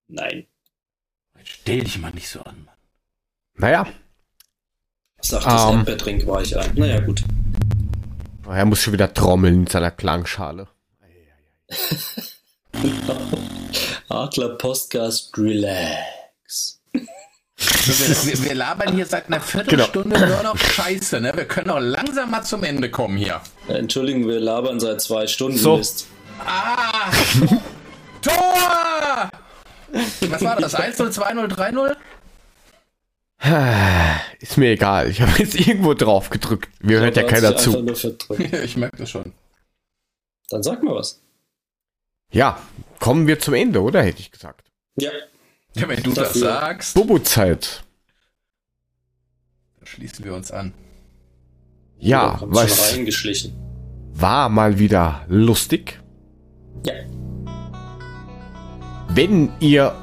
Nein. 0.07 0.47
Stell 1.43 1.83
dich 1.83 1.97
mal 1.97 2.11
nicht 2.13 2.29
so 2.29 2.41
an. 2.41 2.63
Mann. 2.65 2.75
Naja, 3.55 3.87
Sagt 5.21 5.45
das 5.45 5.69
Ähm. 5.69 5.77
Erdbeertrink 5.77 6.25
war 6.27 6.41
ich 6.41 6.57
ein. 6.57 6.73
Naja, 6.75 6.99
gut. 6.99 7.23
er 8.47 8.65
muss 8.65 8.81
schon 8.81 8.93
wieder 8.93 9.13
trommeln 9.13 9.61
in 9.61 9.67
seiner 9.67 9.91
Klangschale. 9.91 10.67
Adler 14.09 14.57
Postgast 14.57 15.37
Relax. 15.37 16.20
Wir, 17.61 18.43
wir, 18.43 18.55
labern 18.55 18.95
hier 18.95 19.05
seit 19.05 19.27
einer 19.27 19.39
Viertelstunde 19.39 20.19
nur 20.19 20.43
noch 20.43 20.57
Scheiße, 20.57 21.21
ne? 21.21 21.31
Wir 21.35 21.45
können 21.45 21.69
auch 21.69 21.79
langsam 21.79 22.31
mal 22.31 22.43
zum 22.43 22.63
Ende 22.63 22.89
kommen 22.89 23.17
hier. 23.17 23.41
Entschuldigen, 23.67 24.27
wir 24.27 24.39
labern 24.39 24.79
seit 24.79 25.01
zwei 25.01 25.27
Stunden. 25.27 25.57
So. 25.57 25.77
Mist. 25.77 26.07
Ah! 26.39 27.11
Tor! 28.21 29.29
Was 30.29 30.41
war 30.41 30.55
das? 30.55 30.75
1-0, 30.75 31.11
2-0, 31.11 31.95
3-0? 33.43 34.25
Ist 34.39 34.57
mir 34.57 34.71
egal. 34.71 35.09
Ich 35.09 35.21
habe 35.21 35.31
jetzt 35.37 35.55
irgendwo 35.55 35.93
drauf 35.93 36.29
gedrückt. 36.29 36.69
Mir 36.81 36.99
hört 36.99 37.17
ja 37.17 37.23
keiner 37.23 37.57
zu. 37.57 37.85
Ich 38.63 38.77
merke 38.77 38.97
das 38.97 39.09
schon. 39.09 39.33
Dann 40.49 40.63
sag 40.63 40.83
mal 40.83 40.95
was. 40.95 41.21
Ja, 42.31 42.61
kommen 42.99 43.27
wir 43.27 43.39
zum 43.39 43.53
Ende, 43.55 43.81
oder? 43.81 44.03
Hätte 44.03 44.19
ich 44.19 44.31
gesagt. 44.31 44.69
Ja. 44.95 45.11
Ja, 45.75 45.87
wenn 45.87 46.03
du 46.03 46.11
das 46.11 46.33
sagst, 46.33 46.95
Bobo-Zeit. 46.95 47.83
dann 49.79 49.87
schließen 49.87 50.25
wir 50.25 50.33
uns 50.33 50.51
an. 50.51 50.73
Ja, 51.97 52.37
schon 52.39 52.53
was 52.53 52.93
reingeschlichen. 52.93 53.53
war 54.13 54.49
mal 54.49 54.79
wieder 54.79 55.23
lustig. 55.27 55.99
Ja. 56.85 56.93
Wenn 59.09 59.51
ihr 59.59 59.95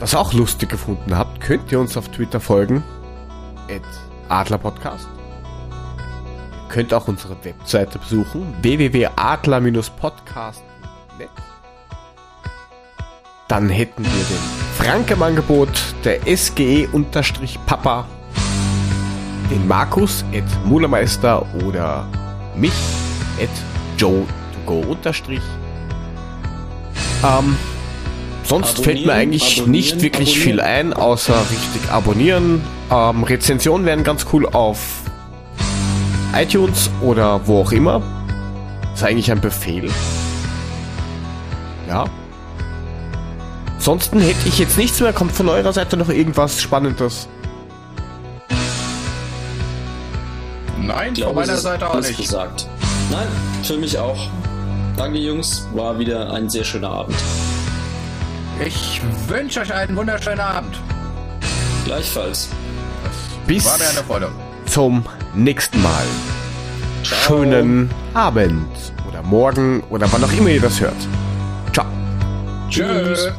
das 0.00 0.14
auch 0.14 0.32
lustig 0.32 0.68
gefunden 0.68 1.16
habt, 1.16 1.40
könnt 1.40 1.72
ihr 1.72 1.80
uns 1.80 1.96
auf 1.96 2.08
Twitter 2.08 2.40
folgen. 2.40 2.82
Adlerpodcast. 4.28 5.08
Ihr 5.08 6.68
könnt 6.68 6.92
auch 6.92 7.08
unsere 7.08 7.42
Webseite 7.44 7.98
besuchen. 7.98 8.54
www.adler-podcast.net 8.62 11.30
Dann 13.48 13.68
hätten 13.70 14.04
wir 14.04 14.10
den 14.10 14.67
Frank 14.88 15.10
im 15.10 15.22
Angebot, 15.22 15.68
der 16.02 16.18
SGE-Papa 16.24 18.06
den 19.50 19.68
Markus 19.68 20.24
at 20.32 20.44
Mulermeister 20.64 21.44
oder 21.62 22.08
mich 22.56 22.72
at 23.38 23.50
Joe 23.98 24.24
to 24.24 24.58
go 24.64 24.80
unterstrich. 24.90 25.42
Ähm, 27.22 27.58
sonst 28.44 28.82
fällt 28.82 29.04
mir 29.04 29.12
eigentlich 29.12 29.66
nicht 29.66 30.00
wirklich 30.00 30.30
abonnieren. 30.30 30.42
viel 30.42 30.60
ein, 30.62 30.92
außer 30.94 31.38
richtig 31.38 31.92
abonnieren. 31.92 32.62
Ähm, 32.90 33.24
Rezensionen 33.24 33.84
wären 33.84 34.04
ganz 34.04 34.24
cool 34.32 34.46
auf 34.46 35.02
iTunes 36.34 36.90
oder 37.02 37.46
wo 37.46 37.60
auch 37.60 37.72
immer. 37.72 38.00
Ist 38.94 39.04
eigentlich 39.04 39.30
ein 39.30 39.42
Befehl. 39.42 39.90
Ja. 41.86 42.06
Ansonsten 43.78 44.20
hätte 44.20 44.48
ich 44.48 44.58
jetzt 44.58 44.76
nichts 44.76 45.00
mehr. 45.00 45.12
Kommt 45.12 45.30
von 45.32 45.48
eurer 45.48 45.72
Seite 45.72 45.96
noch 45.96 46.08
irgendwas 46.08 46.60
Spannendes? 46.60 47.28
Nein, 50.80 51.06
von 51.06 51.14
glaube, 51.14 51.40
es 51.42 51.46
meiner 51.46 51.58
Seite 51.58 51.88
auch 51.88 52.00
nicht. 52.00 52.16
gesagt. 52.16 52.66
Nein, 53.10 53.28
für 53.62 53.76
mich 53.78 53.96
auch. 53.96 54.18
Danke, 54.96 55.18
Jungs. 55.18 55.66
War 55.74 55.96
wieder 55.98 56.32
ein 56.32 56.50
sehr 56.50 56.64
schöner 56.64 56.90
Abend. 56.90 57.16
Ich 58.66 59.00
wünsche 59.28 59.60
euch 59.60 59.72
einen 59.72 59.96
wunderschönen 59.96 60.40
Abend. 60.40 60.76
Gleichfalls. 61.84 62.48
Bis 63.46 63.64
War 63.64 63.78
mir 63.78 63.88
eine 63.90 63.98
Freude. 64.04 64.30
zum 64.66 65.04
nächsten 65.34 65.80
Mal. 65.80 66.04
Ciao. 67.04 67.16
Schönen 67.38 67.90
Abend 68.12 68.66
oder 69.08 69.22
morgen 69.22 69.84
oder 69.88 70.12
wann 70.12 70.24
auch 70.24 70.32
immer 70.32 70.48
ihr 70.50 70.60
das 70.60 70.80
hört. 70.80 70.96
Ciao. 71.72 71.86
Tschüss. 72.68 73.30